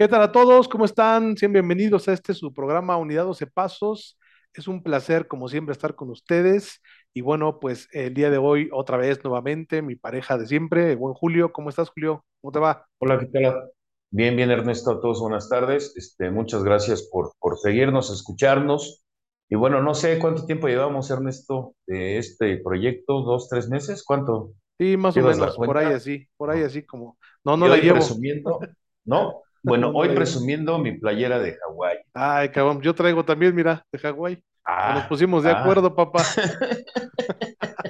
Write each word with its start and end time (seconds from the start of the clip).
¿Qué 0.00 0.08
tal 0.08 0.22
a 0.22 0.32
todos? 0.32 0.66
¿Cómo 0.66 0.86
están? 0.86 1.36
Sean 1.36 1.52
bienvenidos 1.52 2.08
a 2.08 2.14
este 2.14 2.32
su 2.32 2.54
programa 2.54 2.96
Unidad 2.96 3.24
12 3.24 3.46
Pasos. 3.48 4.18
Es 4.54 4.66
un 4.66 4.82
placer, 4.82 5.28
como 5.28 5.46
siempre, 5.46 5.74
estar 5.74 5.94
con 5.94 6.08
ustedes. 6.08 6.80
Y 7.12 7.20
bueno, 7.20 7.60
pues 7.60 7.86
el 7.92 8.14
día 8.14 8.30
de 8.30 8.38
hoy, 8.38 8.70
otra 8.72 8.96
vez, 8.96 9.22
nuevamente, 9.22 9.82
mi 9.82 9.96
pareja 9.96 10.38
de 10.38 10.46
siempre, 10.46 10.92
el 10.92 10.96
buen 10.96 11.12
Julio. 11.12 11.52
¿Cómo 11.52 11.68
estás, 11.68 11.90
Julio? 11.90 12.24
¿Cómo 12.40 12.50
te 12.50 12.58
va? 12.60 12.86
Hola, 12.96 13.18
¿qué 13.18 13.26
tal? 13.26 13.72
Bien, 14.10 14.36
bien, 14.36 14.50
Ernesto, 14.50 14.92
a 14.92 15.00
todos 15.02 15.20
buenas 15.20 15.50
tardes. 15.50 15.94
Este, 15.94 16.30
muchas 16.30 16.64
gracias 16.64 17.02
por, 17.02 17.32
por 17.38 17.58
seguirnos, 17.58 18.10
escucharnos. 18.10 19.04
Y 19.50 19.56
bueno, 19.56 19.82
no 19.82 19.92
sé 19.92 20.18
cuánto 20.18 20.46
tiempo 20.46 20.66
llevamos, 20.68 21.10
Ernesto, 21.10 21.74
de 21.86 22.16
este 22.16 22.56
proyecto, 22.64 23.20
dos, 23.20 23.50
tres 23.50 23.68
meses, 23.68 24.02
¿cuánto? 24.02 24.54
Sí, 24.78 24.96
más 24.96 25.14
o 25.14 25.20
¿Llevas 25.20 25.36
la 25.36 25.48
menos, 25.48 25.56
por 25.58 25.76
ahí 25.76 25.92
así, 25.92 26.26
por 26.38 26.48
ahí 26.48 26.62
así 26.62 26.86
como. 26.86 27.18
No, 27.44 27.58
no 27.58 27.68
la 27.68 27.76
llevo. 27.76 27.96
presumiendo, 27.96 28.60
¿no? 29.04 29.42
No, 29.62 29.70
Bueno, 29.70 29.92
no 29.92 29.98
hoy 29.98 30.08
presumiendo 30.14 30.78
mi 30.78 30.98
playera 30.98 31.38
de 31.38 31.56
Hawái. 31.56 31.98
Ay, 32.14 32.48
cabrón, 32.50 32.80
yo 32.80 32.94
traigo 32.94 33.24
también, 33.24 33.54
mira, 33.54 33.84
de 33.92 33.98
Hawái. 33.98 34.34
Ya 34.66 34.94
nos 34.94 35.04
Ah, 35.04 35.08
pusimos 35.08 35.42
de 35.42 35.50
ah. 35.50 35.60
acuerdo, 35.60 35.94
papá. 35.94 36.22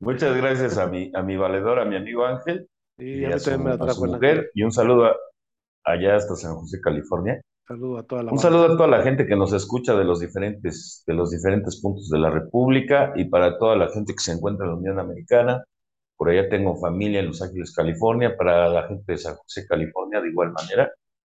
Muchas 0.00 0.36
gracias 0.36 0.78
a 0.78 0.86
mi, 0.88 1.10
a 1.14 1.22
mi 1.22 1.36
valedor, 1.36 1.78
a 1.78 1.84
mi 1.84 1.94
amigo 1.96 2.24
Ángel 2.26 2.66
Y 2.98 3.24
a 3.24 3.30
y 3.30 3.32
a 3.32 3.36
mí 3.36 3.42
también 3.44 3.64
me 3.64 3.76
su, 3.78 3.84
a 3.84 3.90
su 3.94 4.06
mujer. 4.06 4.50
Y 4.54 4.62
un 4.64 4.72
saludo 4.72 5.06
a- 5.06 5.16
allá 5.84 6.16
hasta 6.16 6.34
San 6.34 6.54
José, 6.56 6.80
California. 6.80 7.40
Saludo 7.66 7.98
a 7.98 8.02
toda 8.02 8.22
la 8.24 8.32
Un 8.32 8.38
saludo 8.38 8.64
a 8.64 8.76
toda 8.76 8.88
la 8.88 9.02
gente 9.02 9.26
que 9.26 9.36
nos 9.36 9.52
escucha 9.52 9.94
de 9.94 10.04
los 10.04 10.18
diferentes, 10.20 11.04
de 11.06 11.14
los 11.14 11.30
diferentes 11.30 11.80
puntos 11.80 12.08
de 12.10 12.18
la 12.18 12.30
República 12.30 13.12
y 13.14 13.26
para 13.26 13.56
toda 13.58 13.76
la 13.76 13.88
gente 13.90 14.12
que 14.14 14.20
se 14.20 14.32
encuentra 14.32 14.66
en 14.66 14.72
la 14.72 14.78
Unión 14.78 14.98
Americana. 14.98 15.62
Por 16.22 16.30
allá 16.30 16.48
tengo 16.48 16.76
familia 16.76 17.18
en 17.18 17.26
Los 17.26 17.42
Ángeles, 17.42 17.74
California. 17.74 18.36
Para 18.36 18.68
la 18.68 18.86
gente 18.86 19.10
de 19.10 19.18
San 19.18 19.34
José, 19.34 19.66
California, 19.66 20.20
de 20.20 20.28
igual 20.28 20.52
manera, 20.52 20.88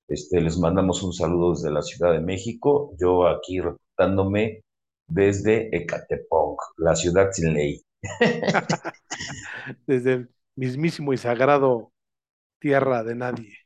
este, 0.07 0.43
les 0.43 0.59
mandamos 0.59 1.03
un 1.03 1.15
saludo 1.15 1.55
desde 1.55 1.71
la 1.71 1.81
Ciudad 1.81 2.13
de 2.13 2.21
México. 2.21 2.95
Yo 3.01 3.27
aquí 3.27 3.63
reportándome 3.63 4.61
desde 5.07 5.75
Ecatepec, 5.75 6.29
la 6.77 6.95
ciudad 6.97 7.31
sin 7.33 7.55
ley. 7.55 7.83
Desde 9.87 10.13
el 10.13 10.31
mismísimo 10.55 11.15
y 11.15 11.17
sagrado 11.17 11.91
tierra 12.59 13.03
de 13.05 13.15
nadie. 13.15 13.57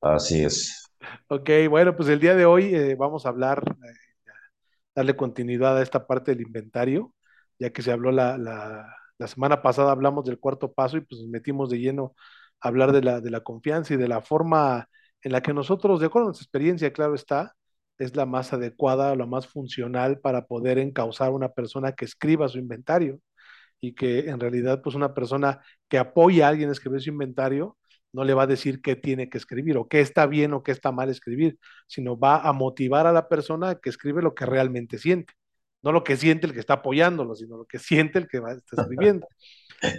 Así 0.00 0.44
es. 0.44 0.92
Ok, 1.26 1.50
bueno, 1.68 1.96
pues 1.96 2.08
el 2.08 2.20
día 2.20 2.36
de 2.36 2.46
hoy 2.46 2.72
eh, 2.72 2.94
vamos 2.94 3.26
a 3.26 3.30
hablar, 3.30 3.64
eh, 3.68 3.92
darle 4.94 5.16
continuidad 5.16 5.76
a 5.76 5.82
esta 5.82 6.06
parte 6.06 6.30
del 6.30 6.42
inventario, 6.42 7.12
ya 7.58 7.70
que 7.70 7.82
se 7.82 7.90
habló 7.90 8.12
la, 8.12 8.38
la, 8.38 8.96
la 9.18 9.28
semana 9.28 9.62
pasada, 9.62 9.92
hablamos 9.92 10.24
del 10.24 10.38
cuarto 10.38 10.72
paso 10.72 10.96
y 10.96 11.00
pues 11.00 11.20
nos 11.20 11.30
metimos 11.30 11.70
de 11.70 11.78
lleno 11.78 12.14
a 12.60 12.68
hablar 12.68 12.92
de 12.92 13.02
la, 13.02 13.20
de 13.20 13.30
la 13.30 13.40
confianza 13.40 13.94
y 13.94 13.96
de 13.96 14.08
la 14.08 14.20
forma 14.22 14.88
en 15.22 15.32
la 15.32 15.42
que 15.42 15.54
nosotros, 15.54 16.00
de 16.00 16.06
acuerdo 16.06 16.26
a 16.26 16.28
nuestra 16.30 16.44
experiencia, 16.44 16.92
claro 16.92 17.14
está, 17.14 17.54
es 17.98 18.16
la 18.16 18.26
más 18.26 18.52
adecuada, 18.52 19.14
la 19.16 19.26
más 19.26 19.46
funcional 19.46 20.20
para 20.20 20.46
poder 20.46 20.78
encauzar 20.78 21.28
a 21.28 21.30
una 21.32 21.48
persona 21.50 21.92
que 21.92 22.04
escriba 22.04 22.48
su 22.48 22.58
inventario 22.58 23.20
y 23.80 23.94
que 23.94 24.30
en 24.30 24.40
realidad 24.40 24.82
pues 24.82 24.94
una 24.96 25.14
persona 25.14 25.60
que 25.88 25.98
apoya 25.98 26.46
a 26.46 26.50
alguien 26.50 26.68
a 26.70 26.72
escribir 26.72 27.00
su 27.02 27.10
inventario 27.10 27.76
no 28.12 28.24
le 28.24 28.34
va 28.34 28.44
a 28.44 28.46
decir 28.46 28.80
qué 28.82 28.96
tiene 28.96 29.28
que 29.28 29.38
escribir 29.38 29.76
o 29.78 29.88
qué 29.88 30.00
está 30.00 30.26
bien 30.26 30.54
o 30.54 30.62
qué 30.62 30.72
está 30.72 30.92
mal 30.92 31.10
escribir, 31.10 31.58
sino 31.86 32.18
va 32.18 32.40
a 32.40 32.52
motivar 32.52 33.06
a 33.06 33.12
la 33.12 33.28
persona 33.28 33.76
que 33.76 33.90
escribe 33.90 34.22
lo 34.22 34.34
que 34.34 34.46
realmente 34.46 34.98
siente, 34.98 35.34
no 35.82 35.92
lo 35.92 36.04
que 36.04 36.16
siente 36.16 36.46
el 36.46 36.52
que 36.52 36.60
está 36.60 36.74
apoyándolo, 36.74 37.34
sino 37.34 37.56
lo 37.56 37.64
que 37.66 37.78
siente 37.78 38.18
el 38.18 38.28
que 38.28 38.40
va, 38.40 38.52
está 38.52 38.82
escribiendo. 38.82 39.26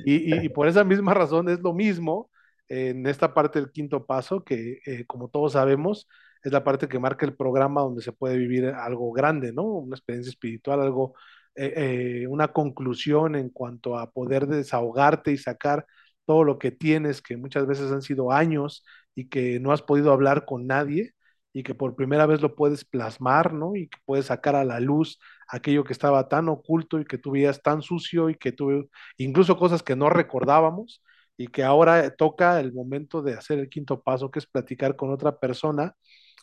Y, 0.05 0.45
y, 0.45 0.49
por 0.49 0.67
esa 0.67 0.83
misma 0.83 1.13
razón 1.13 1.49
es 1.49 1.59
lo 1.59 1.73
mismo 1.73 2.31
en 2.69 3.05
esta 3.07 3.33
parte 3.33 3.59
del 3.59 3.71
quinto 3.71 4.05
paso, 4.05 4.43
que 4.43 4.79
eh, 4.85 5.05
como 5.05 5.29
todos 5.29 5.53
sabemos, 5.53 6.07
es 6.43 6.51
la 6.51 6.63
parte 6.63 6.87
que 6.87 6.99
marca 6.99 7.25
el 7.25 7.35
programa 7.35 7.81
donde 7.81 8.01
se 8.01 8.11
puede 8.11 8.37
vivir 8.37 8.67
algo 8.67 9.11
grande, 9.11 9.53
¿no? 9.53 9.63
Una 9.63 9.95
experiencia 9.95 10.29
espiritual, 10.31 10.81
algo, 10.81 11.15
eh, 11.55 12.23
eh, 12.23 12.27
una 12.27 12.49
conclusión 12.49 13.35
en 13.35 13.49
cuanto 13.49 13.97
a 13.97 14.11
poder 14.11 14.47
desahogarte 14.47 15.31
y 15.31 15.37
sacar 15.37 15.85
todo 16.25 16.43
lo 16.43 16.59
que 16.59 16.71
tienes, 16.71 17.21
que 17.21 17.37
muchas 17.37 17.65
veces 17.67 17.91
han 17.91 18.01
sido 18.01 18.31
años 18.31 18.83
y 19.15 19.29
que 19.29 19.59
no 19.59 19.71
has 19.71 19.81
podido 19.81 20.11
hablar 20.11 20.45
con 20.45 20.67
nadie 20.67 21.13
y 21.53 21.63
que 21.63 21.73
por 21.75 21.95
primera 21.95 22.25
vez 22.25 22.41
lo 22.41 22.55
puedes 22.55 22.85
plasmar, 22.85 23.53
¿no? 23.53 23.75
Y 23.75 23.87
que 23.87 23.97
puedes 24.05 24.27
sacar 24.27 24.55
a 24.55 24.65
la 24.65 24.79
luz 24.79 25.19
aquello 25.47 25.83
que 25.83 25.93
estaba 25.93 26.27
tan 26.29 26.49
oculto 26.49 26.99
y 26.99 27.05
que 27.05 27.17
tú 27.17 27.31
veías 27.31 27.61
tan 27.61 27.81
sucio 27.81 28.29
y 28.29 28.35
que 28.35 28.51
tú, 28.51 28.89
incluso 29.17 29.57
cosas 29.57 29.83
que 29.83 29.95
no 29.95 30.09
recordábamos 30.09 31.03
y 31.37 31.47
que 31.47 31.63
ahora 31.63 32.09
toca 32.15 32.59
el 32.59 32.73
momento 32.73 33.21
de 33.21 33.33
hacer 33.35 33.59
el 33.59 33.69
quinto 33.69 34.01
paso, 34.01 34.31
que 34.31 34.39
es 34.39 34.47
platicar 34.47 34.95
con 34.95 35.11
otra 35.11 35.37
persona 35.39 35.93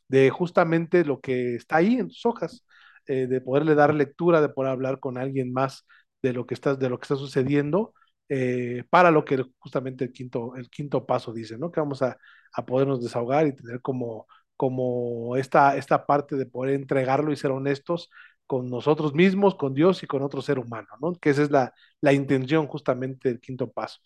de 0.08 0.30
justamente 0.30 1.04
lo 1.04 1.20
que 1.20 1.56
está 1.56 1.76
ahí 1.76 1.94
en 1.96 2.08
tus 2.08 2.24
hojas, 2.26 2.64
eh, 3.06 3.26
de 3.26 3.40
poderle 3.40 3.74
dar 3.74 3.94
lectura, 3.94 4.40
de 4.40 4.48
poder 4.48 4.72
hablar 4.72 5.00
con 5.00 5.18
alguien 5.18 5.52
más 5.52 5.86
de 6.22 6.32
lo 6.32 6.46
que 6.46 6.54
está, 6.54 6.74
de 6.76 6.88
lo 6.88 6.98
que 6.98 7.04
está 7.04 7.16
sucediendo, 7.16 7.94
eh, 8.28 8.84
para 8.90 9.10
lo 9.10 9.24
que 9.24 9.44
justamente 9.58 10.04
el 10.04 10.12
quinto, 10.12 10.56
el 10.56 10.70
quinto 10.70 11.04
paso 11.06 11.32
dice, 11.32 11.58
¿no? 11.58 11.70
Que 11.70 11.80
vamos 11.80 12.02
a, 12.02 12.16
a 12.52 12.66
podernos 12.66 13.02
desahogar 13.02 13.46
y 13.46 13.54
tener 13.54 13.80
como, 13.82 14.26
como 14.56 15.36
esta, 15.36 15.76
esta 15.76 16.06
parte 16.06 16.36
de 16.36 16.46
poder 16.46 16.74
entregarlo 16.74 17.32
y 17.32 17.36
ser 17.36 17.50
honestos 17.50 18.10
con 18.46 18.68
nosotros 18.70 19.14
mismos, 19.14 19.54
con 19.54 19.74
Dios 19.74 20.02
y 20.02 20.06
con 20.06 20.22
otro 20.22 20.42
ser 20.42 20.58
humano, 20.58 20.88
¿no? 21.00 21.14
Que 21.14 21.30
esa 21.30 21.42
es 21.42 21.50
la, 21.50 21.72
la 22.00 22.12
intención 22.12 22.66
justamente 22.66 23.28
del 23.30 23.40
quinto 23.40 23.70
paso. 23.70 24.00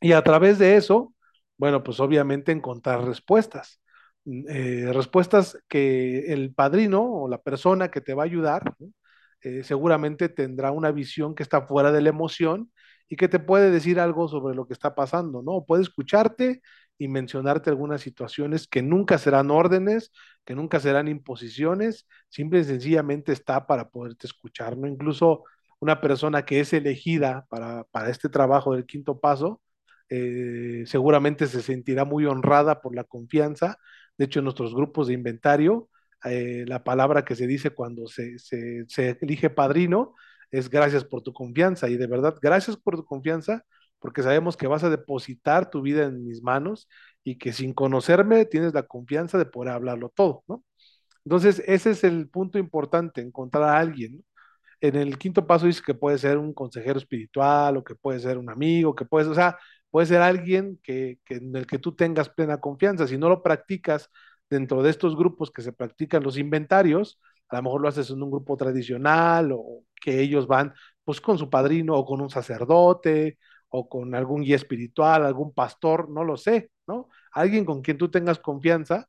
Y 0.00 0.12
a 0.12 0.22
través 0.22 0.58
de 0.58 0.76
eso, 0.76 1.14
bueno, 1.56 1.82
pues 1.82 2.00
obviamente 2.00 2.52
encontrar 2.52 3.04
respuestas. 3.04 3.80
Eh, 4.26 4.90
respuestas 4.92 5.58
que 5.68 6.32
el 6.32 6.54
padrino 6.54 7.02
o 7.02 7.28
la 7.28 7.38
persona 7.42 7.90
que 7.90 8.00
te 8.00 8.14
va 8.14 8.22
a 8.22 8.26
ayudar, 8.26 8.74
eh, 9.42 9.62
seguramente 9.64 10.28
tendrá 10.28 10.70
una 10.72 10.90
visión 10.92 11.34
que 11.34 11.42
está 11.42 11.62
fuera 11.66 11.92
de 11.92 12.02
la 12.02 12.08
emoción 12.10 12.72
y 13.08 13.16
que 13.16 13.28
te 13.28 13.38
puede 13.38 13.70
decir 13.70 14.00
algo 14.00 14.28
sobre 14.28 14.54
lo 14.54 14.66
que 14.66 14.72
está 14.72 14.94
pasando, 14.94 15.42
¿no? 15.42 15.64
Puede 15.66 15.82
escucharte 15.82 16.62
y 16.98 17.08
mencionarte 17.08 17.70
algunas 17.70 18.00
situaciones 18.00 18.68
que 18.68 18.82
nunca 18.82 19.18
serán 19.18 19.50
órdenes, 19.50 20.12
que 20.44 20.54
nunca 20.54 20.80
serán 20.80 21.08
imposiciones, 21.08 22.06
simple 22.28 22.60
y 22.60 22.64
sencillamente 22.64 23.32
está 23.32 23.66
para 23.66 23.90
poderte 23.90 24.26
escuchar, 24.26 24.76
¿no? 24.76 24.86
Incluso 24.86 25.44
una 25.80 26.00
persona 26.00 26.44
que 26.44 26.60
es 26.60 26.72
elegida 26.72 27.46
para, 27.50 27.84
para 27.84 28.10
este 28.10 28.28
trabajo 28.28 28.74
del 28.74 28.86
quinto 28.86 29.20
paso, 29.20 29.60
eh, 30.08 30.84
seguramente 30.86 31.46
se 31.46 31.62
sentirá 31.62 32.04
muy 32.04 32.26
honrada 32.26 32.80
por 32.80 32.94
la 32.94 33.04
confianza. 33.04 33.78
De 34.16 34.26
hecho, 34.26 34.40
en 34.40 34.44
nuestros 34.44 34.74
grupos 34.74 35.08
de 35.08 35.14
inventario, 35.14 35.88
eh, 36.24 36.64
la 36.66 36.84
palabra 36.84 37.24
que 37.24 37.34
se 37.36 37.46
dice 37.46 37.70
cuando 37.70 38.06
se, 38.06 38.38
se, 38.38 38.84
se, 38.88 39.18
elige 39.20 39.50
padrino 39.50 40.14
es 40.50 40.70
gracias 40.70 41.04
por 41.04 41.22
tu 41.22 41.32
confianza. 41.32 41.88
Y 41.88 41.96
de 41.96 42.06
verdad, 42.06 42.36
gracias 42.40 42.76
por 42.76 42.96
tu 42.96 43.04
confianza, 43.04 43.64
porque 44.04 44.22
sabemos 44.22 44.58
que 44.58 44.66
vas 44.66 44.84
a 44.84 44.90
depositar 44.90 45.70
tu 45.70 45.80
vida 45.80 46.04
en 46.04 46.26
mis 46.26 46.42
manos 46.42 46.90
y 47.24 47.38
que 47.38 47.54
sin 47.54 47.72
conocerme 47.72 48.44
tienes 48.44 48.74
la 48.74 48.82
confianza 48.82 49.38
de 49.38 49.46
poder 49.46 49.72
hablarlo 49.72 50.10
todo, 50.10 50.44
¿no? 50.46 50.62
Entonces, 51.24 51.62
ese 51.66 51.92
es 51.92 52.04
el 52.04 52.28
punto 52.28 52.58
importante, 52.58 53.22
encontrar 53.22 53.62
a 53.64 53.78
alguien, 53.78 54.18
¿no? 54.18 54.24
En 54.82 54.96
el 54.96 55.16
quinto 55.16 55.46
paso 55.46 55.64
dice 55.64 55.80
que 55.82 55.94
puede 55.94 56.18
ser 56.18 56.36
un 56.36 56.52
consejero 56.52 56.98
espiritual 56.98 57.78
o 57.78 57.82
que 57.84 57.94
puede 57.94 58.20
ser 58.20 58.36
un 58.36 58.50
amigo, 58.50 58.94
que 58.94 59.06
puede, 59.06 59.30
o 59.30 59.34
sea, 59.34 59.56
puede 59.88 60.06
ser 60.06 60.20
alguien 60.20 60.78
que, 60.82 61.18
en 61.30 61.56
el 61.56 61.66
que 61.66 61.78
tú 61.78 61.94
tengas 61.96 62.28
plena 62.28 62.60
confianza. 62.60 63.06
Si 63.06 63.16
no 63.16 63.30
lo 63.30 63.42
practicas 63.42 64.10
dentro 64.50 64.82
de 64.82 64.90
estos 64.90 65.16
grupos 65.16 65.50
que 65.50 65.62
se 65.62 65.72
practican 65.72 66.22
los 66.22 66.36
inventarios, 66.36 67.18
a 67.48 67.56
lo 67.56 67.62
mejor 67.62 67.80
lo 67.80 67.88
haces 67.88 68.10
en 68.10 68.22
un 68.22 68.30
grupo 68.30 68.54
tradicional 68.58 69.50
o 69.52 69.84
que 69.98 70.20
ellos 70.20 70.46
van 70.46 70.74
pues 71.04 71.22
con 71.22 71.38
su 71.38 71.48
padrino 71.48 71.94
o 71.94 72.04
con 72.04 72.20
un 72.20 72.28
sacerdote 72.28 73.38
o 73.76 73.88
con 73.88 74.14
algún 74.14 74.42
guía 74.42 74.54
espiritual, 74.54 75.24
algún 75.26 75.52
pastor, 75.52 76.08
no 76.08 76.22
lo 76.22 76.36
sé, 76.36 76.70
¿no? 76.86 77.08
Alguien 77.32 77.64
con 77.64 77.82
quien 77.82 77.98
tú 77.98 78.08
tengas 78.08 78.38
confianza. 78.38 79.08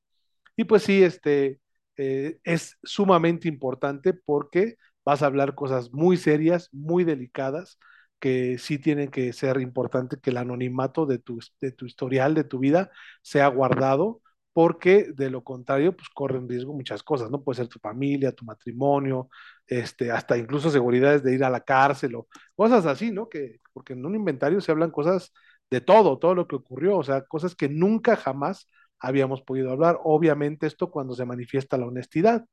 Y 0.56 0.64
pues 0.64 0.82
sí, 0.84 1.04
este, 1.04 1.60
eh, 1.98 2.40
es 2.44 2.80
sumamente 2.82 3.48
importante 3.48 4.14
porque 4.16 4.78
vas 5.06 5.22
a 5.22 5.28
hablar 5.28 5.54
cosas 5.54 5.94
muy 5.94 6.18
serias, 6.18 6.70
muy 6.72 7.04
delicadas, 7.04 7.78
que 8.20 8.58
sí 8.58 8.80
tienen 8.80 9.10
que 9.12 9.34
ser 9.34 9.62
importante 9.62 10.18
que 10.20 10.32
el 10.32 10.38
anonimato 10.38 11.06
de 11.06 11.20
tu, 11.20 11.40
de 11.62 11.72
tu 11.72 11.86
historial, 11.86 12.34
de 12.34 12.44
tu 12.44 12.58
vida, 12.58 12.90
sea 13.22 13.48
guardado, 13.50 14.24
porque 14.56 15.12
de 15.14 15.30
lo 15.30 15.44
contrario, 15.44 15.98
pues 15.98 16.08
corren 16.08 16.48
riesgo 16.48 16.74
muchas 16.74 17.04
cosas, 17.04 17.30
¿no? 17.30 17.44
Puede 17.44 17.58
ser 17.58 17.68
tu 17.68 17.78
familia, 17.78 18.32
tu 18.32 18.46
matrimonio, 18.46 19.30
este, 19.68 20.12
hasta 20.12 20.38
incluso 20.38 20.70
seguridades 20.72 21.24
de 21.24 21.36
ir 21.36 21.44
a 21.44 21.50
la 21.50 21.60
cárcel 21.60 22.16
o 22.16 22.30
cosas 22.56 22.86
así, 22.86 23.12
¿no? 23.12 23.28
Que, 23.28 23.60
porque 23.74 23.92
en 23.94 24.06
un 24.06 24.16
inventario 24.16 24.62
se 24.62 24.72
hablan 24.72 24.92
cosas 24.92 25.34
de 25.70 25.82
todo, 25.82 26.20
todo 26.20 26.36
lo 26.36 26.48
que 26.48 26.56
ocurrió, 26.56 26.96
o 26.98 27.04
sea, 27.04 27.24
cosas 27.26 27.54
que 27.54 27.68
nunca 27.68 28.16
jamás 28.16 28.70
habíamos 28.98 29.42
podido 29.42 29.72
hablar. 29.74 30.00
Obviamente 30.06 30.68
esto 30.68 30.90
cuando 30.90 31.16
se 31.16 31.26
manifiesta 31.26 31.78
la 31.78 31.88
honestidad. 31.88 32.46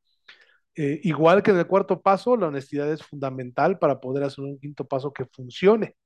Eh, 0.75 1.01
igual 1.05 1.45
que 1.45 1.53
en 1.53 1.59
el 1.59 1.69
cuarto 1.69 2.03
paso, 2.03 2.37
la 2.37 2.49
honestidad 2.49 2.91
es 2.93 3.05
fundamental 3.05 3.79
para 3.79 4.01
poder 4.01 4.25
hacer 4.25 4.45
un 4.45 4.59
quinto 4.59 4.87
paso 4.89 5.13
que 5.13 5.27
funcione, 5.27 5.97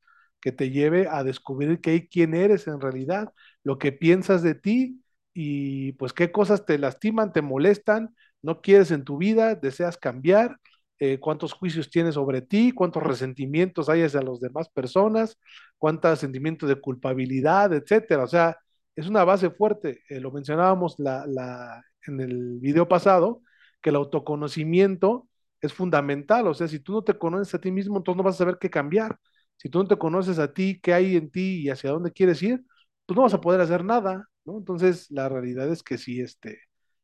que 0.40 0.52
te 0.52 0.70
lleve 0.70 1.08
a 1.08 1.24
descubrir 1.24 1.80
que, 1.80 2.06
quién 2.08 2.34
eres 2.34 2.66
en 2.66 2.82
realidad, 2.82 3.32
lo 3.64 3.78
que 3.78 3.92
piensas 3.92 4.42
de 4.42 4.54
ti, 4.54 5.02
y 5.38 5.92
pues 5.92 6.12
qué 6.14 6.32
cosas 6.32 6.64
te 6.66 6.78
lastiman, 6.78 7.32
te 7.32 7.42
molestan, 7.42 8.14
no 8.42 8.60
quieres 8.62 8.90
en 8.90 9.04
tu 9.04 9.18
vida, 9.18 9.54
deseas 9.54 9.98
cambiar, 9.98 10.58
eh, 10.98 11.18
cuántos 11.20 11.52
juicios 11.52 11.90
tienes 11.90 12.14
sobre 12.14 12.40
ti, 12.42 12.72
cuántos 12.72 13.02
resentimientos 13.02 13.88
hay 13.90 14.02
hacia 14.02 14.22
las 14.22 14.40
demás 14.40 14.68
personas, 14.70 15.38
cuántos 15.78 16.18
sentimientos 16.20 16.68
de 16.68 16.80
culpabilidad, 16.80 17.72
etcétera. 17.74 18.24
O 18.24 18.26
sea, 18.28 18.56
es 18.94 19.06
una 19.08 19.24
base 19.24 19.50
fuerte. 19.50 20.00
Eh, 20.08 20.20
lo 20.20 20.30
mencionábamos 20.32 20.94
la, 20.98 21.26
la, 21.26 21.82
en 22.06 22.20
el 22.20 22.58
video 22.60 22.88
pasado, 22.88 23.42
que 23.82 23.90
el 23.90 23.96
autoconocimiento 23.96 25.28
es 25.60 25.72
fundamental. 25.74 26.46
O 26.46 26.54
sea, 26.54 26.68
si 26.68 26.80
tú 26.80 26.92
no 26.92 27.02
te 27.04 27.18
conoces 27.18 27.54
a 27.54 27.60
ti 27.60 27.70
mismo, 27.70 27.96
entonces 27.98 28.16
no 28.16 28.22
vas 28.24 28.36
a 28.36 28.38
saber 28.38 28.56
qué 28.60 28.70
cambiar. 28.70 29.18
Si 29.56 29.68
tú 29.68 29.78
no 29.82 29.88
te 29.88 29.96
conoces 29.98 30.38
a 30.38 30.52
ti, 30.52 30.80
qué 30.82 30.94
hay 30.94 31.16
en 31.16 31.30
ti 31.30 31.62
y 31.62 31.68
hacia 31.70 31.90
dónde 31.90 32.12
quieres 32.12 32.42
ir, 32.42 32.64
pues 33.06 33.16
no 33.16 33.22
vas 33.22 33.34
a 33.34 33.40
poder 33.40 33.60
hacer 33.60 33.84
nada, 33.84 34.28
Entonces, 34.46 35.10
la 35.10 35.28
realidad 35.28 35.68
es 35.70 35.82
que 35.82 35.98
sí, 35.98 36.20
este, 36.20 36.60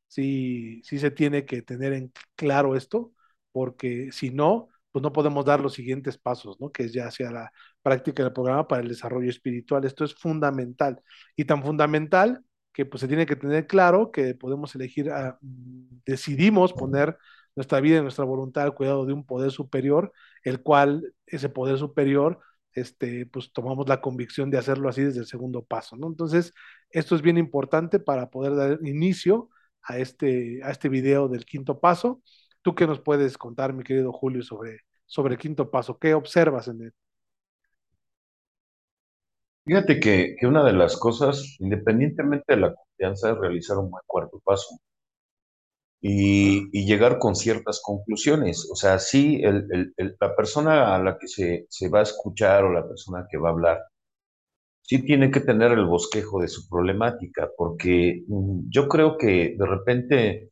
sí, 0.09 0.81
sí 0.85 0.99
se 0.99 1.11
tiene 1.11 1.45
que 1.45 1.63
tener 1.63 1.93
en 1.93 2.13
claro 2.37 2.77
esto, 2.77 3.13
porque 3.53 4.11
si 4.13 4.31
no, 4.31 4.69
pues 4.93 5.03
no 5.03 5.13
podemos 5.13 5.45
dar 5.45 5.61
los 5.61 5.75
siguientes 5.75 6.19
pasos, 6.19 6.61
¿no? 6.61 6.71
Que 6.71 6.85
es 6.85 6.93
ya 6.93 7.07
hacia 7.07 7.31
la 7.31 7.53
práctica 7.83 8.23
del 8.23 8.33
programa 8.33 8.69
para 8.69 8.83
el 8.83 8.89
desarrollo 8.89 9.31
espiritual. 9.31 9.85
Esto 9.85 10.05
es 10.05 10.15
fundamental 10.15 11.03
y 11.37 11.45
tan 11.47 11.63
fundamental 11.63 12.45
que 12.73 12.87
pues 12.87 13.01
se 13.01 13.09
tiene 13.09 13.27
que 13.27 13.37
tener 13.37 13.67
claro 13.67 14.11
que 14.11 14.35
podemos 14.35 14.75
elegir, 14.75 15.11
a, 15.11 15.39
decidimos 16.07 16.73
poner 16.73 17.19
nuestra 17.55 17.81
vida 17.81 17.99
y 17.99 18.03
nuestra 18.03 18.25
voluntad 18.25 18.65
al 18.65 18.75
cuidado 18.75 19.05
de 19.07 19.13
un 19.13 19.25
poder 19.27 19.51
superior, 19.51 20.13
el 20.43 20.63
cual 20.63 21.15
ese 21.27 21.49
poder 21.49 21.79
superior, 21.79 22.41
este, 22.75 23.27
pues 23.27 23.53
tomamos 23.53 23.89
la 23.89 24.01
convicción 24.01 24.51
de 24.51 24.59
hacerlo 24.59 24.89
así 24.89 25.03
desde 25.03 25.21
el 25.21 25.27
segundo 25.27 25.65
paso, 25.65 25.97
¿no? 25.97 26.07
Entonces, 26.07 26.53
esto 26.91 27.15
es 27.15 27.23
bien 27.23 27.39
importante 27.39 27.99
para 27.99 28.31
poder 28.31 28.55
dar 28.55 28.79
inicio 28.87 29.49
a 29.83 29.99
este, 29.99 30.61
a 30.63 30.71
este 30.71 30.89
video 30.89 31.29
del 31.29 31.45
quinto 31.45 31.81
paso. 31.81 32.23
¿Tú 32.63 32.75
qué 32.75 32.87
nos 32.87 33.01
puedes 33.01 33.39
contar, 33.39 33.73
mi 33.73 33.85
querido 33.85 34.13
Julio, 34.13 34.43
sobre, 34.43 34.81
sobre 35.07 35.35
el 35.35 35.41
quinto 35.41 35.71
paso? 35.71 35.99
¿Qué 35.99 36.15
observas 36.15 36.69
en 36.69 36.83
él? 36.83 36.93
Fíjate 39.65 40.01
que, 40.01 40.37
que 40.39 40.47
una 40.47 40.65
de 40.65 40.73
las 40.73 40.97
cosas, 40.97 41.57
independientemente 41.61 42.55
de 42.55 42.61
la 42.61 42.75
confianza, 42.75 43.31
es 43.31 43.39
realizar 43.39 43.79
un 43.79 43.91
buen 43.91 44.03
cuarto 44.07 44.41
paso 44.45 44.77
y, 46.03 46.69
y 46.79 46.87
llegar 46.87 47.19
con 47.19 47.37
ciertas 47.37 47.81
conclusiones. 47.83 48.69
O 48.71 48.77
sea, 48.77 48.99
sí, 48.99 49.41
el, 49.43 49.69
el, 49.73 49.95
el, 49.97 50.17
la 50.21 50.35
persona 50.37 50.95
a 50.97 51.03
la 51.03 51.19
que 51.19 51.29
se, 51.29 51.67
se 51.71 51.89
va 51.89 52.01
a 52.01 52.03
escuchar 52.03 52.65
o 52.65 52.73
la 52.73 52.87
persona 52.87 53.27
que 53.31 53.39
va 53.39 53.51
a 53.51 53.53
hablar, 53.53 53.79
sí 54.83 55.05
tiene 55.05 55.31
que 55.31 55.41
tener 55.41 55.73
el 55.73 55.87
bosquejo 55.87 56.41
de 56.41 56.49
su 56.49 56.69
problemática, 56.69 57.49
porque 57.57 58.25
mm, 58.29 58.69
yo 58.71 58.89
creo 58.89 59.17
que 59.17 59.55
de 59.59 59.67
repente 59.67 60.51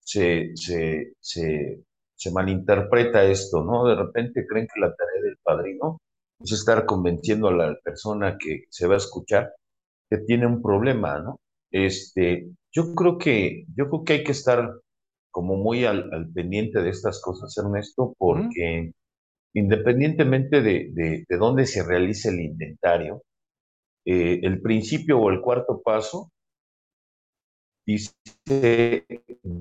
se, 0.00 0.52
se, 0.56 1.14
se, 1.20 1.82
se 2.14 2.30
malinterpreta 2.32 3.24
esto, 3.24 3.64
¿no? 3.64 3.86
De 3.86 3.94
repente 3.96 4.46
creen 4.46 4.68
que 4.72 4.80
la 4.80 4.94
tarea 4.94 5.22
del 5.22 5.38
padrino 5.42 5.98
es 6.40 6.52
estar 6.52 6.86
convenciendo 6.86 7.48
a 7.48 7.52
la 7.52 7.78
persona 7.82 8.36
que 8.38 8.64
se 8.70 8.86
va 8.86 8.94
a 8.94 8.98
escuchar 8.98 9.52
que 10.10 10.18
tiene 10.18 10.46
un 10.46 10.62
problema, 10.62 11.20
¿no? 11.20 11.38
Este, 11.70 12.50
yo 12.72 12.94
creo 12.94 13.18
que, 13.18 13.64
yo 13.76 13.88
creo 13.88 14.04
que 14.04 14.12
hay 14.14 14.24
que 14.24 14.32
estar 14.32 14.70
como 15.30 15.56
muy 15.56 15.84
al, 15.84 16.12
al 16.12 16.30
pendiente 16.32 16.82
de 16.82 16.90
estas 16.90 17.20
cosas, 17.22 17.56
Ernesto, 17.56 18.14
porque 18.18 18.92
independientemente 19.54 20.62
de, 20.62 20.90
de, 20.92 21.24
de 21.28 21.36
dónde 21.36 21.66
se 21.66 21.84
realice 21.84 22.30
el 22.30 22.40
inventario, 22.40 23.22
eh, 24.04 24.40
el 24.42 24.60
principio 24.62 25.18
o 25.18 25.30
el 25.30 25.40
cuarto 25.40 25.80
paso 25.82 26.30
dice, 27.86 28.14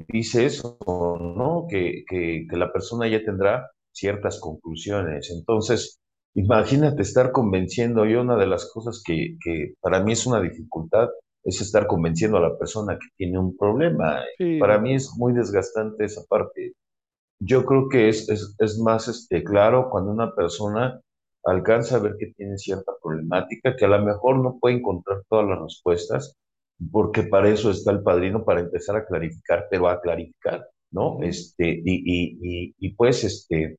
dice 0.07 0.45
eso, 0.45 0.77
¿no? 1.19 1.65
Que, 1.69 2.03
que, 2.07 2.45
que, 2.49 2.57
la 2.57 2.71
persona 2.71 3.07
ya 3.07 3.23
tendrá 3.23 3.69
ciertas 3.91 4.39
conclusiones. 4.39 5.31
Entonces, 5.31 5.99
imagínate 6.35 7.01
estar 7.01 7.31
convenciendo, 7.31 8.05
yo 8.05 8.21
una 8.21 8.37
de 8.37 8.47
las 8.47 8.71
cosas 8.71 9.01
que, 9.05 9.37
que 9.43 9.73
para 9.81 10.03
mí 10.03 10.13
es 10.13 10.25
una 10.25 10.41
dificultad 10.41 11.09
es 11.43 11.61
estar 11.61 11.87
convenciendo 11.87 12.37
a 12.37 12.41
la 12.41 12.57
persona 12.57 12.97
que 12.97 13.07
tiene 13.17 13.39
un 13.39 13.55
problema. 13.57 14.21
Sí. 14.37 14.59
Para 14.59 14.79
mí 14.79 14.95
es 14.95 15.11
muy 15.17 15.33
desgastante 15.33 16.05
esa 16.05 16.21
parte. 16.27 16.73
Yo 17.39 17.65
creo 17.65 17.87
que 17.87 18.09
es, 18.09 18.27
es, 18.29 18.55
es 18.59 18.79
más 18.79 19.07
este, 19.07 19.43
claro 19.43 19.89
cuando 19.89 20.11
una 20.11 20.35
persona 20.35 21.01
alcanza 21.45 21.95
a 21.95 21.99
ver 21.99 22.15
que 22.19 22.33
tiene 22.35 22.57
cierta 22.57 22.91
problemática, 23.01 23.75
que 23.75 23.85
a 23.85 23.87
lo 23.89 24.03
mejor 24.03 24.39
no 24.39 24.57
puede 24.59 24.75
encontrar 24.75 25.23
todas 25.29 25.47
las 25.47 25.59
respuestas, 25.61 26.35
porque 26.91 27.23
para 27.23 27.49
eso 27.49 27.71
está 27.71 27.91
el 27.91 28.03
padrino, 28.03 28.43
para 28.43 28.61
empezar 28.61 28.95
a 28.97 29.05
clarificar, 29.05 29.67
pero 29.69 29.87
a 29.87 30.01
clarificar, 30.01 30.67
¿no? 30.91 31.19
Este, 31.21 31.69
y, 31.69 31.81
y, 31.85 32.39
y, 32.41 32.75
y, 32.77 32.93
pues, 32.93 33.23
este, 33.23 33.77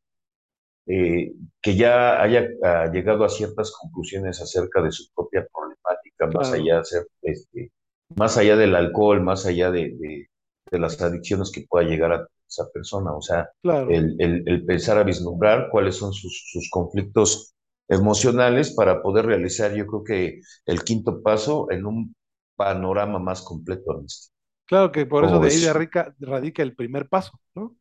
eh, 0.87 1.33
que 1.63 1.77
ya 1.77 2.21
haya 2.21 2.43
uh, 2.43 2.93
llegado 2.93 3.25
a 3.25 3.29
ciertas 3.29 3.73
conclusiones 3.73 4.41
acerca 4.41 4.83
de 4.83 4.91
su 4.91 5.05
propia 5.15 5.47
problemática, 5.53 6.00
claro. 6.29 6.39
más 6.39 6.53
allá 6.53 6.79
de 6.79 6.85
ser, 6.85 7.07
este, 7.23 7.73
más 8.17 8.37
allá 8.37 8.57
del 8.57 8.75
alcohol, 8.75 9.23
más 9.23 9.47
allá 9.47 9.71
de, 9.71 9.95
de, 9.99 10.29
de, 10.71 10.79
las 10.79 11.01
adicciones 11.01 11.51
que 11.51 11.67
pueda 11.69 11.89
llegar 11.89 12.13
a 12.13 12.27
esa 12.49 12.69
persona, 12.71 13.13
o 13.13 13.23
sea, 13.23 13.49
claro. 13.63 13.89
el, 13.91 14.17
el, 14.19 14.43
el, 14.47 14.65
pensar 14.65 14.99
a 14.99 15.05
vislumbrar 15.05 15.69
cuáles 15.71 15.97
son 15.97 16.13
sus, 16.13 16.51
sus 16.53 16.69
conflictos 16.71 17.55
emocionales 17.89 18.73
para 18.75 19.03
poder 19.03 19.27
realizar, 19.27 19.75
yo 19.75 19.87
creo 19.87 20.05
que 20.05 20.41
el 20.67 20.83
quinto 20.85 21.23
paso 21.23 21.71
en 21.71 21.87
un 21.87 22.15
panorama 22.57 23.19
más 23.19 23.43
completo. 23.43 24.05
Claro 24.67 24.93
que 24.93 25.07
por 25.07 25.25
eso 25.25 25.41
de 25.41 25.49
ahí 25.49 25.67
radica, 25.67 26.15
radica 26.21 26.63
el 26.63 26.77
primer 26.77 27.09
paso, 27.09 27.33
¿no? 27.55 27.77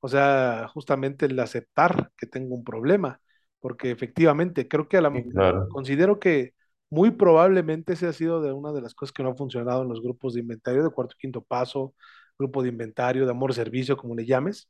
O 0.00 0.08
sea, 0.08 0.68
justamente 0.74 1.26
el 1.26 1.38
aceptar 1.38 2.10
que 2.16 2.26
tengo 2.26 2.56
un 2.56 2.64
problema, 2.64 3.20
porque 3.60 3.92
efectivamente 3.92 4.66
creo 4.66 4.88
que 4.88 4.96
a 4.96 5.02
la 5.02 5.12
sí, 5.12 5.28
claro. 5.30 5.68
considero 5.68 6.18
que 6.18 6.54
muy 6.92 7.10
probablemente 7.12 7.94
ese 7.94 8.06
ha 8.06 8.12
sido 8.12 8.42
de 8.42 8.52
una 8.52 8.70
de 8.72 8.82
las 8.82 8.94
cosas 8.94 9.12
que 9.14 9.22
no 9.22 9.30
ha 9.30 9.34
funcionado 9.34 9.82
en 9.82 9.88
los 9.88 10.02
grupos 10.02 10.34
de 10.34 10.40
inventario 10.40 10.84
de 10.84 10.90
cuarto 10.90 11.14
y 11.16 11.20
quinto 11.20 11.42
paso, 11.42 11.94
grupo 12.38 12.62
de 12.62 12.68
inventario, 12.68 13.24
de 13.24 13.30
amor 13.30 13.54
servicio, 13.54 13.96
como 13.96 14.14
le 14.14 14.26
llames, 14.26 14.68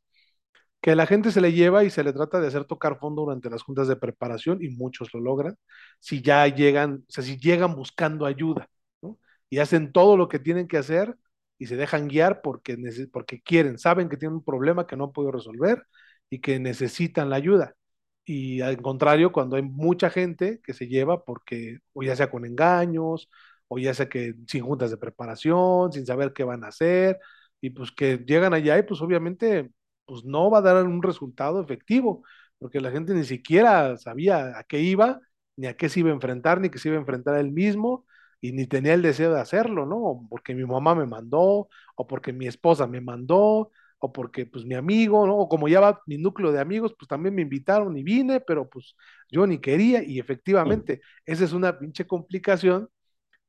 que 0.81 0.97
la 0.97 1.07
gente 1.07 1.33
se 1.33 1.41
le 1.41 1.53
lleva 1.53 1.85
y 1.85 1.91
se 1.91 2.05
le 2.05 2.13
trata 2.13 2.41
de 2.41 2.49
hacer 2.49 2.65
tocar 2.67 2.99
fondo 2.99 3.23
durante 3.23 3.51
las 3.51 3.63
juntas 3.63 3.89
de 3.89 3.97
preparación 3.97 4.59
y 4.63 4.69
muchos 4.71 5.13
lo 5.15 5.21
logran, 5.21 5.57
si 6.01 6.23
ya 6.23 6.47
llegan, 6.49 7.05
o 7.09 7.13
sea, 7.13 7.25
si 7.25 7.39
llegan 7.39 7.75
buscando 7.77 8.27
ayuda 8.27 8.69
y 9.51 9.59
hacen 9.59 9.93
todo 9.93 10.17
lo 10.17 10.29
que 10.29 10.39
tienen 10.39 10.69
que 10.69 10.79
hacer 10.79 11.17
y 11.59 11.67
se 11.67 11.77
dejan 11.77 12.09
guiar 12.09 12.43
porque, 12.43 12.77
porque 13.13 13.41
quieren, 13.43 13.79
saben 13.79 14.09
que 14.09 14.17
tienen 14.17 14.37
un 14.37 14.45
problema 14.45 14.87
que 14.87 14.97
no 14.97 15.05
han 15.05 15.13
podido 15.13 15.33
resolver 15.33 15.85
y 16.31 16.41
que 16.41 16.59
necesitan 16.61 17.31
la 17.31 17.37
ayuda. 17.37 17.75
Y 18.25 18.61
al 18.61 18.81
contrario, 18.81 19.33
cuando 19.33 19.57
hay 19.57 19.63
mucha 19.63 20.09
gente 20.11 20.61
que 20.65 20.73
se 20.75 20.87
lleva 20.89 21.25
porque, 21.25 21.79
o 21.93 22.03
ya 22.03 22.15
sea 22.17 22.31
con 22.31 22.45
engaños, 22.47 23.29
o 23.69 23.79
ya 23.79 23.95
sea 23.95 24.09
que 24.09 24.35
sin 24.47 24.63
juntas 24.65 24.91
de 24.91 24.97
preparación, 24.97 25.93
sin 25.93 26.07
saber 26.07 26.33
qué 26.33 26.45
van 26.45 26.63
a 26.65 26.69
hacer, 26.69 27.19
y 27.61 27.71
pues 27.71 27.91
que 27.93 28.19
llegan 28.19 28.55
allá 28.55 28.79
y 28.79 28.83
pues 28.85 29.01
obviamente 29.03 29.71
pues 30.05 30.25
no 30.25 30.51
va 30.51 30.59
a 30.59 30.61
dar 30.63 30.85
un 30.85 31.03
resultado 31.03 31.61
efectivo, 31.63 32.25
porque 32.59 32.81
la 32.81 32.91
gente 32.91 33.15
ni 33.15 33.25
siquiera 33.25 33.97
sabía 33.97 34.59
a 34.59 34.65
qué 34.65 34.81
iba, 34.81 35.21
ni 35.57 35.67
a 35.67 35.77
qué 35.77 35.89
se 35.89 36.01
iba 36.01 36.11
a 36.11 36.13
enfrentar, 36.15 36.61
ni 36.61 36.71
que 36.71 36.79
se 36.79 36.89
iba 36.89 36.97
a 36.99 37.01
enfrentar 37.01 37.39
él 37.39 37.51
mismo, 37.53 38.07
y 38.41 38.53
ni 38.53 38.67
tenía 38.67 38.95
el 38.95 39.03
deseo 39.03 39.33
de 39.33 39.41
hacerlo, 39.41 39.87
¿no? 39.87 40.27
Porque 40.29 40.55
mi 40.55 40.65
mamá 40.65 40.95
me 40.95 41.07
mandó, 41.07 41.69
o 41.97 42.07
porque 42.07 42.33
mi 42.33 42.47
esposa 42.47 42.87
me 42.87 43.01
mandó, 43.01 43.71
o 44.05 44.13
porque 44.13 44.47
pues 44.47 44.65
mi 44.65 44.75
amigo, 44.75 45.25
¿no? 45.29 45.37
O 45.39 45.49
como 45.49 45.69
ya 45.69 45.81
va 45.81 46.03
mi 46.07 46.19
núcleo 46.19 46.51
de 46.51 46.59
amigos, 46.61 46.93
pues 46.99 47.09
también 47.09 47.37
me 47.37 47.43
invitaron 47.43 47.97
y 47.97 48.03
vine, 48.03 48.41
pero 48.41 48.69
pues 48.69 48.97
yo 49.31 49.47
ni 49.47 49.59
quería, 49.59 50.03
y 50.03 50.19
efectivamente, 50.19 51.01
esa 51.25 51.45
es 51.45 51.53
una 51.53 51.79
pinche 51.79 52.05
complicación, 52.05 52.89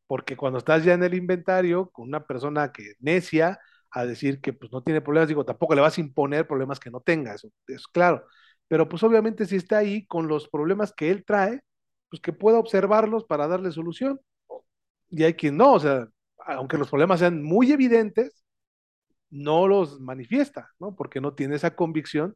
porque 0.08 0.38
cuando 0.38 0.60
estás 0.60 0.84
ya 0.84 0.94
en 0.94 1.04
el 1.04 1.16
inventario 1.16 1.90
con 1.90 2.08
una 2.08 2.28
persona 2.28 2.72
que 2.72 2.94
necia 3.00 3.60
a 3.90 4.06
decir 4.06 4.42
que 4.42 4.54
pues 4.54 4.72
no 4.72 4.84
tiene 4.84 5.02
problemas, 5.02 5.28
digo, 5.30 5.44
tampoco 5.44 5.74
le 5.74 5.82
vas 5.82 5.98
a 5.98 6.02
imponer 6.02 6.48
problemas 6.48 6.80
que 6.80 6.92
no 6.92 7.02
tenga, 7.02 7.34
eso 7.34 7.50
es 7.68 7.88
claro, 7.88 8.24
pero 8.68 8.88
pues 8.88 9.02
obviamente 9.02 9.48
si 9.48 9.56
está 9.56 9.80
ahí 9.80 10.06
con 10.06 10.28
los 10.28 10.50
problemas 10.50 10.94
que 10.94 11.10
él 11.10 11.26
trae, 11.26 11.62
pues 12.10 12.22
que 12.22 12.32
pueda 12.32 12.60
observarlos 12.60 13.26
para 13.26 13.48
darle 13.48 13.72
solución 13.72 14.20
y 15.10 15.24
hay 15.24 15.34
quien 15.34 15.58
no, 15.58 15.74
o 15.74 15.80
sea, 15.80 16.08
aunque 16.46 16.78
los 16.78 16.90
problemas 16.90 17.20
sean 17.22 17.42
muy 17.42 17.72
evidentes, 17.72 18.43
no 19.34 19.68
los 19.68 20.00
manifiesta, 20.00 20.72
¿no? 20.80 20.96
Porque 20.96 21.22
no 21.22 21.34
tiene 21.36 21.56
esa 21.56 21.76
convicción 21.76 22.36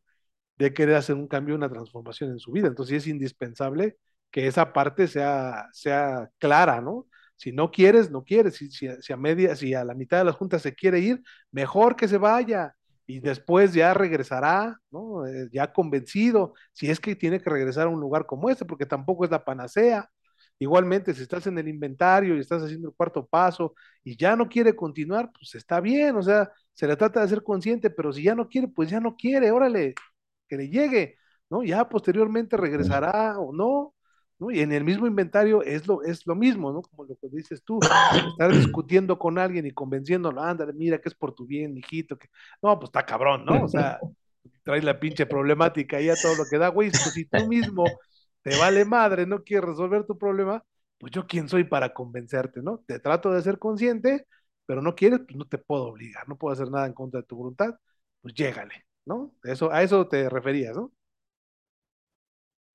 de 0.57 0.73
querer 0.73 0.95
hacer 0.95 1.15
un 1.15 1.27
cambio, 1.27 1.55
una 1.55 1.69
transformación 1.69 2.31
en 2.31 2.39
su 2.39 2.51
vida. 2.51 2.67
Entonces 2.67 2.97
es 2.97 3.07
indispensable 3.07 3.97
que 4.31 4.47
esa 4.47 4.73
parte 4.73 5.07
sea, 5.07 5.67
sea 5.73 6.29
clara, 6.39 6.81
¿no? 6.81 7.07
Si 7.35 7.51
no 7.51 7.71
quieres, 7.71 8.11
no 8.11 8.23
quieres. 8.23 8.55
Si, 8.55 8.69
si, 8.71 8.87
a 9.13 9.17
media, 9.17 9.55
si 9.55 9.73
a 9.73 9.85
la 9.85 9.93
mitad 9.95 10.19
de 10.19 10.25
las 10.25 10.35
juntas 10.35 10.61
se 10.63 10.73
quiere 10.75 10.99
ir, 10.99 11.21
mejor 11.51 11.95
que 11.95 12.07
se 12.07 12.17
vaya 12.17 12.75
y 13.05 13.19
después 13.19 13.73
ya 13.73 13.93
regresará, 13.93 14.79
¿no? 14.91 15.25
Eh, 15.27 15.49
ya 15.51 15.71
convencido, 15.73 16.53
si 16.73 16.89
es 16.89 16.99
que 16.99 17.15
tiene 17.15 17.39
que 17.41 17.49
regresar 17.49 17.87
a 17.87 17.89
un 17.89 17.99
lugar 18.01 18.25
como 18.25 18.49
este, 18.49 18.65
porque 18.65 18.85
tampoco 18.85 19.25
es 19.25 19.31
la 19.31 19.45
panacea, 19.45 20.09
Igualmente, 20.59 21.13
si 21.13 21.21
estás 21.21 21.45
en 21.47 21.57
el 21.59 21.67
inventario 21.67 22.35
y 22.35 22.39
estás 22.39 22.63
haciendo 22.63 22.89
el 22.89 22.95
cuarto 22.95 23.25
paso 23.27 23.75
y 24.03 24.17
ya 24.17 24.35
no 24.35 24.49
quiere 24.49 24.75
continuar, 24.75 25.31
pues 25.31 25.53
está 25.55 25.79
bien, 25.79 26.15
o 26.15 26.23
sea, 26.23 26.51
se 26.77 26.87
le 26.87 26.95
trata 26.95 27.21
de 27.21 27.27
ser 27.27 27.41
consciente, 27.41 27.89
pero 27.89 28.13
si 28.13 28.21
ya 28.21 28.35
no 28.35 28.47
quiere, 28.47 28.67
pues 28.67 28.87
ya 28.87 28.99
no 28.99 29.15
quiere, 29.15 29.49
órale, 29.49 29.95
que 30.47 30.57
le 30.57 30.69
llegue, 30.69 31.15
¿no? 31.49 31.63
Ya 31.63 31.89
posteriormente 31.89 32.55
regresará 32.55 33.39
o 33.39 33.51
no, 33.51 33.95
¿no? 34.37 34.51
Y 34.51 34.59
en 34.59 34.71
el 34.71 34.83
mismo 34.83 35.07
inventario 35.07 35.63
es 35.63 35.87
lo, 35.87 36.03
es 36.03 36.27
lo 36.27 36.35
mismo, 36.35 36.71
¿no? 36.71 36.83
Como 36.83 37.05
lo 37.05 37.15
que 37.15 37.29
dices 37.29 37.63
tú, 37.63 37.79
estar 37.81 38.51
discutiendo 38.53 39.17
con 39.17 39.39
alguien 39.39 39.65
y 39.65 39.71
convenciéndolo, 39.71 40.39
ándale, 40.43 40.71
mira 40.73 40.99
que 40.99 41.09
es 41.09 41.15
por 41.15 41.33
tu 41.33 41.47
bien, 41.47 41.75
hijito, 41.75 42.15
que 42.15 42.29
no, 42.61 42.77
pues 42.77 42.89
está 42.89 43.03
cabrón, 43.03 43.43
¿no? 43.43 43.63
O 43.63 43.67
sea, 43.67 43.99
traes 44.61 44.83
la 44.83 44.99
pinche 44.99 45.25
problemática 45.25 45.99
y 45.99 46.09
a 46.09 46.15
todo 46.15 46.35
lo 46.35 46.45
que 46.47 46.59
da, 46.59 46.67
güey, 46.67 46.91
pues 46.91 47.11
si 47.11 47.25
tú 47.25 47.47
mismo 47.47 47.85
te 48.43 48.55
vale 48.55 48.85
madre, 48.85 49.25
no 49.25 49.43
quieres 49.43 49.67
resolver 49.67 50.05
tu 50.05 50.15
problema, 50.15 50.63
pues 50.99 51.11
yo 51.11 51.25
quién 51.25 51.49
soy 51.49 51.63
para 51.63 51.95
convencerte, 51.95 52.61
¿no? 52.61 52.83
Te 52.85 52.99
trato 52.99 53.31
de 53.31 53.41
ser 53.41 53.57
consciente, 53.57 54.27
pero 54.67 54.81
no 54.81 54.95
quieres, 54.95 55.21
pues 55.21 55.35
no 55.37 55.45
te 55.47 55.57
puedo 55.57 55.85
obligar, 55.85 56.27
no 56.29 56.37
puedo 56.37 56.53
hacer 56.53 56.69
nada 56.69 56.85
en 56.85 56.93
contra 56.93 57.21
de 57.21 57.27
tu 57.27 57.37
voluntad, 57.37 57.75
pues 58.21 58.35
llégale, 58.35 58.85
¿no? 59.05 59.33
Eso, 59.43 59.71
a 59.71 59.81
eso 59.81 60.07
te 60.07 60.29
referías, 60.29 60.75
¿no? 60.75 60.91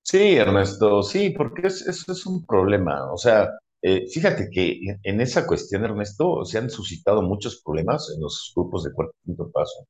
Sí, 0.01 0.35
Ernesto, 0.35 1.01
sí, 1.03 1.29
porque 1.29 1.67
es, 1.67 1.87
eso 1.87 2.11
es 2.11 2.25
un 2.25 2.45
problema. 2.45 3.11
O 3.13 3.17
sea, 3.17 3.49
eh, 3.81 4.07
fíjate 4.07 4.49
que 4.51 4.79
en, 5.03 5.21
esa 5.21 5.47
cuestión, 5.47 5.85
Ernesto, 5.85 6.43
se 6.45 6.57
han 6.57 6.69
suscitado 6.69 7.21
muchos 7.21 7.61
problemas 7.63 8.11
en 8.15 8.21
los 8.21 8.51
grupos 8.55 8.83
de 8.83 8.91
cuarto 8.93 9.13
y 9.23 9.27
quinto 9.27 9.51
paso. 9.51 9.85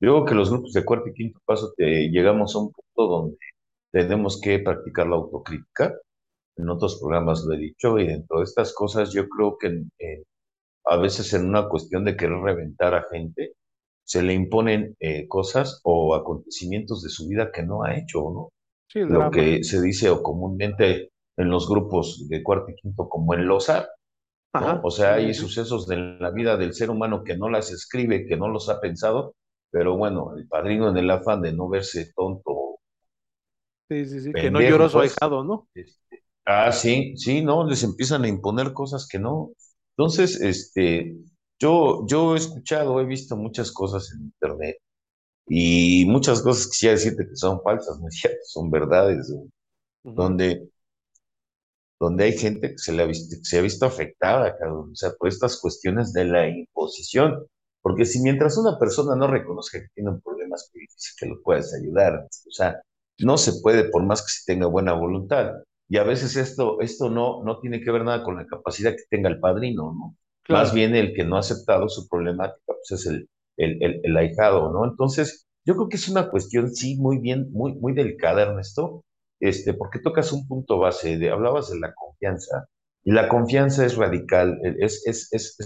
Yo 0.00 0.10
creo 0.12 0.24
que 0.26 0.34
los 0.36 0.50
grupos 0.50 0.72
de 0.72 0.84
cuarto 0.84 1.08
y 1.10 1.14
quinto 1.14 1.40
paso 1.44 1.72
te, 1.76 2.10
llegamos 2.10 2.54
a 2.54 2.60
un 2.60 2.72
punto 2.72 3.12
donde 3.12 3.38
tenemos 3.92 4.40
que 4.40 4.58
practicar 4.60 5.06
la 5.08 5.16
autocrítica. 5.16 5.94
En 6.56 6.68
otros 6.70 6.98
programas 7.00 7.44
lo 7.44 7.54
he 7.54 7.58
dicho, 7.58 7.98
y 7.98 8.06
dentro 8.08 8.38
de 8.38 8.44
estas 8.44 8.74
cosas 8.74 9.12
yo 9.12 9.28
creo 9.28 9.58
que 9.58 9.68
eh, 9.98 10.24
a 10.86 10.96
veces 10.96 11.32
en 11.34 11.48
una 11.48 11.68
cuestión 11.68 12.04
de 12.04 12.16
querer 12.16 12.38
reventar 12.38 12.94
a 12.94 13.06
gente, 13.10 13.54
se 14.04 14.22
le 14.22 14.34
imponen 14.34 14.96
eh, 15.00 15.26
cosas 15.28 15.80
o 15.84 16.14
acontecimientos 16.14 17.02
de 17.02 17.10
su 17.10 17.28
vida 17.28 17.50
que 17.52 17.62
no 17.62 17.84
ha 17.84 17.96
hecho, 17.96 18.20
¿no? 18.32 18.52
Sí, 18.88 19.00
Lo 19.06 19.30
drama. 19.30 19.30
que 19.30 19.64
se 19.64 19.80
dice 19.82 20.10
o 20.10 20.22
comúnmente 20.22 21.10
en 21.36 21.50
los 21.50 21.68
grupos 21.68 22.28
de 22.28 22.42
cuarto 22.42 22.70
y 22.72 22.76
quinto 22.76 23.08
como 23.08 23.34
el 23.34 23.42
losar, 23.46 23.88
¿no? 24.58 24.80
O 24.82 24.90
sea, 24.90 25.14
hay 25.14 25.34
sí. 25.34 25.34
sucesos 25.34 25.86
de 25.88 25.96
la 26.20 26.30
vida 26.30 26.56
del 26.56 26.74
ser 26.74 26.90
humano 26.90 27.24
que 27.24 27.36
no 27.36 27.48
las 27.50 27.72
escribe, 27.72 28.26
que 28.26 28.36
no 28.36 28.48
los 28.48 28.68
ha 28.68 28.80
pensado, 28.80 29.34
pero 29.70 29.96
bueno, 29.96 30.36
el 30.36 30.48
padrino 30.48 30.88
en 30.90 30.96
el 30.98 31.10
afán 31.10 31.42
de 31.42 31.52
no 31.52 31.68
verse 31.68 32.12
tonto 32.14 32.78
Sí, 33.88 34.06
sí, 34.06 34.20
sí, 34.20 34.34
que 34.36 34.50
no 34.50 34.60
lloró 34.62 34.88
pendejo, 34.88 34.90
su 34.90 35.00
ahijado, 35.00 35.44
¿no? 35.44 35.68
este, 35.74 36.24
ah, 36.46 36.72
sí, 36.72 37.14
sí, 37.16 37.42
no, 37.42 37.66
les 37.68 37.82
empiezan 37.82 38.24
a 38.24 38.28
imponer 38.28 38.72
cosas 38.72 39.06
que 39.08 39.18
no. 39.18 39.52
Entonces, 39.96 40.40
este, 40.40 41.16
yo, 41.58 42.06
yo 42.06 42.34
he 42.34 42.38
escuchado, 42.38 43.00
he 43.00 43.04
visto 43.04 43.36
muchas 43.36 43.72
cosas 43.72 44.10
en 44.12 44.24
internet 44.24 44.76
y 45.48 46.04
muchas 46.06 46.42
cosas 46.42 46.68
quisiera 46.68 46.94
decirte 46.96 47.26
que 47.28 47.36
son 47.36 47.62
falsas, 47.62 48.00
no 48.00 48.08
es 48.08 48.16
cierto, 48.16 48.40
son 48.44 48.70
verdades, 48.70 49.32
donde 50.02 50.68
donde 52.00 52.24
hay 52.24 52.32
gente 52.36 52.72
que 52.72 52.78
se, 52.78 52.92
le 52.92 53.02
ha 53.02 53.06
visto, 53.06 53.36
que 53.36 53.44
se 53.44 53.58
ha 53.58 53.62
visto 53.62 53.86
afectada, 53.86 54.56
cabrón, 54.58 54.90
o 54.92 54.96
sea, 54.96 55.12
por 55.18 55.28
estas 55.28 55.58
cuestiones 55.60 56.12
de 56.12 56.24
la 56.24 56.48
imposición. 56.48 57.46
Porque 57.82 58.04
si 58.06 58.20
mientras 58.20 58.56
una 58.58 58.78
persona 58.78 59.14
no 59.16 59.26
reconozca 59.26 59.80
que 59.80 59.88
tiene 59.94 60.10
un 60.10 60.20
problema, 60.20 60.56
es 60.56 61.16
que 61.18 61.26
lo 61.26 61.40
puedas 61.42 61.72
ayudar. 61.74 62.26
O 62.46 62.50
sea, 62.50 62.80
no 63.18 63.36
se 63.38 63.60
puede 63.62 63.84
por 63.90 64.02
más 64.04 64.22
que 64.22 64.28
se 64.28 64.52
tenga 64.52 64.66
buena 64.66 64.94
voluntad. 64.94 65.52
Y 65.88 65.98
a 65.98 66.04
veces 66.04 66.36
esto, 66.36 66.80
esto 66.80 67.10
no, 67.10 67.42
no 67.44 67.60
tiene 67.60 67.80
que 67.80 67.90
ver 67.90 68.04
nada 68.04 68.22
con 68.24 68.36
la 68.36 68.46
capacidad 68.46 68.92
que 68.92 69.04
tenga 69.10 69.28
el 69.28 69.40
padrino, 69.40 69.92
¿no? 69.92 70.16
Más 70.48 70.74
bien 70.74 70.94
el 70.94 71.14
que 71.14 71.24
no 71.24 71.36
ha 71.36 71.40
aceptado 71.40 71.88
su 71.88 72.08
problemática, 72.08 72.60
pues 72.66 72.90
es 72.92 73.06
el, 73.06 73.28
el, 73.56 73.82
el, 73.82 74.00
el 74.02 74.16
ahijado, 74.16 74.72
¿no? 74.72 74.84
Entonces, 74.84 75.46
yo 75.64 75.74
creo 75.74 75.88
que 75.88 75.96
es 75.96 76.08
una 76.08 76.30
cuestión, 76.30 76.74
sí, 76.74 76.96
muy 76.96 77.18
bien, 77.18 77.50
muy, 77.52 77.74
muy 77.74 77.94
delicada, 77.94 78.42
Ernesto, 78.42 79.04
este, 79.40 79.74
porque 79.74 80.00
tocas 80.00 80.32
un 80.32 80.46
punto 80.46 80.78
base, 80.78 81.18
de, 81.18 81.30
hablabas 81.30 81.70
de 81.70 81.80
la 81.80 81.94
confianza, 81.94 82.66
y 83.02 83.12
la 83.12 83.28
confianza 83.28 83.84
es 83.84 83.96
radical, 83.96 84.60
es, 84.78 85.02
es, 85.06 85.28
es, 85.32 85.56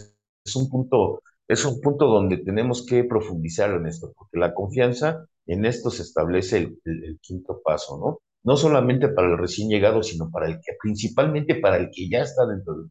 es 0.45 0.57
un 0.57 0.69
punto, 0.69 1.23
es 1.49 1.65
un 1.65 1.81
punto 1.81 2.07
donde 2.07 2.39
tenemos 2.39 2.85
que 2.87 3.05
profundizar 3.05 3.71
en 3.73 3.87
esto, 3.87 4.13
porque 4.17 4.39
la 4.39 4.55
confianza 4.55 5.27
en 5.47 5.65
esto 5.65 5.91
se 5.91 6.03
establece 6.03 6.59
el, 6.59 6.81
el, 6.85 7.05
el 7.05 7.19
quinto 7.21 7.61
paso, 7.65 7.99
¿no? 7.99 8.19
No 8.49 8.57
solamente 8.57 9.09
para 9.09 9.29
el 9.29 9.39
recién 9.39 9.69
llegado, 9.69 10.03
sino 10.03 10.31
para 10.31 10.47
el 10.49 10.55
que, 10.55 10.73
principalmente 10.83 11.57
para 11.57 11.77
el 11.77 11.91
que 11.95 12.09
ya 12.09 12.21
está 12.23 12.47
dentro 12.47 12.75
del 12.75 12.89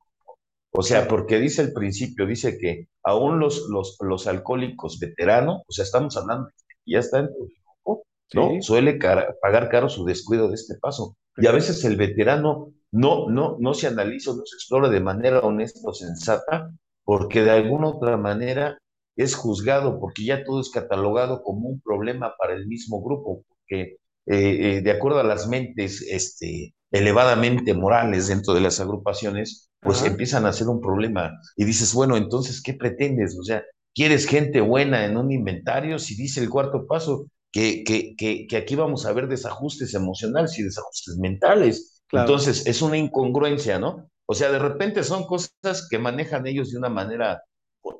o 0.72 0.84
sea, 0.84 1.08
porque 1.08 1.40
dice 1.40 1.62
el 1.64 1.74
principio, 1.74 2.26
dice 2.28 2.58
que 2.60 2.88
aún 3.04 3.40
los, 3.40 3.68
los, 3.70 3.98
los 4.02 4.28
alcohólicos 4.28 5.00
veteranos, 5.00 5.64
o 5.68 5.72
sea, 5.72 5.84
estamos 5.86 6.16
hablando 6.18 6.46
de 6.48 6.52
que 6.86 6.92
ya 6.94 7.00
está 7.00 7.18
dentro 7.18 7.36
del 7.46 7.54
grupo, 7.84 8.04
¿no? 8.34 8.50
sí, 8.50 8.62
Suele 8.62 9.00
cara- 9.00 9.36
pagar 9.42 9.70
caro 9.70 9.90
su 9.90 10.06
descuido 10.06 10.50
de 10.50 10.56
este 10.56 10.76
paso. 10.80 11.16
Y 11.38 11.48
a 11.48 11.52
veces 11.52 11.84
el 11.86 11.96
veterano 11.98 12.74
no, 12.92 13.30
no, 13.30 13.58
no 13.60 13.74
se 13.74 13.88
analiza, 13.88 14.32
no 14.32 14.44
se 14.46 14.56
explora 14.56 14.90
de 14.90 15.00
manera 15.02 15.40
honesta 15.40 15.80
o 15.90 15.94
sensata, 15.94 16.72
porque 17.04 17.44
de 17.44 17.52
alguna 17.52 17.90
otra 17.90 18.18
manera 18.18 18.78
es 19.16 19.36
juzgado, 19.36 20.00
porque 20.00 20.26
ya 20.26 20.44
todo 20.44 20.62
es 20.62 20.70
catalogado 20.70 21.42
como 21.42 21.70
un 21.70 21.82
problema 21.82 22.36
para 22.38 22.54
el 22.54 22.68
mismo 22.68 23.02
grupo, 23.02 23.44
porque 23.48 23.98
eh, 24.28 24.78
eh, 24.78 24.82
de 24.82 24.92
acuerdo 24.92 25.20
a 25.20 25.24
las 25.24 25.48
mentes 25.48 26.02
este, 26.02 26.76
elevadamente 26.92 27.74
morales 27.74 28.28
dentro 28.28 28.54
de 28.54 28.62
las 28.62 28.80
agrupaciones, 28.80 29.70
pues 29.82 30.00
ajá, 30.00 30.08
empiezan 30.08 30.46
a 30.46 30.54
ser 30.54 30.68
un 30.68 30.82
problema. 30.82 31.34
Y 31.56 31.66
dices, 31.66 31.94
bueno, 31.94 32.18
entonces, 32.18 32.62
¿qué 32.62 32.74
pretendes? 32.74 33.38
O 33.40 33.44
sea, 33.44 33.64
¿quieres 33.96 34.28
gente 34.28 34.62
buena 34.62 35.06
en 35.06 35.18
un 35.18 35.32
inventario? 35.32 36.00
Si 36.00 36.16
dice 36.16 36.42
el 36.42 36.50
cuarto 36.50 36.86
paso, 36.88 37.28
que, 37.52 37.84
que, 37.84 38.16
que, 38.18 38.48
que 38.48 38.58
aquí 38.58 38.76
vamos 38.76 39.06
a 39.06 39.14
ver 39.14 39.28
desajustes 39.28 39.94
emocionales 39.94 40.60
y 40.60 40.64
desajustes 40.64 41.18
mentales. 41.18 42.04
claro, 42.08 42.28
Entonces, 42.28 42.68
es 42.68 42.82
una 42.82 42.98
incongruencia, 42.98 43.80
¿no? 43.80 44.10
O 44.26 44.34
sea, 44.36 44.52
de 44.52 44.60
repente 44.60 45.04
son 45.04 45.26
cosas 45.26 45.88
que 45.90 46.00
manejan 46.00 46.46
ellos 46.48 46.72
de 46.72 46.78
una 46.78 46.90
manera, 46.90 47.42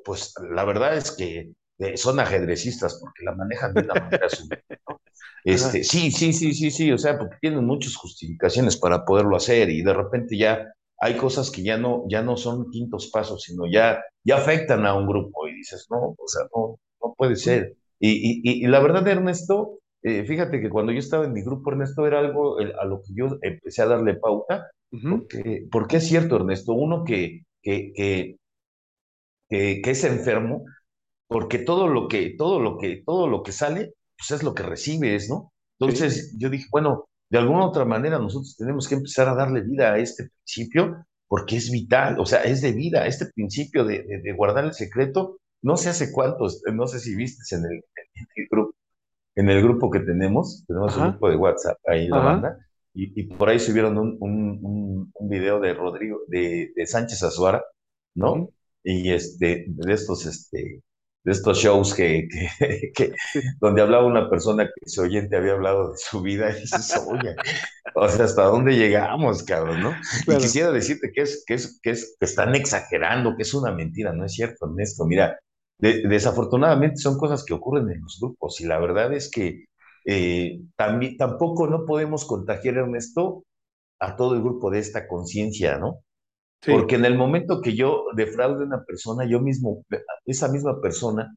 pues 0.04 0.34
la 0.54 0.64
verdad 0.64 0.96
es 0.96 1.10
que 1.10 1.52
eh, 1.78 1.96
son 1.96 2.20
ajedrecistas 2.20 2.98
porque 3.00 3.24
la 3.24 3.34
manejan 3.34 3.74
de 3.74 3.82
una 3.82 3.94
manera 3.96 4.28
sublime, 4.28 4.62
¿no? 4.88 5.00
Este, 5.44 5.84
sí, 5.84 6.10
sí, 6.10 6.32
sí, 6.32 6.52
sí, 6.54 6.70
sí, 6.70 6.92
o 6.92 6.98
sea, 6.98 7.18
porque 7.18 7.36
tienen 7.40 7.64
muchas 7.64 7.96
justificaciones 7.96 8.76
para 8.76 9.04
poderlo 9.04 9.36
hacer 9.36 9.70
y 9.70 9.82
de 9.82 9.94
repente 9.94 10.36
ya 10.36 10.66
hay 11.00 11.16
cosas 11.16 11.50
que 11.50 11.62
ya 11.62 11.78
no, 11.78 12.04
ya 12.08 12.22
no 12.22 12.36
son 12.36 12.70
quintos 12.70 13.08
pasos, 13.12 13.42
sino 13.42 13.64
ya, 13.70 14.02
ya 14.24 14.36
afectan 14.36 14.84
a 14.86 14.94
un 14.94 15.06
grupo 15.06 15.46
y 15.48 15.54
dices, 15.54 15.86
no, 15.90 16.14
o 16.18 16.28
sea, 16.28 16.42
no, 16.54 16.78
no 17.02 17.14
puede 17.16 17.36
ser. 17.36 17.76
Y, 18.00 18.40
y, 18.42 18.64
y 18.64 18.66
la 18.68 18.80
verdad, 18.80 19.06
Ernesto, 19.08 19.78
eh, 20.02 20.24
fíjate 20.24 20.60
que 20.60 20.70
cuando 20.70 20.92
yo 20.92 20.98
estaba 20.98 21.24
en 21.24 21.32
mi 21.32 21.42
grupo, 21.42 21.70
Ernesto, 21.70 22.06
era 22.06 22.18
algo 22.20 22.58
el- 22.60 22.74
a 22.78 22.84
lo 22.84 23.00
que 23.02 23.12
yo 23.14 23.38
empecé 23.42 23.82
a 23.82 23.86
darle 23.86 24.14
pauta, 24.14 24.70
porque, 25.06 25.66
porque 25.70 25.96
es 25.98 26.08
cierto, 26.08 26.36
Ernesto, 26.36 26.72
uno 26.72 27.04
que, 27.04 27.42
que, 27.62 27.92
que, 27.94 28.36
que, 29.48 29.80
que 29.82 29.90
es 29.90 30.04
enfermo, 30.04 30.64
porque 31.28 31.58
todo 31.58 31.88
lo 31.88 32.08
que, 32.08 32.34
todo 32.38 32.60
lo 32.60 32.78
que, 32.78 33.02
todo 33.06 33.28
lo 33.28 33.42
que 33.42 33.52
sale, 33.52 33.94
pues 34.18 34.30
es 34.32 34.42
lo 34.42 34.54
que 34.54 34.62
recibes, 34.64 35.28
¿no? 35.30 35.52
sí, 35.86 35.88
Entonces 35.88 36.36
yo 36.38 36.50
dije, 36.50 36.66
bueno, 36.72 37.08
de 37.30 37.38
alguna 37.38 37.66
otra 37.66 37.84
manera 37.84 38.18
nosotros 38.18 38.56
tenemos 38.56 38.88
que 38.88 38.96
empezar 38.96 39.28
a 39.28 39.34
darle 39.34 39.62
vida 39.62 39.92
a 39.94 39.98
este 39.98 40.30
principio 40.30 41.06
porque 41.28 41.56
es 41.56 41.70
vital, 41.70 42.18
o 42.20 42.26
sea, 42.26 42.42
es 42.44 42.62
de 42.62 42.72
vida, 42.72 43.06
este 43.06 43.26
principio 43.34 43.84
de, 43.84 44.02
de, 44.04 44.20
de 44.22 44.32
guardar 44.32 44.64
el 44.64 44.72
secreto, 44.74 45.38
no 45.62 45.76
sé 45.76 45.90
hace 45.90 46.12
cuántos, 46.12 46.62
no 46.72 46.86
sé 46.86 47.00
si 47.00 47.14
viste 47.16 47.54
en 47.54 47.64
el, 47.66 47.72
en 48.14 48.26
el 48.36 48.46
grupo, 48.50 48.74
en 49.36 49.50
el 49.50 49.62
grupo 49.62 49.90
que 49.90 50.00
tenemos, 50.00 50.64
tenemos 50.66 50.96
un 50.96 51.10
grupo 51.10 51.30
de 51.30 51.36
WhatsApp 51.36 51.78
ahí 51.86 52.08
la 52.08 52.20
ajá, 52.20 52.24
banda, 52.24 52.58
y, 52.94 53.20
y 53.20 53.24
por 53.24 53.48
ahí 53.48 53.58
subieron 53.60 53.98
un, 53.98 54.16
un, 54.20 54.58
un, 54.62 55.12
un 55.14 55.28
video 55.28 55.60
de 55.60 55.74
Rodrigo, 55.74 56.20
de, 56.28 56.72
de 56.74 56.86
Sánchez 56.86 57.22
Azuara, 57.22 57.62
¿no? 58.14 58.50
Y 58.82 59.12
este, 59.12 59.66
de 59.68 59.92
estos, 59.92 60.26
este, 60.26 60.82
de 61.28 61.32
estos 61.34 61.58
shows 61.58 61.94
que, 61.94 62.28
que, 62.30 62.92
que, 62.94 63.12
sí, 63.16 63.40
donde 63.60 63.82
hablaba 63.82 64.06
una 64.06 64.30
persona 64.30 64.66
que 64.66 64.88
su 64.90 65.02
oyente 65.02 65.36
había 65.36 65.52
hablado 65.52 65.92
de 65.92 65.98
su 65.98 66.22
vida 66.22 66.50
y 66.50 66.60
dices, 66.62 66.94
oye, 66.96 67.36
o 67.94 68.08
sea, 68.08 68.24
¿hasta 68.26 68.44
dónde 68.44 68.76
llegamos, 68.76 69.42
cabrón, 69.42 69.82
no? 69.82 70.00
Y 70.26 70.36
quisiera 70.38 70.70
decirte 70.72 71.10
que 71.14 71.22
es, 71.22 71.44
que 71.46 71.54
es, 71.54 71.80
que 71.82 71.90
es, 71.90 72.16
que 72.18 72.24
están 72.26 72.54
exagerando, 72.54 73.36
que 73.36 73.42
es 73.42 73.54
una 73.54 73.72
mentira, 73.72 74.12
no 74.12 74.24
es 74.24 74.34
cierto, 74.34 74.66
Ernesto. 74.66 75.04
Mira, 75.06 75.38
de- 75.78 76.02
desafortunadamente 76.08 76.98
son 76.98 77.18
cosas 77.18 77.44
que 77.44 77.54
ocurren 77.54 77.90
en 77.90 78.02
los 78.02 78.18
grupos 78.20 78.60
y 78.60 78.66
la 78.66 78.78
verdad 78.78 79.12
es 79.12 79.30
que 79.30 79.64
eh, 80.06 80.60
también, 80.76 81.16
tampoco 81.16 81.66
no 81.66 81.84
podemos 81.84 82.24
contagiar, 82.24 82.76
Ernesto, 82.76 83.44
a 84.00 84.16
todo 84.16 84.34
el 84.34 84.42
grupo 84.42 84.70
de 84.70 84.80
esta 84.80 85.08
conciencia, 85.08 85.78
¿no? 85.78 86.00
Sí, 86.62 86.72
Porque 86.72 86.96
en 86.96 87.04
el 87.04 87.16
momento 87.16 87.60
que 87.62 87.74
yo 87.76 88.04
defraude 88.16 88.64
a 88.64 88.66
una 88.66 88.84
persona, 88.84 89.24
yo 89.28 89.40
mismo, 89.40 89.84
esa 90.26 90.48
misma 90.48 90.80
persona, 90.80 91.34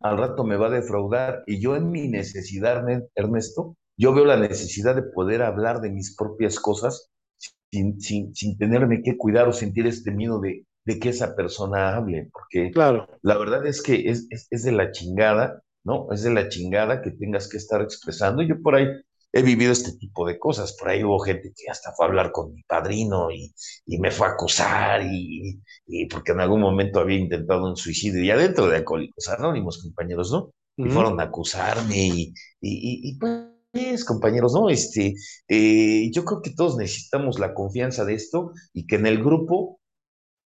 al 0.00 0.18
rato 0.18 0.44
me 0.44 0.56
va 0.56 0.68
a 0.68 0.70
defraudar 0.70 1.42
y 1.46 1.60
yo 1.60 1.76
en 1.76 1.90
mi 1.90 2.08
necesidad, 2.08 2.84
Ernesto, 3.14 3.76
yo 3.96 4.14
veo 4.14 4.24
la 4.24 4.36
necesidad 4.38 4.96
de 4.96 5.02
poder 5.04 5.42
hablar 5.42 5.80
de 5.80 5.90
mis 5.90 6.16
propias 6.16 6.58
cosas 6.60 7.10
sin, 7.70 8.00
sin, 8.00 8.34
sin 8.34 8.58
tenerme 8.58 9.02
que 9.02 9.16
cuidar 9.16 9.48
o 9.48 9.52
sentir 9.52 9.86
este 9.86 10.10
miedo 10.12 10.40
de, 10.40 10.66
de 10.84 10.98
que 10.98 11.10
esa 11.10 11.34
persona 11.36 11.96
hable, 11.96 12.28
porque 12.32 12.72
Claro. 12.72 13.06
la 13.22 13.38
verdad 13.38 13.66
es 13.66 13.82
que 13.82 14.10
es, 14.10 14.26
es, 14.30 14.48
es 14.50 14.62
de 14.64 14.72
la 14.72 14.90
chingada, 14.92 15.62
¿no? 15.84 16.10
Es 16.12 16.22
de 16.22 16.32
la 16.32 16.48
chingada 16.48 17.02
que 17.02 17.10
tengas 17.12 17.48
que 17.48 17.56
estar 17.58 17.80
expresando. 17.82 18.42
Yo 18.42 18.60
por 18.62 18.74
ahí 18.76 18.86
he 19.32 19.42
vivido 19.42 19.72
este 19.72 19.92
tipo 19.98 20.26
de 20.26 20.38
cosas. 20.38 20.76
Por 20.78 20.88
ahí 20.90 21.02
hubo 21.04 21.18
gente 21.20 21.52
que 21.56 21.70
hasta 21.70 21.92
fue 21.92 22.06
a 22.06 22.08
hablar 22.08 22.32
con 22.32 22.52
mi 22.54 22.62
padrino 22.64 23.30
y, 23.30 23.52
y 23.86 23.98
me 23.98 24.10
fue 24.10 24.26
a 24.28 24.30
acusar 24.32 25.02
y, 25.04 25.60
y, 25.86 26.06
porque 26.06 26.32
en 26.32 26.40
algún 26.40 26.60
momento 26.60 27.00
había 27.00 27.18
intentado 27.18 27.64
un 27.64 27.76
suicidio 27.76 28.22
y 28.22 28.30
adentro 28.30 28.68
de 28.68 28.76
Alcohólicos 28.78 29.28
Anónimos, 29.28 29.82
compañeros, 29.82 30.30
¿no? 30.32 30.50
Y 30.76 30.88
fueron 30.88 31.20
a 31.20 31.24
acusarme 31.24 31.96
y, 31.96 32.34
y, 32.60 33.10
y 33.10 33.18
pues, 33.18 34.04
compañeros, 34.04 34.54
¿no? 34.54 34.68
Este, 34.70 35.14
eh, 35.48 36.10
yo 36.12 36.24
creo 36.24 36.42
que 36.42 36.54
todos 36.54 36.76
necesitamos 36.76 37.38
la 37.38 37.54
confianza 37.54 38.04
de 38.04 38.14
esto 38.14 38.52
y 38.72 38.86
que 38.86 38.96
en 38.96 39.06
el 39.06 39.22
grupo 39.22 39.80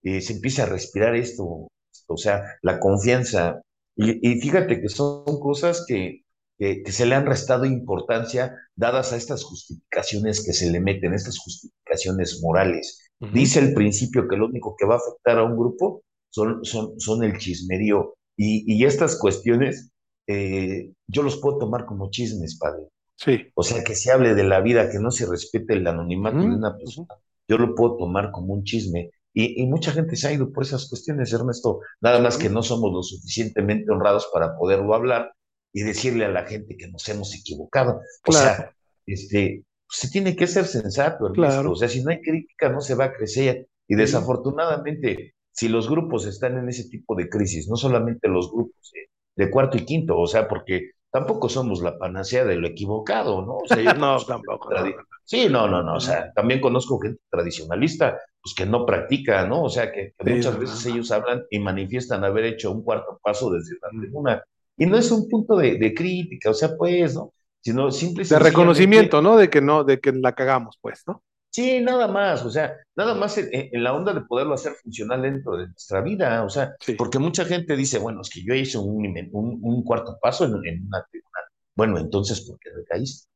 eh, 0.03 0.21
se 0.21 0.35
empiece 0.35 0.63
a 0.63 0.67
respirar 0.67 1.17
esto, 1.17 1.69
o 2.07 2.17
sea, 2.17 2.43
la 2.63 2.79
confianza. 2.81 3.61
Y, 3.97 4.29
y 4.31 4.41
fíjate 4.41 4.81
que 4.81 4.89
son 4.89 5.25
cosas 5.41 5.85
que, 5.89 6.26
que, 6.59 6.83
que 6.83 6.93
se 6.93 7.07
le 7.07 7.15
han 7.15 7.27
restado 7.27 7.65
importancia 7.65 8.55
dadas 8.75 9.13
a 9.13 9.17
estas 9.17 9.45
justificaciones 9.45 10.45
que 10.45 10.53
se 10.53 10.71
le 10.71 10.81
meten, 10.81 11.15
estas 11.15 11.39
justificaciones 11.39 12.41
morales. 12.43 13.11
ujú. 13.21 13.33
Dice 13.33 13.61
el 13.61 13.75
principio 13.75 14.27
que 14.29 14.37
lo 14.37 14.47
único 14.47 14.75
que 14.79 14.87
va 14.87 14.95
a 14.95 14.99
afectar 14.99 15.39
a 15.39 15.45
un 15.45 15.57
grupo 15.57 16.03
son, 16.31 16.65
son, 16.65 16.99
son 17.01 17.25
el 17.25 17.39
chismerío. 17.39 18.15
Y, 18.37 18.65
y 18.71 18.85
estas 18.85 19.19
cuestiones 19.19 19.91
eh, 20.27 20.93
yo 21.07 21.23
los 21.23 21.39
puedo 21.39 21.59
tomar 21.59 21.87
como 21.87 22.11
chismes, 22.11 22.59
padre. 22.59 22.89
Sí. 23.17 23.47
O 23.55 23.63
sea, 23.63 23.83
que 23.83 23.95
se 23.95 24.13
hable 24.13 24.35
de 24.35 24.45
la 24.45 24.61
vida, 24.61 24.91
que 24.91 24.99
no 24.99 25.11
se 25.11 25.27
respete 25.27 25.75
el 25.75 25.87
anonimato 25.87 26.39
de 26.39 26.55
una 26.55 26.77
persona, 26.77 27.09
yo 27.49 27.59
lo 27.59 27.75
puedo 27.75 27.97
tomar 27.97 28.31
como 28.31 28.53
un 28.53 28.65
chisme. 28.65 29.11
Y, 29.33 29.63
y 29.63 29.67
mucha 29.67 29.93
gente 29.93 30.17
se 30.17 30.29
ha 30.29 30.33
ido 30.33 30.53
por 30.53 30.65
esas 30.65 30.89
cuestiones, 30.89 31.33
Ernesto. 31.33 31.81
Nada 32.01 32.21
más 32.21 32.37
que 32.37 32.51
no 32.51 32.63
somos 32.63 32.93
lo 32.93 33.03
suficientemente 33.03 33.91
honrados 33.91 34.29
para 34.33 34.57
poderlo 34.57 34.95
hablar 34.95 35.33
y 35.77 35.83
decirle 35.83 36.25
a 36.25 36.31
la 36.31 36.47
gente 36.47 36.75
que 36.75 36.89
nos 36.89 37.07
hemos 37.11 37.35
equivocado. 37.35 38.01
O 38.27 38.33
claro, 38.33 38.57
sea, 38.57 38.73
este, 39.05 39.63
se 39.87 40.09
tiene 40.09 40.35
que 40.35 40.47
ser 40.47 40.65
sensato, 40.65 41.27
Ernesto. 41.27 41.43
O 41.43 41.53
claro. 41.53 41.77
sea, 41.77 41.87
si 41.87 42.03
no 42.03 42.11
hay 42.11 42.23
crítica, 42.23 42.71
no 42.71 42.81
se 42.81 42.95
va 42.95 43.05
a 43.05 43.13
crecer. 43.13 43.69
Y 43.87 43.95
desafortunadamente, 43.95 45.35
si 45.53 45.69
los 45.69 45.91
grupos 45.91 46.25
están 46.25 46.57
en 46.57 46.71
ese 46.71 46.89
tipo 46.89 47.15
de 47.15 47.29
crisis, 47.29 47.69
no 47.69 47.77
solamente 47.77 48.27
los 48.27 48.51
grupos 48.51 48.91
de, 48.95 49.45
de 49.45 49.51
cuarto 49.51 49.77
y 49.77 49.85
quinto, 49.85 50.19
o 50.19 50.27
sea, 50.27 50.49
porque 50.49 50.93
tampoco 51.11 51.51
somos 51.51 51.83
la 51.83 51.99
panacea 51.99 52.47
de 52.47 52.57
lo 52.57 52.69
equivocado, 52.69 53.45
¿no? 53.45 53.59
O 53.59 53.69
sea, 53.69 53.83
yo 53.83 53.93
no, 54.01 54.19
tampoco, 54.25 54.71
no, 54.71 54.95
Sí, 55.25 55.49
no, 55.51 55.69
no, 55.69 55.83
no, 55.83 55.97
o 55.97 56.01
sea, 56.01 56.33
también 56.33 56.59
conozco 56.59 56.99
gente 57.01 57.21
tradicionalista, 57.29 58.19
pues 58.41 58.55
que 58.57 58.65
no 58.65 58.87
practica, 58.87 59.47
¿no? 59.47 59.65
O 59.65 59.69
sea, 59.69 59.93
que, 59.93 60.15
muchas 60.25 60.59
veces 60.59 60.87
no. 60.87 60.95
ellos 60.95 61.11
hablan 61.11 61.45
y 61.51 61.59
manifiestan 61.59 62.25
haber 62.25 62.47
hecho 62.47 62.73
un 62.73 62.83
cuarto 62.83 63.21
paso 63.23 63.51
desde 63.51 63.77
la 63.83 63.91
tribuna. 63.91 64.43
Y 64.77 64.87
no 64.87 64.97
es 64.99 65.11
un 65.11 65.29
punto 65.29 65.57
de, 65.57 65.79
de 65.79 65.95
crítica, 65.95 66.51
o 66.51 66.55
sea, 66.55 66.77
pues, 66.77 67.15
¿no? 67.15 67.33
Sino 67.61 67.91
simple 67.91 68.25
y 68.25 68.27
De 68.29 68.39
reconocimiento, 68.39 69.21
¿no? 69.23 69.37
De 69.37 69.51
que 69.51 69.61
no, 69.61 69.83
de 69.85 69.99
que 70.01 70.13
la 70.13 70.33
cagamos, 70.35 70.79
pues, 70.81 71.03
¿no? 71.09 71.23
Sí, 71.51 71.81
nada 71.81 72.07
más, 72.09 72.45
o 72.45 72.51
sea, 72.51 72.77
nada 72.97 73.15
más 73.15 73.39
en, 73.39 73.49
la 73.83 73.95
onda 73.95 74.13
de 74.13 74.21
poderlo 74.23 74.55
hacer 74.55 74.75
funcional 74.75 75.23
dentro 75.23 75.57
de 75.57 75.69
nuestra 75.69 76.03
vida, 76.03 76.45
o 76.45 76.51
sea, 76.51 76.77
Sí, 76.81 76.97
porque 76.97 77.19
mucha 77.19 77.47
gente 77.47 77.75
dice, 77.77 77.99
bueno, 77.99 78.21
es 78.21 78.29
que 78.29 78.43
yo 78.45 78.55
hice 78.55 78.77
un, 78.79 79.03
inven- 79.05 79.31
un, 79.33 79.59
un 79.63 79.83
cuarto 79.83 80.19
paso 80.21 80.45
en, 80.45 80.53
en 80.67 80.87
una 80.87 81.03
tribuna. 81.11 81.39
Bueno, 81.75 81.99
entonces, 81.99 82.43
¿por 82.43 82.59
qué 82.59 82.71
recaíste? 82.77 83.29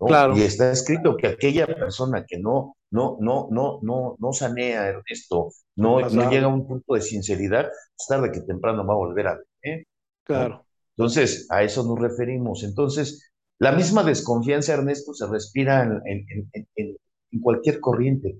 ¿No? 0.00 0.24
Y 0.28 0.42
claro, 0.42 0.42
está 0.42 0.72
escrito 0.72 1.16
que 1.16 1.28
aquella 1.28 1.66
persona 1.66 2.24
que 2.26 2.38
no, 2.38 2.76
no, 2.90 3.18
no, 3.20 3.48
no, 3.52 3.80
no, 3.82 4.16
no 4.18 4.32
sanea, 4.34 4.88
Ernesto, 4.88 5.50
su 5.50 5.64
no, 5.76 6.00
no 6.10 6.24
llega 6.24 6.46
a 6.46 6.50
un 6.50 6.66
punto 6.66 6.94
de 6.94 7.02
sinceridad, 7.02 7.64
pues 7.96 8.06
tarde 8.08 8.32
que 8.32 8.42
temprano 8.42 8.86
va 8.86 8.94
a 8.94 8.96
volver 8.98 9.28
a 9.28 9.34
ver, 9.36 9.46
¿eh? 9.62 9.84
claro. 10.24 10.67
Entonces, 10.98 11.46
a 11.50 11.62
eso 11.64 11.84
nos 11.84 11.98
referimos. 12.00 12.64
Entonces, 12.64 13.30
la 13.60 13.72
misma 13.72 14.04
desconfianza, 14.04 14.74
Ernesto, 14.74 15.14
se 15.14 15.26
respira 15.28 15.84
en, 15.84 15.92
en- 16.06 16.26
en- 16.52 16.68
en- 16.76 16.96
en 17.32 17.40
cualquier 17.40 17.80
corriente. 17.80 18.38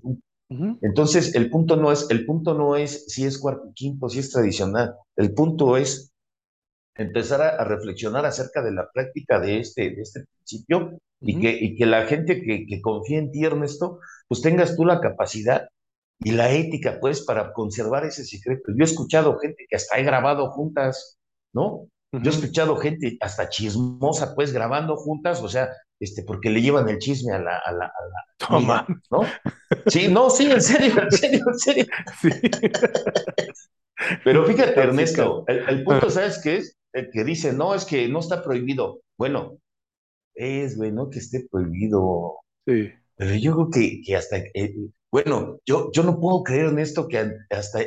Entonces, 0.81 1.35
el 1.35 1.49
punto 1.49 1.75
no 1.75 1.91
es, 1.91 2.07
el 2.09 2.25
punto 2.25 2.53
no 2.53 2.75
es 2.75 3.05
si 3.07 3.25
es 3.25 3.37
cuarto 3.37 3.67
y 3.69 3.73
quinto, 3.73 4.09
si 4.09 4.19
es 4.19 4.31
tradicional. 4.31 4.95
El 5.15 5.33
punto 5.33 5.77
es 5.77 6.11
empezar 6.95 7.41
a, 7.41 7.49
a 7.49 7.63
reflexionar 7.63 8.25
acerca 8.25 8.61
de 8.63 8.71
la 8.73 8.89
práctica 8.91 9.39
de 9.39 9.59
este, 9.59 9.91
de 9.91 10.01
este 10.01 10.25
principio 10.37 10.99
y 11.25 11.39
que, 11.39 11.51
y 11.51 11.75
que 11.75 11.85
la 11.85 12.05
gente 12.07 12.41
que, 12.41 12.65
que 12.67 12.81
confía 12.81 13.19
en 13.19 13.31
ti, 13.31 13.43
Ernesto, 13.45 13.99
pues 14.27 14.41
tengas 14.41 14.75
tú 14.75 14.85
la 14.85 14.99
capacidad 15.01 15.67
y 16.19 16.31
la 16.31 16.51
ética, 16.51 16.99
pues, 16.99 17.21
para 17.21 17.53
conservar 17.53 18.05
ese 18.05 18.25
secreto. 18.25 18.71
Yo 18.71 18.81
he 18.81 18.83
escuchado 18.83 19.37
gente 19.39 19.65
que 19.69 19.75
hasta 19.77 19.97
he 19.99 20.03
grabado 20.03 20.51
juntas, 20.51 21.17
¿no? 21.53 21.87
Yo 22.11 22.31
he 22.31 22.33
escuchado 22.33 22.75
gente 22.77 23.17
hasta 23.21 23.49
chismosa, 23.49 24.33
pues, 24.33 24.51
grabando 24.51 24.95
juntas, 24.97 25.41
o 25.43 25.47
sea, 25.47 25.69
este, 25.99 26.23
porque 26.23 26.49
le 26.49 26.61
llevan 26.61 26.89
el 26.89 26.97
chisme 26.97 27.33
a 27.33 27.39
la, 27.39 27.57
a 27.57 27.71
la, 27.71 27.85
a 27.85 27.87
la 27.87 28.25
Toma. 28.37 28.79
amiga, 28.79 29.01
¿no? 29.11 29.21
Sí, 29.85 30.07
no, 30.07 30.29
sí, 30.29 30.49
en 30.49 30.61
serio, 30.61 31.01
en 31.01 31.11
serio, 31.11 31.45
en 31.47 31.59
serio. 31.59 31.85
Sí. 32.19 32.29
Pero 34.23 34.45
fíjate. 34.45 34.79
Ernesto, 34.79 35.43
el, 35.47 35.69
el 35.69 35.83
punto, 35.83 36.09
¿sabes 36.09 36.39
qué 36.41 36.57
es? 36.57 36.77
El 36.93 37.11
que 37.11 37.23
dice, 37.23 37.53
no, 37.53 37.75
es 37.75 37.85
que 37.85 38.07
no 38.07 38.19
está 38.19 38.43
prohibido. 38.43 39.01
Bueno, 39.17 39.59
es, 40.33 40.77
güey, 40.77 40.91
no 40.91 41.09
que 41.09 41.19
esté 41.19 41.47
prohibido. 41.51 42.37
Sí. 42.65 42.89
Pero 43.15 43.35
yo 43.35 43.53
creo 43.53 43.69
que, 43.69 44.01
que 44.01 44.15
hasta, 44.15 44.37
eh, 44.37 44.75
bueno, 45.11 45.59
yo, 45.65 45.91
yo 45.91 46.03
no 46.03 46.19
puedo 46.19 46.43
creer 46.43 46.67
en 46.67 46.79
esto 46.79 47.07
que 47.07 47.29
hasta, 47.49 47.81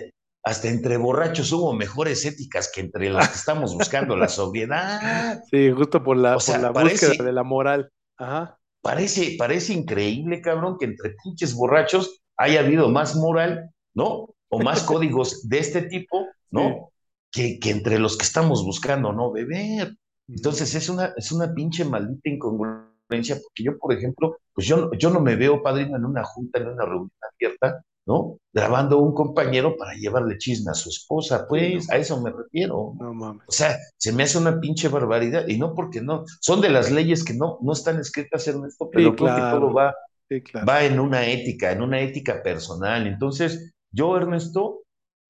hasta 0.44 0.68
entre 0.68 0.96
borrachos 0.96 1.52
hubo 1.52 1.72
mejores 1.72 2.24
éticas 2.24 2.70
que 2.74 2.80
entre 2.80 3.10
los 3.10 3.28
que 3.28 3.34
estamos 3.34 3.74
buscando 3.74 4.16
la 4.16 4.28
sobriedad. 4.28 5.42
Sí, 5.50 5.70
justo 5.70 6.02
por 6.02 6.16
O 6.16 6.20
la, 6.20 6.34
por 6.34 6.36
la 6.38 6.40
sea, 6.40 6.70
búsqueda 6.70 7.10
de 7.10 7.16
parece, 7.16 7.32
la 7.32 7.42
moral. 7.44 7.90
Ajá. 8.18 8.58
parece, 8.80 9.36
parece 9.38 9.72
increíble, 9.72 10.40
cabrón, 10.40 10.76
que 10.78 10.86
entre 10.86 11.14
pinches 11.22 11.54
borrachos 11.54 12.22
haya 12.36 12.60
habido 12.60 12.88
más 12.88 13.14
moral, 13.16 13.70
¿no? 13.94 14.34
O 14.48 14.58
más 14.60 14.82
códigos 14.84 15.48
de 15.48 15.58
este 15.58 15.82
tipo, 15.82 16.26
Sí. 16.52 16.58
¿no? 16.58 16.90
Que, 17.30 17.58
que 17.58 17.70
entre 17.70 17.98
los 17.98 18.18
que 18.18 18.24
estamos 18.24 18.62
buscando 18.64 19.12
no 19.12 19.32
beber. 19.32 19.94
Entonces 20.28 20.74
es 20.74 20.88
una, 20.90 21.14
es 21.16 21.32
una 21.32 21.52
pinche 21.54 21.84
maldita 21.84 22.28
incongruencia, 22.28 23.36
porque 23.36 23.64
yo, 23.64 23.78
por 23.78 23.92
ejemplo, 23.94 24.36
pues 24.52 24.66
yo, 24.66 24.90
yo 24.92 25.10
no 25.10 25.20
me 25.20 25.36
veo 25.36 25.62
padrino 25.62 25.96
en 25.96 26.04
una 26.04 26.24
junta, 26.24 26.58
en 26.60 26.68
una 26.68 26.84
reunión 26.84 27.10
abierta, 27.32 27.82
¿no? 28.06 28.38
Grabando 28.52 28.96
a 28.98 29.02
un 29.02 29.14
compañero 29.14 29.76
para 29.76 29.94
llevarle 29.94 30.38
chisme 30.38 30.70
a 30.70 30.74
su 30.74 30.88
esposa, 30.88 31.46
pues 31.48 31.90
a 31.90 31.96
eso 31.96 32.20
me 32.20 32.30
refiero. 32.30 32.94
¿no? 32.98 33.14
Mames. 33.14 33.42
O 33.46 33.52
sea, 33.52 33.76
se 33.96 34.12
me 34.12 34.24
hace 34.24 34.38
una 34.38 34.60
pinche 34.60 34.88
barbaridad, 34.88 35.46
y 35.48 35.58
no 35.58 35.74
porque 35.74 36.00
no, 36.00 36.24
son 36.40 36.60
de 36.60 36.70
las 36.70 36.90
leyes 36.90 37.24
que 37.24 37.34
no, 37.34 37.58
no 37.62 37.72
están 37.72 37.98
escritas 38.00 38.46
en 38.48 38.64
esto, 38.66 38.86
Sí, 38.86 38.90
pero 38.92 39.16
creo 39.16 39.34
que 39.36 39.40
todo 39.42 39.72
va, 39.72 39.94
Sí, 40.28 40.40
claro. 40.42 40.66
va 40.66 40.84
en 40.84 40.98
una 40.98 41.26
ética, 41.26 41.72
en 41.72 41.82
una 41.82 42.00
ética 42.00 42.42
personal. 42.42 43.06
Entonces, 43.06 43.72
yo, 43.92 44.16
Ernesto, 44.16 44.80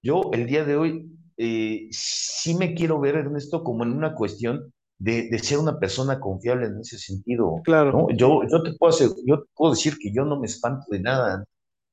yo 0.02 0.30
el 0.32 0.46
día 0.46 0.64
de 0.64 0.76
hoy 0.76 1.10
eh, 1.36 1.88
sí 1.90 2.54
me 2.54 2.74
quiero 2.74 3.00
ver, 3.00 3.16
Ernesto, 3.16 3.62
como 3.64 3.84
en 3.84 3.92
una 3.92 4.14
cuestión 4.14 4.72
de, 4.98 5.28
de 5.28 5.38
ser 5.40 5.58
una 5.58 5.78
persona 5.80 6.20
confiable 6.20 6.66
en 6.66 6.78
ese 6.80 6.96
sentido, 6.98 7.60
Claro. 7.64 7.92
¿no? 7.92 8.16
Yo, 8.16 8.42
yo 8.48 8.62
te 8.62 8.72
puedo 8.78 8.90
hacer, 8.90 9.08
yo 9.26 9.40
te 9.42 9.48
puedo 9.54 9.72
decir 9.72 9.94
que 10.00 10.12
yo 10.14 10.24
no 10.24 10.38
me 10.38 10.46
espanto 10.46 10.84
de 10.90 11.00
nada, 11.00 11.44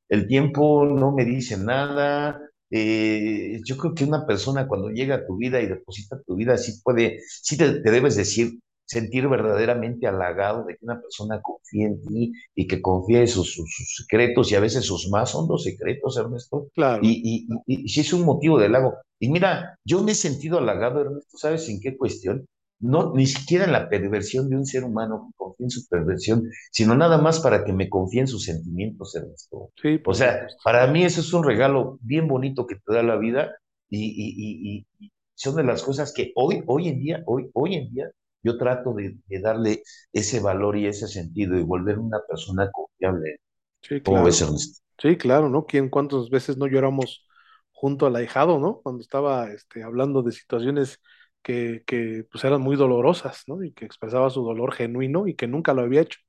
el 0.09 0.27
tiempo 0.27 0.85
no 0.85 1.11
me 1.13 1.25
dice 1.25 1.57
nada. 1.57 2.39
eh, 2.71 3.59
yo 3.65 3.77
creo 3.77 3.93
que 3.95 4.03
una 4.05 4.25
persona 4.27 4.67
cuando 4.67 4.89
llega 4.89 5.15
a 5.15 5.25
tu 5.25 5.37
vida 5.37 5.59
y 5.61 5.67
deposita 5.67 6.21
tu 6.25 6.35
vida, 6.35 6.57
sí 6.57 6.81
puede, 6.83 7.19
sí 7.27 7.57
te, 7.57 7.81
te 7.81 7.91
debes 7.91 8.15
decir, 8.15 8.59
sentir 8.85 9.27
verdaderamente 9.27 10.07
halagado 10.07 10.65
de 10.65 10.73
que 10.75 10.85
una 10.85 10.99
persona 11.01 11.39
confíe 11.41 11.85
en 11.85 12.01
ti 12.01 12.31
y 12.55 12.67
que 12.67 12.81
confíe 12.81 13.21
en 13.21 13.27
sus, 13.27 13.53
sus, 13.53 13.69
sus 13.75 13.95
secretos 13.97 14.51
y 14.51 14.55
a 14.55 14.59
veces 14.59 14.85
sus 14.85 15.09
más 15.09 15.33
hondos 15.35 15.63
secretos, 15.63 16.17
Ernesto. 16.17 16.67
Claro. 16.73 16.99
Y, 17.03 17.45
y, 17.45 17.47
y, 17.67 17.85
y 17.85 17.89
sí 17.89 18.01
es 18.01 18.13
un 18.13 18.23
motivo 18.25 18.59
de 18.59 18.65
halago. 18.65 18.95
Y 19.19 19.29
mira, 19.29 19.77
yo 19.85 20.03
me 20.03 20.13
he 20.13 20.15
sentido 20.15 20.57
halagado, 20.59 21.01
Ernesto, 21.01 21.37
¿sabes 21.37 21.67
en 21.69 21.79
qué 21.81 21.97
cuestión? 21.97 22.45
No, 22.79 23.13
ni 23.13 23.25
siquiera 23.27 23.65
en 23.65 23.73
la 23.73 23.89
perversión 23.89 24.49
de 24.49 24.55
un 24.57 24.65
ser 24.65 24.83
humano 24.85 25.27
que 25.29 25.33
confía 25.37 25.65
en 25.65 25.69
su 25.71 25.87
perversión, 25.87 26.43
sino 26.71 26.95
nada 26.95 27.17
más 27.17 27.39
para 27.41 27.65
que 27.65 27.73
me 27.73 27.89
confíen 27.89 28.27
sus 28.27 28.43
sentimientos, 28.45 29.15
Ernesto. 29.15 29.71
Sí, 29.81 29.97
O 30.03 30.13
sea, 30.13 30.47
supuesto. 30.47 30.63
para 30.63 30.87
mí 30.87 31.03
eso 31.03 31.21
es 31.21 31.33
un 31.33 31.43
regalo 31.43 31.97
bien 32.01 32.27
bonito 32.27 32.65
que 32.67 32.75
te 32.75 32.93
da 32.93 33.03
la 33.03 33.17
vida 33.17 33.51
y, 33.89 34.05
y, 34.05 34.79
y, 34.79 34.87
y 35.05 35.11
son 35.35 35.55
de 35.57 35.63
las 35.63 35.83
cosas 35.83 36.13
que 36.13 36.31
hoy, 36.35 36.63
hoy 36.67 36.87
en 36.89 36.99
día, 36.99 37.23
hoy, 37.25 37.49
hoy 37.53 37.75
en 37.75 37.93
día, 37.93 38.09
yo 38.43 38.57
trato 38.57 38.93
de, 38.93 39.17
de 39.27 39.39
darle 39.41 39.83
ese 40.13 40.39
valor 40.39 40.77
y 40.77 40.87
ese 40.87 41.07
sentido 41.07 41.57
y 41.57 41.63
volver 41.63 41.99
una 41.99 42.19
persona 42.27 42.69
confiable. 42.71 43.37
Sí, 43.81 44.01
¿Cómo 44.03 44.23
ves, 44.23 44.41
claro. 44.41 44.43
Ernesto? 44.43 44.81
Sí, 44.97 45.17
claro, 45.17 45.49
¿no? 45.49 45.65
¿Quién, 45.65 45.89
cuántas 45.89 46.29
veces 46.29 46.57
no 46.57 46.67
lloramos 46.67 47.25
junto 47.71 48.05
al 48.05 48.15
ahijado, 48.17 48.59
¿no? 48.59 48.81
Cuando 48.81 49.01
estaba 49.01 49.51
este, 49.51 49.83
hablando 49.83 50.21
de 50.21 50.31
situaciones 50.33 50.99
que, 51.43 51.83
que 51.85 52.25
pues 52.31 52.43
eran 52.43 52.61
muy 52.61 52.75
dolorosas, 52.75 53.43
¿no? 53.47 53.63
Y 53.63 53.71
que 53.73 53.85
expresaba 53.85 54.29
su 54.29 54.43
dolor 54.43 54.73
genuino 54.73 55.27
y 55.27 55.35
que 55.35 55.47
nunca 55.47 55.73
lo 55.73 55.81
había 55.83 56.01
hecho 56.01 56.19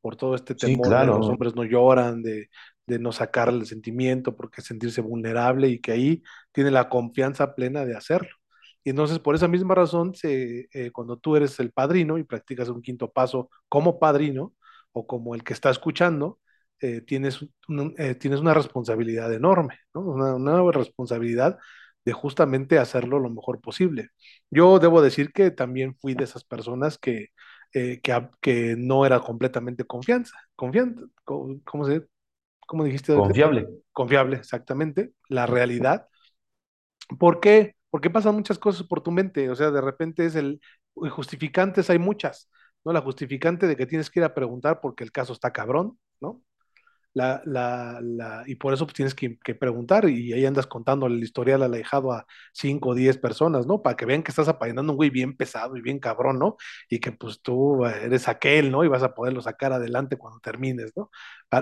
por 0.00 0.16
todo 0.16 0.34
este 0.34 0.54
Sí, 0.56 0.76
temor 0.76 0.96
de 0.98 1.08
los 1.08 1.28
claro. 1.28 1.30
hombres 1.30 1.54
no 1.56 1.64
lloran, 1.64 2.22
de, 2.22 2.48
de 2.86 2.98
no 2.98 3.12
sacar 3.12 3.48
el 3.48 3.66
sentimiento, 3.66 4.36
porque 4.36 4.62
sentirse 4.62 5.00
vulnerable 5.00 5.68
y 5.68 5.80
que 5.80 5.92
ahí 5.92 6.22
tiene 6.52 6.70
la 6.70 6.88
confianza 6.88 7.54
plena 7.54 7.84
de 7.84 7.96
hacerlo. 7.96 8.30
Y 8.84 8.90
entonces, 8.90 9.18
por 9.18 9.34
esa 9.34 9.48
misma 9.48 9.74
razón, 9.74 10.14
se, 10.14 10.68
eh, 10.72 10.90
cuando 10.92 11.18
tú 11.18 11.36
eres 11.36 11.58
el 11.60 11.72
padrino 11.72 12.18
y 12.18 12.24
practicas 12.24 12.68
un 12.68 12.80
quinto 12.82 13.10
paso 13.12 13.50
como 13.68 13.98
padrino 13.98 14.54
o 14.92 15.06
como 15.06 15.34
el 15.34 15.44
que 15.44 15.52
está 15.52 15.70
escuchando, 15.70 16.38
eh, 16.80 17.00
tienes, 17.02 17.42
un, 17.68 17.94
eh, 17.98 18.14
tienes 18.14 18.40
una 18.40 18.54
responsabilidad 18.54 19.32
enorme, 19.32 19.78
¿no? 19.94 20.02
una, 20.02 20.36
una, 20.36 20.72
responsabilidad 20.72 21.58
de 22.08 22.14
justamente 22.14 22.78
hacerlo 22.78 23.18
lo 23.18 23.28
mejor 23.28 23.60
posible. 23.60 24.08
Yo 24.50 24.78
debo 24.78 25.02
decir 25.02 25.30
que 25.30 25.50
también 25.50 25.94
fui 25.94 26.14
de 26.14 26.24
esas 26.24 26.42
personas 26.42 26.96
que, 26.96 27.32
eh, 27.74 28.00
que, 28.00 28.30
que, 28.40 28.76
no 28.78 29.04
era 29.04 29.20
completamente 29.20 29.84
confianza, 29.84 30.34
confiante, 30.56 31.02
¿cómo, 31.24 31.84
se, 31.84 32.06
cómo 32.66 32.84
dijiste? 32.84 33.14
Confiable. 33.14 33.68
Confiable, 33.92 34.36
exactamente, 34.36 35.12
la 35.28 35.44
realidad. 35.44 36.08
¿Por 37.18 37.40
qué? 37.40 37.76
Porque 37.90 38.08
pasan 38.08 38.36
muchas 38.36 38.58
cosas 38.58 38.86
por 38.86 39.02
tu 39.02 39.10
mente, 39.10 39.50
o 39.50 39.54
sea, 39.54 39.70
de 39.70 39.82
repente 39.82 40.24
es 40.24 40.34
el, 40.34 40.62
justificantes 40.94 41.90
hay 41.90 41.98
muchas, 41.98 42.50
¿no? 42.86 42.94
La 42.94 43.02
justificante 43.02 43.66
de 43.66 43.76
que 43.76 43.84
tienes 43.84 44.08
que 44.08 44.20
ir 44.20 44.24
a 44.24 44.32
preguntar 44.32 44.80
porque 44.80 45.04
el 45.04 45.12
caso 45.12 45.34
está 45.34 45.52
cabrón, 45.52 45.98
¿no? 46.22 46.40
La, 47.14 47.42
la, 47.46 47.98
la, 48.00 48.44
y 48.46 48.54
por 48.56 48.72
eso 48.74 48.86
pues, 48.86 48.94
tienes 48.94 49.14
que, 49.14 49.38
que, 49.38 49.54
preguntar 49.54 50.08
y 50.08 50.32
ahí 50.32 50.46
andas 50.46 50.66
contando 50.68 51.06
el 51.06 51.20
historial 51.22 51.62
alejado 51.62 52.12
a 52.12 52.26
5 52.52 52.90
o 52.90 52.94
10 52.94 53.18
personas, 53.18 53.66
¿no? 53.66 53.82
Para 53.82 53.96
que 53.96 54.04
vean 54.04 54.22
que 54.22 54.30
estás 54.30 54.46
apañando 54.46 54.92
un 54.92 54.96
güey 54.96 55.10
bien 55.10 55.36
pesado 55.36 55.76
y 55.76 55.80
bien 55.80 55.98
cabrón, 55.98 56.38
¿no? 56.38 56.56
Y 56.88 57.00
que 57.00 57.10
pues 57.10 57.40
tú 57.42 57.84
eres 57.86 58.28
aquel, 58.28 58.70
¿no? 58.70 58.84
Y 58.84 58.88
vas 58.88 59.02
a 59.02 59.14
poderlo 59.14 59.40
sacar 59.42 59.72
adelante 59.72 60.16
cuando 60.16 60.38
termines, 60.40 60.92
¿no? 60.96 61.10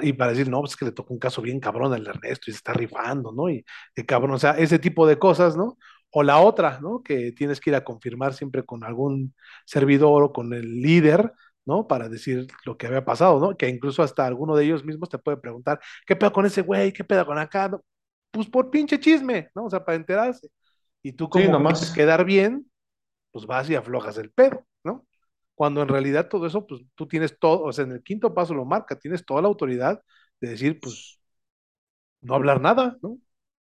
y 0.03 0.13
para 0.15 0.33
decir, 0.33 0.49
no, 0.49 0.61
pues 0.61 0.73
es 0.73 0.77
que 0.77 0.85
le 0.87 0.93
tocó 0.93 1.15
un 1.15 1.21
caso 1.21 1.41
bien 1.43 1.61
cabrón 1.61 1.93
al 1.95 2.07
Ernesto 2.07 2.51
y 2.51 2.53
se 2.53 2.59
está 2.59 2.73
rifando, 2.73 3.33
¿no? 3.33 3.49
Y 3.49 3.65
de 3.95 4.07
cabrón, 4.07 4.33
o 4.33 4.39
sea, 4.39 4.53
ese 4.53 4.79
tipo 4.79 5.07
de 5.07 5.19
cosas, 5.19 5.57
¿no? 5.57 5.79
O 6.11 6.23
la 6.23 6.39
otra, 6.39 6.81
¿no? 6.81 7.03
Que 7.03 7.33
tienes 7.33 7.61
que 7.61 7.71
ir 7.71 7.77
a 7.77 7.85
confirmar 7.85 8.35
siempre 8.35 8.65
con 8.65 8.85
algún 8.85 9.35
servidor 9.65 10.25
o 10.25 10.33
con 10.33 10.53
el 10.55 10.81
líder, 10.83 11.33
¿no? 11.67 11.87
Para 11.89 12.09
decir 12.09 12.49
lo 12.67 12.79
que 12.79 12.89
había 12.89 13.05
pasado, 13.05 13.41
¿no? 13.41 13.57
Que 13.57 13.69
incluso 13.69 14.03
hasta 14.03 14.27
alguno 14.27 14.57
de 14.57 14.65
ellos 14.67 14.85
mismos 14.85 15.11
te 15.11 15.19
puede 15.19 15.39
preguntar, 15.39 15.81
¿qué 16.07 16.17
pedo 16.17 16.33
con 16.33 16.47
ese 16.47 16.63
güey? 16.63 16.93
¿Qué 16.93 17.05
pedo 17.05 17.27
con 17.27 17.39
acá? 17.39 17.71
Pues 18.33 18.49
por 18.49 18.71
pinche 18.71 19.01
chisme, 19.01 19.51
¿no? 19.55 19.67
O 19.67 19.71
sea, 19.71 19.85
para 19.85 19.97
enterarse. 19.97 20.49
Y 21.03 21.13
tú 21.13 21.29
como 21.31 21.45
sí, 21.45 21.51
nomás. 21.53 21.91
quedar 21.93 22.25
bien, 22.25 22.71
pues 23.33 23.47
vas 23.47 23.69
y 23.71 23.75
aflojas 23.77 24.19
el 24.19 24.31
pedo, 24.33 24.67
¿no? 24.85 25.07
Cuando 25.55 25.83
en 25.83 25.89
realidad 25.89 26.29
todo 26.29 26.47
eso, 26.47 26.67
pues 26.67 26.83
tú 26.95 27.09
tienes 27.09 27.39
todo, 27.39 27.63
o 27.65 27.73
sea, 27.73 27.85
en 27.85 27.93
el 27.93 28.03
quinto 28.03 28.35
paso 28.35 28.55
lo 28.55 28.65
marca, 28.65 28.99
tienes 28.99 29.25
toda 29.27 29.43
la 29.43 29.49
autoridad 29.49 30.03
de 30.41 30.51
decir, 30.51 30.81
pues, 30.81 31.21
no 32.21 32.35
hablar 32.35 32.61
nada, 32.61 32.97
¿no? 33.03 33.19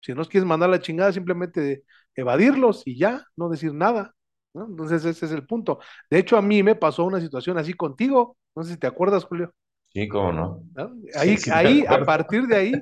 Si 0.01 0.13
no 0.13 0.23
quieres 0.25 0.47
mandar 0.47 0.69
la 0.69 0.81
chingada, 0.81 1.11
simplemente 1.13 1.83
evadirlos 2.15 2.83
y 2.85 2.97
ya, 2.97 3.25
no 3.35 3.49
decir 3.49 3.73
nada. 3.73 4.15
¿No? 4.59 4.65
Entonces 4.67 5.03
ese 5.05 5.25
es 5.25 5.31
el 5.31 5.45
punto. 5.45 5.79
De 6.09 6.19
hecho, 6.19 6.37
a 6.37 6.41
mí 6.41 6.61
me 6.61 6.75
pasó 6.75 7.05
una 7.05 7.19
situación 7.19 7.57
así 7.57 7.73
contigo. 7.73 8.37
No 8.55 8.63
sé 8.63 8.73
si 8.73 8.77
te 8.77 8.87
acuerdas, 8.87 9.23
Julio. 9.23 9.53
Sí, 9.91 10.07
cómo 10.07 10.31
no. 10.31 10.63
¿No? 10.75 10.91
Ahí, 11.15 11.37
sí, 11.37 11.45
sí 11.45 11.51
ahí 11.51 11.85
a 11.87 12.05
partir 12.05 12.45
de 12.47 12.55
ahí, 12.55 12.73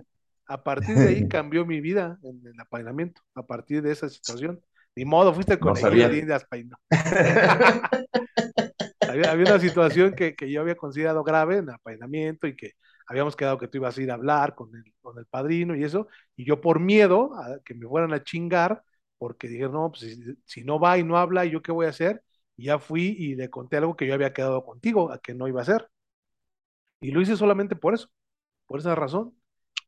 a 0.48 0.64
partir 0.64 0.96
de 0.96 1.08
ahí 1.08 1.28
cambió 1.30 1.66
mi 1.66 1.80
vida 1.80 2.18
en 2.24 2.42
el 2.46 2.60
apainamiento, 2.60 3.22
a 3.36 3.44
partir 3.46 3.82
de 3.82 3.92
esa 3.92 4.10
situación. 4.10 4.60
Ni 4.96 5.06
modo, 5.06 5.34
fuiste 5.34 5.60
con 5.60 5.74
no 5.80 5.88
el 5.88 6.26
de 6.26 6.34
Aspaino. 6.34 6.76
había, 9.08 9.32
había, 9.32 9.46
una 9.46 9.60
situación 9.60 10.14
que, 10.14 10.36
que, 10.36 10.52
yo 10.52 10.62
había 10.62 10.76
considerado 10.76 11.24
grave 11.24 11.58
en 11.58 11.70
apainamiento 11.70 12.48
y 12.48 12.56
que 12.56 12.72
habíamos 13.08 13.36
quedado 13.36 13.58
que 13.58 13.68
tú 13.68 13.78
ibas 13.78 13.98
a 13.98 14.02
ir 14.02 14.12
a 14.12 14.16
hablar 14.16 14.54
con 14.54 14.76
el, 14.76 14.84
con 15.02 15.18
el 15.18 15.26
padrino 15.26 15.76
y 15.76 15.84
eso, 15.84 16.08
y 16.36 16.46
yo 16.46 16.62
por 16.62 16.80
miedo 16.80 17.34
a 17.36 17.60
que 17.64 17.74
me 17.74 17.88
fueran 17.88 18.14
a 18.14 18.24
chingar, 18.24 18.84
porque 19.18 19.48
dije, 19.48 19.70
no, 19.70 19.92
pues 19.92 20.02
si, 20.02 20.38
si, 20.46 20.64
no 20.64 20.80
va 20.80 20.98
y 20.98 21.04
no 21.04 21.18
habla, 21.18 21.46
¿yo 21.46 21.62
qué 21.62 21.72
voy 21.72 21.86
a 21.88 21.90
hacer? 21.90 22.24
Y 22.56 22.66
ya 22.66 22.80
fui 22.80 23.16
y 23.18 23.36
le 23.36 23.50
conté 23.50 23.78
algo 23.78 23.96
que 23.96 24.08
yo 24.08 24.14
había 24.14 24.34
quedado 24.34 24.66
contigo, 24.66 25.12
a 25.12 25.20
que 25.20 25.34
no 25.34 25.48
iba 25.48 25.62
a 25.62 25.64
hacer. 25.64 25.90
Y 27.00 27.12
lo 27.12 27.22
hice 27.22 27.36
solamente 27.38 27.76
por 27.76 27.94
eso, 27.94 28.10
por 28.68 28.80
esa 28.80 28.96
razón. 28.96 29.36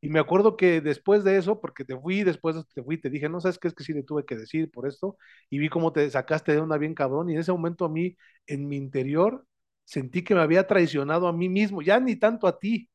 Y 0.02 0.10
me 0.10 0.20
acuerdo 0.20 0.58
que 0.58 0.82
después 0.82 1.24
de 1.24 1.38
eso, 1.38 1.60
porque 1.62 1.86
te 1.86 1.98
fui, 2.00 2.24
después 2.24 2.58
te 2.74 2.84
fui, 2.84 3.00
te 3.00 3.10
dije, 3.10 3.30
no 3.30 3.42
sabes 3.42 3.60
qué 3.60 3.68
es 3.70 3.74
que 3.76 3.84
sí 3.84 3.94
le 3.94 4.04
tuve 4.04 4.26
que 4.26 4.38
decir 4.38 4.72
por 4.72 4.88
esto, 4.88 5.18
y 5.50 5.60
vi 5.60 5.70
cómo 5.70 5.94
te 5.94 6.10
sacaste 6.10 6.54
de 6.54 6.62
una 6.62 6.78
bien 6.78 6.96
cabrón, 6.96 7.30
y 7.30 7.34
en 7.34 7.39
ese 7.39 7.52
momento 7.52 7.86
a 7.86 7.89
mí, 7.89 8.15
en 8.48 8.68
mi 8.68 8.78
interior, 8.78 9.46
sentí 9.86 10.24
que 10.24 10.36
me 10.36 10.42
había 10.42 10.68
traicionado 10.68 11.28
a 11.28 11.34
mí 11.34 11.50
mismo, 11.50 11.82
ya 11.82 12.00
ni 12.00 12.15
tanto 12.18 12.48
a 12.48 12.60
ti, 12.60 12.89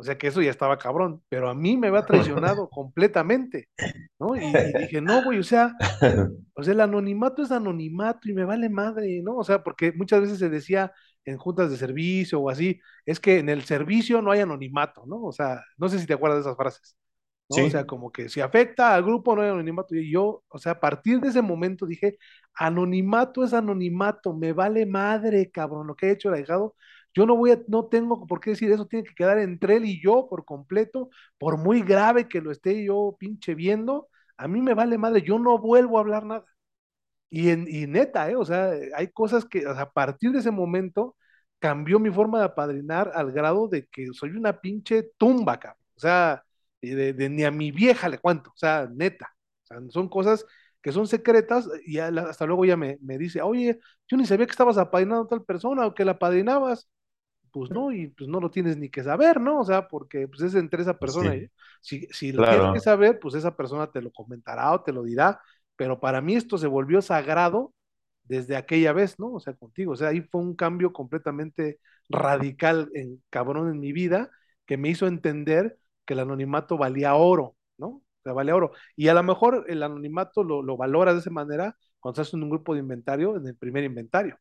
o 0.00 0.02
sea 0.02 0.16
que 0.16 0.28
eso 0.28 0.40
ya 0.40 0.50
estaba 0.50 0.78
cabrón, 0.78 1.22
pero 1.28 1.50
a 1.50 1.54
mí 1.54 1.76
me 1.76 1.88
había 1.88 2.06
traicionado 2.46 2.70
completamente, 2.70 3.68
¿no? 4.18 4.34
Y, 4.34 4.46
y, 4.46 4.78
dije, 4.80 5.02
no, 5.02 5.22
güey, 5.22 5.38
o 5.38 5.42
sea, 5.42 5.74
o 6.54 6.62
sea, 6.62 6.72
el 6.72 6.80
anonimato 6.80 7.42
es 7.42 7.50
anonimato 7.52 8.30
y 8.30 8.32
me 8.32 8.46
vale 8.46 8.70
madre, 8.70 9.20
¿no? 9.22 9.36
O 9.36 9.44
sea, 9.44 9.62
porque 9.62 9.92
muchas 9.92 10.22
veces 10.22 10.38
se 10.38 10.48
decía 10.48 10.90
en 11.26 11.36
juntas 11.36 11.70
de 11.70 11.76
servicio 11.76 12.40
o 12.40 12.48
así, 12.48 12.80
es 13.04 13.20
que 13.20 13.38
en 13.40 13.50
el 13.50 13.62
servicio 13.64 14.22
no 14.22 14.30
hay 14.30 14.40
anonimato, 14.40 15.04
¿no? 15.06 15.22
O 15.22 15.32
sea, 15.32 15.62
no 15.76 15.88
sé 15.90 15.98
si 15.98 16.06
te 16.06 16.14
acuerdas 16.14 16.38
de 16.38 16.48
esas 16.48 16.56
frases. 16.56 16.96
¿no? 17.50 17.56
Sí. 17.56 17.62
O 17.62 17.70
sea, 17.70 17.86
como 17.86 18.10
que 18.10 18.30
si 18.30 18.40
afecta 18.40 18.94
al 18.94 19.04
grupo 19.04 19.36
no 19.36 19.42
hay 19.42 19.50
anonimato. 19.50 19.94
Y 19.94 20.10
yo, 20.10 20.42
o 20.48 20.58
sea, 20.58 20.72
a 20.72 20.80
partir 20.80 21.20
de 21.20 21.28
ese 21.28 21.42
momento 21.42 21.84
dije, 21.84 22.16
anonimato 22.54 23.44
es 23.44 23.52
anonimato, 23.52 24.32
me 24.34 24.54
vale 24.54 24.86
madre, 24.86 25.50
cabrón, 25.50 25.86
lo 25.86 25.94
que 25.94 26.06
he 26.08 26.12
hecho, 26.12 26.30
lo 26.30 26.36
he 26.36 26.40
dejado, 26.40 26.74
yo 27.14 27.26
no 27.26 27.36
voy 27.36 27.52
a, 27.52 27.60
no 27.68 27.86
tengo 27.86 28.26
por 28.26 28.40
qué 28.40 28.50
decir 28.50 28.70
eso, 28.72 28.86
tiene 28.86 29.04
que 29.06 29.14
quedar 29.14 29.38
entre 29.38 29.76
él 29.76 29.84
y 29.84 30.00
yo 30.02 30.26
por 30.28 30.44
completo, 30.44 31.10
por 31.38 31.56
muy 31.58 31.82
grave 31.82 32.28
que 32.28 32.40
lo 32.40 32.50
esté 32.52 32.84
yo 32.84 33.16
pinche 33.18 33.54
viendo, 33.54 34.08
a 34.36 34.48
mí 34.48 34.60
me 34.62 34.74
vale 34.74 34.98
madre, 34.98 35.22
yo 35.22 35.38
no 35.38 35.58
vuelvo 35.58 35.98
a 35.98 36.00
hablar 36.00 36.24
nada. 36.24 36.44
Y, 37.30 37.50
en, 37.50 37.66
y 37.68 37.86
neta, 37.86 38.28
¿eh? 38.30 38.36
o 38.36 38.44
sea, 38.44 38.72
hay 38.96 39.08
cosas 39.12 39.44
que 39.44 39.64
a 39.66 39.90
partir 39.90 40.32
de 40.32 40.40
ese 40.40 40.50
momento 40.50 41.16
cambió 41.58 41.98
mi 42.00 42.10
forma 42.10 42.38
de 42.40 42.46
apadrinar 42.46 43.12
al 43.14 43.30
grado 43.32 43.68
de 43.68 43.86
que 43.86 44.08
soy 44.12 44.30
una 44.30 44.60
pinche 44.60 45.10
tumba, 45.16 45.58
cabrón. 45.60 45.82
O 45.96 46.00
sea, 46.00 46.42
de, 46.82 47.12
de, 47.12 47.28
ni 47.28 47.44
a 47.44 47.50
mi 47.50 47.70
vieja 47.70 48.08
le 48.08 48.18
cuento, 48.18 48.50
o 48.50 48.56
sea, 48.56 48.88
neta. 48.92 49.28
O 49.64 49.66
sea, 49.66 49.78
son 49.90 50.08
cosas 50.08 50.44
que 50.82 50.92
son 50.92 51.06
secretas 51.06 51.68
y 51.86 51.98
hasta 51.98 52.46
luego 52.46 52.64
ya 52.64 52.76
me, 52.76 52.98
me 53.02 53.18
dice, 53.18 53.42
oye, 53.42 53.78
yo 54.08 54.16
ni 54.16 54.26
sabía 54.26 54.46
que 54.46 54.52
estabas 54.52 54.78
apadrinando 54.78 55.24
a 55.24 55.28
tal 55.28 55.44
persona 55.44 55.86
o 55.86 55.94
que 55.94 56.04
la 56.04 56.12
apadrinabas 56.12 56.88
pues 57.52 57.70
no, 57.70 57.92
y 57.92 58.08
pues 58.08 58.28
no 58.28 58.40
lo 58.40 58.50
tienes 58.50 58.76
ni 58.76 58.90
que 58.90 59.02
saber, 59.02 59.40
¿no? 59.40 59.60
O 59.60 59.64
sea, 59.64 59.88
porque 59.88 60.28
pues 60.28 60.42
es 60.42 60.54
entre 60.54 60.82
esa 60.82 60.98
persona. 60.98 61.32
Sí. 61.32 61.48
Si, 61.80 62.06
si 62.12 62.32
lo 62.32 62.44
tienes 62.44 62.72
que 62.74 62.80
saber, 62.80 63.18
pues 63.20 63.34
esa 63.34 63.56
persona 63.56 63.90
te 63.90 64.02
lo 64.02 64.10
comentará 64.12 64.72
o 64.72 64.82
te 64.82 64.92
lo 64.92 65.02
dirá, 65.02 65.40
pero 65.76 66.00
para 66.00 66.20
mí 66.20 66.34
esto 66.36 66.58
se 66.58 66.66
volvió 66.66 67.02
sagrado 67.02 67.72
desde 68.24 68.56
aquella 68.56 68.92
vez, 68.92 69.18
¿no? 69.18 69.32
O 69.32 69.40
sea, 69.40 69.54
contigo. 69.54 69.92
O 69.92 69.96
sea, 69.96 70.08
ahí 70.08 70.20
fue 70.22 70.40
un 70.40 70.54
cambio 70.54 70.92
completamente 70.92 71.80
radical, 72.08 72.90
en, 72.94 73.22
cabrón, 73.30 73.70
en 73.70 73.80
mi 73.80 73.92
vida, 73.92 74.30
que 74.66 74.76
me 74.76 74.88
hizo 74.88 75.06
entender 75.06 75.78
que 76.04 76.14
el 76.14 76.20
anonimato 76.20 76.78
valía 76.78 77.14
oro, 77.14 77.56
¿no? 77.78 77.86
O 77.88 78.22
sea, 78.22 78.32
valía 78.32 78.54
oro. 78.56 78.72
Y 78.96 79.08
a 79.08 79.14
lo 79.14 79.22
mejor 79.22 79.64
el 79.68 79.82
anonimato 79.82 80.44
lo, 80.44 80.62
lo 80.62 80.76
valoras 80.76 81.14
de 81.14 81.20
esa 81.20 81.30
manera 81.30 81.76
cuando 81.98 82.20
estás 82.22 82.34
en 82.34 82.42
un 82.42 82.50
grupo 82.50 82.74
de 82.74 82.80
inventario, 82.80 83.36
en 83.36 83.46
el 83.46 83.56
primer 83.56 83.84
inventario 83.84 84.38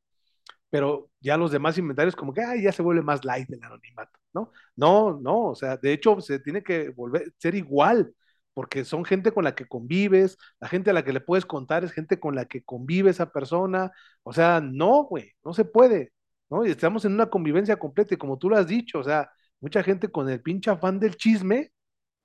pero 0.69 1.09
ya 1.19 1.37
los 1.37 1.51
demás 1.51 1.77
inventarios 1.77 2.15
como 2.15 2.33
que 2.33 2.41
ay, 2.41 2.63
ya 2.63 2.71
se 2.71 2.81
vuelve 2.81 3.01
más 3.01 3.25
light 3.25 3.49
el 3.51 3.63
anonimato, 3.63 4.19
¿no? 4.33 4.51
No, 4.75 5.19
no, 5.19 5.47
o 5.49 5.55
sea, 5.55 5.77
de 5.77 5.93
hecho 5.93 6.21
se 6.21 6.39
tiene 6.39 6.63
que 6.63 6.89
volver 6.89 7.33
ser 7.37 7.55
igual, 7.55 8.13
porque 8.53 8.83
son 8.85 9.05
gente 9.05 9.31
con 9.31 9.43
la 9.43 9.55
que 9.55 9.65
convives, 9.67 10.37
la 10.59 10.67
gente 10.67 10.89
a 10.89 10.93
la 10.93 11.03
que 11.03 11.13
le 11.13 11.21
puedes 11.21 11.45
contar 11.45 11.83
es 11.83 11.91
gente 11.91 12.19
con 12.19 12.35
la 12.35 12.45
que 12.45 12.63
convive 12.63 13.09
esa 13.11 13.31
persona, 13.31 13.91
o 14.23 14.33
sea, 14.33 14.59
no, 14.61 15.03
güey, 15.05 15.31
no 15.43 15.53
se 15.53 15.65
puede, 15.65 16.11
¿no? 16.49 16.65
Y 16.65 16.71
estamos 16.71 17.05
en 17.05 17.13
una 17.13 17.29
convivencia 17.29 17.77
completa 17.77 18.13
y 18.13 18.17
como 18.17 18.37
tú 18.37 18.49
lo 18.49 18.57
has 18.57 18.67
dicho, 18.67 18.99
o 18.99 19.03
sea, 19.03 19.29
mucha 19.61 19.83
gente 19.83 20.09
con 20.11 20.29
el 20.29 20.41
pinche 20.41 20.71
afán 20.71 20.99
del 20.99 21.15
chisme, 21.15 21.71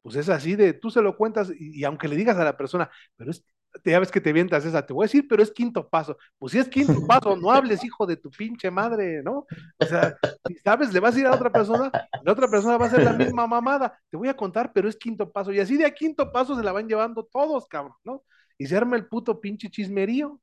pues 0.03 0.17
es 0.17 0.29
así 0.29 0.57
de, 0.57 0.75
tú 0.75 0.91
se 0.91 1.03
lo 1.03 1.17
cuentas 1.17 1.51
y, 1.59 1.81
y 1.81 1.85
aunque 1.85 2.09
le 2.09 2.17
digas 2.17 2.37
a 2.39 2.45
la 2.45 2.57
persona, 2.57 2.91
pero 3.17 3.31
es, 3.31 3.45
ya 3.83 3.99
ves 3.99 4.11
que 4.11 4.21
te 4.21 4.33
vientas 4.33 4.65
esa, 4.65 4.87
te 4.87 4.93
voy 4.93 5.05
a 5.05 5.07
decir, 5.07 5.27
pero 5.29 5.43
es 5.43 5.51
quinto 5.51 5.89
paso. 5.89 6.17
Pues 6.39 6.53
si 6.53 6.59
es 6.59 6.69
quinto 6.69 6.95
paso, 7.07 7.37
no 7.37 7.51
hables, 7.51 7.85
hijo 7.85 8.07
de 8.07 8.17
tu 8.17 8.31
pinche 8.31 8.71
madre, 8.71 9.23
¿no? 9.23 9.47
O 9.79 9.85
sea, 9.85 10.17
si 10.47 10.55
sabes, 10.59 10.93
le 10.93 11.01
vas 11.01 11.17
a 11.17 11.21
ir 11.21 11.27
a 11.27 11.35
otra 11.35 11.51
persona, 11.51 11.91
la 12.23 12.33
otra 12.33 12.49
persona 12.49 12.77
va 12.77 12.87
a 12.87 12.89
hacer 12.89 13.03
la 13.03 13.13
misma 13.13 13.47
mamada. 13.47 13.99
Te 14.11 14.17
voy 14.17 14.29
a 14.29 14.37
contar, 14.37 14.73
pero 14.73 14.89
es 14.89 14.97
quinto 14.97 15.31
paso. 15.31 15.53
Y 15.53 15.61
así 15.61 15.77
de 15.77 15.87
a 15.87 15.95
quinto 15.95 16.31
paso 16.31 16.57
se 16.57 16.63
la 16.63 16.73
van 16.73 16.89
llevando 16.89 17.25
todos, 17.25 17.67
cabrón, 17.67 17.97
¿no? 18.05 18.23
Y 18.59 18.67
se 18.67 18.77
arma 18.77 18.97
el 18.97 19.07
puto 19.07 19.41
pinche 19.41 19.71
chismerío, 19.71 20.41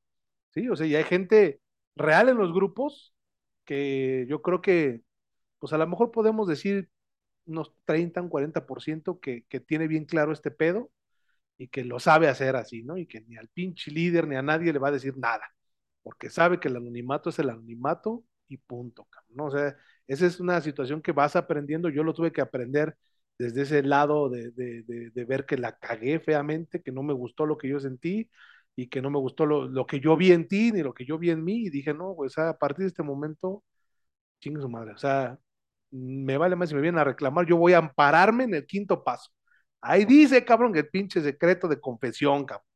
¿sí? 0.50 0.68
O 0.68 0.76
sea, 0.76 0.86
y 0.86 0.94
hay 0.94 1.04
gente 1.04 1.60
real 1.96 2.28
en 2.28 2.36
los 2.36 2.52
grupos 2.52 3.14
que 3.64 4.26
yo 4.28 4.42
creo 4.42 4.60
que, 4.60 5.02
pues 5.58 5.72
a 5.72 5.78
lo 5.78 5.86
mejor 5.86 6.10
podemos 6.10 6.48
decir 6.48 6.90
unos 7.46 7.74
30, 7.86 8.22
un 8.22 8.30
40% 8.30 9.20
que, 9.20 9.44
que 9.48 9.60
tiene 9.60 9.88
bien 9.88 10.04
claro 10.04 10.32
este 10.32 10.50
pedo 10.50 10.90
y 11.62 11.68
que 11.68 11.84
lo 11.84 12.00
sabe 12.00 12.28
hacer 12.28 12.56
así, 12.56 12.82
¿no? 12.82 12.96
Y 12.98 13.06
que 13.06 13.20
ni 13.22 13.36
al 13.36 13.48
pinche 13.48 13.90
líder 13.90 14.26
ni 14.26 14.36
a 14.36 14.42
nadie 14.42 14.72
le 14.72 14.78
va 14.78 14.88
a 14.88 14.92
decir 14.92 15.16
nada, 15.16 15.44
porque 16.02 16.30
sabe 16.30 16.58
que 16.60 16.68
el 16.68 16.76
anonimato 16.76 17.30
es 17.30 17.38
el 17.38 17.50
anonimato 17.50 18.24
y 18.48 18.56
punto, 18.58 19.06
¿no? 19.30 19.46
O 19.46 19.50
sea, 19.50 19.76
esa 20.06 20.26
es 20.26 20.40
una 20.40 20.60
situación 20.60 21.02
que 21.02 21.12
vas 21.12 21.36
aprendiendo, 21.36 21.88
yo 21.88 22.02
lo 22.04 22.14
tuve 22.14 22.32
que 22.32 22.40
aprender 22.40 22.96
desde 23.38 23.62
ese 23.62 23.82
lado 23.82 24.28
de, 24.28 24.50
de, 24.52 24.82
de, 25.10 25.24
ver 25.24 25.46
que 25.46 25.56
la 25.56 25.78
cagué 25.78 26.20
feamente, 26.20 26.82
que 26.82 26.92
no 26.92 27.02
me 27.02 27.12
gustó 27.14 27.46
lo 27.46 27.56
que 27.58 27.68
yo 27.68 27.80
sentí 27.80 28.28
y 28.76 28.88
que 28.88 29.02
no 29.02 29.10
me 29.10 29.18
gustó 29.18 29.46
lo, 29.46 29.66
lo 29.68 29.86
que 29.86 30.00
yo 30.00 30.16
vi 30.16 30.32
en 30.32 30.48
ti 30.48 30.72
ni 30.72 30.82
lo 30.82 30.94
que 30.94 31.04
yo 31.04 31.18
vi 31.18 31.30
en 31.30 31.44
mí 31.44 31.66
y 31.66 31.70
dije, 31.70 31.94
no, 31.94 32.14
pues 32.16 32.38
a 32.38 32.56
partir 32.58 32.84
de 32.84 32.88
este 32.88 33.02
momento, 33.02 33.64
chingue 34.40 34.60
su 34.62 34.68
madre, 34.68 34.92
o 34.94 34.98
sea, 34.98 35.38
me 35.90 36.38
vale 36.38 36.56
más 36.56 36.70
si 36.70 36.74
me 36.74 36.82
vienen 36.82 37.00
a 37.00 37.04
reclamar, 37.04 37.46
yo 37.46 37.56
voy 37.56 37.74
a 37.74 37.78
ampararme 37.78 38.44
en 38.44 38.54
el 38.54 38.66
quinto 38.66 39.04
paso. 39.04 39.30
Ahí 39.82 40.04
dice, 40.04 40.44
cabrón, 40.44 40.76
el 40.76 40.88
pinche 40.88 41.20
secreto 41.22 41.68
de 41.68 41.80
confesión, 41.80 42.44
cabrón. 42.46 42.66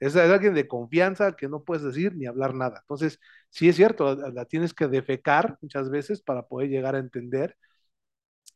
Es, 0.00 0.16
alguien 0.16 0.54
de 0.54 0.66
confianza 0.66 1.36
que 1.36 1.48
no 1.48 1.62
puedes 1.64 1.84
decir 1.84 2.14
ni 2.16 2.26
hablar 2.26 2.54
nada. 2.54 2.78
Entonces, 2.82 3.20
sí 3.50 3.68
es 3.68 3.76
cierto, 3.76 4.14
la, 4.16 4.30
la 4.30 4.44
tienes 4.46 4.72
que 4.74 4.88
defecar 4.88 5.58
muchas 5.60 5.90
veces 5.90 6.22
para 6.22 6.46
poder 6.46 6.70
llegar 6.70 6.94
a 6.94 6.98
entender 7.00 7.56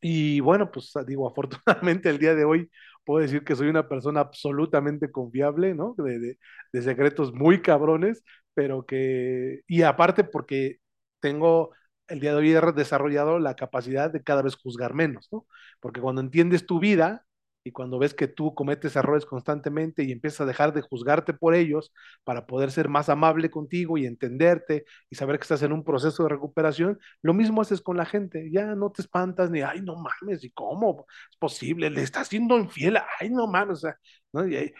y 0.01 0.39
bueno, 0.39 0.71
pues 0.71 0.93
digo, 1.07 1.27
afortunadamente 1.27 2.09
el 2.09 2.19
día 2.19 2.35
de 2.35 2.45
hoy 2.45 2.69
puedo 3.03 3.21
decir 3.21 3.43
que 3.43 3.55
soy 3.55 3.69
una 3.69 3.87
persona 3.87 4.19
absolutamente 4.21 5.11
confiable, 5.11 5.73
¿no? 5.75 5.95
De, 5.97 6.19
de, 6.19 6.39
de, 6.73 6.81
secretos 6.81 7.33
muy 7.33 7.61
cabrones, 7.61 8.23
pero 8.53 8.85
que, 8.85 9.61
y 9.67 9.81
aparte 9.83 10.23
porque 10.23 10.77
tengo 11.19 11.71
el 12.07 12.19
día 12.19 12.31
de 12.31 12.37
hoy 12.37 12.55
he 12.55 12.71
desarrollado 12.73 13.39
la 13.39 13.55
capacidad 13.55 14.11
de 14.11 14.23
cada 14.23 14.41
vez 14.43 14.55
juzgar 14.55 14.93
menos, 14.93 15.27
¿no? 15.31 15.47
Porque 15.79 16.01
cuando 16.01 16.21
entiendes 16.21 16.65
tu 16.65 16.79
vida, 16.79 17.24
y 17.65 17.71
cuando 17.71 17.97
ves 17.97 18.13
que 18.13 18.27
tú 18.27 18.53
cometes 18.53 18.95
errores 18.95 19.25
constantemente 19.25 20.03
y 20.03 20.11
empiezas 20.11 20.41
a 20.41 20.45
dejar 20.45 20.71
de 20.71 20.81
juzgarte 20.81 21.33
por 21.33 21.55
ellos 21.55 21.91
para 22.23 22.45
poder 22.45 22.71
ser 22.71 22.89
más 22.89 23.09
amable 23.09 23.49
contigo 23.49 23.97
y 23.97 24.05
entenderte 24.05 24.85
y 25.09 25.15
saber 25.15 25.39
que 25.39 25.43
estás 25.43 25.63
en 25.63 25.73
un 25.73 25.83
proceso 25.83 26.23
de 26.23 26.29
recuperación, 26.29 26.99
lo 27.23 27.33
mismo 27.33 27.61
haces 27.61 27.81
con 27.81 27.97
la 27.97 28.05
gente, 28.05 28.51
ya 28.51 28.75
no 28.75 28.91
te 28.91 29.01
espantas 29.01 29.49
ni, 29.49 29.61
ay, 29.61 29.81
no 29.81 29.95
mames, 29.95 30.43
¿y 30.43 30.51
cómo 30.51 31.07
es 31.31 31.37
posible? 31.37 31.89
Le 31.89 32.03
está 32.03 32.21
haciendo 32.21 32.57
infiel, 32.59 32.99
ay, 33.19 33.31
no 33.31 33.47
mames, 33.47 33.79
o 33.83 33.87
sea, 33.87 33.97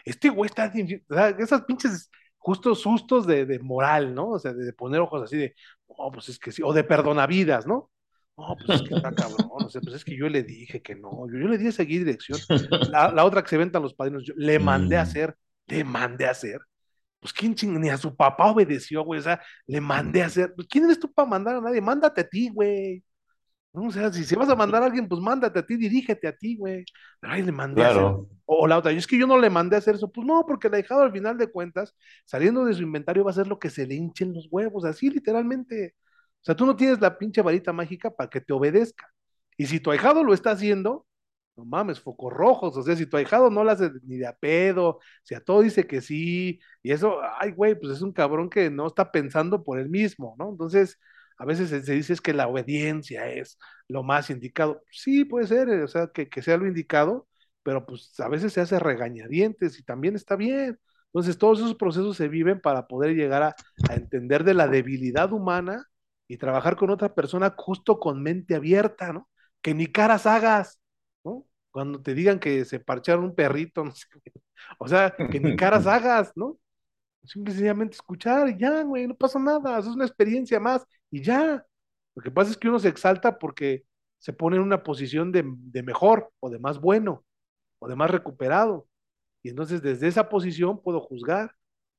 este 0.04 0.28
güey 0.28 0.48
está 0.48 0.70
infiel, 0.72 1.04
o 1.10 1.14
sea, 1.14 1.30
esas 1.30 1.62
pinches 1.64 2.08
justos 2.38 2.80
sustos 2.82 3.26
de, 3.26 3.46
de, 3.46 3.58
moral, 3.58 4.14
¿no? 4.14 4.30
O 4.30 4.38
sea, 4.38 4.52
de, 4.52 4.64
de 4.64 4.72
poner 4.72 5.00
ojos 5.00 5.24
así 5.24 5.36
de, 5.36 5.54
oh, 5.88 6.12
pues 6.12 6.28
es 6.28 6.38
que 6.38 6.52
sí, 6.52 6.62
o 6.64 6.72
de 6.72 6.84
perdonavidas, 6.84 7.66
¿no? 7.66 7.90
No, 8.36 8.54
pues 8.66 8.82
es 8.82 8.88
que 8.88 8.94
está 8.94 9.12
cabrón, 9.12 9.48
o 9.50 9.68
sea, 9.70 9.80
pues 9.80 9.96
es 9.96 10.04
que 10.04 10.16
yo 10.16 10.28
le 10.28 10.42
dije 10.42 10.82
que 10.82 10.94
no, 10.94 11.26
yo, 11.26 11.38
yo 11.38 11.48
le 11.48 11.56
di 11.56 11.68
a 11.68 11.72
seguir 11.72 12.04
dirección. 12.04 12.38
La, 12.90 13.10
la, 13.10 13.24
otra 13.24 13.42
que 13.42 13.48
se 13.48 13.56
ventan 13.56 13.82
los 13.82 13.94
padrinos, 13.94 14.24
yo 14.24 14.34
le 14.36 14.58
mandé 14.58 14.96
a 14.96 15.02
hacer, 15.02 15.34
le 15.66 15.84
mandé 15.84 16.26
a 16.26 16.32
hacer. 16.32 16.60
Pues 17.18 17.32
quién 17.32 17.54
ching, 17.54 17.80
ni 17.80 17.88
a 17.88 17.96
su 17.96 18.14
papá 18.14 18.50
obedeció, 18.50 19.02
güey, 19.04 19.20
o 19.20 19.22
sea, 19.22 19.40
le 19.66 19.80
mandé 19.80 20.22
a 20.22 20.26
hacer. 20.26 20.52
Pues, 20.54 20.68
¿Quién 20.68 20.84
eres 20.84 21.00
tú 21.00 21.10
para 21.12 21.28
mandar 21.28 21.56
a 21.56 21.60
nadie? 21.60 21.80
Mándate 21.80 22.20
a 22.20 22.28
ti, 22.28 22.50
güey. 22.50 23.02
¿no? 23.72 23.88
O 23.88 23.90
sea, 23.90 24.12
si, 24.12 24.24
si 24.24 24.34
vas 24.34 24.48
a 24.48 24.56
mandar 24.56 24.82
a 24.82 24.86
alguien, 24.86 25.08
pues 25.08 25.20
mándate 25.20 25.58
a 25.58 25.66
ti, 25.66 25.76
dirígete 25.76 26.28
a 26.28 26.36
ti, 26.36 26.56
güey. 26.56 26.84
Pero 27.20 27.32
ahí 27.32 27.42
le 27.42 27.52
mandé 27.52 27.82
claro. 27.82 28.06
a 28.06 28.10
hacer. 28.10 28.24
O, 28.44 28.66
la 28.66 28.78
otra, 28.78 28.92
y 28.92 28.96
es 28.96 29.06
que 29.06 29.18
yo 29.18 29.26
no 29.26 29.38
le 29.38 29.50
mandé 29.50 29.76
a 29.76 29.78
hacer 29.78 29.96
eso. 29.96 30.10
Pues 30.10 30.26
no, 30.26 30.44
porque 30.46 30.68
el 30.68 30.74
ahijado 30.74 31.02
al 31.02 31.12
final 31.12 31.36
de 31.36 31.50
cuentas, 31.50 31.94
saliendo 32.24 32.64
de 32.64 32.74
su 32.74 32.82
inventario, 32.82 33.24
va 33.24 33.30
a 33.30 33.32
hacer 33.32 33.46
lo 33.46 33.58
que 33.58 33.70
se 33.70 33.86
le 33.86 33.94
hinchen 33.94 34.32
los 34.32 34.48
huevos, 34.50 34.84
así 34.84 35.10
literalmente. 35.10 35.94
Sea, 36.46 36.54
tú 36.56 36.64
no 36.64 36.76
tienes 36.76 37.00
la 37.00 37.18
pinche 37.18 37.42
varita 37.42 37.72
mágica 37.72 38.10
para 38.10 38.30
que 38.30 38.40
te 38.40 38.52
obedezca. 38.52 39.08
Y 39.58 39.66
si 39.66 39.80
tu 39.80 39.90
ahijado 39.90 40.22
lo 40.22 40.32
está 40.32 40.52
haciendo, 40.52 41.06
no 41.56 41.64
mames, 41.64 42.00
focos 42.00 42.32
rojos. 42.32 42.76
O 42.76 42.82
sea, 42.84 42.94
si 42.96 43.06
tu 43.06 43.16
ahijado 43.16 43.50
no 43.50 43.64
lo 43.64 43.70
hace 43.72 43.90
ni 44.04 44.16
de 44.18 44.28
a 44.28 44.34
pedo, 44.36 45.00
si 45.24 45.34
a 45.34 45.40
todo 45.40 45.62
dice 45.62 45.86
que 45.88 46.00
sí, 46.00 46.60
y 46.84 46.92
eso, 46.92 47.18
ay, 47.40 47.50
güey, 47.52 47.74
pues 47.78 47.94
es 47.94 48.02
un 48.02 48.12
cabrón 48.12 48.48
que 48.50 48.70
no 48.70 48.86
está 48.86 49.10
pensando 49.10 49.64
por 49.64 49.80
él 49.80 49.88
mismo, 49.88 50.36
¿no? 50.38 50.50
Entonces, 50.50 51.00
a 51.38 51.44
veces 51.46 51.68
se, 51.70 51.92
dice 51.92 52.12
es 52.12 52.20
que 52.20 52.32
la 52.32 52.46
obediencia 52.48 53.28
es 53.28 53.58
lo 53.88 54.04
más 54.04 54.30
indicado. 54.30 54.82
Sí, 54.90 55.24
puede 55.24 55.48
ser, 55.48 55.68
o 55.82 55.88
sea, 55.88 56.08
que, 56.14 56.28
que 56.28 56.42
sea 56.42 56.56
lo 56.58 56.68
indicado, 56.68 57.28
pero 57.64 57.84
pues 57.86 58.18
a 58.20 58.28
veces 58.28 58.52
se 58.52 58.60
hace 58.60 58.78
regañadientes 58.78 59.78
y 59.80 59.82
también 59.84 60.14
está 60.14 60.36
bien. 60.36 60.78
Entonces, 61.06 61.38
todos 61.38 61.58
esos 61.58 61.74
procesos 61.74 62.16
se 62.16 62.28
viven 62.28 62.60
para 62.60 62.86
poder 62.86 63.16
llegar 63.16 63.42
a 63.42 63.56
entender 63.94 64.44
de 64.44 64.54
la 64.54 64.68
debilidad 64.68 65.32
humana 65.32 65.86
y 66.28 66.36
trabajar 66.38 66.76
con 66.76 66.90
otra 66.90 67.14
persona 67.14 67.54
justo 67.56 67.98
con 67.98 68.22
mente 68.22 68.54
abierta, 68.54 69.12
¿no? 69.12 69.28
Que 69.62 69.74
ni 69.74 69.86
caras 69.86 70.26
hagas, 70.26 70.80
¿no? 71.24 71.46
Cuando 71.70 72.02
te 72.02 72.14
digan 72.14 72.38
que 72.40 72.64
se 72.64 72.80
parcharon 72.80 73.24
un 73.24 73.34
perrito, 73.34 73.84
no 73.84 73.92
sé, 73.92 74.06
o 74.78 74.88
sea, 74.88 75.14
que 75.14 75.40
ni 75.40 75.56
caras 75.56 75.86
hagas, 75.86 76.32
¿no? 76.36 76.58
Simplemente 77.24 77.96
escuchar 77.96 78.48
y 78.48 78.58
ya, 78.58 78.82
güey, 78.82 79.06
no 79.06 79.16
pasa 79.16 79.38
nada, 79.38 79.78
es 79.78 79.86
una 79.86 80.06
experiencia 80.06 80.60
más 80.60 80.86
y 81.10 81.22
ya. 81.22 81.64
Lo 82.14 82.22
que 82.22 82.30
pasa 82.30 82.50
es 82.50 82.56
que 82.56 82.68
uno 82.68 82.78
se 82.78 82.88
exalta 82.88 83.38
porque 83.38 83.84
se 84.18 84.32
pone 84.32 84.56
en 84.56 84.62
una 84.62 84.82
posición 84.82 85.32
de, 85.32 85.44
de 85.46 85.82
mejor 85.82 86.32
o 86.40 86.50
de 86.50 86.58
más 86.58 86.80
bueno 86.80 87.24
o 87.78 87.88
de 87.88 87.96
más 87.96 88.10
recuperado. 88.10 88.88
Y 89.42 89.50
entonces 89.50 89.82
desde 89.82 90.08
esa 90.08 90.28
posición 90.28 90.82
puedo 90.82 91.00
juzgar 91.00 91.52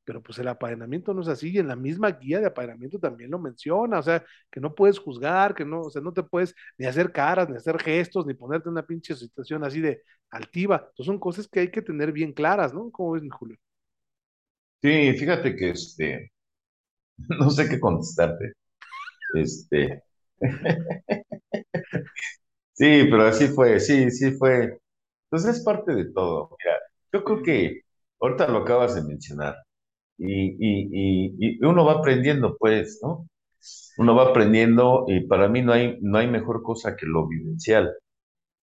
pero 0.08 0.24
pues 0.24 0.40
el 0.40 0.48
apadrinamiento 0.48 1.14
no 1.14 1.22
es 1.22 1.28
así, 1.28 1.52
y 1.52 1.58
en 1.58 1.68
la 1.68 1.76
misma 1.76 2.12
guía 2.12 2.40
de 2.40 2.46
apadrinamiento 2.48 2.98
también 2.98 3.30
lo 3.30 3.40
menciona, 3.40 4.00
o 4.00 4.02
sea, 4.02 4.24
que 4.50 4.62
no 4.62 4.74
puedes 4.74 5.00
juzgar, 5.00 5.54
que 5.54 5.66
no, 5.66 5.82
o 5.82 5.90
sea, 5.90 6.02
no 6.02 6.14
te 6.14 6.24
puedes 6.24 6.56
ni 6.78 6.86
hacer 6.86 7.12
caras, 7.12 7.50
ni 7.50 7.58
hacer 7.58 7.78
gestos, 7.78 8.26
ni 8.26 8.34
ponerte 8.34 8.70
en 8.70 8.72
una 8.72 8.86
pinche 8.88 9.14
situación 9.18 9.66
así 9.66 9.82
de 9.82 10.02
altiva. 10.30 10.78
Entonces 10.78 11.08
son 11.08 11.20
cosas 11.20 11.50
que 11.50 11.60
hay 11.60 11.72
que 11.72 11.82
tener 11.82 12.14
bien 12.14 12.32
claras, 12.32 12.74
¿no? 12.74 12.90
¿Cómo 12.90 13.12
ves, 13.12 13.22
mi 13.24 13.28
Julio? 13.28 13.58
Sí, 14.82 15.12
fíjate 15.18 15.58
que 15.58 15.72
este, 15.72 16.32
no 17.40 17.50
sé 17.50 17.68
qué 17.70 17.78
contestarte. 17.78 18.54
Este. 19.36 20.04
sí, 22.74 23.08
pero 23.10 23.24
así 23.24 23.48
fue, 23.48 23.80
sí, 23.82 24.10
sí 24.12 24.32
fue. 24.32 24.80
Entonces 25.26 25.58
es 25.58 25.66
parte 25.66 25.94
de 25.94 26.14
todo. 26.14 26.56
Mira, 26.64 26.78
yo 27.14 27.24
creo 27.26 27.44
que 27.44 27.82
ahorita 28.22 28.48
lo 28.48 28.60
acabas 28.60 28.96
de 28.96 29.04
mencionar 29.04 29.56
y, 30.18 30.56
y, 30.60 31.58
y, 31.60 31.66
uno 31.66 31.86
va 31.86 31.94
aprendiendo, 31.94 32.58
pues, 32.58 33.00
¿no? 33.04 33.28
Uno 33.98 34.16
va 34.16 34.30
aprendiendo 34.30 35.06
y 35.08 35.26
para 35.28 35.50
mí 35.50 35.62
no 35.62 35.74
hay, 35.74 35.98
no 36.02 36.18
hay 36.18 36.28
mejor 36.28 36.64
cosa 36.64 36.96
que 36.96 37.06
lo 37.06 37.28
vivencial. 37.28 37.94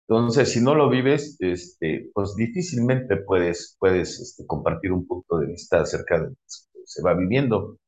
Entonces, 0.08 0.52
si 0.52 0.60
no 0.60 0.74
lo 0.74 0.90
vives, 0.90 1.36
este, 1.40 2.10
pues 2.14 2.34
difícilmente 2.36 3.16
puedes, 3.18 3.76
puedes 3.78 4.20
este, 4.20 4.46
compartir 4.46 4.92
un 4.92 5.06
punto 5.06 5.38
de 5.38 5.46
vista 5.46 5.80
acerca 5.80 6.16
de 6.18 6.24
lo 6.24 6.30
que 6.30 6.80
se 6.84 7.02
va 7.02 7.14
viviendo. 7.14 7.78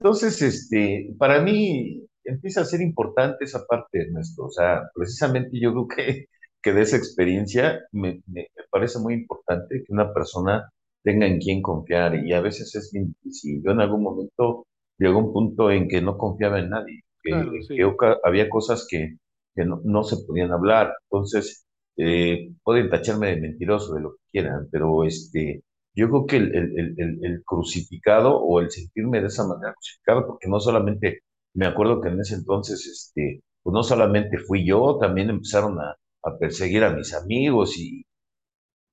Entonces, 0.00 0.40
este, 0.42 1.14
para 1.18 1.42
mí 1.42 2.06
empieza 2.24 2.62
a 2.62 2.64
ser 2.64 2.80
importante 2.82 3.44
esa 3.44 3.64
parte, 3.66 3.98
de 4.00 4.10
nuestro, 4.10 4.46
O 4.46 4.50
sea, 4.50 4.82
precisamente 4.94 5.60
yo 5.60 5.72
creo 5.72 5.88
que, 5.88 6.26
que 6.62 6.72
de 6.72 6.82
esa 6.82 6.96
experiencia 6.96 7.80
me, 7.92 8.22
me, 8.26 8.48
me 8.56 8.64
parece 8.70 8.98
muy 8.98 9.14
importante 9.14 9.82
que 9.84 9.92
una 9.92 10.12
persona 10.14 10.70
tenga 11.02 11.26
en 11.26 11.38
quién 11.38 11.62
confiar 11.62 12.14
y 12.24 12.32
a 12.32 12.40
veces 12.40 12.74
es 12.74 12.90
bien 12.92 13.14
difícil. 13.22 13.62
Yo 13.64 13.72
en 13.72 13.80
algún 13.80 14.02
momento 14.02 14.66
llegó 14.98 15.18
un 15.18 15.32
punto 15.32 15.70
en 15.70 15.88
que 15.88 16.00
no 16.02 16.16
confiaba 16.18 16.58
en 16.60 16.70
nadie, 16.70 17.00
que, 17.22 17.30
claro, 17.30 17.52
sí. 17.66 17.76
que 17.76 17.92
había 18.24 18.48
cosas 18.48 18.86
que, 18.88 19.16
que 19.54 19.64
no, 19.64 19.80
no, 19.84 20.04
se 20.04 20.16
podían 20.26 20.52
hablar. 20.52 20.94
Entonces, 21.10 21.66
eh, 21.96 22.52
pueden 22.62 22.90
tacharme 22.90 23.28
de 23.28 23.40
mentiroso, 23.40 23.94
de 23.94 24.02
lo 24.02 24.12
que 24.12 24.22
quieran, 24.32 24.68
pero 24.70 25.04
este, 25.04 25.62
yo 25.94 26.08
creo 26.08 26.26
que 26.26 26.36
el, 26.36 26.54
el, 26.54 26.94
el, 26.98 27.18
el, 27.24 27.42
crucificado 27.44 28.38
o 28.38 28.60
el 28.60 28.70
sentirme 28.70 29.20
de 29.20 29.26
esa 29.28 29.46
manera 29.46 29.74
crucificado, 29.74 30.26
porque 30.26 30.48
no 30.48 30.60
solamente, 30.60 31.20
me 31.54 31.66
acuerdo 31.66 32.00
que 32.00 32.08
en 32.08 32.20
ese 32.20 32.36
entonces, 32.36 32.86
este, 32.86 33.42
pues 33.62 33.72
no 33.74 33.82
solamente 33.82 34.38
fui 34.38 34.66
yo, 34.66 34.98
también 35.00 35.30
empezaron 35.30 35.78
a, 35.80 35.96
a 36.24 36.38
perseguir 36.38 36.84
a 36.84 36.94
mis 36.94 37.14
amigos 37.14 37.78
y, 37.78 38.04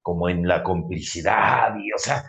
como 0.07 0.29
en 0.29 0.47
la 0.47 0.63
complicidad, 0.63 1.75
y 1.83 1.91
o 1.91 1.97
sea, 1.97 2.23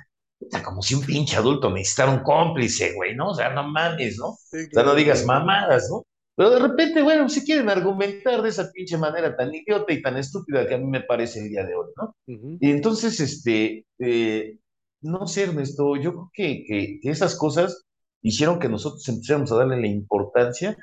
como 0.64 0.82
si 0.82 0.96
un 0.96 1.02
pinche 1.06 1.36
adulto 1.36 1.70
necesitara 1.70 2.10
un 2.10 2.24
cómplice, 2.24 2.92
güey, 2.92 3.14
¿no? 3.14 3.28
O 3.28 3.34
sea, 3.36 3.50
no 3.50 3.62
mames, 3.68 4.18
¿no? 4.18 4.36
Sí. 4.50 4.66
O 4.66 4.74
sea, 4.74 4.82
no 4.82 4.96
digas 4.96 5.24
mamadas, 5.24 5.88
¿no? 5.88 6.02
Pero 6.34 6.50
de 6.50 6.58
repente, 6.58 7.02
bueno, 7.02 7.28
si 7.28 7.44
quieren 7.44 7.68
argumentar 7.68 8.42
de 8.42 8.48
esa 8.48 8.68
pinche 8.72 8.98
manera 8.98 9.36
tan 9.36 9.54
idiota 9.54 9.92
y 9.92 10.02
tan 10.02 10.16
estúpida 10.16 10.66
que 10.66 10.74
a 10.74 10.78
mí 10.78 10.88
me 10.88 11.02
parece 11.02 11.38
el 11.38 11.50
día 11.50 11.64
de 11.64 11.76
hoy, 11.76 11.86
¿no? 11.96 12.16
Uh 12.26 12.32
-huh. 12.32 12.58
Y 12.60 12.68
entonces, 12.72 13.20
este, 13.20 13.86
eh, 14.00 14.58
no 15.02 15.28
sé, 15.28 15.44
Ernesto, 15.44 15.94
yo 15.94 16.10
creo 16.10 16.30
que, 16.32 16.64
que, 16.66 16.98
que, 17.00 17.10
esas 17.10 17.36
cosas 17.36 17.84
hicieron 18.22 18.58
que 18.58 18.68
nosotros 18.68 19.08
empezáramos 19.08 19.52
a 19.52 19.58
darle 19.58 19.80
la 19.80 19.86
importancia 19.86 20.76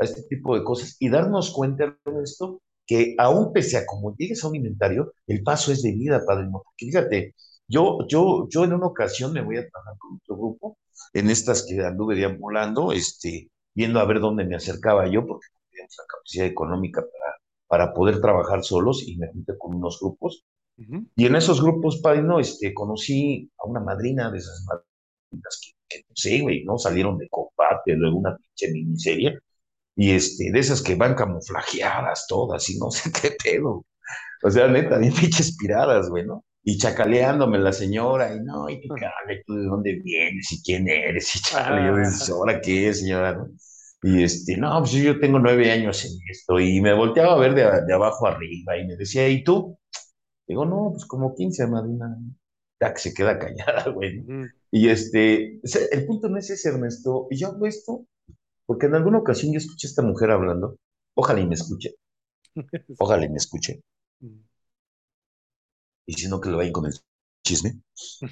a 0.00 0.04
este 0.04 0.22
tipo 0.28 0.58
de 0.58 0.64
cosas 0.64 0.96
y 0.98 1.10
darnos 1.10 1.52
cuenta 1.52 1.96
de 2.04 2.22
esto 2.24 2.60
que 2.90 3.14
aún 3.18 3.52
pese 3.52 3.76
a 3.76 3.86
como 3.86 4.16
llegues 4.16 4.42
a 4.42 4.48
un 4.48 4.56
inventario, 4.56 5.12
el 5.28 5.44
paso 5.44 5.70
es 5.70 5.80
de 5.80 5.92
vida, 5.92 6.24
padrino. 6.26 6.60
Porque 6.64 6.86
fíjate, 6.86 7.36
yo, 7.68 7.98
yo, 8.08 8.48
yo 8.50 8.64
en 8.64 8.72
una 8.72 8.86
ocasión 8.86 9.32
me 9.32 9.42
voy 9.42 9.58
a 9.58 9.68
trabajar 9.68 9.96
con 9.96 10.16
otro 10.16 10.36
grupo, 10.36 10.78
en 11.12 11.30
estas 11.30 11.64
que 11.64 11.80
anduve 11.80 12.16
deambulando, 12.16 12.90
este, 12.90 13.48
viendo 13.76 14.00
a 14.00 14.06
ver 14.06 14.18
dónde 14.18 14.44
me 14.44 14.56
acercaba 14.56 15.06
yo, 15.06 15.24
porque 15.24 15.46
no 15.54 15.60
teníamos 15.70 15.94
la 15.98 16.04
capacidad 16.08 16.46
económica 16.46 17.02
para, 17.02 17.36
para 17.68 17.94
poder 17.94 18.20
trabajar 18.20 18.64
solos, 18.64 19.04
y 19.06 19.16
me 19.18 19.28
junté 19.28 19.56
con 19.56 19.76
unos 19.76 20.00
grupos. 20.00 20.44
Uh 20.76 20.82
-huh. 20.82 21.06
Y 21.14 21.26
en 21.26 21.36
esos 21.36 21.62
grupos, 21.62 22.00
padrino, 22.02 22.40
este, 22.40 22.74
conocí 22.74 23.48
a 23.56 23.68
una 23.68 23.78
madrina 23.78 24.32
de 24.32 24.38
esas 24.38 24.64
madrinas 24.66 25.60
que, 25.62 25.70
que 25.88 26.04
no 26.08 26.16
sé, 26.16 26.40
güey, 26.40 26.64
¿no? 26.64 26.76
Salieron 26.76 27.18
de 27.18 27.28
combate, 27.28 27.94
luego 27.94 28.18
una 28.18 28.36
pinche 28.36 28.72
miniserie, 28.72 29.38
y 30.00 30.12
este, 30.12 30.50
de 30.50 30.58
esas 30.58 30.80
que 30.82 30.94
van 30.94 31.14
camuflajeadas 31.14 32.26
todas 32.26 32.70
y 32.70 32.78
no 32.78 32.90
sé 32.90 33.12
qué 33.12 33.36
pedo. 33.44 33.84
O 34.42 34.50
sea, 34.50 34.66
neta, 34.66 34.96
bien 34.96 35.12
pinches 35.12 35.54
piradas, 35.58 36.08
güey, 36.08 36.24
¿no? 36.24 36.42
Y 36.62 36.78
chacaleándome 36.78 37.58
la 37.58 37.70
señora, 37.70 38.34
y 38.34 38.40
no, 38.40 38.70
y 38.70 38.80
cale, 38.88 39.42
tú 39.46 39.56
de 39.56 39.64
dónde 39.64 40.00
vienes 40.02 40.50
y 40.52 40.62
quién 40.62 40.88
eres, 40.88 41.36
y 41.36 41.40
chale, 41.40 41.86
yo 41.86 41.98
dices, 41.98 42.30
¿ahora 42.30 42.62
qué, 42.62 42.94
señora? 42.94 43.34
¿no? 43.34 43.48
Y 44.02 44.22
este, 44.22 44.56
no, 44.56 44.78
pues 44.78 44.92
yo 44.92 45.20
tengo 45.20 45.38
nueve 45.38 45.70
años 45.70 46.02
en 46.06 46.12
esto, 46.30 46.58
y 46.58 46.80
me 46.80 46.94
volteaba 46.94 47.34
a 47.34 47.38
ver 47.38 47.54
de, 47.54 47.84
de 47.86 47.92
abajo 47.92 48.26
arriba, 48.26 48.78
y 48.78 48.86
me 48.86 48.96
decía, 48.96 49.28
¿y 49.28 49.44
tú? 49.44 49.78
Digo, 50.48 50.64
no, 50.64 50.92
pues 50.92 51.04
como 51.04 51.34
15, 51.34 51.66
Marina. 51.66 52.16
Ya 52.80 52.94
que 52.94 53.00
se 53.00 53.12
queda 53.12 53.38
callada, 53.38 53.90
güey. 53.94 54.24
Y 54.70 54.88
este, 54.88 55.60
el 55.92 56.06
punto 56.06 56.30
no 56.30 56.38
es 56.38 56.48
ese, 56.48 56.70
Ernesto. 56.70 57.26
Y 57.30 57.36
yo 57.36 57.48
hago 57.48 57.66
esto 57.66 58.06
porque 58.70 58.86
en 58.86 58.94
alguna 58.94 59.18
ocasión 59.18 59.52
yo 59.52 59.58
escuché 59.58 59.88
a 59.88 59.90
esta 59.90 60.02
mujer 60.02 60.30
hablando. 60.30 60.76
Ojalá 61.16 61.40
y 61.40 61.46
me 61.48 61.56
escuche. 61.56 61.96
Ojalá 63.00 63.24
y 63.24 63.28
me 63.28 63.38
escuche. 63.38 63.80
Y 66.06 66.12
si 66.12 66.28
no, 66.28 66.40
que 66.40 66.50
lo 66.50 66.58
vayan 66.58 66.72
con 66.72 66.86
el 66.86 66.92
chisme. 67.44 67.80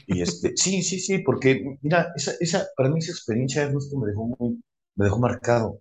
Y 0.06 0.22
este, 0.22 0.52
sí, 0.54 0.84
sí, 0.84 1.00
sí, 1.00 1.18
porque 1.24 1.76
mira, 1.82 2.12
esa, 2.14 2.34
esa, 2.38 2.68
para 2.76 2.88
mí 2.88 3.00
esa 3.00 3.10
experiencia 3.10 3.68
me 3.68 4.06
dejó 4.06 4.26
muy, 4.38 4.62
me 4.94 5.06
dejó 5.06 5.18
marcado. 5.18 5.80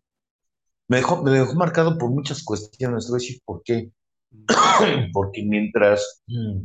Me 0.88 0.98
dejó, 0.98 1.22
me 1.22 1.30
dejó 1.30 1.54
marcado 1.54 1.96
por 1.96 2.10
muchas 2.10 2.44
cuestiones. 2.44 3.06
Te 3.06 3.12
voy 3.12 3.20
a 3.20 3.22
decir 3.22 3.40
por 3.46 3.62
qué. 3.62 3.92
porque 5.14 5.44
mientras 5.44 6.24
mm, 6.26 6.64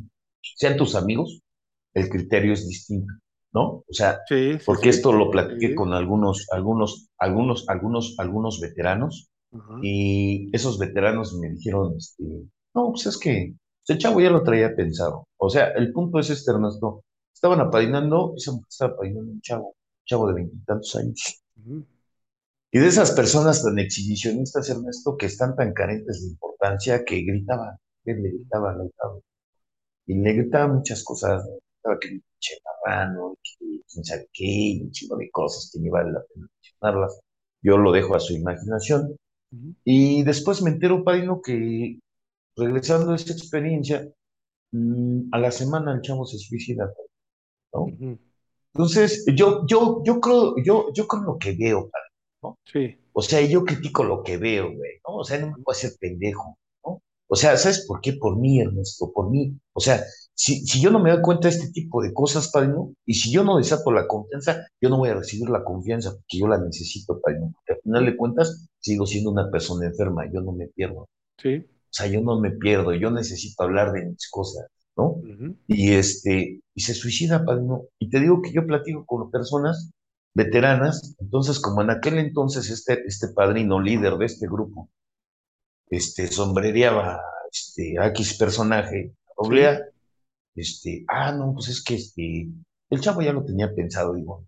sean 0.56 0.78
tus 0.78 0.94
amigos, 0.94 1.42
el 1.92 2.08
criterio 2.08 2.54
es 2.54 2.66
distinto, 2.66 3.12
¿no? 3.52 3.84
O 3.86 3.92
sea, 3.92 4.20
porque 4.64 4.88
esto 4.88 5.12
lo 5.12 5.30
platiqué 5.30 5.74
con 5.74 5.92
algunos, 5.92 6.46
algunos, 6.50 7.08
algunos, 7.18 7.68
algunos, 7.68 8.14
algunos 8.18 8.60
veteranos 8.60 9.30
y 9.82 10.54
esos 10.54 10.78
veteranos 10.78 11.34
me 11.34 11.50
dijeron, 11.50 11.94
este, 11.96 12.24
no, 12.74 12.90
pues 12.90 13.06
es 13.06 13.18
que 13.18 13.54
ese 13.86 13.98
chavo 13.98 14.20
ya 14.20 14.30
lo 14.30 14.42
traía 14.42 14.74
pensado. 14.74 15.28
O 15.36 15.50
sea, 15.50 15.68
el 15.72 15.92
punto 15.92 16.18
es 16.18 16.30
este, 16.30 16.52
Ernesto. 16.52 17.04
Estaban 17.34 17.60
apadrinando, 17.60 18.34
esa 18.36 18.52
mujer 18.52 18.66
estaba 18.68 18.92
apadrinando 18.92 19.32
un 19.32 19.40
chavo, 19.40 19.66
un 19.66 20.04
chavo 20.06 20.28
de 20.28 20.34
veintitantos 20.34 20.96
años. 20.96 21.42
Y 22.70 22.78
de 22.78 22.86
esas 22.86 23.10
personas 23.10 23.62
tan 23.62 23.78
exhibicionistas, 23.78 24.70
Ernesto, 24.70 25.16
que 25.16 25.26
están 25.26 25.54
tan 25.54 25.74
carentes 25.74 26.22
de 26.22 26.28
importancia, 26.28 27.04
que 27.04 27.22
gritaban, 27.22 27.76
que 28.04 28.14
le 28.14 28.30
gritaban, 28.30 28.78
gritaban. 28.78 29.20
Y 30.06 30.14
le 30.14 30.32
gritaban 30.32 30.76
muchas 30.76 31.04
cosas, 31.04 31.46
estaba 31.82 31.98
que 31.98 32.08
pinche 32.08 32.54
marrano, 32.84 33.36
que 33.42 33.80
quién 33.90 34.04
sabe 34.04 34.28
qué, 34.32 34.80
un 34.82 34.90
chingo 34.92 35.16
de 35.16 35.30
cosas 35.30 35.70
que 35.72 35.80
ni 35.80 35.88
vale 35.90 36.12
la 36.12 36.22
pena 36.32 36.46
mencionarlas. 36.54 37.20
Yo 37.62 37.76
lo 37.76 37.92
dejo 37.92 38.14
a 38.14 38.20
su 38.20 38.34
imaginación. 38.34 39.16
Y 39.84 40.22
después 40.22 40.62
me 40.62 40.70
entero, 40.70 41.04
Padino, 41.04 41.42
que 41.42 41.98
regresando 42.56 43.12
a 43.12 43.16
esta 43.16 43.32
experiencia, 43.32 44.08
mm, 44.72 45.28
a 45.32 45.38
la 45.38 45.50
semana 45.50 45.92
el 45.92 46.00
chavo 46.00 46.24
se 46.24 46.38
suicida, 46.38 46.90
¿no? 47.74 47.86
Entonces, 48.74 49.26
yo, 49.36 49.66
yo, 49.66 50.02
yo 50.04 50.20
creo, 50.20 50.54
yo, 50.64 50.92
yo 50.94 51.06
creo 51.06 51.22
lo 51.22 51.38
que 51.38 51.52
veo, 51.52 51.90
¿no? 52.42 52.58
Sí. 52.64 52.98
O 53.12 53.20
sea, 53.20 53.42
yo 53.42 53.64
critico 53.64 54.04
lo 54.04 54.22
que 54.22 54.38
veo, 54.38 54.74
güey, 54.74 54.92
¿no? 55.06 55.16
O 55.16 55.24
sea, 55.24 55.38
no 55.38 55.48
me 55.48 55.62
puedo 55.62 55.76
hacer 55.76 55.92
pendejo, 56.00 56.56
¿no? 56.84 57.02
O 57.28 57.36
sea, 57.36 57.56
¿sabes 57.58 57.84
por 57.86 58.00
qué? 58.00 58.14
Por 58.14 58.38
mí, 58.38 58.60
Ernesto, 58.60 59.12
por 59.12 59.30
mí. 59.30 59.54
O 59.74 59.80
sea, 59.80 60.02
si, 60.34 60.66
si 60.66 60.80
yo 60.80 60.90
no 60.90 60.98
me 60.98 61.10
doy 61.10 61.22
cuenta 61.22 61.48
de 61.48 61.54
este 61.54 61.70
tipo 61.70 62.02
de 62.02 62.12
cosas, 62.12 62.50
Padrino, 62.50 62.92
y 63.04 63.14
si 63.14 63.32
yo 63.32 63.44
no 63.44 63.58
desato 63.58 63.92
la 63.92 64.06
confianza, 64.06 64.66
yo 64.80 64.88
no 64.88 64.98
voy 64.98 65.10
a 65.10 65.14
recibir 65.14 65.48
la 65.48 65.64
confianza 65.64 66.12
porque 66.12 66.38
yo 66.38 66.48
la 66.48 66.58
necesito, 66.58 67.20
Padrino. 67.20 67.52
Porque 67.54 67.74
al 67.74 67.80
final 67.82 68.06
de 68.06 68.16
cuentas, 68.16 68.68
sigo 68.80 69.06
siendo 69.06 69.30
una 69.30 69.50
persona 69.50 69.86
enferma, 69.86 70.30
yo 70.32 70.40
no 70.40 70.52
me 70.52 70.68
pierdo. 70.68 71.08
Sí. 71.38 71.56
O 71.56 71.94
sea, 71.94 72.06
yo 72.06 72.22
no 72.22 72.40
me 72.40 72.50
pierdo, 72.52 72.94
yo 72.94 73.10
necesito 73.10 73.62
hablar 73.62 73.92
de 73.92 74.06
mis 74.06 74.30
cosas, 74.30 74.66
¿no? 74.96 75.16
Y 75.66 75.92
este, 75.92 76.60
y 76.74 76.80
se 76.80 76.94
suicida, 76.94 77.44
Padrino. 77.44 77.82
Y 77.98 78.08
te 78.08 78.20
digo 78.20 78.40
que 78.40 78.52
yo 78.52 78.66
platico 78.66 79.04
con 79.04 79.30
personas 79.30 79.90
veteranas, 80.34 81.14
entonces 81.20 81.60
como 81.60 81.82
en 81.82 81.90
aquel 81.90 82.18
entonces 82.18 82.70
este, 82.70 83.02
este 83.06 83.28
padrino 83.28 83.80
líder 83.80 84.16
de 84.16 84.26
este 84.26 84.46
grupo, 84.46 84.88
este, 85.90 86.26
sombrereaba 86.28 87.20
este, 87.50 87.98
a 87.98 88.06
X 88.08 88.38
personaje, 88.38 89.12
oblea, 89.36 89.80
este, 90.54 91.04
ah, 91.08 91.32
no, 91.32 91.54
pues 91.54 91.68
es 91.68 91.82
que 91.82 91.94
este, 91.94 92.48
el 92.90 93.00
chavo 93.00 93.22
ya 93.22 93.32
lo 93.32 93.44
tenía 93.44 93.74
pensado, 93.74 94.14
digo, 94.14 94.46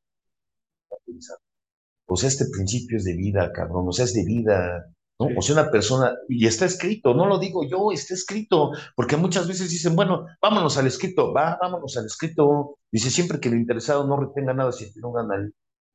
o 2.07 2.17
sea, 2.17 2.29
este 2.29 2.47
principio 2.53 2.99
es 2.99 3.05
de 3.05 3.17
vida, 3.17 3.51
cabrón, 3.53 3.89
o 3.89 3.93
sea, 3.93 4.05
es 4.05 4.15
de 4.15 4.25
vida, 4.25 4.87
¿no? 5.19 5.29
O 5.39 5.43
sea, 5.43 5.55
una 5.55 5.71
persona, 5.71 6.13
y 6.29 6.47
está 6.47 6.67
escrito, 6.67 7.15
no 7.15 7.27
lo 7.27 7.39
digo 7.39 7.65
yo, 7.69 7.93
está 7.93 8.15
escrito, 8.15 8.73
porque 8.95 9.17
muchas 9.17 9.49
veces 9.49 9.71
dicen, 9.71 9.97
bueno, 9.97 10.27
vámonos 10.43 10.77
al 10.77 10.87
escrito, 10.87 11.33
va, 11.33 11.59
vámonos 11.61 11.97
al 11.97 12.07
escrito, 12.07 12.79
dice 12.93 13.11
siempre 13.11 13.41
que 13.41 13.49
el 13.49 13.55
interesado 13.57 14.07
no 14.07 14.19
retenga 14.19 14.53
nada, 14.53 14.73
si 14.73 14.93
no 14.97 15.13
gana, 15.13 15.51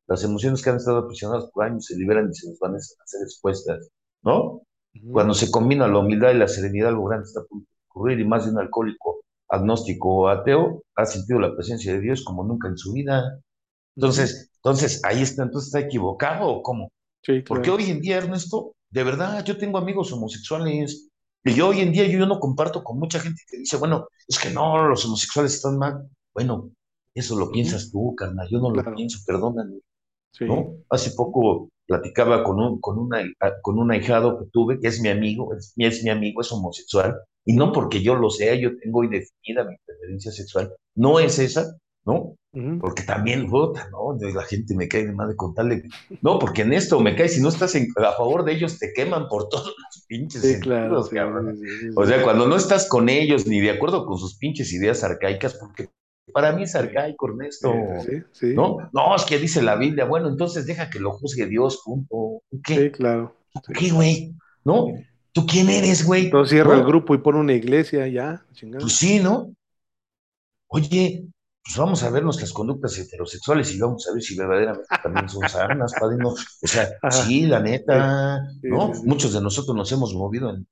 las 0.07 0.23
emociones 0.23 0.63
que 0.63 0.71
han 0.71 0.77
estado 0.77 0.97
aprisionadas 0.97 1.51
por 1.51 1.65
años 1.65 1.85
se 1.85 1.95
liberan 1.95 2.29
y 2.31 2.35
se 2.35 2.49
nos 2.49 2.57
van 2.59 2.75
a 2.75 2.79
ser 2.79 3.21
expuestas, 3.21 3.89
¿no? 4.23 4.63
Cuando 5.11 5.35
se 5.35 5.51
combina 5.51 5.87
la 5.87 5.99
humildad 5.99 6.31
y 6.31 6.37
la 6.39 6.47
serenidad, 6.47 6.91
lo 6.91 7.03
grande 7.03 7.27
está 7.27 7.41
por 7.47 7.61
ocurrir, 7.89 8.19
y 8.19 8.25
más 8.25 8.45
de 8.45 8.51
un 8.51 8.59
alcohólico 8.59 9.21
agnóstico 9.49 10.09
o 10.09 10.27
ateo 10.27 10.83
ha 10.95 11.05
sentido 11.05 11.39
la 11.39 11.53
presencia 11.53 11.93
de 11.93 12.01
Dios 12.01 12.23
como 12.23 12.43
nunca 12.43 12.67
en 12.67 12.77
su 12.77 12.93
vida. 12.93 13.39
Entonces, 13.95 14.51
entonces 14.55 15.01
ahí 15.03 15.21
está, 15.21 15.43
entonces 15.43 15.67
está 15.67 15.79
equivocado 15.79 16.47
o 16.47 16.61
cómo? 16.61 16.91
Sí, 17.23 17.41
Porque 17.41 17.69
hoy 17.69 17.89
en 17.89 18.01
día, 18.01 18.17
Ernesto, 18.17 18.73
de 18.89 19.03
verdad, 19.03 19.43
yo 19.43 19.57
tengo 19.57 19.77
amigos 19.77 20.11
homosexuales 20.13 21.09
y 21.43 21.53
yo 21.53 21.69
hoy 21.69 21.81
en 21.81 21.91
día 21.91 22.07
yo 22.07 22.25
no 22.25 22.39
comparto 22.39 22.83
con 22.83 22.99
mucha 22.99 23.19
gente 23.19 23.41
que 23.47 23.57
dice, 23.57 23.77
bueno, 23.77 24.07
es 24.27 24.39
que 24.39 24.49
no, 24.49 24.87
los 24.87 25.05
homosexuales 25.05 25.55
están 25.55 25.77
mal. 25.77 26.07
Bueno, 26.33 26.71
eso 27.13 27.37
lo 27.37 27.49
piensas 27.51 27.91
tú, 27.91 28.15
carnal, 28.15 28.47
yo 28.49 28.59
no 28.59 28.71
lo 28.71 28.95
pienso, 28.95 29.19
perdóname. 29.25 29.79
¿no? 30.41 30.75
Hace 30.89 31.11
poco 31.11 31.69
platicaba 31.85 32.43
con 32.43 32.59
un, 32.59 32.79
con, 32.79 32.99
una, 32.99 33.23
con 33.61 33.79
un 33.79 33.91
ahijado 33.91 34.39
que 34.39 34.45
tuve, 34.51 34.79
que 34.79 34.87
es 34.87 35.01
mi 35.01 35.09
amigo, 35.09 35.55
es, 35.55 35.73
es 35.75 36.03
mi 36.03 36.09
amigo, 36.09 36.41
es 36.41 36.51
homosexual, 36.51 37.15
y 37.49 37.53
no 37.53 37.71
porque 37.71 38.03
yo 38.03 38.13
lo 38.13 38.29
sea, 38.29 38.53
yo 38.53 38.77
tengo 38.77 39.03
indefinida 39.03 39.63
mi 39.63 39.75
preferencia 39.83 40.31
sexual, 40.31 40.71
no 40.93 41.19
es 41.19 41.39
esa, 41.39 41.75
¿no? 42.05 42.35
Porque 42.79 43.01
también 43.01 43.49
vota, 43.49 43.89
¿no? 43.89 44.15
La 44.35 44.43
gente 44.43 44.75
me 44.75 44.87
cae 44.87 45.07
de 45.07 45.13
más 45.13 45.29
de 45.29 45.35
contarle, 45.35 45.81
no, 46.21 46.37
porque 46.37 46.61
en 46.61 46.73
esto 46.73 46.99
me 46.99 47.15
cae, 47.15 47.27
si 47.27 47.41
no 47.41 47.49
estás 47.49 47.75
a 47.75 48.11
favor 48.11 48.45
de 48.45 48.51
ellos, 48.51 48.77
te 48.77 48.93
queman 48.93 49.27
por 49.27 49.49
todos 49.49 49.65
los 49.65 50.05
pinches 50.07 50.43
sí, 50.43 50.59
claro, 50.59 50.99
o 50.99 52.05
sea, 52.05 52.23
cuando 52.23 52.47
no 52.47 52.55
estás 52.55 52.87
con 52.87 53.09
ellos 53.09 53.47
ni 53.47 53.59
de 53.61 53.71
acuerdo 53.71 54.05
con 54.05 54.19
sus 54.19 54.37
pinches 54.37 54.71
ideas 54.71 55.03
arcaicas, 55.03 55.55
porque 55.55 55.89
para 56.31 56.51
mí 56.51 56.61
es 56.61 56.75
arcaico, 56.75 57.29
Ernesto. 57.29 57.73
¿No? 58.53 58.77
No, 58.93 59.15
es 59.15 59.25
que 59.25 59.39
dice 59.39 59.63
la 59.63 59.75
Biblia. 59.75 60.05
Bueno, 60.05 60.29
entonces 60.29 60.67
deja 60.67 60.91
que 60.91 60.99
lo 60.99 61.13
juzgue 61.13 61.47
Dios, 61.47 61.81
punto. 61.83 62.43
¿Qué? 62.63 62.75
Sí, 62.75 62.91
claro. 62.91 63.35
¿Qué, 63.73 63.89
güey? 63.89 64.35
¿No? 64.63 64.89
¿Tú 65.39 65.45
quién 65.45 65.69
eres, 65.69 66.05
güey? 66.05 66.25
Entonces 66.25 66.51
cierra 66.51 66.75
el 66.75 66.83
grupo 66.83 67.15
y 67.15 67.19
pone 67.19 67.39
una 67.39 67.53
iglesia 67.53 68.07
ya. 68.07 68.45
Pues 68.79 68.93
sí, 68.93 69.19
¿no? 69.19 69.53
Oye, 70.67 71.27
pues 71.63 71.77
vamos 71.77 72.03
a 72.03 72.09
ver 72.09 72.23
nuestras 72.23 72.51
conductas 72.51 72.97
heterosexuales 72.97 73.73
y 73.73 73.79
vamos 73.79 74.05
a 74.07 74.13
ver 74.13 74.21
si 74.21 74.35
verdaderamente 74.35 74.87
también 75.01 75.29
son 75.29 75.47
sanas, 75.47 75.93
padrino. 75.97 76.29
O 76.29 76.67
sea, 76.67 76.89
sí, 77.09 77.45
la 77.45 77.61
neta, 77.61 78.43
¿no? 78.63 78.91
Muchos 79.05 79.33
de 79.33 79.41
nosotros 79.41 79.75
nos 79.75 79.89
hemos 79.93 80.13
movido 80.13 80.49
en, 80.49 80.67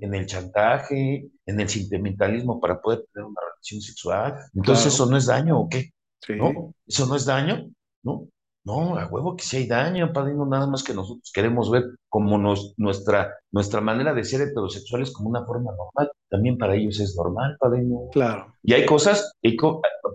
en, 0.00 0.14
el 0.14 0.26
chantaje, 0.26 1.28
en 1.44 1.60
el 1.60 1.68
sentimentalismo 1.68 2.58
para 2.58 2.80
poder 2.80 3.04
tener 3.12 3.26
una 3.26 3.40
relación 3.50 3.82
sexual. 3.82 4.34
Entonces, 4.54 4.94
¿eso 4.94 5.04
no 5.06 5.18
es 5.18 5.26
daño 5.26 5.60
o 5.60 5.68
qué? 5.68 5.90
¿No? 6.28 6.74
¿Eso 6.86 7.06
no 7.06 7.16
es 7.16 7.26
daño? 7.26 7.68
¿No? 8.02 8.28
No, 8.66 8.96
a 8.98 9.06
huevo 9.06 9.36
que 9.36 9.44
sí 9.44 9.58
hay 9.58 9.68
daño, 9.68 10.12
padrino, 10.12 10.44
nada 10.44 10.66
más 10.66 10.82
que 10.82 10.92
nosotros 10.92 11.30
queremos 11.32 11.70
ver 11.70 11.84
como 12.08 12.36
nos, 12.36 12.74
nuestra, 12.76 13.32
nuestra 13.52 13.80
manera 13.80 14.12
de 14.12 14.24
ser 14.24 14.40
heterosexuales 14.40 15.12
como 15.12 15.28
una 15.30 15.46
forma 15.46 15.70
normal. 15.70 16.10
También 16.28 16.58
para 16.58 16.74
ellos 16.74 16.98
es 16.98 17.14
normal, 17.16 17.56
padrino. 17.60 18.08
Claro. 18.10 18.54
Y 18.64 18.72
hay 18.72 18.84
cosas, 18.84 19.32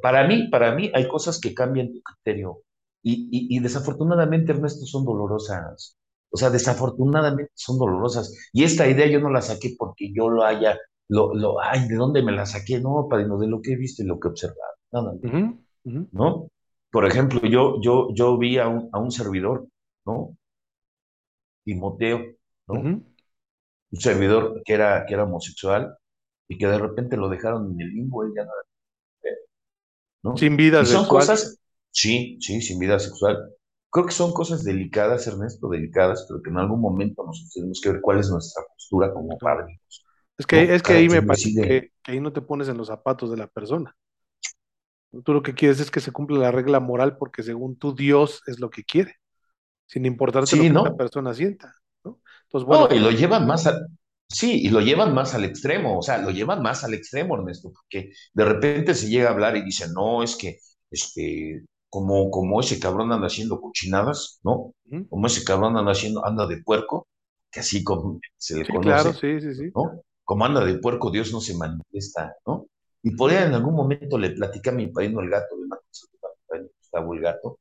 para 0.01 0.27
mí, 0.27 0.49
para 0.49 0.75
mí 0.75 0.91
hay 0.93 1.07
cosas 1.07 1.39
que 1.39 1.53
cambian 1.53 1.93
tu 1.93 2.01
criterio. 2.01 2.57
Y, 3.01 3.29
y, 3.31 3.55
y 3.55 3.59
desafortunadamente, 3.61 4.51
Ernesto, 4.51 4.85
son 4.85 5.05
dolorosas. 5.05 5.95
O 6.29 6.35
sea, 6.35 6.49
desafortunadamente 6.49 7.53
son 7.55 7.79
dolorosas. 7.79 8.35
Y 8.51 8.65
esta 8.65 8.85
idea 8.85 9.07
yo 9.07 9.21
no 9.21 9.29
la 9.29 9.41
saqué 9.41 9.75
porque 9.79 10.11
yo 10.13 10.29
lo 10.29 10.43
haya, 10.43 10.77
lo, 11.07 11.33
lo, 11.33 11.61
ay, 11.61 11.87
¿de 11.87 11.95
dónde 11.95 12.21
me 12.21 12.33
la 12.33 12.45
saqué? 12.45 12.81
No, 12.81 13.07
padrino, 13.09 13.37
de 13.37 13.47
lo 13.47 13.61
que 13.61 13.73
he 13.73 13.77
visto 13.77 14.03
y 14.03 14.07
lo 14.07 14.19
que 14.19 14.27
he 14.27 14.31
observado. 14.31 14.73
Nada 14.91 15.13
¿No? 16.11 16.47
Por 16.91 17.05
ejemplo, 17.05 17.41
yo, 17.43 17.81
yo, 17.81 18.09
yo 18.13 18.37
vi 18.37 18.57
a 18.59 18.67
un, 18.67 18.89
a 18.93 18.99
un 18.99 19.11
servidor, 19.11 19.67
¿no? 20.05 20.35
Timoteo, 21.63 22.19
¿no? 22.67 22.93
Un 23.91 24.01
servidor 24.01 24.61
que 24.65 24.73
era, 24.73 25.05
que 25.05 25.13
era 25.13 25.23
homosexual 25.23 25.97
y 26.49 26.57
que 26.57 26.67
de 26.67 26.77
repente 26.79 27.17
lo 27.17 27.29
dejaron 27.29 27.71
en 27.73 27.81
el 27.81 27.89
limbo, 27.93 28.23
él 28.23 28.33
ya 28.35 28.43
no 28.45 28.51
era, 28.51 28.69
¿no? 30.23 30.37
Sin 30.37 30.57
vida 30.57 30.81
y 30.81 30.85
son 30.85 31.05
cosas, 31.07 31.57
sí, 31.91 32.37
sí, 32.41 32.61
sin 32.61 32.79
vida 32.79 32.99
sexual. 32.99 33.37
Creo 33.89 34.05
que 34.05 34.13
son 34.13 34.33
cosas 34.33 34.63
delicadas, 34.63 35.27
Ernesto, 35.27 35.69
delicadas, 35.69 36.25
pero 36.27 36.41
que 36.41 36.49
en 36.49 36.57
algún 36.57 36.79
momento 36.81 37.23
nosotros 37.25 37.51
tenemos 37.53 37.81
que 37.81 37.91
ver 37.91 38.01
cuál 38.01 38.19
es 38.19 38.29
nuestra 38.29 38.63
postura 38.73 39.13
como 39.13 39.37
padres. 39.37 39.79
Es 40.37 40.45
que, 40.47 40.63
¿no? 40.63 40.75
es 40.75 40.83
que 40.83 40.93
ahí 40.93 41.09
me 41.09 41.21
parece 41.21 41.53
que 41.59 42.11
ahí 42.11 42.19
no 42.19 42.33
te 42.33 42.41
pones 42.41 42.67
en 42.69 42.77
los 42.77 42.87
zapatos 42.87 43.29
de 43.31 43.37
la 43.37 43.47
persona. 43.47 43.95
Tú 45.25 45.33
lo 45.33 45.43
que 45.43 45.53
quieres 45.53 45.79
es 45.79 45.91
que 45.91 45.99
se 45.99 46.11
cumpla 46.11 46.39
la 46.39 46.51
regla 46.51 46.79
moral 46.79 47.17
porque 47.17 47.43
según 47.43 47.77
tú 47.77 47.93
Dios 47.95 48.41
es 48.47 48.59
lo 48.59 48.69
que 48.69 48.83
quiere, 48.83 49.17
sin 49.87 50.05
importarte 50.05 50.55
lo 50.57 50.63
Sí, 50.63 50.69
que 50.69 50.79
la 50.81 50.95
persona 50.95 51.33
sienta, 51.33 51.75
¿no? 52.05 52.21
Entonces, 52.45 52.67
bueno, 52.67 52.87
No, 52.87 52.93
y 52.93 52.99
lo 52.99 53.11
llevan 53.11 53.47
más 53.47 53.67
a, 53.67 53.77
sí, 54.27 54.61
y 54.63 54.69
lo 54.69 54.81
llevan 54.81 55.13
más 55.13 55.33
al 55.33 55.43
extremo, 55.45 55.97
o 55.99 56.01
sea, 56.01 56.19
lo 56.19 56.29
llevan 56.31 56.61
más 56.61 56.83
al 56.83 56.93
extremo, 56.93 57.35
Ernesto, 57.35 57.71
porque 57.73 58.11
de 58.33 58.45
repente 58.45 58.93
se 58.95 59.09
llega 59.09 59.29
a 59.29 59.33
hablar 59.33 59.57
y 59.57 59.63
dicen, 59.63 59.91
no, 59.93 60.23
es 60.23 60.35
que, 60.35 60.59
este, 60.91 61.63
como, 61.89 62.29
como 62.31 62.59
ese 62.61 62.79
cabrón 62.79 63.11
anda 63.11 63.27
haciendo 63.27 63.59
cochinadas, 63.59 64.39
¿no? 64.43 64.73
Como 65.09 65.27
ese 65.27 65.43
cabrón 65.43 65.75
anda 65.77 65.91
haciendo, 65.91 66.25
anda 66.25 66.47
de 66.47 66.61
puerco, 66.63 67.07
que 67.51 67.59
así 67.61 67.83
como 67.83 68.19
se 68.37 68.55
le 68.57 68.65
sí, 68.65 68.73
claro, 68.79 69.13
conoce, 69.13 69.13
sí, 69.13 69.39
sí, 69.41 69.53
sí. 69.55 69.75
¿no? 69.75 70.01
Como 70.23 70.45
anda 70.45 70.63
de 70.65 70.75
puerco, 70.79 71.11
Dios 71.11 71.31
no 71.33 71.41
se 71.41 71.55
manifiesta, 71.57 72.35
¿no? 72.45 72.67
Y 73.03 73.11
por 73.15 73.31
ahí 73.31 73.37
en 73.43 73.53
algún 73.53 73.75
momento 73.75 74.17
le 74.17 74.31
platica 74.31 74.71
a 74.71 74.73
mi 74.73 74.87
padrino 74.87 75.21
el 75.21 75.29
gato, 75.29 75.55
a 75.55 76.57
mi 76.57 76.67
Gustavo 76.79 77.13
el 77.13 77.21
gato, 77.21 77.59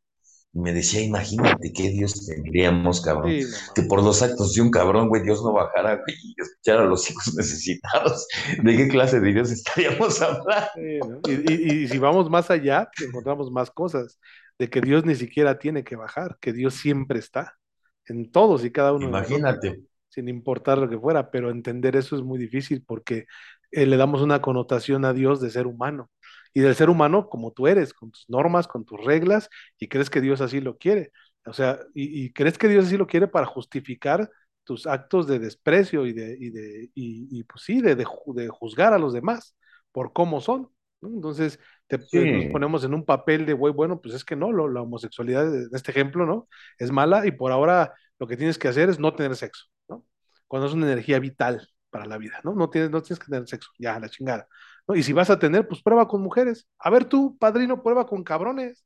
y 0.52 0.60
me 0.60 0.72
decía, 0.72 1.02
imagínate 1.02 1.72
qué 1.74 1.90
Dios 1.90 2.26
tendríamos, 2.26 3.00
cabrón, 3.02 3.32
Sí, 3.32 3.44
que 3.74 3.82
por 3.82 4.02
los 4.04 4.22
actos 4.22 4.54
de 4.54 4.62
un 4.62 4.70
cabrón, 4.70 5.08
güey, 5.08 5.22
Dios 5.22 5.42
no 5.44 5.52
bajara, 5.52 5.96
güey, 5.96 6.16
y 6.22 6.34
escuchara 6.40 6.82
a 6.82 6.86
los 6.86 7.10
hijos 7.10 7.34
necesitados. 7.36 8.26
¿De 8.62 8.76
qué 8.76 8.88
clase 8.88 9.20
de 9.20 9.32
Dios 9.32 9.50
estaríamos 9.52 10.20
hablando? 10.22 10.70
Sí, 10.74 11.02
¿no? 11.02 11.20
Y, 11.26 11.32
y- 11.80 11.82
y 11.84 11.88
si 11.88 11.98
vamos 11.98 12.30
más 12.30 12.50
allá, 12.50 12.88
pues, 12.96 13.08
encontramos 13.08 13.50
más 13.50 13.70
cosas, 13.70 14.18
de 14.58 14.68
que 14.70 14.80
Dios 14.82 15.04
ni 15.04 15.14
siquiera 15.16 15.58
tiene 15.58 15.82
que 15.84 15.96
bajar, 15.96 16.38
que 16.40 16.52
Dios 16.52 16.74
siempre 16.74 17.18
está 17.18 17.56
en 18.06 18.30
todos 18.30 18.64
y 18.64 18.70
cada 18.72 18.92
uno 18.92 19.08
de 19.08 19.14
nosotros, 19.14 19.60
Imagínate. 19.60 19.84
sin 20.08 20.28
importar 20.28 20.78
lo 20.78 20.88
que 20.88 20.98
fuera, 20.98 21.30
pero 21.30 21.50
entender 21.50 21.96
eso 21.96 22.16
es 22.16 22.22
muy 22.22 22.38
difícil 22.38 22.84
porque 22.86 23.26
eh, 23.70 23.86
le 23.86 23.96
damos 23.96 24.22
una 24.22 24.40
connotación 24.42 25.04
a 25.04 25.12
Dios 25.12 25.40
de 25.40 25.50
ser 25.50 25.66
humano 25.66 26.10
y 26.52 26.60
del 26.60 26.74
ser 26.74 26.90
humano 26.90 27.28
como 27.28 27.52
tú 27.52 27.66
eres, 27.68 27.94
con 27.94 28.10
tus 28.10 28.28
normas, 28.28 28.66
con 28.68 28.84
tus 28.84 29.02
reglas, 29.04 29.48
y 29.78 29.88
crees 29.88 30.10
que 30.10 30.20
Dios 30.20 30.40
así 30.40 30.60
lo 30.60 30.76
quiere. 30.78 31.12
O 31.46 31.52
sea, 31.52 31.78
y, 31.94 32.24
y 32.26 32.32
crees 32.32 32.58
que 32.58 32.68
Dios 32.68 32.86
así 32.86 32.96
lo 32.96 33.06
quiere 33.06 33.28
para 33.28 33.46
justificar 33.46 34.30
tus 34.64 34.86
actos 34.86 35.26
de 35.26 35.38
desprecio 35.38 36.06
y 36.06 36.12
de, 36.12 36.36
y 36.38 36.50
de, 36.50 36.90
y, 36.94 37.40
y, 37.40 37.44
pues 37.44 37.64
sí, 37.64 37.80
de, 37.80 37.96
de 37.96 38.04
ju- 38.06 38.34
de 38.34 38.48
juzgar 38.48 38.92
a 38.92 38.98
los 38.98 39.12
demás 39.12 39.56
por 39.92 40.12
cómo 40.12 40.40
son. 40.40 40.68
¿no? 41.00 41.08
Entonces, 41.08 41.58
te- 41.88 41.98
nos 42.28 42.46
ponemos 42.46 42.84
en 42.84 42.94
un 42.94 43.04
papel 43.04 43.46
de, 43.46 43.52
güey, 43.54 43.72
bueno, 43.72 44.00
pues 44.00 44.14
es 44.14 44.24
que 44.24 44.36
no, 44.36 44.52
lo- 44.52 44.68
la 44.68 44.82
homosexualidad, 44.82 45.52
en 45.54 45.68
este 45.72 45.90
ejemplo, 45.92 46.26
¿no? 46.26 46.48
Es 46.78 46.90
mala 46.92 47.26
y 47.26 47.32
por 47.32 47.52
ahora 47.52 47.94
lo 48.18 48.26
que 48.26 48.36
tienes 48.36 48.58
que 48.58 48.68
hacer 48.68 48.90
es 48.90 48.98
no 48.98 49.14
tener 49.14 49.34
sexo, 49.36 49.66
¿no? 49.88 50.04
Cuando 50.46 50.68
es 50.68 50.74
una 50.74 50.86
energía 50.86 51.18
vital 51.18 51.66
para 51.90 52.06
la 52.06 52.18
vida, 52.18 52.40
¿no? 52.44 52.54
No 52.54 52.70
tienes, 52.70 52.90
no 52.90 53.02
tienes 53.02 53.18
que 53.20 53.26
tener 53.30 53.48
sexo, 53.48 53.70
ya, 53.78 53.98
la 54.00 54.08
chingada. 54.08 54.48
¿no? 54.88 54.94
Y 54.96 55.02
si 55.02 55.12
vas 55.12 55.30
a 55.30 55.38
tener, 55.38 55.68
pues 55.68 55.82
prueba 55.82 56.08
con 56.08 56.22
mujeres. 56.22 56.68
A 56.78 56.90
ver 56.90 57.04
tú, 57.06 57.36
padrino, 57.38 57.82
prueba 57.82 58.06
con 58.06 58.24
cabrones. 58.24 58.84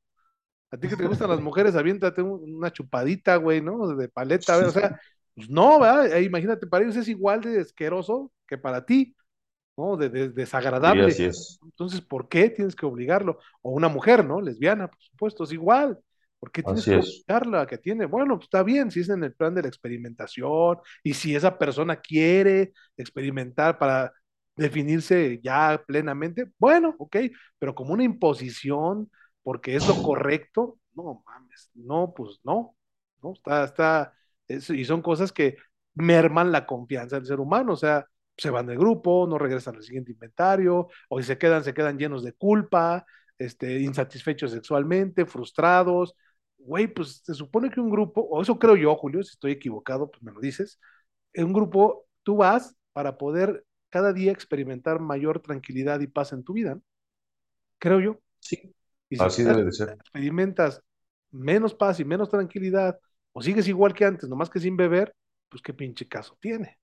A 0.70 0.76
ti 0.78 0.88
que 0.88 0.96
te 0.96 1.06
gustan 1.06 1.30
las 1.30 1.40
mujeres, 1.42 1.76
aviéntate 1.76 2.22
un- 2.22 2.56
una 2.56 2.72
chupadita, 2.72 3.36
güey, 3.36 3.60
¿no? 3.62 3.88
De 3.96 4.08
paleta, 4.08 4.54
a 4.54 4.56
ver, 4.58 4.66
o 4.68 4.72
sea, 4.72 4.92
pues 5.34 5.48
no, 5.50 5.80
¿verdad? 5.80 6.12
Eh, 6.16 6.22
imagínate, 6.24 6.66
para 6.66 6.84
ellos 6.84 6.96
es 6.96 7.08
igual 7.08 7.40
de 7.42 7.60
asqueroso 7.60 8.32
que 8.46 8.58
para 8.58 8.84
ti. 8.84 9.14
¿no? 9.76 9.96
De, 9.96 10.08
de- 10.08 10.28
sí, 10.82 11.00
desagradable. 11.00 11.00
así 11.00 11.24
es. 11.24 11.60
Entonces, 11.62 12.00
¿por 12.00 12.28
qué 12.28 12.50
tienes 12.50 12.76
que 12.76 12.86
obligarlo? 12.86 13.38
O 13.62 13.72
una 13.72 13.88
mujer, 13.88 14.24
¿no? 14.24 14.40
Lesbiana, 14.40 14.88
por 14.88 15.00
supuesto, 15.02 15.44
es 15.44 15.52
igual. 15.52 15.98
¿Por 16.44 16.52
qué 16.52 16.62
tienes 16.62 16.86
Así 16.86 16.90
que 16.90 16.96
es. 16.98 17.26
obligarla 17.26 17.62
a 17.62 17.66
que 17.66 17.78
tiene? 17.78 18.06
Bueno, 18.06 18.36
pues 18.36 18.46
está 18.46 18.62
bien, 18.62 18.90
si 18.90 19.00
es 19.00 19.08
en 19.08 19.24
el 19.24 19.34
plan 19.34 19.54
de 19.54 19.62
la 19.62 19.68
experimentación 19.68 20.78
y 21.02 21.14
si 21.14 21.34
esa 21.34 21.58
persona 21.58 21.96
quiere 22.00 22.72
experimentar 22.96 23.78
para 23.78 24.12
definirse 24.56 25.40
ya 25.42 25.82
plenamente, 25.86 26.50
bueno, 26.58 26.94
ok, 26.98 27.16
pero 27.58 27.74
como 27.74 27.92
una 27.94 28.04
imposición, 28.04 29.10
porque 29.42 29.74
es 29.76 29.86
lo 29.86 30.00
correcto, 30.02 30.78
no 30.94 31.22
mames, 31.26 31.70
no, 31.74 32.12
pues 32.14 32.40
no, 32.44 32.76
no, 33.22 33.32
está, 33.32 33.64
está, 33.64 34.12
es- 34.48 34.70
y 34.70 34.84
son 34.84 35.02
cosas 35.02 35.32
que 35.32 35.56
merman 35.94 36.52
la 36.52 36.66
confianza 36.66 37.16
del 37.16 37.26
ser 37.26 37.40
humano, 37.40 37.72
o 37.74 37.76
sea, 37.76 38.06
se 38.36 38.50
van 38.50 38.66
del 38.66 38.78
grupo, 38.78 39.26
no 39.28 39.38
regresan 39.38 39.76
al 39.76 39.82
siguiente 39.84 40.12
inventario, 40.12 40.88
o 41.08 41.20
si 41.20 41.26
se 41.26 41.38
quedan, 41.38 41.64
se 41.64 41.74
quedan 41.74 41.98
llenos 41.98 42.22
de 42.24 42.32
culpa, 42.34 43.06
este, 43.38 43.80
insatisfechos 43.80 44.50
sexualmente, 44.52 45.26
frustrados. 45.26 46.14
Güey, 46.64 46.86
pues 46.88 47.22
se 47.24 47.34
supone 47.34 47.70
que 47.70 47.80
un 47.80 47.90
grupo, 47.90 48.22
o 48.22 48.40
eso 48.42 48.58
creo 48.58 48.76
yo, 48.76 48.94
Julio, 48.96 49.22
si 49.22 49.30
estoy 49.32 49.52
equivocado, 49.52 50.10
pues 50.10 50.22
me 50.22 50.32
lo 50.32 50.40
dices, 50.40 50.80
en 51.34 51.46
un 51.46 51.52
grupo 51.54 52.06
tú 52.22 52.36
vas 52.38 52.76
para 52.92 53.18
poder 53.18 53.64
cada 53.90 54.12
día 54.12 54.32
experimentar 54.32 55.00
mayor 55.00 55.40
tranquilidad 55.40 56.00
y 56.00 56.06
paz 56.08 56.32
en 56.32 56.44
tu 56.44 56.54
vida, 56.54 56.76
¿no? 56.76 56.82
creo 57.78 58.00
yo. 58.00 58.20
Sí, 58.40 58.74
Y 59.10 59.18
si 59.18 59.28
así 59.28 59.42
debe 59.44 59.64
de 59.64 59.72
ser. 59.72 59.98
experimentas 60.02 60.82
menos 61.32 61.74
paz 61.74 62.00
y 62.00 62.04
menos 62.04 62.30
tranquilidad, 62.30 62.98
o 63.32 63.42
sigues 63.42 63.68
igual 63.68 63.94
que 63.94 64.04
antes, 64.06 64.28
nomás 64.28 64.50
que 64.50 64.60
sin 64.60 64.76
beber, 64.76 65.14
pues 65.50 65.62
qué 65.62 65.74
pinche 65.74 66.08
caso 66.08 66.36
tiene. 66.40 66.78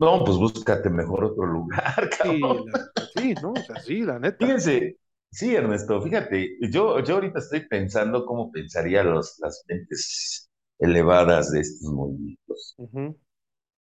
No, 0.00 0.24
pues 0.24 0.36
búscate 0.38 0.90
mejor 0.90 1.24
otro 1.24 1.46
lugar, 1.46 2.08
Sí, 2.22 2.58
cabrón. 2.58 2.64
la 2.64 2.72
neta, 2.78 3.06
sí, 3.14 3.34
¿no? 3.36 3.56
O 3.58 3.62
sea, 3.62 3.78
sí, 3.78 4.02
la 4.02 4.18
neta. 4.18 4.46
Fíjense, 4.46 4.96
sí, 5.30 5.54
Ernesto, 5.54 6.00
fíjate, 6.02 6.56
yo, 6.70 7.00
yo 7.00 7.14
ahorita 7.14 7.38
estoy 7.38 7.66
pensando 7.68 8.24
cómo 8.26 8.50
pensaría 8.52 9.02
los, 9.02 9.38
las 9.40 9.64
mentes 9.68 10.50
elevadas 10.78 11.50
de 11.52 11.60
estos 11.60 11.92
movimientos. 11.92 12.76
Ujú. 12.78 13.18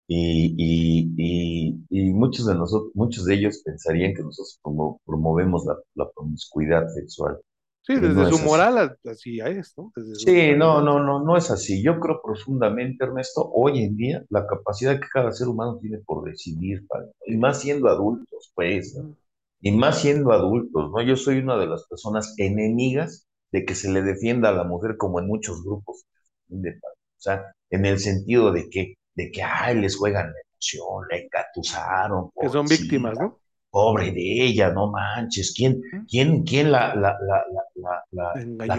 Y, 0.07 0.55
y, 0.57 1.15
y, 1.19 1.87
y 1.91 2.13
muchos 2.15 2.47
de 2.47 2.55
nosotros, 2.55 2.91
muchos 2.95 3.25
de 3.27 3.35
ellos 3.35 3.61
pensarían 3.65 4.15
que 4.15 4.23
nosotros 4.23 4.59
promo- 4.63 5.01
promovemos 5.05 5.65
la, 5.67 5.77
la 5.95 6.11
promiscuidad 6.11 6.89
sexual. 6.95 7.39
Sí, 7.83 7.95
desde 7.95 8.15
no 8.15 8.27
su 8.27 8.39
así. 8.39 8.45
moral 8.45 8.79
a- 8.79 8.97
así 9.11 9.41
es, 9.41 9.73
¿no? 9.77 9.93
Desde 9.97 10.13
Sí, 10.13 10.53
no, 10.57 10.83
no, 10.83 11.03
no, 11.03 11.25
no 11.25 11.37
es 11.37 11.51
así. 11.51 11.83
Yo 11.83 11.99
creo 12.01 12.21
profundamente, 12.23 13.05
Ernesto, 13.05 13.49
hoy 13.55 13.85
en 13.85 13.97
día 13.97 14.25
la 14.31 14.47
capacidad 14.47 15.01
que 15.01 15.07
cada 15.13 15.33
ser 15.33 15.49
humano 15.49 15.79
tiene 15.81 15.99
por 15.99 16.25
decidir, 16.29 16.87
padre, 16.89 17.13
y 17.27 17.37
más 17.37 17.61
siendo 17.61 17.89
adultos, 17.89 18.53
pues, 18.55 18.95
¿no? 18.97 19.15
Y 19.61 19.73
más 19.73 20.01
siendo 20.01 20.33
adultos, 20.33 20.91
¿no? 20.93 21.03
Yo 21.03 21.17
soy 21.17 21.39
una 21.39 21.57
de 21.57 21.67
las 21.67 21.87
personas 21.89 22.35
enemigas 22.39 23.27
de 23.53 23.65
que 23.65 23.75
se 23.75 23.91
le 23.93 24.03
defienda 24.03 24.51
a 24.51 24.53
la 24.53 24.65
mujer 24.65 24.97
como 24.97 25.21
en 25.21 25.27
muchos 25.27 25.63
grupos. 25.65 26.05
de- 26.49 26.71
O 26.81 27.21
sea, 27.21 27.43
en 27.71 27.85
el 27.87 27.99
sentido 27.99 28.53
de 28.53 28.69
que, 28.71 28.95
de 29.15 29.31
que, 29.31 29.43
ay, 29.43 29.77
les 29.81 29.97
juegan 29.97 30.27
la 30.33 30.41
emoción, 30.53 31.07
la 31.11 31.17
engatusaron, 31.19 32.31
Que 32.41 32.49
son 32.49 32.67
víctimas, 32.67 33.19
¿no? 33.19 33.39
pobre 33.71 34.13
de 34.13 34.45
ella, 34.47 34.71
no 34.71 34.91
manches, 34.91 35.53
¿quién, 35.57 35.83
quién, 36.09 36.43
quién 36.45 36.73
la, 36.73 36.95
la, 36.95 37.17
la, 37.21 37.45
la, 37.75 38.05
la, 38.13 38.35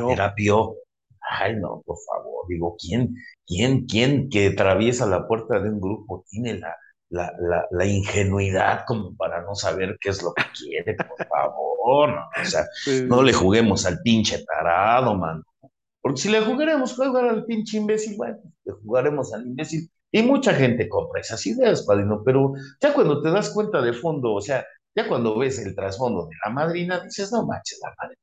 terapió? 0.08 0.76
Ay, 1.22 1.56
no, 1.58 1.82
por 1.86 1.98
favor, 2.08 2.48
digo, 2.48 2.76
¿quién, 2.80 3.16
quién, 3.46 3.86
quién 3.86 4.30
que 4.30 4.48
atraviesa 4.48 5.06
la 5.06 5.28
puerta 5.28 5.60
de 5.60 5.70
un 5.70 5.80
grupo 5.80 6.26
tiene 6.30 6.56
la, 6.58 6.76
la, 7.10 7.32
la, 7.40 7.66
la 7.72 7.86
ingenuidad 7.86 8.84
como 8.88 9.16
para 9.16 9.42
no 9.44 9.56
saber 9.56 9.98
qué 10.02 10.10
es 10.10 10.22
lo 10.24 10.34
que 10.34 10.44
quiere, 10.58 10.96
por 10.96 11.18
favor, 11.28 12.10
no, 12.10 12.30
o 12.42 12.46
sea, 12.46 12.66
Sí, 12.86 12.92
no 13.10 13.24
le 13.24 13.34
juguemos 13.34 13.86
al 13.86 14.00
pinche 14.04 14.44
tarado, 14.46 15.16
man. 15.16 15.44
Porque 16.02 16.22
si 16.22 16.30
le 16.30 16.42
jugaremos 16.42 16.96
jugar 16.96 17.26
al 17.28 17.46
pinche 17.46 17.78
imbécil, 17.78 18.16
bueno, 18.18 18.38
le 18.66 18.74
jugaremos 18.74 19.34
al 19.34 19.46
imbécil. 19.48 19.90
Y 20.12 20.24
mucha 20.24 20.54
gente 20.54 20.90
compra 20.90 21.22
esas 21.22 21.46
ideas, 21.48 21.84
padrino, 21.86 22.24
pero 22.26 22.54
ya 22.82 22.94
cuando 22.94 23.22
te 23.22 23.32
das 23.32 23.52
cuenta 23.52 23.82
de 23.82 23.94
fondo, 23.94 24.34
o 24.34 24.42
sea, 24.42 24.66
ya 24.96 25.08
cuando 25.08 25.38
ves 25.38 25.60
el 25.60 25.76
trasfondo 25.76 26.26
de 26.28 26.36
la 26.46 26.52
madrina, 26.52 27.00
dices, 27.02 27.32
no 27.32 27.46
manches, 27.46 27.80
la 27.84 27.94
madrina 27.98 28.22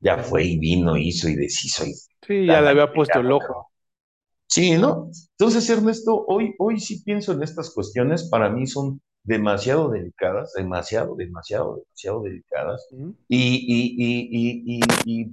ya 0.00 0.18
fue 0.18 0.44
Ujú. 0.44 0.46
y 0.46 0.58
vino, 0.58 0.96
hizo 0.98 1.28
y 1.28 1.36
deshizo 1.36 1.86
y 1.86 1.94
Sí, 2.26 2.46
ya 2.48 2.60
le 2.60 2.70
había 2.70 2.92
puesto 2.92 3.20
el 3.20 3.30
ojo. 3.32 3.71
Sí, 4.52 4.76
¿no? 4.76 5.08
Entonces, 5.38 5.70
Ernesto, 5.70 6.26
hoy, 6.28 6.54
hoy 6.58 6.78
sí 6.78 7.02
pienso 7.02 7.32
en 7.32 7.42
estas 7.42 7.70
cuestiones, 7.70 8.28
para 8.28 8.50
mí 8.50 8.66
son 8.66 9.00
demasiado 9.24 9.88
delicadas, 9.88 10.52
demasiado, 10.54 11.16
demasiado, 11.16 11.76
demasiado 11.76 12.22
delicadas, 12.22 12.86
y, 13.28 13.38
y, 13.38 14.76
y, 14.76 14.80
y 15.06 15.32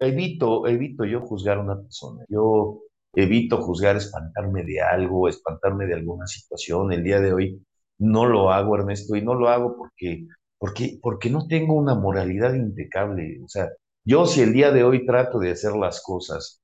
evito, 0.00 0.66
evito 0.66 1.04
yo 1.04 1.20
juzgar 1.20 1.58
a 1.58 1.60
una 1.60 1.78
persona, 1.78 2.24
yo 2.30 2.80
evito 3.12 3.60
juzgar, 3.60 3.96
espantarme 3.96 4.64
de 4.64 4.80
algo, 4.80 5.28
espantarme 5.28 5.84
de 5.84 5.96
alguna 5.96 6.26
situación. 6.26 6.90
El 6.90 7.04
día 7.04 7.20
de 7.20 7.34
hoy 7.34 7.62
no 7.98 8.24
lo 8.24 8.50
hago, 8.50 8.76
Ernesto, 8.76 9.14
y 9.14 9.20
no 9.20 9.34
lo 9.34 9.50
hago 9.50 9.76
porque, 9.76 10.26
porque, 10.56 10.98
porque 11.02 11.28
no 11.28 11.46
tengo 11.48 11.74
una 11.74 11.94
moralidad 11.94 12.54
impecable. 12.54 13.42
O 13.44 13.48
sea, 13.48 13.68
yo 14.04 14.24
si 14.24 14.40
el 14.40 14.54
día 14.54 14.70
de 14.72 14.84
hoy 14.84 15.04
trato 15.04 15.38
de 15.38 15.50
hacer 15.50 15.72
las 15.72 16.02
cosas 16.02 16.62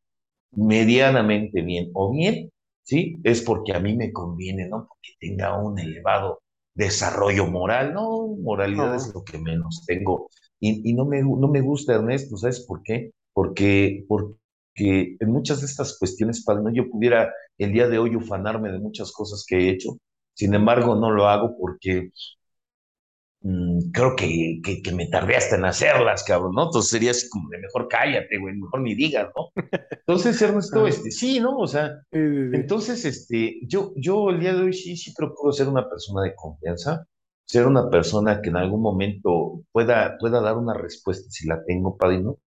medianamente 0.57 1.63
bien 1.63 1.91
o 1.95 2.13
bien, 2.13 2.51
¿sí? 2.83 3.17
Es 3.25 3.43
porque 3.43 3.73
a 3.75 3.81
mí 3.81 3.97
me 3.97 4.13
conviene, 4.13 4.69
¿no? 4.69 4.87
Porque 4.89 5.11
tenga 5.21 5.59
un 5.63 5.79
elevado 5.79 6.41
desarrollo 6.75 7.47
moral, 7.47 7.95
¿no? 7.95 8.29
Moralidad 8.29 8.95
es 8.97 9.13
lo 9.15 9.25
que 9.25 9.39
menos 9.39 9.85
tengo. 9.87 10.29
Y, 10.61 10.89
y 10.91 10.95
no 10.95 11.05
me, 11.05 11.23
no 11.23 11.49
me 11.49 11.61
gusta, 11.61 11.95
Ernesto, 11.95 12.37
¿sabes 12.37 12.61
por 12.67 12.83
qué? 12.83 13.13
Porque, 13.33 14.05
porque 14.09 15.17
en 15.21 15.31
muchas 15.31 15.61
de 15.61 15.67
estas 15.67 15.99
cuestiones, 15.99 16.45
padre, 16.45 16.63
¿no? 16.65 16.73
yo 16.73 16.91
pudiera 16.91 17.33
el 17.59 17.73
día 17.73 17.89
de 17.89 17.99
hoy 17.99 18.17
ufanarme 18.17 18.73
de 18.73 18.79
muchas 18.79 19.13
cosas 19.13 19.45
que 19.47 19.57
he 19.59 19.71
hecho, 19.71 19.99
Sin 20.35 20.55
embargo, 20.55 20.95
no 20.97 21.11
lo 21.11 21.29
hago 21.29 21.57
porque 21.59 22.11
mm, 23.45 23.91
creo 23.93 24.17
que, 24.17 24.61
que, 24.65 24.83
que 24.83 24.93
me 24.93 25.07
tardé 25.09 25.37
hasta 25.37 25.57
en 25.57 25.65
hacerlas, 25.67 26.25
cabrón, 26.25 26.53
¿no? 26.57 26.65
Entonces 26.65 26.91
sería 26.91 27.13
así 27.13 27.29
como 27.29 27.49
de 27.51 27.59
mejor 27.59 27.87
cállate, 27.89 28.39
güey, 28.39 28.57
mejor 28.57 28.81
ni 28.81 28.95
digas, 28.97 29.31
¿no? 29.37 29.53
Entonces, 30.07 30.43
Ernesto, 30.43 30.81
Ajá. 30.81 30.89
este, 30.89 31.11
sí, 31.13 31.41
¿no? 31.41 31.57
O 31.59 31.67
sea, 31.69 31.93
entonces, 32.11 33.05
este, 33.05 33.61
yo, 33.69 33.93
yo 33.97 34.31
el 34.31 34.41
día 34.41 34.55
de 34.55 34.63
hoy 34.63 34.73
sí, 34.73 34.97
sí 34.97 35.13
procuro 35.17 35.53
ser 35.53 35.69
una 35.69 35.89
persona 35.89 36.23
de 36.23 36.35
confianza, 36.35 37.07
ser 37.47 37.67
una 37.67 37.89
persona 37.91 38.41
que 38.43 38.51
en 38.51 38.57
algún 38.57 38.83
momento 38.83 39.63
pueda, 39.73 40.17
pueda 40.19 40.41
dar 40.41 40.57
una 40.57 40.75
respuesta 40.75 41.31
si 41.31 41.47
la 41.47 41.63
tengo, 41.65 41.97
padrino, 41.97 42.39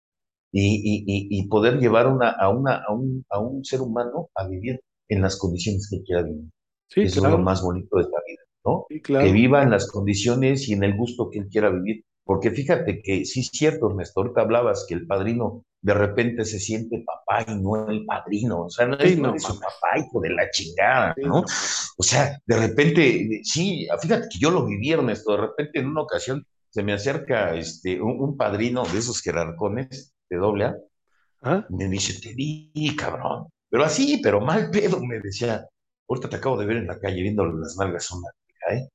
y, 0.51 1.05
y, 1.05 1.27
y, 1.29 1.47
poder 1.47 1.79
llevar 1.79 2.07
una, 2.07 2.31
a, 2.31 2.49
una, 2.49 2.83
a, 2.87 2.93
un, 2.93 3.25
a 3.29 3.39
un 3.39 3.63
ser 3.65 3.81
humano 3.81 4.29
a 4.33 4.47
vivir 4.47 4.81
en 5.09 5.21
las 5.21 5.37
condiciones 5.37 5.87
que 5.89 6.01
quiera 6.03 6.23
vivir. 6.23 6.49
Sí, 6.89 7.01
Eso 7.01 7.25
es 7.25 7.31
lo 7.31 7.37
más 7.37 7.61
bonito 7.61 7.97
de 7.97 8.03
esta 8.03 8.17
vida, 8.25 8.41
¿no? 8.67 8.85
sí, 8.89 9.01
Que 9.01 9.31
viva 9.31 9.63
en 9.63 9.71
las 9.71 9.89
condiciones 9.89 10.67
y 10.69 10.73
en 10.73 10.83
el 10.83 10.95
gusto 10.95 11.29
que 11.29 11.39
él 11.39 11.47
quiera 11.49 11.69
vivir. 11.69 12.03
Porque 12.23 12.51
fíjate 12.51 13.01
que 13.01 13.23
sí 13.23 13.39
es 13.39 13.49
cierto, 13.53 13.89
Ernesto, 13.89 14.19
ahorita 14.19 14.41
hablabas 14.41 14.85
que 14.87 14.95
el 14.95 15.07
padrino 15.07 15.63
de 15.81 15.93
repente 15.93 16.43
se 16.43 16.59
siente 16.59 17.05
papá 17.05 17.49
y 17.49 17.55
no 17.55 17.87
el 17.89 18.05
padrino. 18.05 18.65
O 18.65 18.69
sea, 18.69 18.85
no, 18.85 18.97
Sí, 18.99 19.13
es, 19.13 19.17
no 19.19 19.29
eres 19.29 19.43
su 19.43 19.57
papá, 19.57 19.97
hijo 19.97 20.19
de 20.19 20.31
la 20.31 20.49
chingada, 20.51 21.13
Sí, 21.15 21.23
¿no? 21.23 21.39
O 21.97 22.03
sea, 22.03 22.37
de 22.45 22.57
repente, 22.57 23.39
sí, 23.43 23.87
fíjate 24.01 24.27
que 24.29 24.39
yo 24.39 24.51
lo 24.51 24.65
viví, 24.65 24.91
Ernesto, 24.91 25.31
de 25.31 25.41
repente 25.47 25.79
en 25.79 25.87
una 25.87 26.01
ocasión 26.01 26.45
se 26.69 26.83
me 26.83 26.91
acerca 26.93 27.55
este, 27.55 28.01
un, 28.01 28.19
un 28.19 28.35
padrino 28.35 28.83
de 28.83 28.99
esos 28.99 29.21
jerarcones 29.21 30.13
de 30.29 30.37
doble 30.37 30.65
A, 30.65 30.75
¿Ah? 31.41 31.65
y 31.69 31.75
me 31.75 31.87
dice, 31.87 32.19
te 32.21 32.33
vi, 32.33 32.71
cabrón. 32.97 33.47
Pero 33.69 33.83
así, 33.85 34.19
pero 34.21 34.41
mal 34.41 34.69
pedo, 34.69 34.99
me 35.03 35.19
decía, 35.19 35.65
ahorita 36.07 36.29
te 36.29 36.35
acabo 36.37 36.57
de 36.57 36.65
ver 36.65 36.77
en 36.77 36.87
la 36.87 36.99
calle 36.99 37.21
viéndole 37.21 37.53
las 37.59 37.77
nalgas 37.77 38.09
vieja, 38.09 38.31
¿eh? 38.73 38.89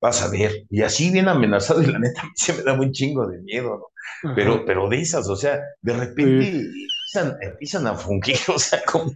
Vas 0.00 0.22
a 0.22 0.30
ver. 0.30 0.52
Y 0.70 0.82
así 0.82 1.10
bien 1.10 1.28
amenazado, 1.28 1.82
y 1.82 1.86
la 1.86 1.98
neta 1.98 2.22
se 2.34 2.54
me 2.54 2.62
da 2.62 2.72
un 2.72 2.90
chingo 2.92 3.26
de 3.26 3.38
miedo, 3.42 3.78
¿no? 3.78 4.34
Pero, 4.34 4.64
pero 4.64 4.88
de 4.88 5.00
esas, 5.00 5.28
o 5.28 5.36
sea, 5.36 5.60
de 5.82 5.92
Sí. 5.92 5.98
repente 5.98 6.46
empiezan, 7.12 7.36
empiezan 7.42 7.86
a 7.86 7.94
fungir, 7.94 8.36
o 8.54 8.58
sea, 8.58 8.82
como 8.84 9.12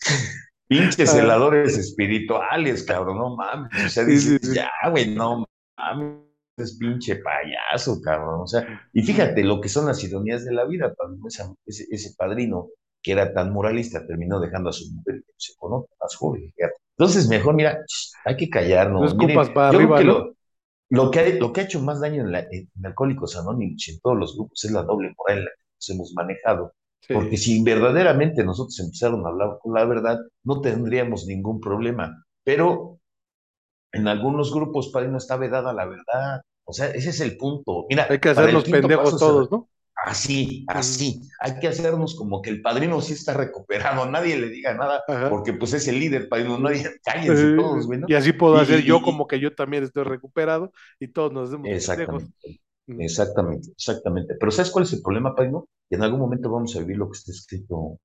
pinches 0.68 1.12
Ah, 1.12 1.12
celadores 1.14 1.76
espirituales, 1.78 2.84
cabrón, 2.84 3.18
no 3.18 3.36
mames. 3.36 3.70
O 3.86 3.88
sea, 3.88 4.04
sí, 4.04 4.18
sí, 4.18 4.38
dices, 4.38 4.40
sí. 4.40 4.54
ya, 4.54 4.70
güey, 4.90 5.14
no 5.14 5.44
mames, 5.78 6.22
es 6.56 6.76
pinche 6.78 7.16
payaso, 7.16 8.00
cabrón. 8.00 8.40
O 8.42 8.46
sea, 8.46 8.88
y 8.92 9.02
fíjate 9.02 9.44
lo 9.44 9.60
que 9.60 9.68
son 9.68 9.86
las 9.86 10.02
ironías 10.04 10.44
de 10.44 10.52
la 10.52 10.64
vida, 10.66 10.94
ese, 11.66 11.86
ese 11.90 12.14
padrino 12.16 12.68
que 13.02 13.12
era 13.12 13.32
tan 13.32 13.52
moralista 13.52 14.06
terminó 14.06 14.40
dejando 14.40 14.70
a 14.70 14.72
su 14.72 14.90
mujer 14.92 15.22
se 15.36 15.54
con 15.56 15.72
otra 15.74 15.94
más 16.00 16.16
joven. 16.16 16.52
fíjate. 16.56 16.74
Entonces, 16.98 17.28
mejor, 17.28 17.54
mira, 17.54 17.78
hay 18.24 18.36
que 18.36 18.50
No 18.98 19.04
callarnos. 19.04 19.06
escupas 19.06 19.50
Miren, 19.50 19.50
para 19.50 19.68
yo 19.68 19.82
creo 19.84 19.94
arriba, 19.94 19.94
que 19.94 20.04
¿no? 20.04 20.14
lo, 20.14 20.36
lo 20.90 21.10
que, 21.10 21.20
ha, 21.20 21.28
lo 21.38 21.52
que 21.52 21.62
ha 21.62 21.64
hecho 21.64 21.80
más 21.82 22.00
daño 22.00 22.22
en, 22.24 22.32
la, 22.32 22.40
en 22.40 22.68
Alcohólicos 22.84 23.36
Anónimos 23.36 23.86
y 23.88 23.92
en 23.92 24.00
todos 24.00 24.18
los 24.18 24.36
grupos 24.36 24.64
es 24.64 24.72
la 24.72 24.82
doble 24.82 25.14
moral 25.18 25.38
en 25.40 25.44
la 25.44 25.50
que 25.50 25.64
nos 25.76 25.90
hemos 25.90 26.14
manejado. 26.14 26.74
Porque 27.10 27.36
si 27.36 27.62
verdaderamente 27.62 28.44
nosotros 28.44 28.78
empezáramos 28.80 29.26
a 29.26 29.30
hablar 29.30 29.58
con 29.62 29.74
la 29.74 29.84
verdad, 29.84 30.18
no 30.44 30.60
tendríamos 30.60 31.26
ningún 31.26 31.60
problema. 31.60 32.24
Pero 32.44 33.00
en 33.92 34.08
algunos 34.08 34.52
grupos, 34.54 34.90
padre, 34.90 35.08
no 35.08 35.18
está 35.18 35.36
vedada 35.36 35.72
la 35.72 35.86
verdad. 35.86 36.42
O 36.64 36.72
sea, 36.72 36.88
ese 36.88 37.10
es 37.10 37.20
el 37.20 37.36
punto. 37.36 37.86
Hay 38.08 38.18
Mira, 38.18 38.20
que 38.20 38.30
para 38.32 38.50
el 38.50 38.56
hacernos 38.56 38.64
quinto 38.64 38.88
pendejos 38.88 39.18
todos, 39.18 39.50
¿no? 39.50 39.68
Así, 40.06 40.64
así. 40.68 41.20
Hay 41.40 41.58
que 41.58 41.66
hacernos 41.66 42.14
como 42.14 42.40
que 42.40 42.50
el 42.50 42.62
padrino 42.62 43.00
sí 43.00 43.14
está 43.14 43.34
recuperado. 43.34 44.08
Nadie 44.08 44.38
le 44.38 44.48
diga 44.50 44.72
nada, 44.74 45.02
Ajá. 45.08 45.28
porque 45.28 45.52
pues 45.52 45.72
es 45.72 45.88
el 45.88 45.98
líder, 45.98 46.28
padrino. 46.28 46.58
Nadie, 46.58 46.84
cállense 47.04 47.48
todos, 47.56 47.86
güey, 47.86 48.00
¿no? 48.00 48.06
y 48.08 48.14
así 48.14 48.32
puedo 48.32 48.54
Y, 48.56 48.60
hacer 48.62 48.82
yo 48.82 48.98
y, 48.98 49.02
como 49.02 49.26
que 49.26 49.40
yo 49.40 49.54
también 49.54 49.82
estoy 49.84 50.04
recuperado 50.04 50.72
y 51.00 51.08
todos 51.08 51.32
nos 51.32 51.50
demos 51.50 51.66
exactamente, 51.68 52.60
exactamente, 52.98 53.70
exactamente. 53.72 54.34
Pero 54.38 54.50
¿sabes 54.52 54.70
cuál 54.70 54.84
es 54.84 54.92
el 54.92 55.02
problema, 55.02 55.34
padrino? 55.34 55.68
Que 55.88 55.96
en 55.96 56.02
algún 56.02 56.20
momento 56.20 56.50
vamos 56.50 56.74
a 56.76 56.80
vivir 56.80 56.96
lo 56.98 57.10
que 57.10 57.18
está 57.18 57.32
escrito, 57.32 57.98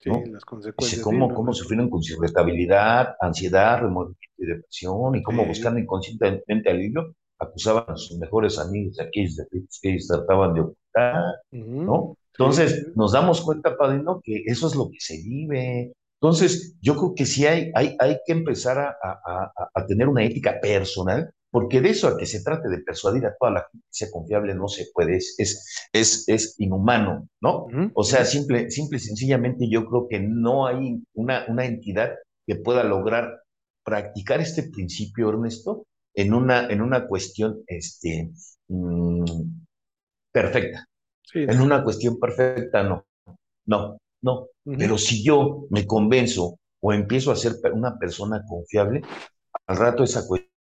Sí, 0.00 0.10
¿no? 0.10 0.22
las 0.26 0.44
Dice 0.76 1.00
consecuencias, 1.00 1.06
sí, 1.06 1.14
en 1.16 1.28
cómo, 1.28 1.32
cómo 1.34 1.52
sufrieron 1.54 1.90
con 1.90 2.02
su 2.02 2.14
irritabilidad, 2.14 3.16
ansiedad, 3.20 3.80
remordimiento 3.80 4.20
y 4.38 4.46
depresión, 4.46 5.14
y 5.16 5.22
cómo 5.22 5.44
Sí. 5.44 5.46
buscando 5.46 5.80
inconscientemente 5.80 6.70
alivio, 6.70 7.14
acusaban 7.42 7.84
a 7.88 7.96
sus 7.96 8.18
mejores 8.18 8.58
amigos 8.58 8.96
de 8.96 9.04
aquellos 9.04 9.36
defectos 9.36 9.78
que 9.82 9.90
ellos 9.90 10.06
trataban 10.06 10.54
de 10.54 10.60
ocultar. 10.60 11.34
¿no? 11.50 12.16
Entonces, 12.32 12.72
sí. 12.72 12.92
nos 12.94 13.12
damos 13.12 13.40
cuenta, 13.42 13.76
padrino, 13.76 14.20
que 14.22 14.42
eso 14.46 14.66
es 14.66 14.74
lo 14.74 14.88
que 14.90 15.00
se 15.00 15.16
vive. 15.16 15.92
Entonces, 16.20 16.76
yo 16.80 16.96
creo 16.96 17.14
que 17.14 17.26
sí 17.26 17.46
hay, 17.46 17.70
hay, 17.74 17.96
hay 17.98 18.18
que 18.24 18.32
empezar 18.32 18.78
a, 18.78 18.96
a, 19.02 19.20
a, 19.26 19.68
a 19.74 19.86
tener 19.86 20.08
una 20.08 20.24
ética 20.24 20.60
personal, 20.60 21.32
porque 21.50 21.82
de 21.82 21.90
eso 21.90 22.08
a 22.08 22.16
que 22.16 22.24
se 22.24 22.42
trate 22.42 22.68
de 22.68 22.78
persuadir 22.78 23.26
a 23.26 23.34
toda 23.38 23.52
la 23.52 23.68
gente 23.70 23.84
que 23.86 23.94
sea 23.94 24.10
confiable 24.10 24.54
no 24.54 24.68
se 24.68 24.86
puede, 24.94 25.16
es, 25.16 25.34
es, 25.36 25.86
es, 25.92 26.24
es 26.26 26.54
inhumano, 26.58 27.28
¿no? 27.42 27.66
O 27.94 28.04
sea, 28.04 28.24
simple, 28.24 28.70
simple 28.70 28.96
y 28.96 29.00
sencillamente 29.00 29.68
yo 29.68 29.84
creo 29.84 30.06
que 30.08 30.20
no 30.20 30.66
hay 30.66 31.02
una, 31.12 31.44
una 31.48 31.66
entidad 31.66 32.14
que 32.46 32.56
pueda 32.56 32.84
lograr 32.84 33.42
practicar 33.84 34.40
este 34.40 34.62
principio, 34.62 35.28
Ernesto, 35.28 35.84
en 36.14 36.34
una, 36.34 36.68
en 36.68 36.80
una 36.82 37.06
cuestión 37.06 37.62
este, 37.66 38.30
mm, 38.68 39.24
perfecta. 40.32 40.86
Sí, 41.22 41.40
En 41.40 41.60
una 41.60 41.82
cuestión 41.82 42.18
perfecta, 42.18 42.82
no. 42.82 43.06
No, 43.66 43.98
no. 44.22 44.48
Pero 44.64 44.98
si 44.98 45.24
yo 45.24 45.66
me 45.70 45.86
convenzo 45.86 46.58
o 46.80 46.92
empiezo 46.92 47.30
a 47.30 47.36
ser 47.36 47.54
una 47.72 47.98
persona 47.98 48.42
confiable, 48.46 49.02
al 49.66 49.76
rato 49.76 50.04
esa 50.04 50.26
cuestión 50.26 50.52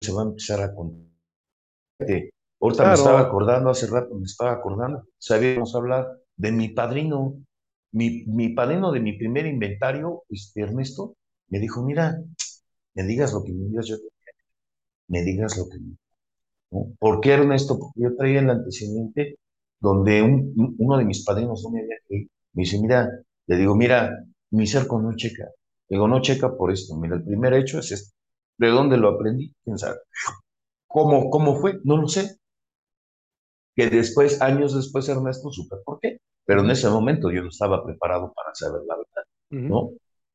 se 0.00 0.12
va 0.12 0.22
a 0.22 0.26
empezar 0.26 0.62
a 0.62 0.74
contar. 0.74 1.06
Ahorita 2.60 2.84
me 2.86 2.94
estaba 2.94 3.20
acordando, 3.20 3.70
hace 3.70 3.86
rato 3.86 4.14
me 4.14 4.24
estaba 4.24 4.52
acordando, 4.52 5.04
sabíamos 5.18 5.74
hablar 5.74 6.06
de 6.36 6.52
mi 6.52 6.68
padrino, 6.70 7.36
mi, 7.92 8.24
mi 8.26 8.50
padrino 8.50 8.92
de 8.92 9.00
mi 9.00 9.16
primer 9.18 9.46
inventario, 9.46 10.24
este 10.28 10.62
Ernesto, 10.62 11.14
me 11.48 11.58
dijo, 11.58 11.82
mira, 11.84 12.18
me 12.94 13.02
digas 13.04 13.32
lo 13.32 13.44
que 13.44 13.52
me 13.52 13.66
digas, 13.66 13.86
yo 13.86 13.96
me 15.08 15.22
digas 15.22 15.56
lo 15.58 15.68
que 15.68 15.78
me 15.80 15.96
¿no? 16.72 16.94
¿Por 16.98 17.20
qué 17.20 17.32
Ernesto? 17.34 17.78
Porque 17.78 18.00
yo 18.02 18.16
traía 18.16 18.40
el 18.40 18.50
antecedente 18.50 19.38
donde 19.80 20.22
un- 20.22 20.52
un- 20.56 20.76
uno 20.78 20.98
de 20.98 21.04
mis 21.04 21.24
padrinos 21.24 21.62
no 21.64 21.70
me 21.70 21.80
había 21.82 21.96
creído. 22.08 22.30
Me 22.54 22.62
dice, 22.64 22.80
mira, 22.80 23.10
le 23.46 23.56
digo, 23.56 23.74
mira, 23.76 24.10
mi 24.50 24.66
cerco 24.66 25.00
no 25.00 25.14
checa. 25.16 25.44
Le 25.88 25.96
digo, 25.96 26.08
no 26.08 26.20
checa 26.22 26.56
por 26.56 26.72
esto. 26.72 26.96
Mira, 26.96 27.16
el 27.16 27.24
primer 27.24 27.54
hecho 27.54 27.78
es 27.80 27.92
este. 27.92 28.12
¿De 28.58 28.68
dónde 28.68 28.96
lo 28.96 29.08
aprendí? 29.10 29.54
¿Quién 29.64 29.78
sabe? 29.78 29.98
¿Cómo, 30.88 31.30
cómo 31.30 31.56
fue? 31.60 31.80
No 31.84 31.96
lo 31.98 32.08
sé. 32.08 32.38
Que 33.74 33.88
después, 33.90 34.40
años 34.40 34.74
después, 34.74 35.08
Ernesto, 35.08 35.50
supe 35.50 35.76
por 35.84 35.98
qué. 36.00 36.18
Pero 36.44 36.62
en 36.62 36.70
ese 36.70 36.88
momento 36.88 37.30
yo 37.30 37.42
no 37.42 37.48
estaba 37.48 37.84
preparado 37.84 38.32
para 38.34 38.54
saber 38.54 38.82
la 38.86 38.96
verdad. 38.96 39.24
¿no? 39.68 39.90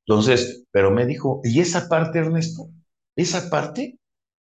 Entonces, 0.05 0.65
pero 0.71 0.91
me 0.91 1.05
dijo, 1.05 1.41
y 1.43 1.59
esa 1.61 1.87
parte, 1.89 2.19
Ernesto, 2.19 2.67
esa 3.15 3.49
parte 3.49 3.99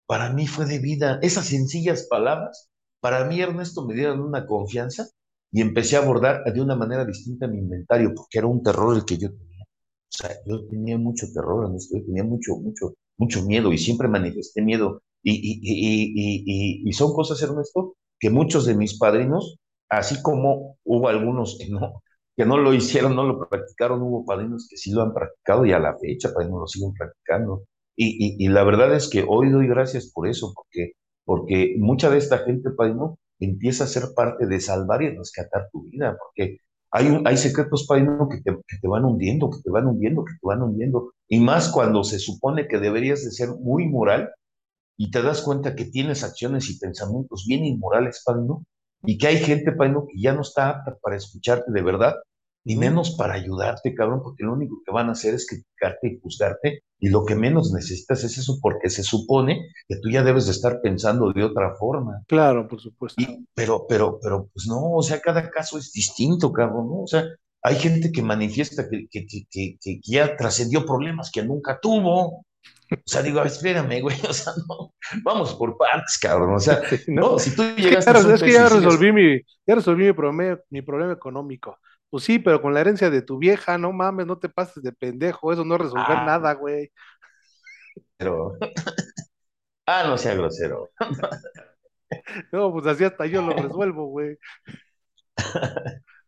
para 0.10 0.34
mí 0.34 0.47
fue 0.47 0.66
de 0.66 0.80
vida. 0.80 1.20
Esas 1.22 1.45
sencillas 1.49 2.07
palabras, 2.10 2.72
para 2.99 3.26
mí, 3.26 3.41
Ernesto, 3.41 3.86
me 3.86 3.93
dieron 3.93 4.22
una 4.22 4.47
confianza 4.47 5.07
y 5.51 5.62
empecé 5.62 5.97
a 5.97 5.99
abordar 5.99 6.43
de 6.51 6.62
una 6.62 6.76
manera 6.76 7.05
distinta 7.05 7.47
mi 7.47 7.60
inventario, 7.60 8.14
porque 8.16 8.39
era 8.39 8.47
un 8.47 8.64
terror 8.64 8.95
el 8.95 9.05
que 9.05 9.20
yo 9.20 9.30
tenía. 9.30 9.66
O 9.66 10.07
sea, 10.10 10.32
yo 10.47 10.66
tenía 10.66 10.97
mucho 10.97 11.28
terror, 11.32 11.66
Ernesto, 11.66 11.95
yo 11.99 12.05
tenía 12.05 12.24
mucho, 12.24 12.55
mucho, 12.57 12.95
mucho 13.18 13.45
miedo 13.45 13.72
y 13.72 13.78
siempre 13.78 14.07
manifesté 14.07 14.64
miedo. 14.64 15.03
Y, 15.22 15.34
y, 15.34 15.60
y, 15.62 16.89
y, 16.89 16.93
son 16.93 17.14
cosas, 17.14 17.39
Ernesto, 17.43 17.95
que 18.20 18.32
muchos 18.32 18.66
de 18.66 18.76
mis 18.76 18.97
padrinos, 18.97 19.57
así 19.89 20.24
como 20.24 20.78
hubo 20.86 21.07
algunos 21.07 21.55
que 21.60 21.70
no, 21.70 22.01
que 22.36 22.45
no 22.47 22.57
lo 22.57 22.74
hicieron, 22.74 23.16
no 23.16 23.26
lo 23.26 23.47
practicaron, 23.47 24.01
hubo 24.01 24.26
padrinos 24.26 24.68
que 24.68 24.76
sí 24.78 24.91
lo 24.91 25.03
han 25.03 25.14
practicado 25.14 25.68
y 25.68 25.72
a 25.72 25.78
la 25.80 25.95
fecha, 25.99 26.34
padrinos 26.34 26.62
lo 26.62 26.68
siguen 26.68 26.93
practicando. 26.93 27.66
Y, 28.01 28.45
y, 28.45 28.47
la 28.47 28.63
verdad 28.63 28.95
es 28.95 29.09
que 29.09 29.25
hoy 29.27 29.49
doy 29.49 29.67
gracias 29.67 30.09
por 30.13 30.29
eso, 30.29 30.53
porque, 30.55 30.93
porque 31.25 31.75
mucha 31.79 32.09
de 32.09 32.17
esta 32.17 32.37
gente, 32.39 32.69
padrino, 32.71 33.19
empieza 33.39 33.83
a 33.83 33.87
ser 33.87 34.03
parte 34.15 34.47
de 34.47 34.61
salvar 34.61 35.01
y 35.01 35.09
rescatar 35.09 35.67
tu 35.69 35.83
vida, 35.83 36.17
porque 36.17 36.59
hay, 36.91 37.07
un, 37.07 37.27
hay 37.27 37.35
secretos, 37.35 37.85
padrino, 37.85 38.29
que 38.29 38.37
te, 38.41 38.57
te 38.81 38.87
van 38.87 39.03
hundiendo, 39.03 39.49
que 39.49 39.59
te 39.61 39.69
van 39.69 39.85
hundiendo, 39.85 40.23
que 40.23 40.31
te 40.31 40.47
van 40.47 40.61
hundiendo. 40.61 41.11
Y 41.27 41.41
más 41.41 41.73
cuando 41.73 42.05
se 42.05 42.19
supone 42.19 42.69
que 42.69 42.79
deberías 42.79 43.25
de 43.25 43.31
ser 43.31 43.49
muy 43.59 43.85
moral 43.89 44.29
y 44.95 45.11
te 45.11 45.21
das 45.21 45.41
cuenta 45.41 45.75
que 45.75 45.83
tienes 45.83 46.23
acciones 46.23 46.69
y 46.69 46.79
pensamientos 46.79 47.43
bien 47.45 47.65
inmorales, 47.65 48.23
padrino, 48.25 48.63
y 49.03 49.17
que 49.17 49.27
hay 49.27 49.39
gente, 49.39 49.73
padrino, 49.73 50.05
que 50.07 50.21
ya 50.21 50.33
no 50.33 50.41
está 50.41 50.69
apta 50.69 50.97
para 51.01 51.17
escucharte 51.17 51.69
de 51.73 51.81
verdad, 51.81 52.15
Ujú. 52.66 52.80
menos 52.80 53.16
para 53.18 53.36
ayudarte, 53.36 53.93
cabrón, 53.93 54.22
porque 54.24 54.43
lo 54.43 54.53
único 54.53 54.82
que 54.86 54.91
van 54.91 55.10
a 55.10 55.14
hacer 55.14 55.34
es 55.34 55.47
criticarte 55.47 56.07
y 56.07 56.20
juzgarte, 56.20 56.84
y 56.99 57.10
lo 57.10 57.26
que 57.26 57.36
menos 57.36 57.72
necesitas 57.72 58.24
es 58.24 58.38
eso, 58.38 58.60
porque 58.62 58.89
se 58.89 59.03
supone 59.03 59.70
que 59.88 59.95
tú 60.01 60.10
ya 60.10 60.24
debes 60.24 60.45
de 60.45 60.51
estar 60.51 60.82
pensando 60.82 61.32
de 61.32 61.43
otra 61.43 61.76
forma. 61.80 62.24
Claro, 62.28 62.68
por 62.68 62.82
supuesto. 62.82 63.22
Y, 63.22 63.45
pero, 63.53 63.86
pero, 63.88 64.20
pero, 64.22 64.49
pues 64.53 64.68
no, 64.68 64.91
o 64.91 65.01
sea, 65.01 65.20
cada 65.22 65.49
caso 65.49 65.78
es 65.78 65.91
distinto, 65.91 66.51
cabrón, 66.51 66.88
¿no? 66.88 67.03
O 67.03 67.07
sea, 67.07 67.24
hay 67.62 67.76
gente 67.76 68.12
que 68.12 68.22
manifiesta 68.22 68.89
que, 68.89 69.07
que, 69.10 69.26
que, 69.49 70.01
ya 70.03 70.36
trascendió 70.36 70.86
problemas 70.86 71.32
que 71.32 71.43
nunca 71.43 71.80
tuvo, 71.82 72.45
O 72.91 72.97
sea, 73.05 73.22
digo, 73.22 73.41
espérame, 73.43 74.01
güey, 74.01 74.18
o 74.30 74.34
sea, 74.34 74.53
no, 74.68 74.93
vamos 75.24 75.53
por 75.55 75.78
partes, 75.78 76.18
cabrón, 76.18 76.55
o 76.55 76.60
sea, 76.60 76.82
no, 77.07 77.39
si 77.39 77.55
tú 77.55 77.64
llegas 77.78 78.07
a... 78.07 78.34
Es 78.34 78.43
que 78.43 78.51
ya 78.51 78.68
resolví, 78.68 79.12
mi, 79.12 79.39
ya 79.66 79.76
resolví 79.76 80.05
mi, 80.05 80.14
problema, 80.14 80.60
mi 80.70 80.82
problema 80.82 81.14
económico. 81.14 81.78
Pues 82.10 82.24
sí, 82.24 82.39
pero 82.39 82.62
con 82.62 82.74
la 82.74 82.82
herencia 82.82 83.10
de 83.10 83.22
tu 83.22 83.38
vieja, 83.38 83.78
no 83.78 83.91
mames, 83.91 84.26
no 84.26 84.39
te 84.39 84.49
pases 84.49 84.82
de 84.84 84.91
pendejo, 84.91 85.53
eso 85.53 85.64
no 85.64 85.76
es 85.76 85.82
resolver 85.82 86.18
ah. 86.18 86.26
nada, 86.26 86.53
güey. 86.53 86.91
Pero... 88.18 88.53
ah, 89.86 90.03
no 90.07 90.18
sea 90.18 90.36
grosero. 90.36 90.89
no, 92.51 92.72
pues 92.72 92.88
así 92.88 93.03
hasta 93.03 93.26
yo 93.26 93.41
lo 93.41 93.53
resuelvo, 93.53 94.07
güey. 94.07 94.38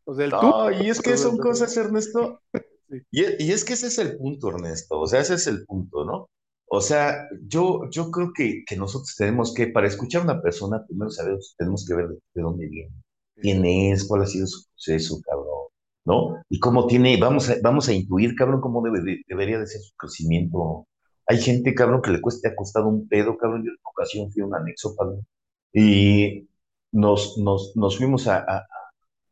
O 0.06 0.16
sea, 0.16 0.26
el 0.26 0.32
no, 0.32 0.72
y 0.72 0.90
es 0.90 1.02
que 1.02 1.18
son 1.18 1.38
cosas, 1.38 1.76
Ernesto. 1.78 2.42
Y, 3.12 3.44
y, 3.44 3.52
es 3.52 3.64
que 3.64 3.74
ese 3.74 3.88
es 3.88 3.98
el 3.98 4.18
punto, 4.18 4.50
Ernesto. 4.50 5.00
O 5.00 5.08
sea, 5.08 5.22
ese 5.22 5.36
es 5.36 5.48
el 5.48 5.66
punto, 5.66 6.06
¿no? 6.06 6.30
O 6.74 6.80
sea, 6.80 7.28
yo, 7.48 7.82
yo 7.90 8.10
creo 8.12 8.32
que, 8.34 8.64
que 8.66 8.78
nosotros 8.78 9.14
tenemos 9.18 9.54
que, 9.54 9.68
para 9.68 9.88
escuchar 9.88 10.22
a 10.22 10.26
una 10.26 10.42
persona, 10.42 10.86
primero 10.88 11.12
sabemos, 11.12 11.54
tenemos 11.58 11.86
que 11.86 11.96
ver 11.96 12.08
de, 12.08 12.42
dónde 12.42 12.68
viene, 12.68 12.94
quién 13.36 13.66
es, 13.66 14.08
cuál 14.08 14.22
ha 14.22 14.26
sido 14.26 14.48
su 14.48 14.64
proceso, 14.70 15.20
cabrón, 15.22 15.61
¿no? 16.06 16.42
Y 16.50 16.60
cómo 16.60 16.88
tiene, 16.88 17.18
vamos 17.18 17.50
a, 17.50 17.56
vamos 17.64 17.90
a 17.90 17.94
intuir, 17.94 18.36
cabrón, 18.36 18.62
cómo 18.62 18.82
debe, 18.82 19.22
debería 19.28 19.60
de 19.60 19.68
ser 19.68 19.82
su 19.82 19.96
crecimiento. 19.96 20.88
Hay 21.28 21.38
gente, 21.40 21.74
cabrón, 21.74 22.02
que 22.02 22.12
le 22.12 22.22
cueste 22.22 22.50
ha 22.50 22.56
costado 22.56 22.88
un 22.88 23.08
pedo, 23.08 23.38
cabrón. 23.38 23.64
Yo 23.66 23.72
en 23.72 23.78
ocasión 23.84 24.32
fui 24.32 24.42
a 24.44 24.46
un 24.46 24.56
anexo, 24.56 24.96
cabrón, 24.96 25.26
y 25.74 26.48
nos, 26.92 27.38
nos, 27.38 27.74
nos 27.76 27.98
fuimos 27.98 28.28
a, 28.28 28.66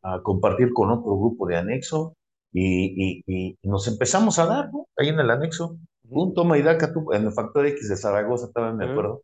a 0.02 0.22
compartir 0.22 0.72
con 0.72 0.90
otro 0.90 1.16
grupo 1.18 1.46
de 1.46 1.56
anexo 1.56 2.16
y, 2.52 3.22
y, 3.26 3.58
nos 3.62 3.86
empezamos 3.88 4.38
a 4.38 4.46
dar, 4.46 4.72
¿no? 4.72 4.88
Ahí 4.96 5.08
en 5.08 5.20
el 5.20 5.30
anexo, 5.30 5.78
un 6.08 6.34
toma 6.34 6.58
y 6.58 6.62
daca, 6.62 6.92
tú, 6.92 7.12
en 7.12 7.24
el 7.26 7.32
Factor 7.32 7.66
X 7.66 7.88
de 7.88 7.96
Zaragoza, 7.96 8.50
también 8.52 8.76
me 8.76 8.90
acuerdo. 8.90 9.22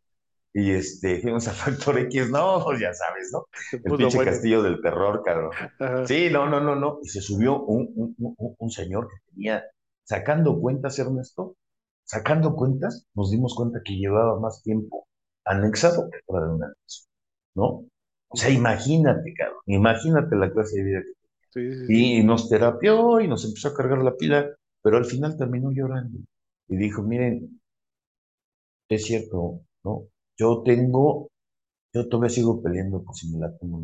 Y 0.59 0.71
este, 0.71 1.21
fuimos 1.21 1.47
al 1.47 1.53
Factor 1.53 1.99
X, 1.99 2.31
no, 2.31 2.73
ya 2.79 2.91
sabes, 2.91 3.29
¿no? 3.31 3.45
El 3.71 3.95
pinche 3.95 4.25
castillo 4.25 4.63
del 4.63 4.81
terror, 4.81 5.21
cabrón. 5.23 5.51
Sí, 6.07 6.29
no, 6.31 6.49
no, 6.49 6.59
no, 6.59 6.75
no. 6.75 6.99
Y 7.03 7.09
se 7.09 7.21
subió 7.21 7.61
un, 7.61 7.93
un, 7.95 8.15
un, 8.17 8.55
un, 8.57 8.71
señor 8.71 9.07
que 9.07 9.33
tenía, 9.35 9.63
sacando 10.03 10.59
cuentas, 10.59 10.97
Ernesto, 10.97 11.57
sacando 12.05 12.55
cuentas, 12.55 13.05
nos 13.13 13.29
dimos 13.29 13.53
cuenta 13.53 13.81
que 13.85 13.97
llevaba 13.97 14.39
más 14.39 14.63
tiempo 14.63 15.07
anexado 15.45 16.09
que 16.09 16.21
fuera 16.25 16.47
de 16.47 16.53
un 16.53 16.63
anexo, 16.63 17.03
¿no? 17.53 17.85
O 18.29 18.35
sea, 18.35 18.49
imagínate, 18.49 19.35
cabrón, 19.35 19.61
imagínate 19.67 20.35
la 20.37 20.51
clase 20.51 20.77
de 20.77 20.83
vida 20.83 21.01
que 21.03 21.13
tenía. 21.53 21.85
Y 21.87 22.23
nos 22.23 22.49
terapió 22.49 23.19
y 23.19 23.27
nos 23.27 23.45
empezó 23.45 23.67
a 23.67 23.75
cargar 23.75 23.99
la 23.99 24.15
pila, 24.15 24.49
pero 24.81 24.97
al 24.97 25.05
final 25.05 25.37
terminó 25.37 25.71
llorando. 25.71 26.17
Y 26.67 26.77
dijo, 26.77 27.03
miren, 27.03 27.61
es 28.89 29.05
cierto, 29.05 29.61
¿no? 29.83 30.07
Yo 30.37 30.61
tengo, 30.63 31.29
yo 31.93 32.07
todavía 32.07 32.29
sigo 32.29 32.61
peleando 32.61 33.03
por 33.03 33.15
si 33.15 33.29
me 33.31 33.39
la 33.39 33.55
tomo. 33.57 33.83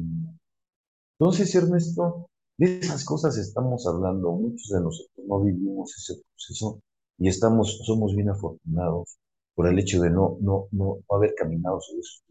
Entonces, 1.19 1.53
Ernesto, 1.55 2.27
de 2.57 2.79
esas 2.79 3.03
cosas 3.05 3.37
estamos 3.37 3.87
hablando. 3.87 4.31
Muchos 4.33 4.69
de 4.69 4.81
nosotros 4.81 5.25
no 5.27 5.41
vivimos 5.41 5.95
ese 5.97 6.21
proceso 6.21 6.79
y 7.17 7.27
estamos, 7.27 7.81
somos 7.85 8.15
bien 8.15 8.29
afortunados 8.29 9.17
por 9.55 9.67
el 9.67 9.79
hecho 9.79 10.01
de 10.01 10.09
no, 10.09 10.37
no, 10.41 10.67
no, 10.71 10.97
haber 11.09 11.33
caminado 11.35 11.79
sobre 11.81 12.01
eso. 12.01 12.23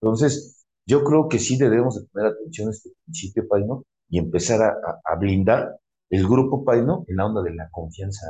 Entonces, 0.00 0.64
yo 0.86 1.04
creo 1.04 1.28
que 1.28 1.38
sí 1.38 1.56
debemos 1.56 2.04
de 2.12 2.26
atención 2.26 2.68
a 2.68 2.72
este 2.72 2.90
principio, 3.04 3.46
Paino, 3.48 3.84
y 4.08 4.18
empezar 4.18 4.60
a, 4.62 5.16
blindar 5.16 5.78
el 6.10 6.26
grupo, 6.26 6.64
Paino, 6.64 7.04
en 7.08 7.16
la 7.16 7.26
onda 7.26 7.42
de 7.42 7.54
la 7.54 7.68
confianza. 7.70 8.26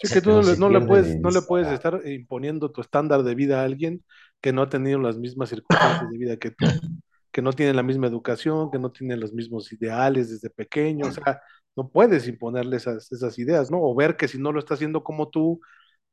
Sí, 0.00 0.14
que 0.14 0.20
tú 0.20 0.30
no, 0.30 0.70
le 0.70 0.80
puedes, 0.80 1.18
no 1.18 1.30
le 1.30 1.42
puedes 1.42 1.68
estar 1.72 2.00
imponiendo 2.06 2.70
tu 2.70 2.80
estándar 2.80 3.24
de 3.24 3.34
vida 3.34 3.60
a 3.60 3.64
alguien 3.64 4.04
que 4.40 4.52
no 4.52 4.62
ha 4.62 4.68
tenido 4.68 5.00
las 5.00 5.18
mismas 5.18 5.48
circunstancias 5.48 6.08
de 6.08 6.18
vida 6.18 6.36
que 6.36 6.52
tú, 6.52 6.58
que 7.32 7.42
no 7.42 7.52
tiene 7.52 7.74
la 7.74 7.82
misma 7.82 8.06
educación, 8.06 8.70
que 8.70 8.78
no 8.78 8.92
tiene 8.92 9.16
los 9.16 9.32
mismos 9.32 9.72
ideales 9.72 10.30
desde 10.30 10.50
pequeño, 10.50 11.06
o 11.06 11.10
sea, 11.10 11.40
no 11.74 11.88
puedes 11.88 12.28
imponerle 12.28 12.76
esas, 12.76 13.10
esas 13.10 13.38
ideas, 13.40 13.72
¿no? 13.72 13.82
O 13.82 13.94
ver 13.94 14.16
que 14.16 14.28
si 14.28 14.38
no 14.38 14.52
lo 14.52 14.60
está 14.60 14.74
haciendo 14.74 15.02
como 15.02 15.30
tú, 15.30 15.60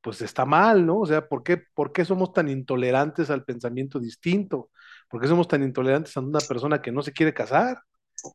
pues 0.01 0.21
está 0.21 0.45
mal, 0.45 0.85
¿no? 0.85 0.99
O 0.99 1.05
sea, 1.05 1.27
¿por 1.27 1.43
qué, 1.43 1.61
¿por 1.73 1.91
qué 1.91 2.05
somos 2.05 2.33
tan 2.33 2.49
intolerantes 2.49 3.29
al 3.29 3.43
pensamiento 3.43 3.99
distinto? 3.99 4.69
¿Por 5.09 5.21
qué 5.21 5.27
somos 5.27 5.47
tan 5.47 5.63
intolerantes 5.63 6.15
a 6.17 6.21
una 6.21 6.39
persona 6.39 6.81
que 6.81 6.91
no 6.91 7.03
se 7.03 7.11
quiere 7.11 7.33
casar, 7.33 7.79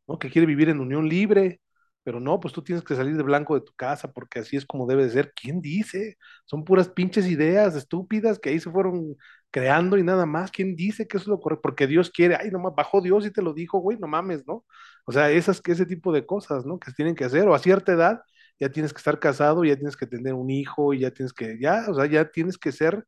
¿no? 0.07 0.19
que 0.19 0.31
quiere 0.31 0.47
vivir 0.47 0.69
en 0.69 0.81
unión 0.81 1.09
libre? 1.09 1.61
Pero 2.03 2.21
no, 2.21 2.41
pues 2.41 2.55
tú 2.55 2.63
tienes 2.63 2.83
que 2.85 2.95
salir 2.97 3.17
de 3.17 3.23
blanco 3.23 3.55
de 3.55 3.61
tu 3.61 3.73
casa 3.75 4.11
porque 4.13 4.41
así 4.41 4.57
es 4.57 4.65
como 4.67 4.87
debe 4.87 5.05
de 5.05 5.11
ser. 5.11 5.33
¿Quién 5.35 5.61
dice? 5.61 6.17
Son 6.47 6.65
puras 6.65 6.89
pinches 6.89 7.27
ideas 7.27 7.77
estúpidas 7.77 8.39
que 8.39 8.51
ahí 8.51 8.61
se 8.61 8.71
fueron 8.71 9.17
creando 9.51 9.99
y 9.99 10.03
nada 10.03 10.27
más. 10.27 10.51
¿Quién 10.51 10.77
dice 10.77 11.07
que 11.07 11.19
eso 11.19 11.25
es 11.25 11.29
lo 11.29 11.41
correcto? 11.41 11.63
Porque 11.63 11.87
Dios 11.87 12.11
quiere. 12.11 12.37
Ay, 12.37 12.51
nomás 12.51 12.75
bajó 12.75 13.01
Dios 13.03 13.27
y 13.27 13.31
te 13.33 13.43
lo 13.43 13.53
dijo, 13.55 13.79
güey, 13.81 13.99
no 13.99 14.07
mames, 14.09 14.47
¿no? 14.47 14.65
O 15.05 15.13
sea, 15.13 15.31
esas, 15.31 15.61
ese 15.67 15.87
tipo 15.87 16.13
de 16.13 16.25
cosas, 16.27 16.65
¿no? 16.67 16.79
Que 16.79 16.91
se 16.91 16.97
tienen 16.97 17.15
que 17.15 17.25
hacer. 17.25 17.49
O 17.49 17.55
a 17.55 17.59
cierta 17.59 17.93
edad 17.93 18.23
ya 18.59 18.71
tienes 18.71 18.93
que 18.93 18.99
estar 18.99 19.19
casado, 19.19 19.65
ya 19.65 19.77
tienes 19.77 19.97
que 19.97 20.07
tener 20.07 20.35
un 20.35 20.51
hijo, 20.51 20.93
y 20.95 21.01
ya 21.01 21.11
tienes 21.13 21.33
que, 21.33 21.59
ya, 21.61 21.87
o 21.89 21.95
sea, 21.95 22.07
ya 22.07 22.31
tienes 22.31 22.59
que 22.59 22.73
ser 22.73 23.07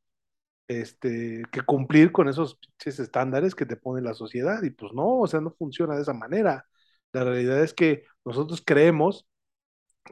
este, 0.68 1.42
que 1.52 1.62
cumplir 1.62 2.12
con 2.12 2.28
esos 2.28 2.58
estándares 2.84 3.54
que 3.54 3.66
te 3.66 3.76
pone 3.76 4.02
la 4.02 4.14
sociedad. 4.14 4.62
Y 4.62 4.70
pues 4.70 4.92
no, 4.92 5.18
o 5.20 5.26
sea, 5.26 5.40
no 5.40 5.52
funciona 5.52 5.96
de 5.96 6.02
esa 6.02 6.14
manera. 6.14 6.66
La 7.12 7.24
realidad 7.24 7.62
es 7.62 7.74
que 7.74 8.04
nosotros 8.24 8.62
creemos 8.64 9.26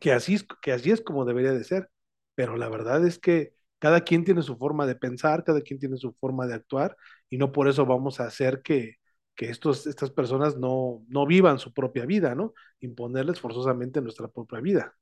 que 0.01 0.13
así 0.13 0.35
es, 0.35 0.47
que 0.63 0.73
así 0.73 0.91
es 0.91 1.01
como 1.03 1.25
debería 1.25 1.53
de 1.53 1.65
ser, 1.65 1.91
pero 2.35 2.57
la 2.57 2.69
verdad 2.69 3.07
es 3.07 3.19
que 3.19 3.55
cada 3.79 4.03
quien 4.03 4.25
tiene 4.25 4.43
su 4.43 4.57
forma 4.57 4.87
de 4.87 4.97
pensar, 4.97 5.45
cada 5.45 5.61
quien 5.63 5.79
tiene 5.81 5.97
su 5.97 6.13
forma 6.15 6.47
de 6.47 6.55
actuar, 6.55 6.97
y 7.31 7.39
no 7.39 7.53
por 7.53 7.69
eso 7.69 7.87
vamos 7.87 8.21
a 8.21 8.27
hacer 8.27 8.63
que, 8.63 8.97
que 9.35 9.51
estos, 9.51 9.87
estas 9.87 10.11
personas 10.11 10.57
no, 10.59 11.05
no 11.09 11.27
vivan 11.27 11.59
su 11.59 11.73
propia 11.73 12.07
vida, 12.07 12.35
¿no? 12.35 12.55
Imponerles 12.81 13.41
forzosamente 13.41 14.01
nuestra 14.03 14.29
propia 14.29 14.61
vida. 14.61 14.97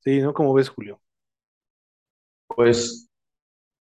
Sí, 0.00 0.20
¿no? 0.20 0.34
Como 0.34 0.54
ves, 0.54 0.68
Julio? 0.70 1.00
Pues, 2.48 3.08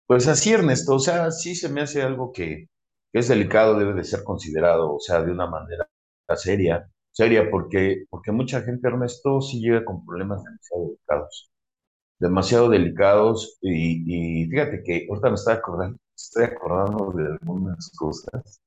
pues 0.08 0.28
así, 0.28 0.54
Ernesto, 0.54 0.96
o 0.96 1.00
sea, 1.00 1.32
sí 1.32 1.56
se 1.56 1.70
me 1.70 1.82
hace 1.82 2.02
algo 2.04 2.32
que, 2.34 2.70
es 3.20 3.28
delicado, 3.30 3.78
debe 3.78 3.94
de 3.94 4.04
ser 4.04 4.24
considerado, 4.24 4.96
o 4.96 5.00
sea, 5.00 5.22
de 5.22 5.32
una 5.32 5.48
manera 5.48 5.88
seria, 6.36 6.90
seria, 7.12 7.50
porque, 7.50 8.06
porque 8.10 8.32
mucha 8.32 8.62
gente, 8.62 8.88
Ernesto, 8.88 9.42
sí 9.42 9.60
llega 9.62 9.86
con 9.86 10.06
problemas 10.06 10.44
demasiado 10.44 10.86
delicados, 10.86 11.52
demasiado 12.20 12.70
delicados, 12.70 13.58
y, 13.62 14.48
fíjate 14.50 14.84
que 14.84 15.08
ahorita 15.10 15.30
me 15.30 15.36
estoy 15.36 15.54
acordando, 15.56 15.98
estoy 16.16 16.44
acordando 16.46 17.12
de 17.14 17.26
algunas 17.42 17.92
cosas. 17.98 18.62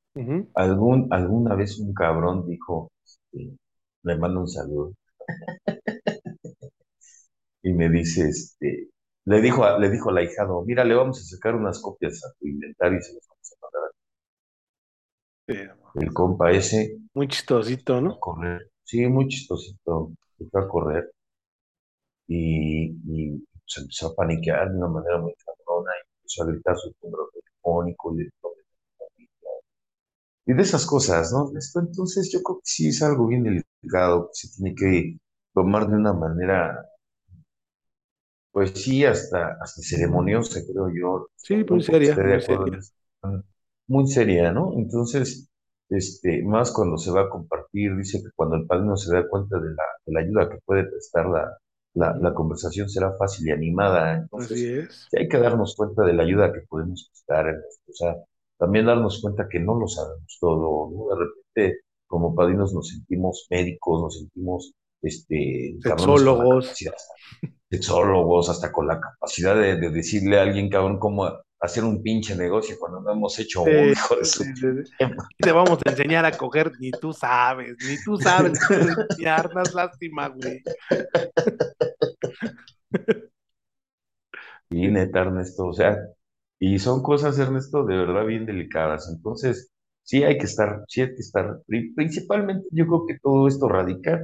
Algún, 0.54 1.08
alguna 1.12 1.54
vez 1.54 1.78
un 1.78 1.94
cabrón 1.94 2.46
dijo, 2.46 2.90
este, 3.04 3.56
le 4.02 4.16
mando 4.16 4.40
un 4.40 4.48
saludo, 4.48 4.92
y 7.62 7.72
me 7.72 7.88
dice, 7.88 8.28
este, 8.28 8.90
le 9.24 9.40
dijo, 9.40 9.64
a, 9.64 9.78
le 9.78 9.90
dijo 9.90 10.10
al 10.10 10.18
ahijado, 10.18 10.64
mira, 10.64 10.84
le 10.84 10.94
vamos 10.94 11.20
a 11.20 11.24
sacar 11.36 11.54
unas 11.54 11.80
copias 11.80 12.24
a 12.24 12.32
tu 12.38 12.46
inventario 12.46 12.98
y 12.98 13.02
se 13.02 13.14
las 13.14 13.28
el 15.94 16.12
compa 16.12 16.50
ese. 16.50 16.98
Muy 17.14 17.28
chistosito, 17.28 18.00
¿no? 18.00 18.18
correr. 18.18 18.70
Sí, 18.84 19.06
muy 19.06 19.28
chistosito. 19.28 20.12
Fue 20.50 20.62
a 20.62 20.68
correr. 20.68 21.10
Y, 22.26 22.94
se 23.66 23.82
empezó 23.82 24.08
a 24.08 24.14
paniquear 24.14 24.70
de 24.70 24.78
una 24.78 24.88
manera 24.88 25.18
muy 25.18 25.32
cabrona 25.34 25.90
y 25.92 26.18
empezó 26.18 26.42
a 26.42 26.46
gritar 26.46 26.76
su 26.76 26.92
número 27.02 27.28
telefónico 27.32 28.14
y 28.14 28.24
de 28.24 28.30
y 30.46 30.52
de 30.52 30.62
esas 30.62 30.84
cosas, 30.84 31.32
¿no? 31.32 31.52
entonces 31.80 32.32
yo 32.32 32.42
creo 32.42 32.56
que 32.56 32.62
sí 32.64 32.88
es 32.88 33.02
algo 33.02 33.28
bien 33.28 33.44
delicado, 33.44 34.26
que 34.26 34.32
se 34.34 34.56
tiene 34.56 34.74
que 34.74 35.18
tomar 35.54 35.88
de 35.88 35.94
una 35.94 36.12
manera 36.12 36.90
pues 38.52 38.72
sí, 38.74 39.04
hasta, 39.04 39.56
hasta 39.60 39.82
ceremoniosa, 39.82 40.60
creo 40.68 40.88
yo. 40.92 41.28
Sí, 41.36 41.64
muy 41.68 41.82
seria. 41.82 42.16
Muy 42.16 42.40
seria. 42.40 42.80
Muy 43.90 44.06
seria, 44.06 44.52
¿no? 44.52 44.72
Entonces, 44.76 45.50
este, 45.88 46.42
más 46.44 46.72
cuando 46.72 46.96
se 46.96 47.10
va 47.10 47.22
a 47.22 47.28
compartir, 47.28 47.96
dice 47.96 48.22
que 48.22 48.30
cuando 48.36 48.56
el 48.56 48.66
padrino 48.66 48.96
se 48.96 49.12
da 49.12 49.28
cuenta 49.28 49.58
de 49.58 49.70
la, 49.70 49.82
de 50.06 50.12
la 50.12 50.20
ayuda 50.20 50.48
que 50.48 50.58
puede 50.64 50.84
prestar 50.84 51.26
la, 51.26 51.58
la, 51.94 52.16
la, 52.20 52.32
conversación 52.32 52.88
será 52.88 53.12
fácil 53.18 53.48
y 53.48 53.50
animada. 53.50 54.14
Entonces, 54.14 54.52
Así 54.52 54.66
es. 54.66 55.08
hay 55.18 55.28
que 55.28 55.38
darnos 55.38 55.74
cuenta 55.76 56.04
de 56.04 56.12
la 56.12 56.22
ayuda 56.22 56.52
que 56.52 56.60
podemos 56.68 57.10
prestar. 57.10 57.46
O 57.48 57.92
sea, 57.92 58.14
también 58.58 58.86
darnos 58.86 59.20
cuenta 59.20 59.48
que 59.50 59.58
no 59.58 59.78
lo 59.78 59.88
sabemos 59.88 60.38
todo, 60.40 60.90
¿no? 60.90 61.08
De 61.08 61.24
repente, 61.24 61.80
como 62.06 62.34
padrinos 62.34 62.72
nos 62.72 62.88
sentimos 62.88 63.46
médicos, 63.50 64.02
nos 64.02 64.18
sentimos 64.18 64.72
este, 65.02 65.76
sexólogos 65.82 66.74
sexólogos, 67.70 68.48
hasta 68.48 68.72
con 68.72 68.88
la 68.88 69.00
capacidad 69.00 69.54
de, 69.54 69.76
decirle 69.90 70.38
a 70.38 70.42
alguien, 70.42 70.68
cabrón, 70.68 70.98
cómo 70.98 71.30
hacer 71.60 71.84
un 71.84 72.02
pinche 72.02 72.34
negocio 72.36 72.76
cuando 72.78 73.00
no 73.00 73.12
hemos 73.12 73.38
hecho 73.38 73.62
un 73.62 73.90
hijo 73.90 74.16
de 74.16 74.24
su 74.24 74.44
Te 75.42 75.52
vamos 75.52 75.80
a 75.84 75.90
enseñar 75.90 76.24
a 76.26 76.36
coger, 76.36 76.72
ni 76.78 76.92
tú 76.92 77.12
sabes, 77.12 77.80
ni 77.80 77.98
tú 77.98 78.18
sabes 78.18 78.52
lástima, 79.74 80.28
güey. 80.28 80.62
Y 84.70 84.88
neta, 84.88 85.20
Ernesto, 85.20 85.66
o 85.66 85.72
sea, 85.72 85.96
y 86.58 86.78
son 86.78 87.02
cosas, 87.02 87.38
Ernesto, 87.38 87.84
de 87.84 87.96
verdad 87.96 88.24
bien 88.26 88.46
delicadas. 88.46 89.10
Entonces, 89.14 89.70
sí 90.02 90.22
hay 90.24 90.38
que 90.38 90.44
estar, 90.46 90.84
sí 90.88 91.02
hay 91.02 91.08
que 91.08 91.20
estar, 91.20 91.60
pri- 91.66 91.92
principalmente 91.94 92.68
yo 92.72 92.86
creo 92.86 93.06
que 93.06 93.18
todo 93.22 93.48
esto 93.48 93.68
radica 93.68 94.20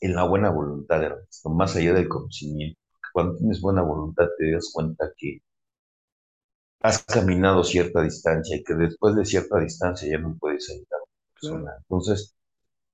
en 0.00 0.14
la 0.14 0.24
buena 0.24 0.50
voluntad, 0.50 1.02
Ernesto, 1.02 1.48
más 1.50 1.76
allá 1.76 1.94
del 1.94 2.08
conocimiento. 2.08 2.78
Cuando 3.12 3.36
tienes 3.36 3.60
buena 3.60 3.82
voluntad 3.82 4.26
te 4.38 4.52
das 4.52 4.70
cuenta 4.72 5.10
que 5.16 5.38
has 6.82 7.02
caminado 7.04 7.64
cierta 7.64 8.02
distancia 8.02 8.56
y 8.56 8.64
que 8.64 8.74
después 8.74 9.14
de 9.16 9.24
cierta 9.24 9.58
distancia 9.60 10.08
ya 10.10 10.18
no 10.18 10.36
puedes 10.38 10.68
ayudar 10.70 11.00
a 11.00 11.04
una 11.04 11.34
Claro, 11.40 11.68
persona. 11.68 11.72
Entonces, 11.82 12.34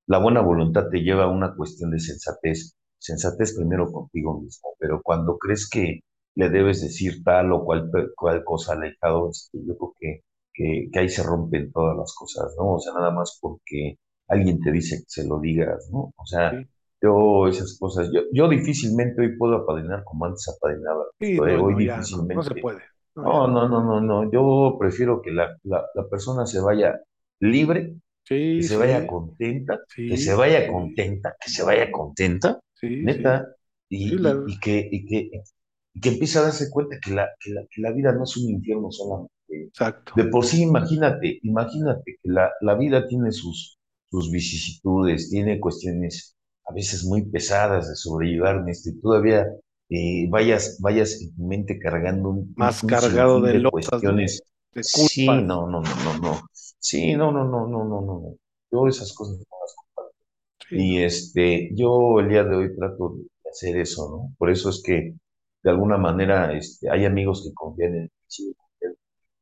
la 0.06 0.18
buena 0.18 0.40
voluntad 0.42 0.88
te 0.90 1.00
lleva 1.00 1.24
a 1.24 1.28
una 1.28 1.54
cuestión 1.56 1.90
de 1.90 2.00
sensatez. 2.00 2.74
Sensatez 2.98 3.54
primero 3.56 3.92
contigo 3.92 4.40
mismo, 4.40 4.70
pero 4.78 5.02
cuando 5.02 5.38
crees 5.38 5.68
que 5.70 6.00
le 6.36 6.48
debes 6.50 6.82
decir 6.82 7.22
tal 7.24 7.52
o 7.52 7.64
cual, 7.64 7.90
cual 8.16 8.44
cosa 8.44 8.74
alejado, 8.74 9.30
yo 9.52 9.76
creo 9.78 9.94
que, 9.98 10.20
que, 10.54 10.88
que 10.92 10.98
ahí 10.98 11.08
se 11.08 11.22
rompen 11.22 11.72
todas 11.72 11.96
las 11.96 12.14
cosas, 12.14 12.54
¿no? 12.58 12.74
O 12.74 12.80
sea, 12.80 12.92
nada 12.94 13.10
más 13.12 13.38
porque 13.40 13.98
alguien 14.28 14.60
te 14.60 14.72
dice 14.72 14.98
que 14.98 15.04
se 15.08 15.26
lo 15.26 15.40
digas, 15.40 15.88
¿no? 15.92 16.12
O 16.16 16.26
sea, 16.26 16.50
sí. 16.50 16.68
yo 17.02 17.46
esas 17.48 17.78
cosas, 17.78 18.10
yo, 18.12 18.22
yo 18.32 18.48
difícilmente 18.48 19.22
hoy 19.22 19.36
puedo 19.36 19.56
apadrinar 19.56 20.04
como 20.04 20.26
antes 20.26 20.48
apadrinaba. 20.48 21.04
Sí, 21.20 21.40
no, 21.40 21.58
Hoy 21.60 21.74
no, 21.74 21.80
ya 21.80 22.06
no, 22.06 22.28
no 22.32 22.42
se 22.42 22.54
difícilmente 22.54 22.54
puede. 22.54 22.82
No, 23.22 23.46
no, 23.48 23.68
no. 23.68 23.82
no, 23.82 24.00
no. 24.00 24.30
Yo 24.30 24.76
prefiero 24.78 25.20
que 25.22 25.30
la, 25.32 25.56
la, 25.64 25.84
la 25.94 26.08
persona 26.08 26.46
se 26.46 26.60
vaya 26.60 27.00
libre, 27.40 27.96
que 28.54 28.62
Sí, 28.62 28.62
se 28.62 28.76
vaya 28.76 29.06
sí, 29.06 29.08
contenta, 29.08 29.80
que 30.06 30.16
se 30.18 30.34
vaya 30.34 30.68
contenta, 30.68 31.36
que 31.40 31.50
se 31.50 31.62
vaya 31.64 31.90
contenta, 31.92 32.60
neta, 33.00 33.46
y, 33.88 34.18
la, 34.18 34.34
y 34.44 34.60
que, 34.60 34.88
y 34.92 35.06
que, 35.06 35.30
y 35.94 36.00
que 36.00 36.08
empiece 36.10 36.38
a 36.38 36.42
darse 36.42 36.70
cuenta 36.70 36.98
que 37.02 37.12
la, 37.12 37.28
que 37.40 37.52
la, 37.52 37.62
que 37.70 37.82
la 37.82 37.92
vida 37.92 38.12
no 38.12 38.24
es 38.24 38.36
un 38.36 38.50
infierno 38.50 38.90
solamente. 38.92 39.32
exacto. 39.48 40.14
De 40.14 40.24
por 40.24 40.44
sí, 40.46 40.62
imagínate, 40.62 41.40
imagínate 41.42 42.18
que 42.22 42.28
la, 42.30 42.52
la 42.60 42.74
vida 42.74 43.06
tiene 43.08 43.32
sus, 43.32 43.78
sus 44.10 44.30
vicisitudes, 44.30 45.30
tiene 45.30 45.60
cuestiones 45.60 46.36
a 46.66 46.74
veces 46.74 47.04
muy 47.04 47.22
pesadas 47.30 47.88
de 47.88 47.96
sobrellevar, 47.96 48.64
y 48.68 49.00
todavía 49.00 49.46
eh, 49.90 50.26
vayas, 50.30 50.78
vayas 50.80 51.20
en 51.22 51.34
tu 51.36 51.42
mente 51.46 51.78
cargando 51.78 52.30
un, 52.30 52.56
Más 52.56 52.82
un 52.82 52.88
cargado 52.90 53.40
de 53.40 53.66
cuestiones. 53.70 54.42
De 54.74 54.82
Sí, 54.82 55.42
no, 55.42 55.66
no, 55.68 55.80
no, 55.82 55.96
no, 56.04 56.18
no. 56.18 56.40
Sí, 56.78 57.14
no, 57.14 57.32
no, 57.32 57.44
no, 57.44 57.66
no, 57.66 57.84
no, 57.84 58.00
no. 58.02 58.36
Yo 58.70 58.86
esas 58.88 59.12
cosas 59.14 59.38
no 59.38 59.44
las 59.60 59.74
comparto. 59.76 60.16
Sí, 60.68 60.76
Y 60.76 61.02
este, 61.02 61.70
yo 61.74 62.20
el 62.20 62.28
día 62.30 62.44
de 62.44 62.56
hoy 62.56 62.76
trato 62.76 63.16
de 63.16 63.50
hacer 63.50 63.76
eso, 63.78 64.08
¿no? 64.10 64.36
Por 64.38 64.50
eso 64.50 64.70
es 64.70 64.82
que 64.84 65.14
de 65.64 65.70
alguna 65.70 65.98
manera 65.98 66.52
este, 66.56 66.90
hay 66.90 67.06
amigos 67.06 67.44
que 67.44 67.54
confían 67.54 67.94
en 67.96 68.10
sí, 68.28 68.54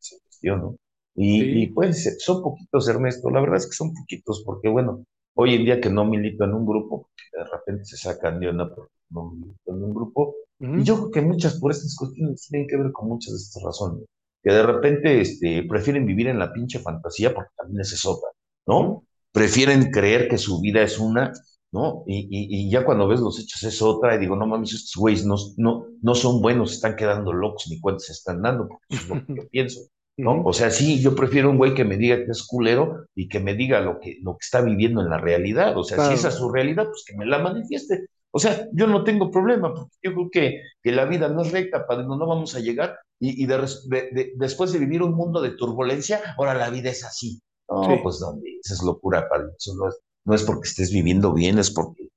esa 0.01 0.16
cuestión, 0.22 0.61
¿no? 0.61 0.76
Y, 1.14 1.62
y 1.62 1.66
Sí, 1.66 1.68
pues 1.68 2.16
son 2.20 2.42
poquitos, 2.42 2.88
Ernesto, 2.88 3.30
la 3.30 3.40
verdad 3.40 3.57
es 3.59 3.66
que 3.66 3.72
son 3.72 3.94
poquitos, 3.94 4.42
porque 4.44 4.68
bueno, 4.68 5.05
hoy 5.34 5.55
en 5.55 5.64
día 5.64 5.80
que 5.80 5.90
no 5.90 6.05
milito 6.05 6.44
en 6.44 6.55
un 6.55 6.66
grupo, 6.66 7.11
de 7.32 7.44
repente 7.44 7.84
se 7.86 7.97
sacan 7.97 8.38
de 8.40 8.51
una 8.51 8.68
porque 8.74 8.92
no 9.11 9.33
en 9.67 9.83
un 9.83 9.95
grupo, 9.95 10.35
y 10.59 10.83
yo 10.83 10.97
creo 10.97 11.11
que 11.11 11.23
muchas 11.23 11.61
por 11.61 11.71
estas 11.71 11.95
cuestiones 11.97 12.47
tienen 12.49 12.67
que 12.67 12.77
ver 12.77 12.93
con 12.93 13.09
muchas 13.09 13.33
de 13.33 13.39
estas 13.39 13.63
razones, 13.63 14.05
que 14.43 14.53
de 14.53 14.63
repente 14.63 15.21
este, 15.21 15.63
prefieren 15.69 16.07
vivir 16.07 16.29
en 16.29 16.39
la 16.39 16.53
pinche 16.53 16.79
fantasía, 16.79 17.35
porque 17.35 17.51
también 17.57 17.81
es 17.81 18.05
otra, 18.05 18.31
¿no? 18.67 19.05
Prefieren 19.33 19.91
creer 19.91 20.29
que 20.29 20.39
su 20.39 20.61
vida 20.61 20.83
es 20.83 20.99
una 20.99 21.33
¿no? 21.73 22.05
Y, 22.07 22.21
y, 22.31 22.67
y 22.67 22.71
ya 22.71 22.85
cuando 22.85 23.09
ves 23.09 23.21
los 23.21 23.39
hechos 23.39 23.63
es 23.65 23.83
otra, 23.83 24.15
y 24.15 24.19
digo, 24.19 24.37
no 24.37 24.47
mames, 24.47 24.73
estos 24.73 24.97
güeyes 24.97 25.25
no, 25.27 25.37
no, 25.57 25.87
no 26.01 26.15
son 26.15 26.41
buenos, 26.41 26.73
están 26.73 26.97
quedando 26.97 27.33
locos, 27.33 27.67
ni 27.69 27.81
cuentas 27.81 28.07
se 28.07 28.13
están 28.13 28.43
dando, 28.43 28.69
porque 28.69 28.85
eso 28.91 29.03
es 29.03 29.09
lo 29.09 29.27
que 29.27 29.35
yo 29.35 29.49
pienso, 29.51 29.81
¿no? 30.17 30.43
O 30.45 30.53
sea, 30.53 30.71
sí, 30.71 31.01
yo 31.01 31.15
prefiero 31.15 31.51
un 31.51 31.59
güey 31.59 31.75
que 31.75 31.85
me 31.85 31.97
diga 31.97 32.17
que 32.17 32.31
es 32.31 32.47
culero 32.47 33.07
y 33.15 33.29
que 33.29 33.41
me 33.41 33.55
diga 33.55 33.81
lo 33.81 34.01
que, 34.01 34.19
lo 34.23 34.33
que 34.35 34.45
está 34.45 34.61
viviendo 34.61 35.03
en 35.03 35.11
la 35.11 35.19
realidad, 35.19 35.77
o 35.77 35.85
sea, 35.85 36.09
si 36.09 36.15
esa 36.15 36.29
es 36.29 36.35
su 36.35 36.51
realidad, 36.51 36.87
pues 36.87 37.05
que 37.07 37.17
me 37.17 37.27
la 37.27 37.39
manifieste. 37.39 38.07
O 38.37 38.39
sea, 38.39 38.68
yo 38.72 38.87
no 38.87 39.03
tengo 39.05 39.30
problema, 39.30 39.72
porque 39.74 39.97
yo 40.03 40.12
creo 40.14 40.30
que, 40.30 40.61
que 40.82 40.93
la 40.93 41.07
vida 41.07 41.28
no 41.28 41.43
es 41.43 41.53
recta, 41.53 41.87
padre, 41.87 42.07
no, 42.07 42.16
no 42.16 42.26
vamos 42.26 42.55
a 42.55 42.61
llegar, 42.61 42.99
y, 43.18 43.43
y 43.43 43.47
de, 43.47 43.57
de, 43.87 44.11
de, 44.12 44.32
después 44.37 44.72
de 44.72 44.78
vivir 44.78 45.03
un 45.03 45.14
mundo 45.14 45.41
de 45.41 45.53
turbulencia, 45.53 46.20
ahora 46.37 46.55
la 46.55 46.70
vida 46.70 46.91
es 46.91 47.05
así. 47.05 47.41
No, 47.68 47.82
sí, 47.82 48.01
pues 48.03 48.18
dónde, 48.20 48.59
esa 48.62 48.74
es 48.74 48.82
locura, 48.82 49.28
padre, 49.28 49.49
eso 49.59 49.74
no 49.76 49.89
es, 49.89 49.99
no 50.24 50.34
es 50.34 50.43
porque 50.45 50.68
estés 50.68 50.93
viviendo 50.93 51.32
bien, 51.32 51.59
es 51.59 51.70
porque 51.72 52.09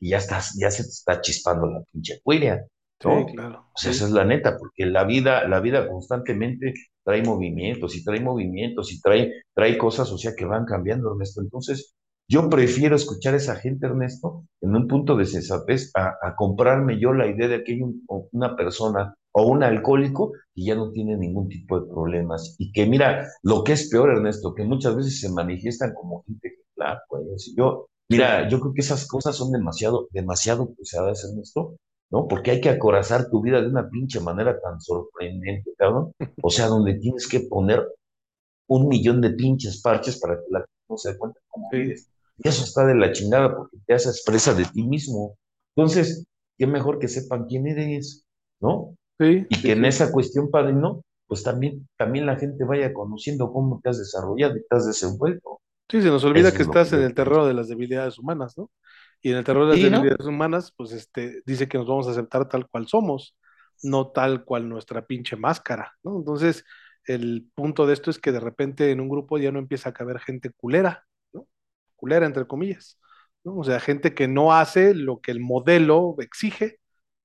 ya 0.00 0.18
estás, 0.18 0.56
ya 0.60 0.70
se 0.70 0.82
te 0.84 0.90
está 0.90 1.20
chispando 1.20 1.66
la 1.68 1.82
pinche 1.92 2.20
cuiria, 2.22 2.66
¿no? 3.04 3.10
sí, 3.10 3.24
O 3.24 3.26
claro, 3.34 3.64
sea, 3.74 3.90
esa 3.92 4.04
es 4.06 4.10
la 4.10 4.24
neta, 4.24 4.56
porque 4.58 4.86
la 4.86 5.04
vida, 5.04 5.46
la 5.48 5.60
vida 5.60 5.88
constantemente 5.88 6.74
trae 7.04 7.22
movimientos 7.22 7.96
y 7.96 8.04
trae 8.04 8.20
movimientos 8.20 8.92
y 8.92 9.00
trae, 9.00 9.32
trae 9.54 9.78
cosas, 9.78 10.10
o 10.12 10.18
sea, 10.18 10.34
que 10.36 10.44
van 10.44 10.64
cambiando, 10.66 11.12
Ernesto. 11.12 11.40
Entonces, 11.40 11.94
yo 12.28 12.48
prefiero 12.50 12.96
escuchar 12.96 13.34
a 13.34 13.38
esa 13.38 13.56
gente, 13.56 13.86
Ernesto, 13.86 14.44
en 14.60 14.74
un 14.76 14.86
punto 14.88 15.16
de 15.16 15.24
sensatez, 15.26 15.90
a, 15.94 16.14
a 16.22 16.34
comprarme 16.36 17.00
yo 17.00 17.12
la 17.12 17.26
idea 17.26 17.48
de 17.48 17.64
que 17.64 17.72
hay 17.72 17.82
un- 17.82 18.04
una 18.32 18.54
persona 18.56 19.14
o 19.32 19.46
un 19.46 19.62
alcohólico 19.62 20.32
y 20.54 20.66
ya 20.66 20.74
no 20.74 20.90
tiene 20.92 21.16
ningún 21.16 21.48
tipo 21.48 21.80
de 21.80 21.86
problemas. 21.88 22.56
Y 22.58 22.72
que 22.72 22.86
mira, 22.86 23.26
lo 23.42 23.64
que 23.64 23.72
es 23.72 23.88
peor, 23.88 24.10
Ernesto, 24.10 24.54
que 24.54 24.64
muchas 24.64 24.96
veces 24.96 25.20
se 25.20 25.30
manifiestan 25.30 25.94
como 25.94 26.22
gente 26.24 26.48
ejemplar, 26.48 26.98
pues. 27.08 27.54
Yo, 27.56 27.86
mira, 28.10 28.48
yo 28.48 28.60
creo 28.60 28.74
que 28.74 28.80
esas 28.82 29.06
cosas 29.06 29.36
son 29.36 29.52
demasiado, 29.52 30.08
demasiado 30.12 30.74
pesadas, 30.74 31.24
Ernesto, 31.24 31.76
¿no? 32.10 32.26
Porque 32.28 32.50
hay 32.52 32.60
que 32.60 32.70
acorazar 32.70 33.28
tu 33.30 33.42
vida 33.42 33.60
de 33.60 33.68
una 33.68 33.88
pinche 33.88 34.20
manera 34.20 34.58
tan 34.60 34.80
sorprendente, 34.80 35.72
cabrón. 35.78 36.12
O 36.42 36.50
sea, 36.50 36.66
donde 36.68 36.94
tienes 36.98 37.26
que 37.28 37.40
poner 37.40 37.84
un 38.68 38.88
millón 38.88 39.20
de 39.20 39.30
pinches 39.30 39.80
parches 39.82 40.18
para 40.20 40.36
que 40.36 40.46
la 40.50 40.60
gente 40.60 40.72
no 40.88 40.96
se 40.96 41.12
dé 41.12 41.18
cuenta 41.18 41.40
cómo 41.48 41.68
sí, 41.70 41.76
vives. 41.76 42.08
Y 42.38 42.48
eso 42.48 42.64
está 42.64 42.86
de 42.86 42.94
la 42.94 43.12
chingada 43.12 43.54
porque 43.56 43.78
te 43.86 43.94
haces 43.94 44.22
presa 44.24 44.54
de 44.54 44.64
ti 44.66 44.82
mismo. 44.84 45.36
Entonces, 45.76 46.26
qué 46.58 46.66
mejor 46.66 46.98
que 46.98 47.08
sepan 47.08 47.46
quién 47.46 47.66
eres, 47.66 48.24
¿no? 48.60 48.96
sí, 49.18 49.46
Y 49.48 49.62
sí, 49.62 49.62
que 49.64 49.72
en 49.72 49.84
sí. 49.84 49.86
esa 49.86 50.12
cuestión, 50.12 50.50
padre, 50.50 50.72
¿no? 50.74 51.02
Pues 51.26 51.42
también, 51.42 51.88
también 51.98 52.26
la 52.26 52.36
gente 52.36 52.64
vaya 52.64 52.92
conociendo 52.94 53.52
cómo 53.52 53.80
te 53.82 53.90
has 53.90 53.98
desarrollado 53.98 54.56
y 54.56 54.62
te 54.66 54.76
has 54.76 54.86
desenvuelto. 54.86 55.60
Sí, 55.90 56.02
se 56.02 56.08
nos 56.10 56.22
olvida 56.24 56.52
Eso 56.52 56.54
que 56.54 56.62
es 56.62 56.66
lo 56.66 56.78
que 56.78 56.78
estás 56.78 56.92
en 56.92 57.00
el 57.00 57.14
terreno 57.14 57.46
de 57.46 57.54
las 57.54 57.68
debilidades 57.68 58.18
humanas, 58.18 58.58
¿no? 58.58 58.70
Y 59.22 59.30
en 59.30 59.38
el 59.38 59.44
terreno 59.44 59.66
de 59.66 59.72
las 59.72 59.80
debilidades 59.82 60.26
humanas, 60.26 60.72
pues 60.76 60.92
este, 60.92 61.42
dice 61.46 61.66
que 61.68 61.78
nos 61.78 61.86
vamos 61.86 62.06
a 62.08 62.10
aceptar 62.10 62.48
tal 62.48 62.68
cual 62.68 62.86
somos, 62.88 63.36
no 63.82 64.08
tal 64.12 64.44
cual 64.44 64.68
nuestra 64.68 65.06
pinche 65.06 65.36
máscara, 65.36 65.94
¿no? 66.02 66.18
Entonces, 66.18 66.64
el 67.06 67.50
punto 67.54 67.86
de 67.86 67.94
esto 67.94 68.10
es 68.10 68.18
que 68.18 68.32
de 68.32 68.40
repente 68.40 68.90
en 68.92 69.00
un 69.00 69.08
grupo 69.08 69.38
ya 69.38 69.50
no 69.50 69.58
empieza 69.58 69.90
a 69.90 69.94
caber 69.94 70.20
gente 70.20 70.50
culera. 70.52 71.06
Culera, 71.98 72.26
entre 72.26 72.46
comillas. 72.46 72.98
O 73.44 73.64
sea, 73.64 73.80
gente 73.80 74.14
que 74.14 74.28
no 74.28 74.54
hace 74.54 74.94
lo 74.94 75.20
que 75.20 75.30
el 75.32 75.40
modelo 75.40 76.16
exige, 76.20 76.78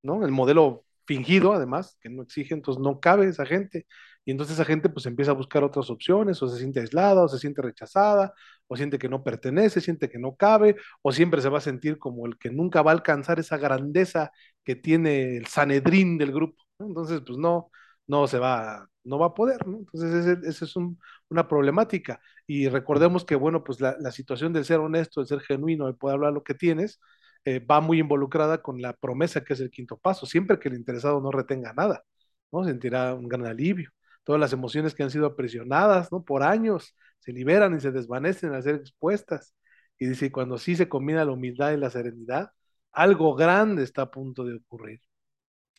¿no? 0.04 0.26
El 0.26 0.32
modelo 0.32 0.86
fingido, 1.06 1.54
además, 1.54 1.98
que 2.02 2.10
no 2.10 2.24
exige, 2.24 2.54
entonces 2.54 2.82
no 2.82 3.00
cabe 3.00 3.28
esa 3.28 3.46
gente. 3.46 3.86
Y 4.26 4.32
entonces 4.32 4.56
esa 4.56 4.66
gente 4.66 4.90
pues 4.90 5.06
empieza 5.06 5.32
a 5.32 5.36
buscar 5.36 5.64
otras 5.64 5.90
opciones, 5.90 6.42
o 6.42 6.48
se 6.48 6.60
siente 6.60 6.80
aislada, 6.80 7.24
o 7.24 7.28
se 7.28 7.40
siente 7.40 7.62
rechazada, 7.62 8.34
o 8.68 8.76
siente 8.78 8.98
que 9.00 9.10
no 9.10 9.24
pertenece, 9.24 9.82
siente 9.82 10.10
que 10.10 10.20
no 10.20 10.36
cabe, 10.36 10.78
o 11.02 11.12
siempre 11.12 11.42
se 11.42 11.50
va 11.50 11.58
a 11.60 11.62
sentir 11.62 11.98
como 12.00 12.26
el 12.26 12.38
que 12.38 12.50
nunca 12.50 12.82
va 12.82 12.92
a 12.92 12.94
alcanzar 12.96 13.40
esa 13.40 13.58
grandeza 13.58 14.32
que 14.64 14.76
tiene 14.76 15.38
el 15.38 15.48
Sanedrín 15.48 16.18
del 16.18 16.32
grupo. 16.32 16.64
Entonces, 16.80 17.22
pues 17.26 17.38
no, 17.38 17.70
no 18.08 18.28
se 18.28 18.40
va, 18.40 18.88
no 19.04 19.20
va 19.20 19.28
a 19.28 19.34
poder, 19.34 19.66
¿no? 19.68 19.80
Entonces, 19.80 20.38
esa 20.44 20.66
es 20.66 20.76
un, 20.76 21.00
una 21.30 21.48
problemática. 21.48 22.22
Y 22.48 22.68
recordemos 22.70 23.26
que, 23.26 23.36
bueno, 23.36 23.64
pues 23.64 23.80
la, 23.82 23.96
la, 24.00 24.12
situación 24.12 24.54
de 24.54 24.64
ser 24.64 24.80
honesto, 24.80 25.22
de 25.22 25.28
ser 25.28 25.42
genuino, 25.42 25.88
de 25.88 25.94
poder 25.94 26.16
hablar 26.16 26.34
lo 26.34 26.44
que 26.44 26.54
tienes, 26.54 27.00
eh, 27.46 27.60
va 27.60 27.82
muy 27.82 28.00
involucrada 28.00 28.62
con 28.62 28.82
la 28.82 28.94
promesa 28.94 29.44
que 29.44 29.54
es 29.54 29.60
el 29.60 29.72
quinto 29.72 29.98
paso. 29.98 30.26
Siempre 30.26 30.60
que 30.60 30.70
el 30.70 30.76
interesado 30.76 31.22
no 31.22 31.32
retenga 31.32 31.74
nada, 31.74 32.04
¿no? 32.52 32.64
Sentirá 32.64 33.14
un 33.14 33.28
gran 33.28 33.46
alivio. 33.46 33.90
Todas 34.24 34.40
las 34.40 34.54
emociones 34.54 34.96
que 34.96 35.04
han 35.04 35.12
sido 35.12 35.26
aprisionadas, 35.26 36.12
¿no? 36.12 36.24
Por 36.24 36.44
años, 36.44 36.96
se 37.20 37.34
liberan 37.34 37.76
y 37.76 37.82
se 37.82 37.92
desvanecen 37.92 38.54
al 38.54 38.64
ser 38.64 38.76
expuestas. 38.76 39.56
Y 39.98 40.08
dice, 40.08 40.32
cuando 40.32 40.58
sí 40.58 40.76
se 40.76 40.90
combina 40.90 41.26
la 41.26 41.32
humildad 41.34 41.72
y 41.74 41.78
la 41.78 41.90
serenidad, 41.90 42.52
algo 42.92 43.36
grande 43.36 43.84
está 43.84 44.04
a 44.04 44.12
punto 44.12 44.44
de 44.46 44.56
ocurrir. 44.56 45.02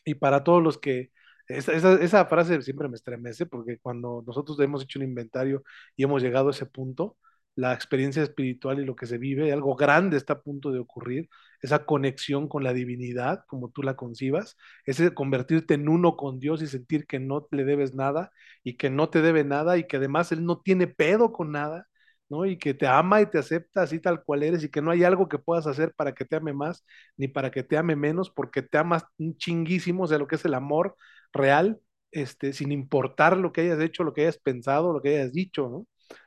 Y 0.05 0.15
para 0.17 0.45
todos 0.45 0.63
los 0.63 0.79
que, 0.79 1.11
esa, 1.49 1.95
esa, 1.95 2.27
frase 2.27 2.63
siempre 2.63 2.89
me 2.89 2.97
estremece 2.97 3.47
porque 3.47 3.79
cuando 3.79 4.23
nosotros 4.27 4.59
hemos 4.61 4.83
hecho 4.83 4.99
un 4.99 5.05
inventario 5.05 5.63
y 5.97 6.05
hemos 6.05 6.23
llegado 6.23 6.49
a 6.49 6.51
ese 6.53 6.67
punto, 6.67 7.17
la 7.57 7.73
experiencia 7.73 8.23
espiritual 8.23 8.81
y 8.81 8.85
lo 8.85 8.97
que 8.97 9.07
se 9.07 9.19
vive, 9.19 9.53
algo 9.53 9.77
grande 9.77 10.17
está 10.17 10.35
a 10.35 10.41
punto 10.43 10.73
de 10.73 10.81
ocurrir, 10.81 11.29
esa 11.61 11.87
conexión 11.87 12.49
con 12.49 12.65
la 12.65 12.73
divinidad, 12.73 13.45
como 13.47 13.71
tú 13.71 13.83
la 13.83 13.97
concibas, 13.97 14.57
ese 14.85 15.15
convertirte 15.15 15.75
en 15.75 15.89
uno 15.89 16.17
con 16.17 16.41
Dios 16.41 16.63
y 16.63 16.67
sentir 16.67 17.07
que 17.07 17.21
no 17.21 17.47
le 17.51 17.65
debes 17.65 17.95
nada 17.95 18.33
y 18.63 18.77
que 18.77 18.91
no 18.91 19.09
te 19.11 19.23
debe 19.23 19.45
nada 19.45 19.79
y 19.79 19.87
que 19.87 19.97
además 19.99 20.33
Él 20.33 20.45
no 20.45 20.61
tiene 20.61 20.87
pedo 20.89 21.33
con 21.33 21.53
nada, 21.53 21.87
¿no? 22.29 22.47
Y 22.47 22.59
que 22.59 22.75
te 22.75 22.87
ama 22.87 23.21
y 23.21 23.27
te 23.27 23.39
acepta 23.39 23.83
así 23.83 24.01
tal 24.01 24.25
cual 24.25 24.43
eres 24.43 24.65
y 24.65 24.71
que 24.71 24.83
no 24.83 24.91
hay 24.91 25.05
algo 25.05 25.29
que 25.29 25.39
puedas 25.39 25.67
hacer 25.67 25.95
para 25.95 26.13
que 26.15 26.25
te 26.25 26.37
ame 26.37 26.53
más 26.53 26.85
ni 27.17 27.29
para 27.29 27.51
que 27.51 27.63
te 27.63 27.77
ame 27.77 27.97
menos, 27.97 28.31
porque 28.31 28.63
te 28.63 28.79
amas 28.79 29.05
un 29.19 29.37
chinguísimo, 29.37 30.05
o 30.05 30.07
sea, 30.07 30.19
lo 30.19 30.27
que 30.27 30.37
es 30.37 30.45
el 30.45 30.55
amor 30.55 30.97
real, 31.35 31.81
este, 32.13 32.53
sin 32.53 32.73
importar 32.73 33.37
lo 33.37 33.53
que 33.53 33.63
hayas 33.63 33.81
hecho, 33.81 34.05
lo 34.05 34.15
que 34.15 34.23
hayas 34.23 34.39
pensado, 34.39 34.93
lo 34.93 35.03
que 35.03 35.11
hayas 35.19 35.33
dicho, 35.33 35.69
¿no? 35.69 35.87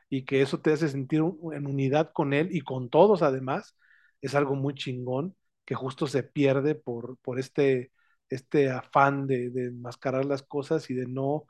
Y 0.10 0.26
que 0.26 0.42
eso 0.42 0.62
te 0.62 0.74
hace 0.74 0.90
sentir 0.90 1.22
en 1.22 1.68
unidad 1.68 2.12
con 2.14 2.34
él 2.34 2.50
y 2.52 2.62
con 2.62 2.90
todos 2.90 3.22
además, 3.24 3.76
es 4.22 4.36
algo 4.36 4.56
muy 4.56 4.74
chingón 4.76 5.36
que 5.66 5.76
justo 5.76 6.08
se 6.08 6.24
pierde 6.24 6.76
por, 6.76 7.18
por 7.20 7.40
este, 7.40 7.92
este 8.30 8.70
afán 8.72 9.28
de, 9.28 9.50
de 9.50 9.68
enmascarar 9.68 10.26
las 10.26 10.44
cosas 10.44 10.90
y 10.90 10.94
de 10.96 11.08
no 11.08 11.46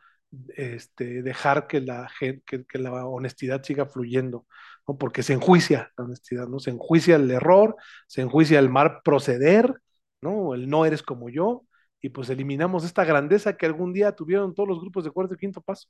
este, 0.56 1.22
dejar 1.24 1.68
que 1.68 1.82
la, 1.82 2.10
que, 2.20 2.66
la 2.80 3.06
honestidad 3.06 3.64
siga 3.64 3.86
fluyendo, 3.86 4.46
¿no? 4.88 4.98
porque 4.98 5.24
se 5.24 5.34
enjuicia 5.34 5.92
la 5.98 6.06
honestidad, 6.06 6.48
¿no? 6.48 6.60
se 6.60 6.72
enjuicia 6.72 7.16
el 7.16 7.32
error, 7.32 7.76
se 8.08 8.22
enjuicia 8.22 8.60
el 8.60 8.70
mal 8.70 9.02
proceder, 9.04 9.74
¿no? 10.22 10.54
el 10.54 10.70
no 10.70 10.86
eres 10.86 11.04
como 11.04 11.30
yo, 11.30 11.66
y 12.02 12.10
pues 12.10 12.30
eliminamos 12.30 12.84
esta 12.86 13.06
grandeza 13.06 13.58
que 13.58 13.66
algún 13.66 13.94
día 13.94 14.14
tuvieron 14.16 14.54
todos 14.56 14.70
los 14.70 14.80
grupos 14.80 15.04
de 15.04 15.12
cuarto 15.12 15.34
y 15.36 15.38
quinto 15.38 15.62
paso, 15.62 15.90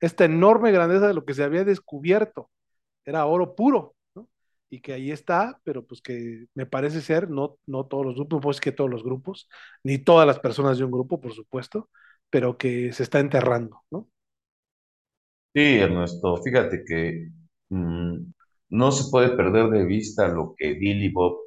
esta 0.00 0.24
enorme 0.24 0.72
grandeza 0.72 1.08
de 1.08 1.14
lo 1.14 1.24
que 1.24 1.34
se 1.34 1.44
había 1.44 1.64
descubierto, 1.64 2.50
era 3.04 3.26
oro 3.26 3.54
puro, 3.56 3.96
¿no? 4.14 4.28
y 4.70 4.80
que 4.80 4.92
ahí 4.94 5.10
está, 5.12 5.60
pero 5.64 5.86
pues 5.86 6.02
que 6.02 6.46
me 6.54 6.66
parece 6.66 7.00
ser, 7.00 7.30
no, 7.30 7.58
no 7.66 7.86
todos 7.86 8.06
los 8.06 8.16
grupos, 8.16 8.40
pues 8.42 8.60
que 8.60 8.72
todos 8.72 8.90
los 8.90 9.04
grupos, 9.04 9.48
ni 9.84 9.98
todas 9.98 10.26
las 10.26 10.40
personas 10.40 10.78
de 10.78 10.84
un 10.84 10.92
grupo, 10.92 11.20
por 11.20 11.32
supuesto, 11.34 11.90
pero 12.30 12.58
que 12.58 12.92
se 12.92 13.02
está 13.04 13.20
enterrando, 13.20 13.82
¿no? 13.90 14.08
Sí, 15.54 15.78
Ernesto, 15.78 16.36
fíjate 16.42 16.84
que 16.86 17.30
mm, 17.70 18.16
no 18.70 18.92
se 18.92 19.10
puede 19.10 19.30
perder 19.36 19.70
de 19.70 19.84
vista 19.86 20.28
lo 20.28 20.54
que 20.56 20.74
Bill 20.74 21.02
y 21.04 21.10
Bob 21.10 21.38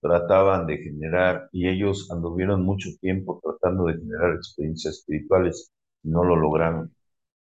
trataban 0.00 0.66
de 0.66 0.78
generar 0.78 1.48
y 1.52 1.68
ellos 1.68 2.10
anduvieron 2.10 2.64
mucho 2.64 2.90
tiempo 3.00 3.40
tratando 3.42 3.86
de 3.86 3.94
generar 3.98 4.34
experiencias 4.36 4.98
espirituales 4.98 5.72
no 6.02 6.24
lo 6.24 6.36
lograron. 6.36 6.92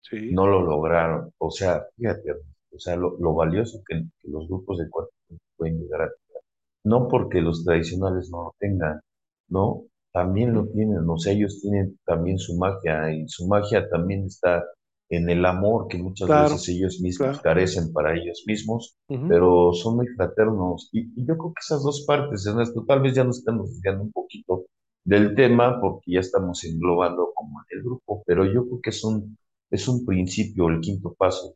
Sí. 0.03 0.33
No 0.33 0.47
lo 0.47 0.63
lograron. 0.63 1.33
O 1.39 1.51
sea, 1.51 1.85
fíjate, 1.97 2.33
o 2.73 2.79
sea, 2.79 2.97
lo, 2.97 3.17
lo 3.19 3.35
valioso 3.35 3.83
que, 3.87 4.03
que, 4.21 4.29
los 4.29 4.49
grupos 4.49 4.79
de 4.79 4.89
cuatro 4.91 5.13
pueden 5.57 5.79
llegar 5.81 6.03
a 6.03 6.07
tener. 6.07 6.43
No 6.85 7.09
porque 7.09 7.41
los 7.41 7.65
tradicionales 7.65 8.31
no 8.31 8.45
lo 8.45 8.55
tengan, 8.59 9.01
¿no? 9.49 9.85
también 10.13 10.55
lo 10.55 10.67
tienen, 10.67 11.09
o 11.09 11.19
sea, 11.19 11.33
ellos 11.33 11.61
tienen 11.61 11.99
también 12.05 12.39
su 12.39 12.57
magia 12.57 13.13
y 13.13 13.29
su 13.29 13.47
magia 13.47 13.89
también 13.89 14.25
está 14.25 14.65
en 15.11 15.29
el 15.31 15.45
amor 15.45 15.89
que 15.89 15.99
muchas 15.99 16.33
Claro, 16.33 16.35
veces 16.35 16.69
ellos 16.69 17.01
mismos 17.01 17.41
claro. 17.41 17.43
carecen 17.43 17.93
para 17.93 18.15
ellos 18.17 18.45
mismos, 18.47 18.97
Ujú. 19.09 19.27
pero 19.27 19.73
son 19.75 19.97
muy 19.97 20.07
fraternos. 20.09 20.89
Y, 20.93 21.01
y 21.21 21.27
yo 21.27 21.37
creo 21.39 21.53
que 21.55 21.61
esas 21.61 21.83
dos 21.83 22.05
partes, 22.07 22.47
Ernesto, 22.47 22.85
tal 22.87 23.03
vez 23.03 23.15
ya 23.15 23.25
nos 23.25 23.39
estamos 23.39 23.71
desviando 23.71 24.05
un 24.05 24.13
poquito 24.13 24.67
del 25.05 25.35
tema 25.35 25.81
porque 25.81 26.13
ya 26.13 26.21
estamos 26.21 26.65
englobando 26.65 27.33
como 27.35 27.61
en 27.61 27.79
el 27.79 27.85
grupo, 27.85 28.23
pero 28.27 28.45
yo 28.47 28.65
creo 28.67 28.81
que 28.83 28.91
es 28.91 29.05
un, 29.05 29.37
es 29.71 29.89
un 29.89 30.05
principio, 30.07 30.69
el 30.69 30.81
quinto 30.81 31.15
paso 31.15 31.55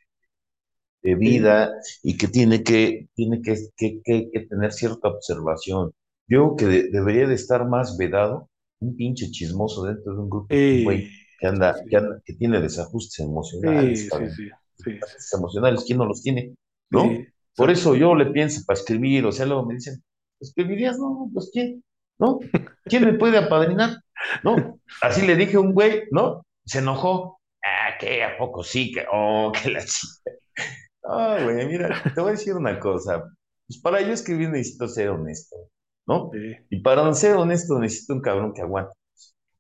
de 1.03 1.15
vida 1.17 1.73
y 2.03 2.17
que 2.17 2.29
tiene 2.29 2.63
que, 2.63 3.09
tiene 3.15 3.43
que, 3.43 3.55
que, 3.77 4.01
que- 4.05 4.31
que 4.33 4.41
tener 4.47 4.73
cierta 4.73 5.09
observación. 5.09 5.93
Yo 6.29 6.57
creo 6.57 6.57
que 6.57 6.67
de- 6.67 6.91
debería 6.91 7.27
de 7.29 7.35
estar 7.35 7.69
más 7.69 7.97
vedado 7.99 8.49
un 8.81 8.97
pinche 8.97 9.31
chismoso 9.31 9.85
dentro 9.85 10.15
de 10.15 10.21
un 10.21 10.31
grupo, 10.31 10.51
Sí, 10.51 10.71
güey 10.83 11.11
que 11.45 11.49
anda, 11.49 11.77
que 11.91 11.97
anda, 11.97 12.23
que 12.25 12.33
tiene 12.35 12.59
desajustes 12.59 13.21
emocionales, 13.21 14.01
Sí, 14.01 14.09
sí, 14.09 14.51
sí, 14.79 14.93
Desajustes 14.93 15.35
emocionales, 15.35 15.85
¿quién 15.87 15.99
no 15.99 16.07
los 16.07 16.23
tiene? 16.23 16.55
¿No? 16.91 17.11
Por 17.55 17.71
eso 17.71 17.95
yo 17.95 18.15
le 18.15 18.27
pienso 18.27 18.63
para 18.67 18.79
escribir, 18.81 19.27
o 19.27 19.33
sea, 19.33 19.45
luego 19.45 19.67
me 19.67 19.75
dicen, 19.75 20.03
¿escribirías? 20.41 20.99
No, 20.99 21.29
pues 21.35 21.51
¿quién? 21.53 21.85
¿No? 22.19 22.39
¿Quién 22.85 23.05
me 23.05 23.13
puede 23.13 23.37
apadrinar? 23.37 23.99
¿No? 24.43 24.81
Así 25.03 25.27
le 25.27 25.37
dije 25.37 25.57
a 25.57 25.61
un 25.61 25.75
güey, 25.75 26.05
¿no? 26.11 26.47
Se 26.65 26.79
enojó. 26.79 27.39
Ah, 27.63 27.99
¿qué? 28.01 28.25
¿A 28.25 28.39
poco 28.39 28.63
sí? 28.63 28.91
que 28.91 29.05
Oh, 29.13 29.53
que 29.53 29.71
la 29.71 29.85
chica. 29.85 30.15
Ah, 31.07 31.37
güey, 31.45 31.67
mira, 31.67 32.03
te 32.15 32.19
voy 32.19 32.31
a 32.31 32.33
decir 32.33 32.55
una 32.55 32.81
cosa. 32.81 33.23
Pues 33.67 33.79
para 33.79 34.01
yo 34.01 34.15
escribir 34.15 34.49
necesito 34.49 34.89
ser 34.89 35.11
honesto, 35.11 35.55
¿no? 36.07 36.31
Sí, 36.33 36.39
Y 36.71 36.81
para 36.81 37.13
ser 37.13 37.37
honesto 37.37 37.79
necesito 37.79 38.15
un 38.15 38.23
cabrón 38.23 38.55
que 38.55 38.63
aguante. 38.63 38.95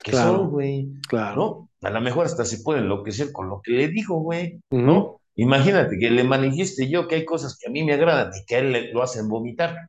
Que 0.03 0.13
claro, 0.13 0.49
güey, 0.49 0.91
claro. 1.07 1.37
¿no? 1.37 1.71
A 1.85 1.91
lo 1.91 2.01
mejor 2.01 2.27
hasta 2.27 2.45
se 2.45 2.59
puede 2.63 2.81
enloquecer 2.81 3.33
con 3.33 3.49
lo 3.49 3.61
que 3.63 3.73
le 3.73 3.89
digo, 3.89 4.21
güey. 4.21 4.61
¿no? 4.83 5.21
Imagínate 5.37 5.99
que 5.99 6.11
le 6.11 6.25
manifieste 6.25 6.89
yo 6.89 7.09
que 7.09 7.17
hay 7.17 7.25
cosas 7.25 7.59
que 7.59 7.69
a 7.69 7.73
mí 7.73 7.85
me 7.85 7.95
agradan 7.95 8.31
y 8.35 8.45
que 8.47 8.57
a 8.57 8.59
él 8.61 8.73
le- 8.73 8.93
lo 8.93 9.03
hacen 9.03 9.29
vomitar. 9.29 9.89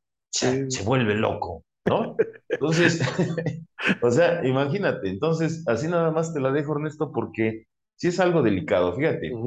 Se 0.68 0.84
vuelve 0.84 1.16
loco, 1.16 1.64
¿no? 1.88 2.22
Entonces, 2.60 3.02
o 4.02 4.12
sea, 4.12 4.46
imagínate. 4.48 5.10
Entonces, 5.10 5.64
así 5.68 5.88
nada 5.88 6.12
más 6.12 6.34
te 6.34 6.40
la 6.40 6.52
dejo, 6.52 6.74
Ernesto, 6.76 7.12
porque 7.12 7.66
sí 7.96 8.10
es 8.10 8.20
algo 8.20 8.42
delicado. 8.44 8.94
Fíjate, 8.96 9.42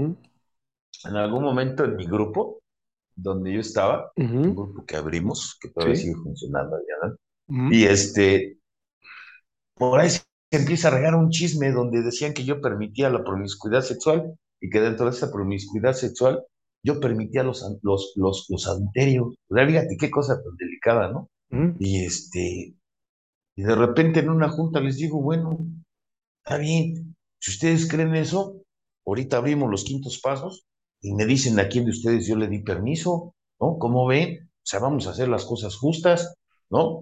en 1.05 1.17
algún 1.17 1.43
momento 1.45 1.85
en 1.85 1.97
mi 1.97 2.07
grupo, 2.07 2.63
donde 3.17 3.53
yo 3.55 3.61
estaba, 3.61 4.13
un 4.43 4.55
ujú, 4.55 4.57
grupo 4.57 4.85
que 4.87 4.97
abrimos, 4.97 5.59
que 5.61 5.71
todavía 5.71 5.97
Sí. 5.97 5.97
sigue 5.97 6.17
funcionando 6.17 6.79
Y 7.69 7.85
este, 7.87 8.59
por 9.75 9.99
ahí 10.01 10.11
se 10.11 10.21
empieza 10.51 10.89
a 10.89 10.91
regar 10.93 11.15
un 11.15 11.31
chisme 11.31 11.73
donde 11.73 12.03
decían 12.03 12.35
que 12.35 12.45
yo 12.45 12.61
permitía 12.61 13.11
la 13.11 13.25
promiscuidad 13.25 13.83
sexual 13.83 14.35
y 14.61 14.71
que 14.71 14.81
dentro 14.81 15.07
de 15.07 15.13
esa 15.13 15.31
promiscuidad 15.33 15.93
sexual 15.93 16.43
yo 16.83 17.01
permitía 17.01 17.43
los, 17.43 17.65
los, 17.83 18.13
los, 18.17 18.47
los 18.49 18.67
adulterios. 18.67 19.35
O 19.49 19.55
sea, 19.55 19.67
fíjate 19.67 19.97
qué 19.99 20.11
cosa 20.11 20.35
tan 20.43 20.57
delicada, 20.57 21.13
¿no? 21.13 21.29
ujú, 21.51 21.75
Y 21.79 22.05
este, 22.05 22.75
y 23.57 23.63
de 23.63 23.75
repente 23.75 24.21
en 24.21 24.31
una 24.31 24.49
junta 24.49 24.81
les 24.81 24.97
digo, 24.97 25.21
bueno, 25.21 25.59
está 26.45 26.59
bien, 26.59 27.17
si 27.41 27.51
ustedes 27.53 27.89
creen 27.89 28.15
eso, 28.15 28.63
ahorita 29.07 29.37
abrimos 29.39 29.71
los 29.71 29.85
quintos 29.85 30.21
pasos 30.21 30.65
y 31.03 31.15
me 31.15 31.27
dicen 31.27 31.59
a 31.61 31.69
quién 31.69 31.85
de 31.85 31.91
ustedes 31.93 32.27
yo 32.27 32.37
le 32.37 32.49
di 32.49 32.61
permiso, 32.61 33.35
¿no? 33.61 33.79
¿Cómo 33.79 34.07
ven? 34.07 34.49
O 34.49 34.67
sea, 34.71 34.81
vamos 34.81 35.07
a 35.07 35.11
hacer 35.11 35.29
las 35.29 35.45
cosas 35.45 35.77
justas, 35.77 36.35
¿no? 36.71 37.01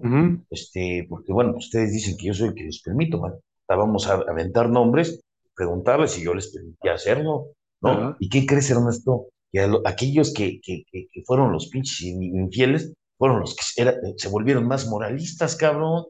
Este, 0.49 1.05
porque 1.09 1.33
bueno, 1.33 1.55
ustedes 1.57 1.91
dicen 1.91 2.15
que 2.17 2.27
yo 2.27 2.33
soy 2.33 2.49
el 2.49 2.53
que 2.55 2.65
los 2.65 2.81
permito, 2.83 3.19
¿vale? 3.19 3.35
Vamos 3.67 4.07
a 4.07 4.13
aventar 4.13 4.69
nombres, 4.69 5.19
preguntarles 5.55 6.11
si 6.11 6.23
yo 6.23 6.33
les 6.33 6.51
permitía 6.53 6.93
hacerlo, 6.93 7.47
¿no? 7.81 8.15
¿Y 8.19 8.29
qué 8.29 8.45
crees, 8.45 8.69
Ernesto? 8.71 9.27
Que 9.51 9.67
lo- 9.67 9.81
aquellos 9.85 10.33
que, 10.33 10.59
que, 10.61 10.83
que, 10.91 11.07
que 11.11 11.23
fueron 11.25 11.51
los 11.51 11.67
pinches 11.69 12.01
infieles 12.01 12.93
fueron 13.17 13.39
los 13.39 13.55
que 13.55 13.63
se 13.63 13.81
era- 13.81 13.95
se 14.17 14.29
volvieron 14.29 14.67
más 14.67 14.87
moralistas, 14.87 15.55
cabrón. 15.55 16.05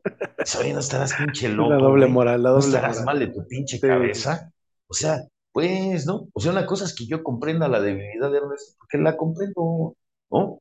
Oye, 0.60 0.74
no 0.74 0.80
estarás 0.80 1.14
pinche 1.14 1.48
Sí, 1.48 1.48
la 1.56 1.56
loco, 1.56 1.76
doble 1.86 2.08
moral, 2.08 2.44
la 2.44 2.50
No 2.50 2.56
doble 2.56 2.68
estarás 2.68 3.00
moral. 3.00 3.06
mal 3.06 3.20
de 3.20 3.28
tu 3.34 3.48
pinche 3.48 3.78
sí. 3.78 3.82
cabeza. 3.82 4.52
O 4.88 4.94
sea, 4.94 5.22
pues, 5.54 6.06
¿no? 6.06 6.28
O 6.34 6.40
sea, 6.40 6.52
una 6.52 6.66
cosa 6.66 6.86
es 6.86 6.94
que 6.94 7.06
yo 7.08 7.24
comprenda 7.24 7.68
la 7.68 7.80
debilidad 7.82 8.30
de 8.32 8.38
Ernesto, 8.38 8.74
porque 8.78 8.98
la 8.98 9.16
comprendo, 9.18 9.96
¿no? 10.30 10.60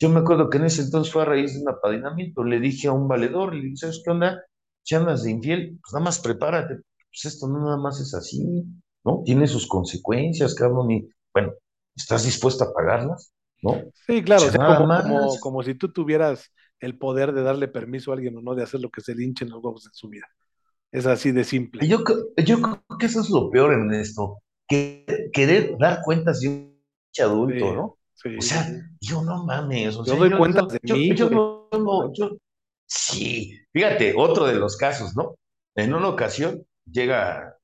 Yo 0.00 0.08
me 0.08 0.20
acuerdo 0.20 0.48
que 0.48 0.58
en 0.58 0.64
ese 0.64 0.82
entonces 0.82 1.12
fue 1.12 1.22
a 1.22 1.24
raíz 1.24 1.54
de 1.54 1.62
un 1.62 1.68
apadrinamiento. 1.68 2.44
Le 2.44 2.60
dije 2.60 2.88
a 2.88 2.92
un 2.92 3.08
valedor, 3.08 3.54
le 3.54 3.62
dije, 3.62 3.76
¿sabes 3.76 4.02
qué 4.04 4.10
onda? 4.10 4.42
Si 4.82 4.94
andas 4.94 5.24
de 5.24 5.32
infiel, 5.32 5.78
pues 5.82 5.92
nada 5.92 6.04
más 6.04 6.20
prepárate. 6.20 6.76
Pues 7.10 7.24
esto 7.24 7.48
no 7.48 7.64
nada 7.64 7.76
más 7.78 8.00
es 8.00 8.14
así, 8.14 8.64
¿no? 9.04 9.22
Tiene 9.24 9.46
sus 9.46 9.66
consecuencias, 9.66 10.54
cabrón. 10.54 10.90
Y 10.90 11.08
bueno, 11.32 11.52
¿estás 11.96 12.24
dispuesto 12.24 12.64
a 12.64 12.72
pagarlas? 12.72 13.32
¿No? 13.60 13.82
Sí, 14.06 14.22
claro, 14.22 14.46
o 14.46 14.50
sea, 14.50 14.76
como, 14.76 15.36
como, 15.40 15.62
si 15.64 15.74
tú 15.74 15.92
tuvieras 15.92 16.52
el 16.78 16.96
poder 16.96 17.32
de 17.32 17.42
darle 17.42 17.66
permiso 17.66 18.12
a 18.12 18.14
alguien 18.14 18.36
o 18.36 18.40
no 18.40 18.54
de 18.54 18.62
hacer 18.62 18.80
lo 18.80 18.90
que 18.90 19.00
se 19.00 19.16
le 19.16 19.24
hinchen 19.24 19.50
los 19.50 19.62
huevos 19.62 19.84
en 19.86 19.94
su 19.94 20.08
vida. 20.08 20.26
Es 20.92 21.06
así 21.06 21.32
de 21.32 21.42
simple. 21.42 21.86
Yo, 21.86 21.98
yo 22.36 22.62
creo 22.62 22.98
que 22.98 23.06
eso 23.06 23.20
es 23.20 23.30
lo 23.30 23.50
peor, 23.50 23.72
Ernesto. 23.72 24.38
Que, 24.68 25.28
querer 25.32 25.76
dar 25.78 26.02
cuentas 26.04 26.40
de 26.40 26.48
un 26.48 26.78
adulto, 27.20 27.66
Sí, 27.66 27.74
¿no? 27.74 27.97
O 28.36 28.40
sí, 28.40 28.42
sea, 28.42 28.66
yo 29.00 29.22
no 29.22 29.44
mames, 29.44 29.96
o 29.96 30.04
Yo 30.04 30.04
sea, 30.04 30.16
doy 30.16 30.30
yo, 30.30 30.38
cuentas 30.38 30.64
yo, 30.64 30.68
de 30.72 30.80
yo, 30.82 30.96
mí, 30.96 31.14
yo 31.14 31.30
no, 31.30 31.68
sí, 32.86 33.52
fíjate, 33.72 34.14
otro 34.16 34.46
de 34.46 34.54
los 34.54 34.76
casos, 34.76 35.16
¿no? 35.16 35.36
En 35.74 35.94
una 35.94 36.08
ocasión 36.08 36.64
llega, 36.90 37.56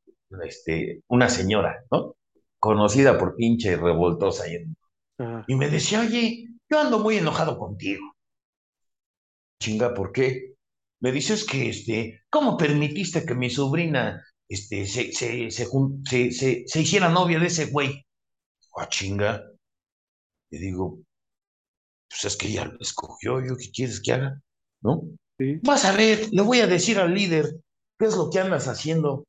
este, 0.44 1.02
una 1.08 1.28
señora, 1.28 1.84
¿no? 1.90 2.16
Conocida 2.58 3.18
por 3.18 3.36
pinche 3.36 3.76
revoltosa 3.76 4.48
y, 4.48 4.64
Ajá. 5.18 5.44
y 5.46 5.54
me 5.56 5.68
decía, 5.68 6.00
oye, 6.00 6.48
yo 6.70 6.80
ando 6.80 6.98
muy 6.98 7.18
enojado 7.18 7.58
contigo. 7.58 8.02
Chinga, 9.60 9.94
¿por 9.94 10.12
qué? 10.12 10.54
Me 11.00 11.12
dices 11.12 11.44
que, 11.44 11.68
este, 11.68 12.22
¿cómo 12.30 12.56
permitiste 12.56 13.24
que 13.26 13.34
mi 13.34 13.50
sobrina, 13.50 14.22
este, 14.48 14.86
se, 14.86 15.12
se, 15.12 15.50
se, 15.50 16.64
se 16.66 16.80
hiciera 16.80 17.08
novia 17.08 17.38
de 17.38 17.46
ese 17.46 17.66
güey? 17.66 18.06
Ah, 18.76 18.88
chinga. 18.88 19.42
Y 20.50 20.58
digo, 20.58 20.98
pues 22.08 22.24
es 22.24 22.36
que 22.36 22.48
ella 22.48 22.64
lo 22.66 22.78
escogió, 22.80 23.44
¿yo 23.44 23.56
qué 23.56 23.70
quieres 23.70 24.00
que 24.00 24.12
haga? 24.12 24.40
¿No? 24.82 25.02
Sí, 25.38 25.58
Vas 25.62 25.84
a 25.84 25.96
ver, 25.96 26.28
le 26.32 26.42
voy 26.42 26.60
a 26.60 26.66
decir 26.66 26.98
al 26.98 27.12
líder, 27.14 27.56
¿qué 27.98 28.06
es 28.06 28.16
lo 28.16 28.30
que 28.30 28.38
andas 28.38 28.68
haciendo? 28.68 29.24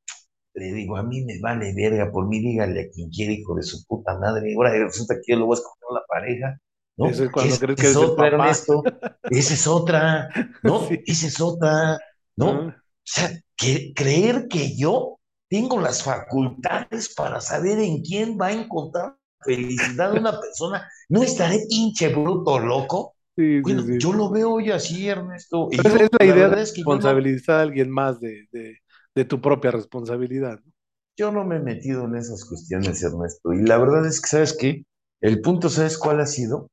Le 0.54 0.74
digo, 0.74 0.98
a 0.98 1.04
mí 1.04 1.24
me 1.26 1.40
vale 1.42 1.74
verga, 1.76 2.12
por 2.12 2.28
mí 2.28 2.40
dígale 2.40 2.82
a 2.82 2.90
quien 2.90 3.10
quiera, 3.10 3.34
hijo 3.34 3.56
de 3.56 3.64
su 3.64 3.84
puta 3.86 4.18
madre. 4.20 4.54
Ahora 4.56 4.72
resulta 4.86 5.16
que 5.16 5.34
yo 5.34 5.40
lo 5.40 5.48
voy 5.48 5.58
a 5.58 5.60
escoger 5.60 5.84
a 5.90 5.94
la 5.96 6.06
pareja. 6.08 6.60
¿no? 6.98 7.08
Eso 7.10 7.26
es 7.26 7.32
cuando 7.32 7.58
crees 7.60 7.80
que 7.80 7.88
es 7.88 7.96
otra, 7.96 8.32
papá. 8.32 8.46
Ernesto, 8.46 8.84
esa 9.30 9.54
es 9.54 9.68
otra, 9.68 10.30
¿no? 10.64 10.80
Sí. 10.90 11.02
Esa 11.06 11.28
es 11.28 11.42
otra, 11.42 12.00
¿no? 12.38 12.48
O 12.50 12.70
Ah, 12.70 12.84
sea, 13.04 13.32
que, 13.58 13.94
creer 13.94 14.48
que 14.48 14.76
yo 14.78 15.20
tengo 15.50 15.80
las 15.80 16.04
facultades 16.04 17.14
para 17.14 17.42
saber 17.42 17.80
en 17.80 18.02
quién 18.02 18.38
va 18.40 18.48
a 18.48 18.54
encontrar 18.54 19.18
felicidad 19.46 20.14
una 20.14 20.40
persona, 20.40 20.90
¿no 21.10 21.24
estaré 21.24 21.60
pinche 21.70 22.10
bruto 22.10 22.60
loco? 22.60 23.16
Sí, 23.38 23.64
sí, 23.64 23.64
Bueno, 23.64 23.84
sí. 23.86 23.98
yo 23.98 24.14
lo 24.14 24.30
veo 24.32 24.54
hoy 24.54 24.72
así, 24.72 25.08
Ernesto, 25.10 25.70
y 25.72 25.82
es, 25.82 25.86
yo, 25.88 25.96
es 25.96 26.10
la 26.20 26.26
la 26.26 26.26
idea 26.26 26.50
de 26.50 26.62
es 26.62 26.74
que 26.74 26.84
no, 26.86 27.00
responsabilizar 27.00 27.60
a 27.60 27.62
alguien 27.64 27.90
más 27.90 28.20
de, 28.20 28.48
de, 28.52 28.78
de 29.16 29.26
tu 29.26 29.42
propia 29.42 29.72
responsabilidad. 29.72 30.60
¿no? 30.64 30.72
yo 31.18 31.32
no 31.32 31.44
me 31.46 31.58
he 31.58 31.60
metido 31.60 32.06
en 32.06 32.16
esas 32.16 32.46
cuestiones, 32.46 33.02
Ernesto, 33.04 33.54
y 33.54 33.62
la 33.66 33.78
verdad 33.78 34.06
es 34.06 34.22
que, 34.22 34.28
¿sabes 34.28 34.54
qué? 34.58 34.86
El 35.22 35.42
punto, 35.42 35.70
¿sabes 35.70 35.98
cuál 35.98 36.20
ha 36.22 36.26
sido? 36.26 36.70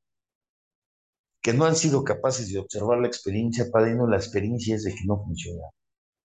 Que 1.42 1.52
no 1.52 1.64
han 1.64 1.76
sido 1.76 2.04
capaces 2.04 2.52
de 2.52 2.58
observar 2.58 2.98
la 3.00 3.08
experiencia, 3.08 3.66
padrino, 3.72 4.06
la 4.06 4.16
experiencia 4.16 4.76
es 4.76 4.84
de 4.84 4.92
que 4.92 5.04
no 5.06 5.22
funciona, 5.24 5.62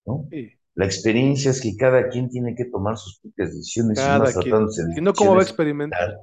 ¿no? 0.06 0.28
Sí, 0.30 0.58
La 0.76 0.86
experiencia 0.86 1.52
es 1.52 1.62
que 1.62 1.76
cada 1.78 2.10
quien 2.10 2.30
tiene 2.30 2.56
que 2.56 2.66
tomar 2.66 2.98
sus 2.98 3.20
propias 3.22 3.52
decisiones 3.52 4.00
y 4.00 4.14
más 4.14 4.34
cada 4.34 4.44
quien. 4.44 4.68
de 4.68 4.96
Si 4.96 5.02
no, 5.02 5.14
¿cómo 5.14 5.36
va 5.36 5.42
a 5.42 5.44
experimentar? 5.44 6.16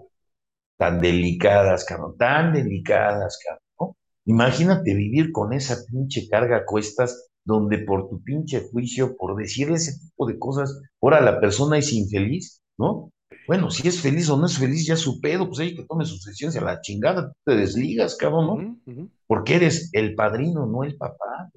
Tan, 0.76 1.00
delicadas, 1.00 1.84
cabrón, 1.84 2.16
tan 2.18 2.52
delicadas, 2.52 3.38
cabrón, 3.44 3.62
¿no? 3.80 3.96
Imagínate 4.26 4.94
vivir 4.94 5.32
con 5.32 5.52
esa 5.52 5.76
pinche 5.86 6.28
carga 6.28 6.58
a 6.58 6.64
cuestas 6.64 7.28
donde 7.44 7.78
por 7.78 8.08
tu 8.08 8.22
pinche 8.22 8.68
juicio, 8.70 9.16
por 9.16 9.36
decir 9.36 9.70
ese 9.70 9.98
tipo 9.98 10.26
de 10.26 10.38
cosas, 10.38 10.80
ahora 11.00 11.20
la 11.20 11.40
persona 11.40 11.78
es 11.78 11.92
infeliz, 11.92 12.62
¿no? 12.78 13.10
Bueno, 13.46 13.70
si 13.70 13.86
es 13.86 14.00
feliz 14.00 14.30
o 14.30 14.36
no 14.38 14.46
es 14.46 14.58
feliz, 14.58 14.86
ya 14.86 14.96
su 14.96 15.20
pedo, 15.20 15.46
pues 15.46 15.60
ahí 15.60 15.74
que 15.74 15.84
tome 15.84 16.06
sus 16.06 16.24
decisiones 16.24 16.56
a 16.56 16.64
la 16.64 16.80
chingada, 16.80 17.28
tú 17.28 17.34
te 17.44 17.56
desligas, 17.56 18.16
cabrón, 18.16 18.80
¿no? 18.86 19.10
Porque 19.26 19.56
eres 19.56 19.90
el 19.92 20.14
padrino, 20.14 20.66
no 20.66 20.84
el 20.84 20.96
papá, 20.96 21.50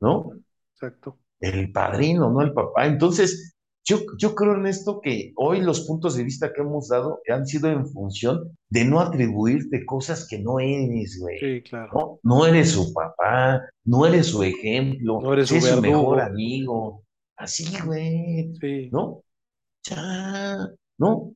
¿no? 0.00 0.30
Exacto. 0.74 1.18
el 1.40 1.72
padrino, 1.72 2.30
no 2.30 2.42
el 2.42 2.52
papá. 2.52 2.86
Entonces, 2.86 3.53
yo, 3.84 3.98
yo 4.18 4.34
creo 4.34 4.54
en 4.54 4.66
esto 4.66 5.00
que 5.02 5.32
hoy 5.36 5.60
los 5.60 5.82
puntos 5.82 6.16
de 6.16 6.24
vista 6.24 6.52
que 6.52 6.62
hemos 6.62 6.88
dado 6.88 7.20
han 7.28 7.46
sido 7.46 7.70
en 7.70 7.86
función 7.86 8.56
de 8.70 8.84
no 8.86 9.00
atribuirte 9.00 9.84
cosas 9.84 10.26
que 10.26 10.38
no 10.38 10.58
eres, 10.58 11.18
güey. 11.20 11.38
Sí, 11.38 11.62
claro. 11.68 11.92
No, 11.92 12.18
no 12.22 12.46
eres 12.46 12.70
su 12.70 12.94
papá, 12.94 13.62
no 13.84 14.06
eres 14.06 14.28
su 14.28 14.42
ejemplo, 14.42 15.20
No 15.20 15.34
eres 15.34 15.48
su 15.48 15.60
sé 15.60 15.72
su 15.72 15.80
mejor 15.82 16.20
amigo. 16.20 17.04
Así, 17.36 17.76
güey, 17.84 18.54
Sí, 18.58 18.88
¿no? 18.90 19.22
Ya, 19.84 20.70
¿no? 20.96 21.34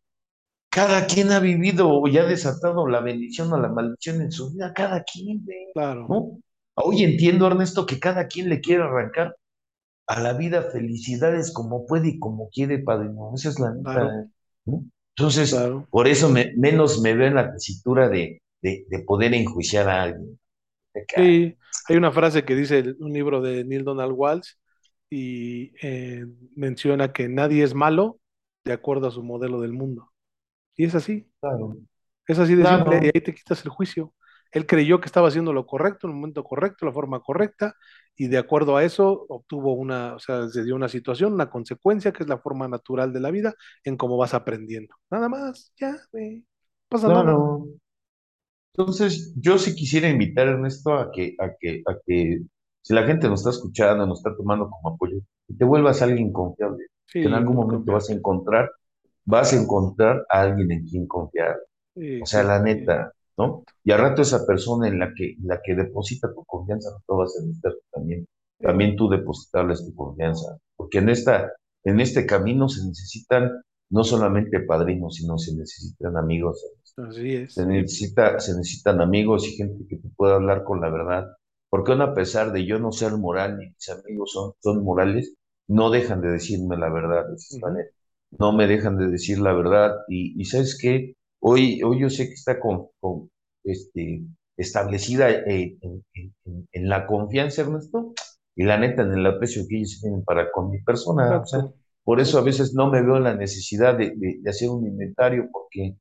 Cada 0.70 1.06
quien 1.06 1.32
ha 1.32 1.40
vivido 1.40 1.90
o 1.90 2.08
ya 2.08 2.22
ha 2.22 2.26
desatado 2.26 2.86
la 2.86 3.00
bendición 3.00 3.52
o 3.52 3.58
la 3.58 3.68
maldición 3.68 4.22
en 4.22 4.32
su 4.32 4.52
vida, 4.52 4.72
cada 4.72 5.02
quien, 5.02 5.44
güey, 5.44 5.72
claro. 5.74 6.06
¿no? 6.08 6.38
Hoy 6.76 7.02
entiendo, 7.02 7.46
Ernesto, 7.46 7.84
que 7.84 7.98
cada 7.98 8.26
quien 8.26 8.48
le 8.48 8.60
quiere 8.60 8.84
arrancar 8.84 9.36
a 10.08 10.20
la 10.20 10.32
vida 10.34 10.62
felicidades 10.72 11.52
como 11.52 11.86
puede 11.86 12.08
y 12.10 12.18
como 12.18 12.50
quiere, 12.50 12.78
padrino. 12.80 13.32
Esa 13.34 13.50
es 13.50 13.60
la. 13.60 13.74
Claro. 13.84 14.30
¿no? 14.66 14.84
Entonces, 15.16 15.50
Claro. 15.50 15.86
por 15.90 16.08
eso 16.08 16.28
me- 16.28 16.52
menos 16.56 17.00
me 17.02 17.14
veo 17.14 17.28
en 17.28 17.34
la 17.36 17.52
tesitura 17.52 18.08
de, 18.08 18.42
de, 18.62 18.86
de 18.88 18.98
poder 19.00 19.34
enjuiciar 19.34 19.88
a 19.88 20.02
alguien. 20.04 20.38
Sí, 21.14 21.56
hay 21.88 21.96
una 21.96 22.12
frase 22.12 22.44
que 22.44 22.54
dice 22.54 22.94
un 23.00 23.12
libro 23.12 23.40
de 23.40 23.64
Neil 23.64 23.84
Donald 23.84 24.12
Walsh 24.16 24.52
y 25.10 25.72
eh, 25.82 26.26
menciona 26.56 27.12
que 27.12 27.28
nadie 27.28 27.64
es 27.64 27.74
malo 27.74 28.20
de 28.64 28.72
acuerdo 28.72 29.08
a 29.08 29.10
su 29.10 29.22
modelo 29.22 29.60
del 29.60 29.72
mundo. 29.72 30.12
Y 30.76 30.84
es 30.84 30.94
así, 30.94 31.30
claro, 31.40 31.76
es 32.26 32.38
así 32.38 32.54
de 32.54 32.66
simple, 32.66 33.00
y 33.02 33.06
ahí 33.06 33.22
te 33.22 33.34
quitas 33.34 33.64
el 33.64 33.70
juicio. 33.70 34.14
Él 34.52 34.66
creyó 34.66 35.00
que 35.00 35.06
estaba 35.06 35.28
haciendo 35.28 35.52
lo 35.52 35.66
correcto, 35.66 36.06
en 36.06 36.12
el 36.12 36.16
momento 36.20 36.44
correcto, 36.44 36.86
la 36.86 36.92
forma 36.92 37.20
correcta, 37.20 37.74
y 38.16 38.28
de 38.28 38.38
acuerdo 38.38 38.76
a 38.76 38.84
eso 38.84 39.26
obtuvo 39.28 39.74
una, 39.74 40.14
o 40.14 40.18
sea, 40.18 40.48
se 40.48 40.64
dio 40.64 40.74
una 40.76 40.88
situación, 40.88 41.34
una 41.34 41.50
consecuencia, 41.50 42.12
que 42.12 42.22
es 42.24 42.28
la 42.28 42.38
forma 42.38 42.68
natural 42.68 43.12
de 43.12 43.20
la 43.20 43.30
vida, 43.30 43.54
en 43.84 43.96
cómo 43.96 44.16
vas 44.16 44.34
aprendiendo. 44.34 44.94
Nada 45.10 45.28
más, 45.28 45.72
ya, 45.78 45.92
no 46.12 46.42
pasa 46.88 47.10
nada. 47.10 47.22
claro. 47.22 47.66
Entonces, 48.74 49.32
yo 49.36 49.58
sí 49.58 49.74
quisiera 49.74 50.08
invitar, 50.08 50.46
Ernesto, 50.48 50.94
a 50.94 51.10
que, 51.10 51.34
a 51.38 51.50
que, 51.58 51.82
a 51.86 51.96
que 52.06 52.40
si 52.82 52.94
la 52.94 53.02
gente 53.04 53.28
nos 53.28 53.40
está 53.40 53.50
escuchando, 53.50 54.06
nos 54.06 54.18
está 54.20 54.36
tomando 54.36 54.70
como 54.70 54.94
apoyo, 54.94 55.18
que 55.46 55.54
te 55.54 55.64
vuelvas 55.64 56.00
alguien 56.02 56.32
confiable. 56.32 56.86
Sí, 57.06 57.20
que 57.20 57.28
en 57.28 57.34
algún 57.34 57.56
momento 57.56 57.92
vas 57.92 58.08
a 58.10 58.12
encontrar, 58.14 58.70
vas 59.24 59.52
a 59.52 59.56
encontrar 59.60 60.24
a 60.30 60.42
alguien 60.42 60.70
en 60.72 60.86
quien 60.86 61.06
confiar. 61.08 61.56
Sí, 61.94 62.20
O 62.20 62.26
sea, 62.26 62.42
sí, 62.42 62.48
la 62.48 62.60
neta, 62.60 63.12
¿no? 63.38 63.64
Y 63.84 63.92
al 63.92 64.00
rato 64.00 64.22
esa 64.22 64.46
persona 64.46 64.88
en 64.88 64.98
la 64.98 65.12
que, 65.14 65.32
en 65.32 65.46
la 65.46 65.60
que 65.64 65.74
deposita 65.74 66.32
tu 66.34 66.44
confianza, 66.44 66.90
no 67.08 67.16
vas 67.16 67.36
a 67.38 67.42
necesitar 67.42 67.72
también, 67.92 68.26
también 68.58 68.96
tú 68.96 69.08
depositarles 69.08 69.84
tu 69.84 69.94
confianza. 69.94 70.58
Porque 70.76 70.98
en 70.98 71.08
esta, 71.08 71.52
en 71.84 72.00
este 72.00 72.26
camino 72.26 72.68
se 72.68 72.86
necesitan 72.86 73.50
no 73.90 74.04
solamente 74.04 74.60
padrinos, 74.60 75.14
sino 75.16 75.38
se 75.38 75.54
necesitan 75.54 76.16
amigos. 76.16 76.62
Así 76.96 77.34
es. 77.34 77.54
Se 77.54 77.64
necesita, 77.66 78.38
se 78.40 78.54
necesitan 78.56 79.00
amigos 79.00 79.46
y 79.46 79.56
gente 79.56 79.86
que 79.88 79.96
te 79.96 80.08
pueda 80.16 80.34
hablar 80.34 80.64
con 80.64 80.80
la 80.80 80.90
verdad. 80.90 81.26
Porque 81.70 81.92
aún 81.92 82.02
a 82.02 82.14
pesar 82.14 82.52
de 82.52 82.66
yo 82.66 82.78
no 82.78 82.92
ser 82.92 83.12
moral 83.12 83.58
ni 83.58 83.66
mis 83.66 83.88
amigos 83.88 84.32
son, 84.32 84.52
son 84.60 84.82
morales, 84.82 85.34
no 85.68 85.90
dejan 85.90 86.20
de 86.22 86.30
decirme 86.30 86.76
la 86.76 86.90
verdad. 86.90 87.26
No 88.38 88.52
me 88.52 88.66
dejan 88.66 88.96
de 88.96 89.08
decir 89.08 89.38
la 89.38 89.52
verdad. 89.52 89.96
Y, 90.08 90.40
y 90.40 90.44
¿sabes 90.46 90.78
qué? 90.80 91.14
Hoy, 91.40 91.82
hoy 91.82 92.00
yo 92.00 92.10
sé 92.10 92.26
que 92.28 92.34
está 92.34 92.58
con, 92.60 92.88
con, 93.00 93.30
este, 93.64 94.22
establecida 94.56 95.30
eh, 95.30 95.76
en, 95.80 96.04
en- 96.14 96.34
en- 96.44 96.68
en 96.72 96.88
la 96.88 97.06
confianza, 97.06 97.62
Ernesto, 97.62 98.12
y 98.56 98.64
la 98.64 98.78
neta 98.78 99.02
en 99.02 99.12
el 99.12 99.26
aprecio 99.26 99.64
que 99.68 99.76
ellos 99.78 100.00
tienen 100.00 100.24
para 100.24 100.50
con 100.50 100.70
mi 100.70 100.82
persona. 100.82 101.40
O 101.40 101.46
sea, 101.46 101.60
por 102.04 102.20
eso 102.20 102.38
a 102.38 102.42
veces 102.42 102.74
no 102.74 102.90
me 102.90 103.02
veo 103.02 103.18
la 103.20 103.34
necesidad 103.34 103.96
de, 103.96 104.10
de- 104.16 104.38
de 104.42 104.50
hacer 104.50 104.68
un 104.70 104.86
inventario, 104.86 105.48
porque, 105.52 105.96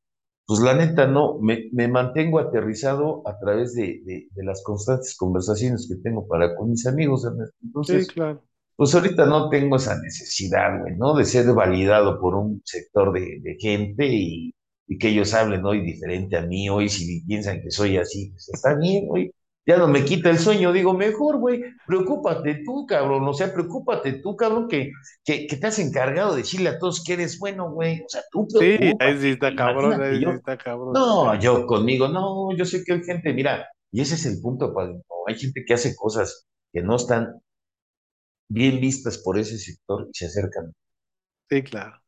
pues 0.45 0.59
la 0.61 0.73
neta 0.75 1.07
no, 1.07 1.39
me, 1.39 1.69
me 1.73 1.88
mantengo 1.88 2.39
aterrizado 2.39 3.21
a 3.27 3.38
través 3.39 3.73
de, 3.75 4.01
de- 4.05 4.27
las 4.43 4.63
constantes 4.63 5.15
conversaciones 5.17 5.88
que 5.89 5.97
tengo 6.01 6.27
para 6.27 6.55
con 6.55 6.71
mis 6.71 6.85
amigos, 6.88 7.25
Ernesto. 7.25 7.55
Sí, 7.81 8.05
Entonces, 8.05 8.07
claro. 8.07 8.43
pues 8.75 8.93
ahorita 8.95 9.25
no 9.25 9.49
tengo 9.49 9.75
esa 9.77 9.99
necesidad, 10.01 10.81
güey, 10.81 10.95
¿no? 10.97 11.15
De 11.15 11.25
ser 11.25 11.51
validado 11.53 12.19
por 12.19 12.35
un 12.35 12.61
sector 12.65 13.13
de 13.13 13.57
gente 13.59 14.07
y, 14.07 14.53
y 14.88 14.97
que 14.97 15.09
ellos 15.09 15.33
hablen 15.33 15.65
hoy 15.65 15.81
diferente 15.81 16.38
a 16.38 16.41
mí, 16.41 16.69
hoy 16.69 16.89
si 16.89 17.21
piensan 17.25 17.61
que 17.61 17.71
soy 17.71 17.97
así, 17.97 18.31
pues 18.31 18.49
está 18.53 18.75
bien, 18.75 19.07
güey. 19.07 19.31
Ya 19.65 19.77
no 19.77 19.88
me 19.89 20.05
quita 20.05 20.29
el 20.29 20.39
sueño, 20.39 20.71
digo, 20.71 20.93
mejor, 20.93 21.39
güey, 21.39 21.61
preocúpate 21.85 22.61
tú, 22.65 22.85
cabrón, 22.88 23.27
o 23.27 23.33
sea, 23.33 23.53
preocúpate 23.53 24.13
tú, 24.21 24.35
cabrón, 24.38 24.67
que, 24.69 24.91
que, 25.25 25.45
que 25.45 25.57
te 25.57 25.67
has 25.67 25.79
encargado 25.79 26.31
de 26.35 26.41
decirle 26.43 26.69
a 26.69 26.79
todos 26.79 27.03
que 27.03 27.13
eres 27.13 27.38
bueno, 27.38 27.69
güey, 27.71 28.01
o 28.01 28.09
sea, 28.09 28.21
tú 28.31 28.47
Sí, 28.47 28.77
ahí 28.99 29.19
sí 29.19 29.29
está 29.31 29.55
cabrón, 29.55 30.01
ahí 30.01 30.23
sí 30.23 30.31
está 30.31 30.57
cabrón. 30.57 30.93
no, 30.93 31.39
yo 31.39 31.65
conmigo, 31.65 32.07
no, 32.07 32.55
yo 32.55 32.65
sé 32.65 32.83
que 32.83 32.93
hay 32.93 33.03
gente, 33.03 33.33
mira, 33.33 33.67
y 33.91 34.01
ese 34.01 34.15
es 34.15 34.25
el 34.25 34.41
punto, 34.41 34.73
padre, 34.73 35.01
hay 35.27 35.35
gente 35.38 35.63
que 35.65 35.73
hace 35.73 35.95
cosas 35.95 36.47
que 36.73 36.81
no 36.81 36.95
están 36.95 37.41
bien 38.49 38.81
vistas 38.81 39.19
por 39.19 39.38
ese 39.39 39.57
sector 39.57 40.09
y 40.11 40.13
se 40.17 40.25
acercan 40.25 40.73
Sí, 41.49 41.61
claro. 41.63 42.01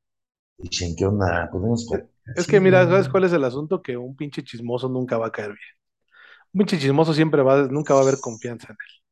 dicen, 0.57 0.95
¿qué 0.95 1.05
onda? 1.05 1.49
Podemos 1.51 1.86
platicar?". 1.89 2.09
Es 2.36 2.45
Sí, 2.45 2.51
que 2.51 2.59
mira. 2.59 2.86
¿sabes 2.86 3.09
cuál 3.09 3.23
es 3.25 3.34
el 3.34 3.43
asunto? 3.43 3.82
Que 3.82 3.97
un 3.97 4.15
pinche 4.15 4.43
chismoso 4.43 4.89
nunca 4.89 5.17
va 5.17 5.27
a 5.27 5.32
caer 5.32 5.49
bien. 5.49 5.59
Un 6.53 6.59
pinche 6.59 6.80
chismoso 6.80 7.13
siempre 7.13 7.41
va, 7.43 7.63
nunca 7.67 7.93
va 7.93 8.01
a 8.01 8.03
haber 8.03 8.19
confianza 8.19 8.67
en 8.69 8.73
él. 8.80 9.03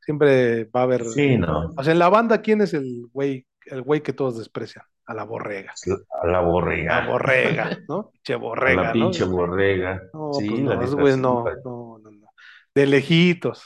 Siempre 0.00 0.64
va 0.66 0.80
a 0.80 0.82
haber. 0.84 1.04
Sí, 1.04 1.36
no, 1.38 1.70
O 1.76 1.82
sea, 1.82 1.92
en 1.92 1.98
la 1.98 2.08
banda, 2.08 2.42
¿quién 2.42 2.60
es 2.60 2.74
el 2.74 3.06
güey, 3.12 3.46
el 3.66 3.82
güey 3.82 4.02
que 4.02 4.12
todos 4.12 4.38
desprecian? 4.38 4.84
A 5.06 5.14
la 5.14 5.24
borrega. 5.24 5.74
a 6.22 6.26
la 6.26 6.40
borrega, 6.40 7.00
La 7.00 7.06
borrega, 7.06 7.78
¿no? 7.88 8.12
Che 8.22 8.34
a 8.34 8.36
borrega, 8.38 8.82
la 8.82 8.88
¿no? 8.88 8.92
pinche 8.92 9.24
borrega. 9.24 10.02
No, 10.12 10.32
Sí, 10.32 10.48
pues 10.48 11.16
no, 11.16 11.16
sí, 11.16 11.16
no, 11.16 11.44
no, 11.64 11.98
no, 12.02 12.10
no. 12.10 12.26
De 12.74 12.86
lejitos, 12.86 13.62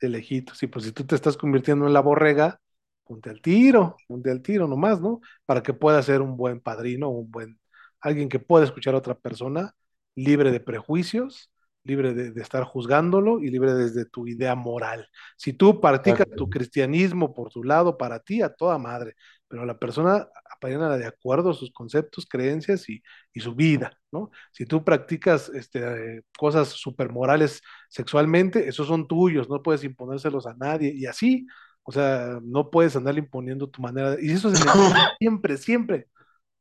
de 0.00 0.08
lejitos. 0.08 0.62
Y 0.62 0.66
pues 0.66 0.84
si 0.86 0.92
tú 0.92 1.04
te 1.06 1.14
estás 1.14 1.36
convirtiendo 1.36 1.86
en 1.86 1.92
la 1.92 2.00
borrega, 2.00 2.60
ponte 3.04 3.30
al 3.30 3.40
tiro, 3.40 3.96
ponte 4.08 4.30
al 4.30 4.42
tiro 4.42 4.66
nomás, 4.68 5.00
¿no? 5.00 5.20
Para 5.46 5.62
que 5.62 5.74
pueda 5.74 6.02
ser 6.02 6.22
un 6.22 6.36
buen 6.36 6.60
padrino, 6.60 7.08
un 7.10 7.30
buen, 7.30 7.58
alguien 8.04 8.28
que 8.28 8.38
pueda 8.40 8.64
escuchar 8.64 8.94
a 8.94 8.98
otra 8.98 9.14
persona, 9.18 9.74
libre 10.14 10.50
de 10.52 10.60
prejuicios, 10.60 11.50
libre 11.84 12.14
de, 12.14 12.30
de 12.32 12.42
estar 12.42 12.64
juzgándolo 12.64 13.40
y 13.40 13.50
libre 13.50 13.74
desde 13.74 14.06
tu 14.06 14.26
idea 14.26 14.54
moral. 14.54 15.08
Si 15.36 15.52
tú 15.52 15.80
practicas 15.80 16.26
tu 16.36 16.48
cristianismo 16.48 17.34
por 17.34 17.50
tu 17.50 17.62
lado, 17.64 17.98
para 17.98 18.20
ti, 18.20 18.42
a 18.42 18.50
toda 18.54 18.78
madre, 18.78 19.14
pero 19.48 19.66
la 19.66 19.78
persona 19.78 20.28
apena 20.50 20.96
de 20.96 21.06
acuerdo 21.06 21.50
a 21.50 21.54
sus 21.54 21.70
conceptos, 21.72 22.26
creencias 22.26 22.88
y, 22.88 23.02
y 23.34 23.40
su 23.40 23.54
vida, 23.54 23.98
¿no? 24.12 24.30
Si 24.52 24.64
tú 24.66 24.84
practicas 24.84 25.50
este, 25.50 26.22
cosas 26.38 26.68
super 26.68 27.10
morales 27.12 27.62
sexualmente, 27.90 28.68
esos 28.68 28.86
son 28.88 29.06
tuyos, 29.06 29.48
no 29.50 29.62
puedes 29.62 29.84
imponérselos 29.84 30.46
a 30.46 30.54
nadie 30.54 30.92
y 30.94 31.06
así, 31.06 31.46
o 31.82 31.92
sea, 31.92 32.38
no 32.42 32.70
puedes 32.70 32.96
andarle 32.96 33.20
imponiendo 33.20 33.68
tu 33.68 33.82
manera, 33.82 34.12
de- 34.16 34.24
y 34.26 34.30
eso 34.32 34.50
se 34.50 34.58
necesita 34.58 35.02
siempre, 35.18 35.56
siempre, 35.58 36.08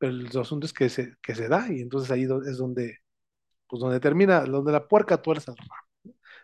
pero 0.04 0.12
el 0.14 0.38
asunto 0.39 0.66
es 0.66 0.74
que 0.74 0.89
se, 0.89 1.16
que 1.22 1.34
se 1.36 1.47
da 1.47 1.68
y 1.72 1.82
entonces 1.82 2.12
ahí 2.12 2.24
es 2.24 2.58
donde, 2.58 2.97
pues 3.68 3.82
donde 3.82 3.99
termina, 3.99 4.41
donde 4.45 4.72
la 4.72 4.88
puerca 4.88 5.22
tuerce 5.22 5.51
el 5.51 5.58
rabo. 5.58 5.72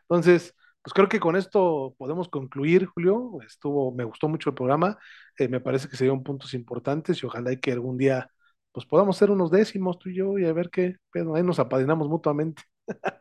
Entonces, 0.03 0.55
pues 0.81 0.93
creo 0.93 1.09
que 1.09 1.19
con 1.19 1.35
esto 1.35 1.95
podemos 1.97 2.29
concluir, 2.29 2.85
Julio. 2.87 3.39
Estuvo, 3.45 3.93
me 3.93 4.03
gustó 4.05 4.27
mucho 4.29 4.49
el 4.51 4.55
programa. 4.55 4.97
eh, 5.37 5.47
me 5.47 5.61
parece 5.61 5.89
que 5.89 5.97
se 5.97 6.05
dieron 6.05 6.23
puntos 6.23 6.53
importantes 6.53 7.21
y 7.23 7.25
ojalá 7.25 7.51
y 7.53 7.59
que 7.59 7.71
algún 7.71 7.97
día 7.97 8.29
pues 8.71 8.85
podamos 8.85 9.17
ser 9.17 9.31
unos 9.31 9.51
décimos 9.51 9.99
tú 9.99 10.09
y 10.09 10.15
yo 10.17 10.37
y 10.39 10.45
a 10.45 10.53
ver 10.53 10.69
qué 10.69 10.97
pedo. 11.11 11.35
Ahí 11.35 11.43
nos 11.43 11.59
apadrinamos 11.59 12.07
mutuamente. 12.09 12.63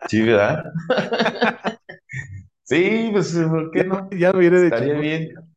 Sí, 0.07 0.23
¿verdad? 0.23 0.65
Sí, 2.65 3.09
pues, 3.13 3.35
¿por 3.35 3.71
qué 3.71 3.81
Ya, 3.81 3.85
no? 3.85 4.11
ya 4.11 4.33
no 4.33 4.43
iré 4.43 4.61
de 4.61 4.67
Estaría 4.67 4.95
bien. 4.95 5.48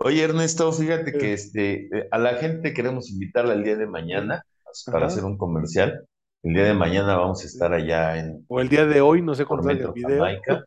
Oye, 0.00 0.22
Ernesto, 0.22 0.72
fíjate 0.72 1.12
que 1.12 1.32
este, 1.32 1.86
eh, 1.86 2.08
a 2.10 2.18
la 2.18 2.34
gente 2.34 2.72
queremos 2.72 3.10
invitarla 3.10 3.54
el 3.54 3.64
día 3.64 3.76
de 3.76 3.86
mañana 3.86 4.44
para 4.86 5.06
Ajá. 5.06 5.06
hacer 5.06 5.24
un 5.24 5.36
comercial. 5.36 6.06
El 6.42 6.54
día 6.54 6.64
de 6.64 6.74
mañana 6.74 7.16
vamos 7.16 7.42
a 7.42 7.46
estar 7.46 7.72
allá 7.72 8.16
en 8.18 8.44
O 8.48 8.60
el 8.60 8.68
día 8.68 8.86
de 8.86 9.00
hoy, 9.00 9.22
no 9.22 9.34
sé 9.34 9.44
cuándo 9.44 9.68
el 9.70 9.92
video. 9.92 10.24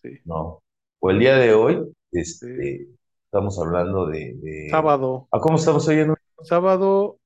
Sí, 0.00 0.10
No. 0.24 0.62
O 1.00 1.10
el 1.10 1.18
día 1.18 1.36
de 1.36 1.54
hoy, 1.54 1.74
sí. 2.12 2.20
este, 2.20 2.88
estamos 3.24 3.58
hablando 3.58 4.06
de, 4.06 4.34
de... 4.40 4.68
Sábado. 4.70 5.26
¿A 5.32 5.40
cómo 5.40 5.56
estamos 5.56 5.88
oyendo? 5.88 6.14
Sábado 6.44 7.18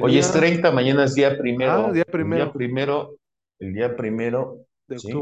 Hoy 0.00 0.18
es 0.18 0.26
sería 0.26 0.48
30, 0.48 0.70
mañana 0.72 1.04
es 1.04 1.14
día 1.14 1.32
ah, 1.32 1.38
primero. 1.38 1.76
día 1.78 1.86
El 1.88 1.94
día 1.94 2.04
primero 2.04 2.52
primero, 2.52 3.16
el 3.58 3.74
día 3.74 3.96
primero, 3.96 4.66
de 4.88 4.98
¿sí? 4.98 5.12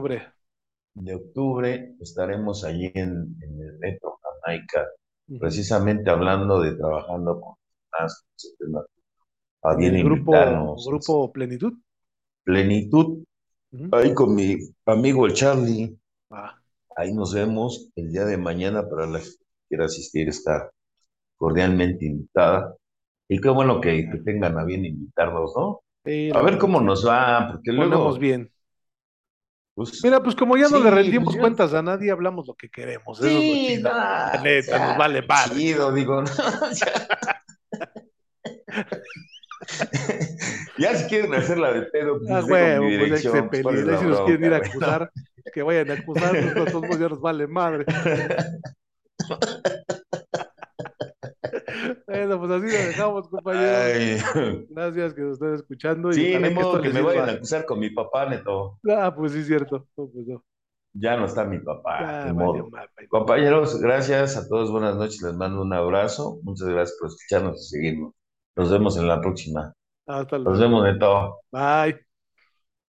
De 0.95 1.14
octubre 1.14 1.95
estaremos 2.01 2.64
allí 2.64 2.91
en, 2.95 3.36
en 3.43 3.61
el 3.62 3.78
Metro 3.78 4.18
Jamaica, 4.22 4.86
Ujú. 5.28 5.62
precisamente 5.64 6.11
hablando 6.11 6.61
de 6.61 6.76
trabajando 6.76 7.41
con 7.41 7.55
más, 7.93 8.24
etcétera. 8.36 8.84
a 9.64 9.76
En 9.76 9.82
bien 9.82 9.97
el 9.97 10.01
grupo, 10.05 10.80
grupo 10.84 11.32
Plenitud. 11.32 11.74
Plenitud, 12.45 13.24
Ujú. 13.72 13.93
ahí 13.93 14.14
con 14.14 14.34
mi 14.34 14.57
amigo 14.86 15.26
el 15.26 15.34
Charlie, 15.34 15.99
Ah, 16.30 16.61
ahí 16.97 17.12
nos 17.14 17.34
vemos 17.34 17.91
el 17.97 18.12
día 18.12 18.24
de 18.24 18.36
mañana 18.36 18.88
para 18.88 19.07
la 19.07 19.20
que 19.20 19.26
quiera 19.68 19.86
asistir, 19.86 20.28
está 20.28 20.70
cordialmente 21.36 22.07
invitada. 22.07 22.76
Y 23.28 23.41
qué 23.41 23.51
bueno 23.51 23.80
que, 23.80 24.09
que 24.11 24.18
tengan 24.20 24.59
a 24.59 24.64
bien 24.64 24.84
invitarnos, 24.86 25.53
¿no? 25.57 25.80
sí, 26.05 26.32
A 26.32 26.43
ver 26.43 26.59
cómo 26.59 26.80
nos 26.80 27.07
va, 27.07 27.49
porque 27.53 27.72
luego, 27.72 28.18
bien. 28.18 28.53
Pues, 29.88 30.04
Mira, 30.04 30.22
pues 30.22 30.34
como 30.36 30.56
ya 30.56 30.68
no 30.68 30.78
sí, 30.78 30.84
le 30.84 30.90
rendimos 30.90 31.26
pues 31.26 31.36
yo- 31.36 31.40
cuentas 31.40 31.74
a 31.74 31.82
nadie, 31.82 32.10
hablamos 32.10 32.46
lo 32.46 32.54
que 32.54 32.68
queremos. 32.68 33.18
Eso 33.18 33.28
es 33.28 33.34
lo 33.34 33.40
Sí, 33.40 33.64
chido. 33.76 33.92
La 33.92 34.40
neta, 34.42 34.78
ya, 34.78 34.86
nos 34.88 34.98
vale 34.98 35.22
madre. 35.22 35.54
chido, 35.54 35.92
digo, 35.92 36.22
no, 36.22 36.28
ya. 36.72 37.08
Ya 40.78 40.94
si 40.96 41.08
quieren 41.08 41.34
hacer 41.34 41.58
la 41.58 41.72
de 41.72 41.82
pedo, 41.82 42.18
pues 42.18 42.30
Ah, 42.30 42.44
huevo, 42.44 42.86
mi 42.86 42.98
pues 42.98 43.12
hay 43.12 43.22
que 43.22 43.30
se 43.30 43.42
pues, 43.42 43.62
¿cuál 43.62 43.74
es 43.76 43.80
peleen. 43.82 43.88
Ahí 43.88 43.94
la 43.94 43.98
si 43.98 44.04
nos 44.06 44.20
quieren 44.22 44.44
ir 44.44 44.54
a 44.54 44.56
acusar, 44.58 45.12
que 45.52 45.62
vayan 45.62 45.90
a 45.90 45.94
acusar, 45.94 46.30
pues 46.30 46.68
a 46.68 46.70
todos 46.70 46.84
modos 46.84 47.00
ya 47.00 47.08
nos 47.08 47.20
vale 47.20 47.46
madre. 47.46 47.86
Bueno, 52.06 52.38
pues 52.38 52.50
así 52.50 52.66
lo 52.66 52.78
dejamos, 52.86 53.28
compañeros. 53.28 53.76
Ay, 54.34 54.66
Gracias 54.68 55.14
que 55.14 55.20
nos 55.22 55.32
estén 55.34 55.54
escuchando 55.54 56.10
y 56.10 56.14
sí, 56.14 56.22
ni 56.22 56.28
que 56.28 56.46
esto 56.48 56.60
modo 56.60 56.80
que 56.82 56.88
les 56.88 56.94
me 56.94 57.02
vayan 57.02 57.28
a 57.28 57.32
acusar 57.32 57.64
con 57.64 57.78
mi 57.78 57.90
papá, 57.90 58.26
Neto. 58.26 58.78
Ah, 58.88 59.14
pues 59.14 59.32
sí, 59.32 59.44
cierto. 59.44 59.86
No, 59.96 60.08
pues 60.08 60.26
no. 60.26 60.44
Ya 60.92 61.16
no 61.16 61.26
está 61.26 61.44
mi 61.44 61.58
papá, 61.60 62.32
madre. 62.34 62.64
Compañeros, 63.08 63.80
gracias 63.80 64.36
a 64.36 64.48
todos, 64.48 64.72
buenas 64.72 64.96
noches, 64.96 65.22
les 65.22 65.34
mando 65.34 65.62
un 65.62 65.72
abrazo. 65.72 66.40
Muchas 66.42 66.68
gracias 66.68 66.96
por 66.98 67.08
escucharnos 67.08 67.60
y 67.60 67.76
seguirnos. 67.76 68.12
Nos 68.56 68.70
vemos 68.70 68.96
en 68.96 69.06
la 69.06 69.20
próxima. 69.20 69.72
Hasta 70.06 70.38
Nos 70.44 70.58
luego. 70.58 70.58
vemos, 70.58 70.84
Neto. 70.84 71.40
Bye. 71.52 72.09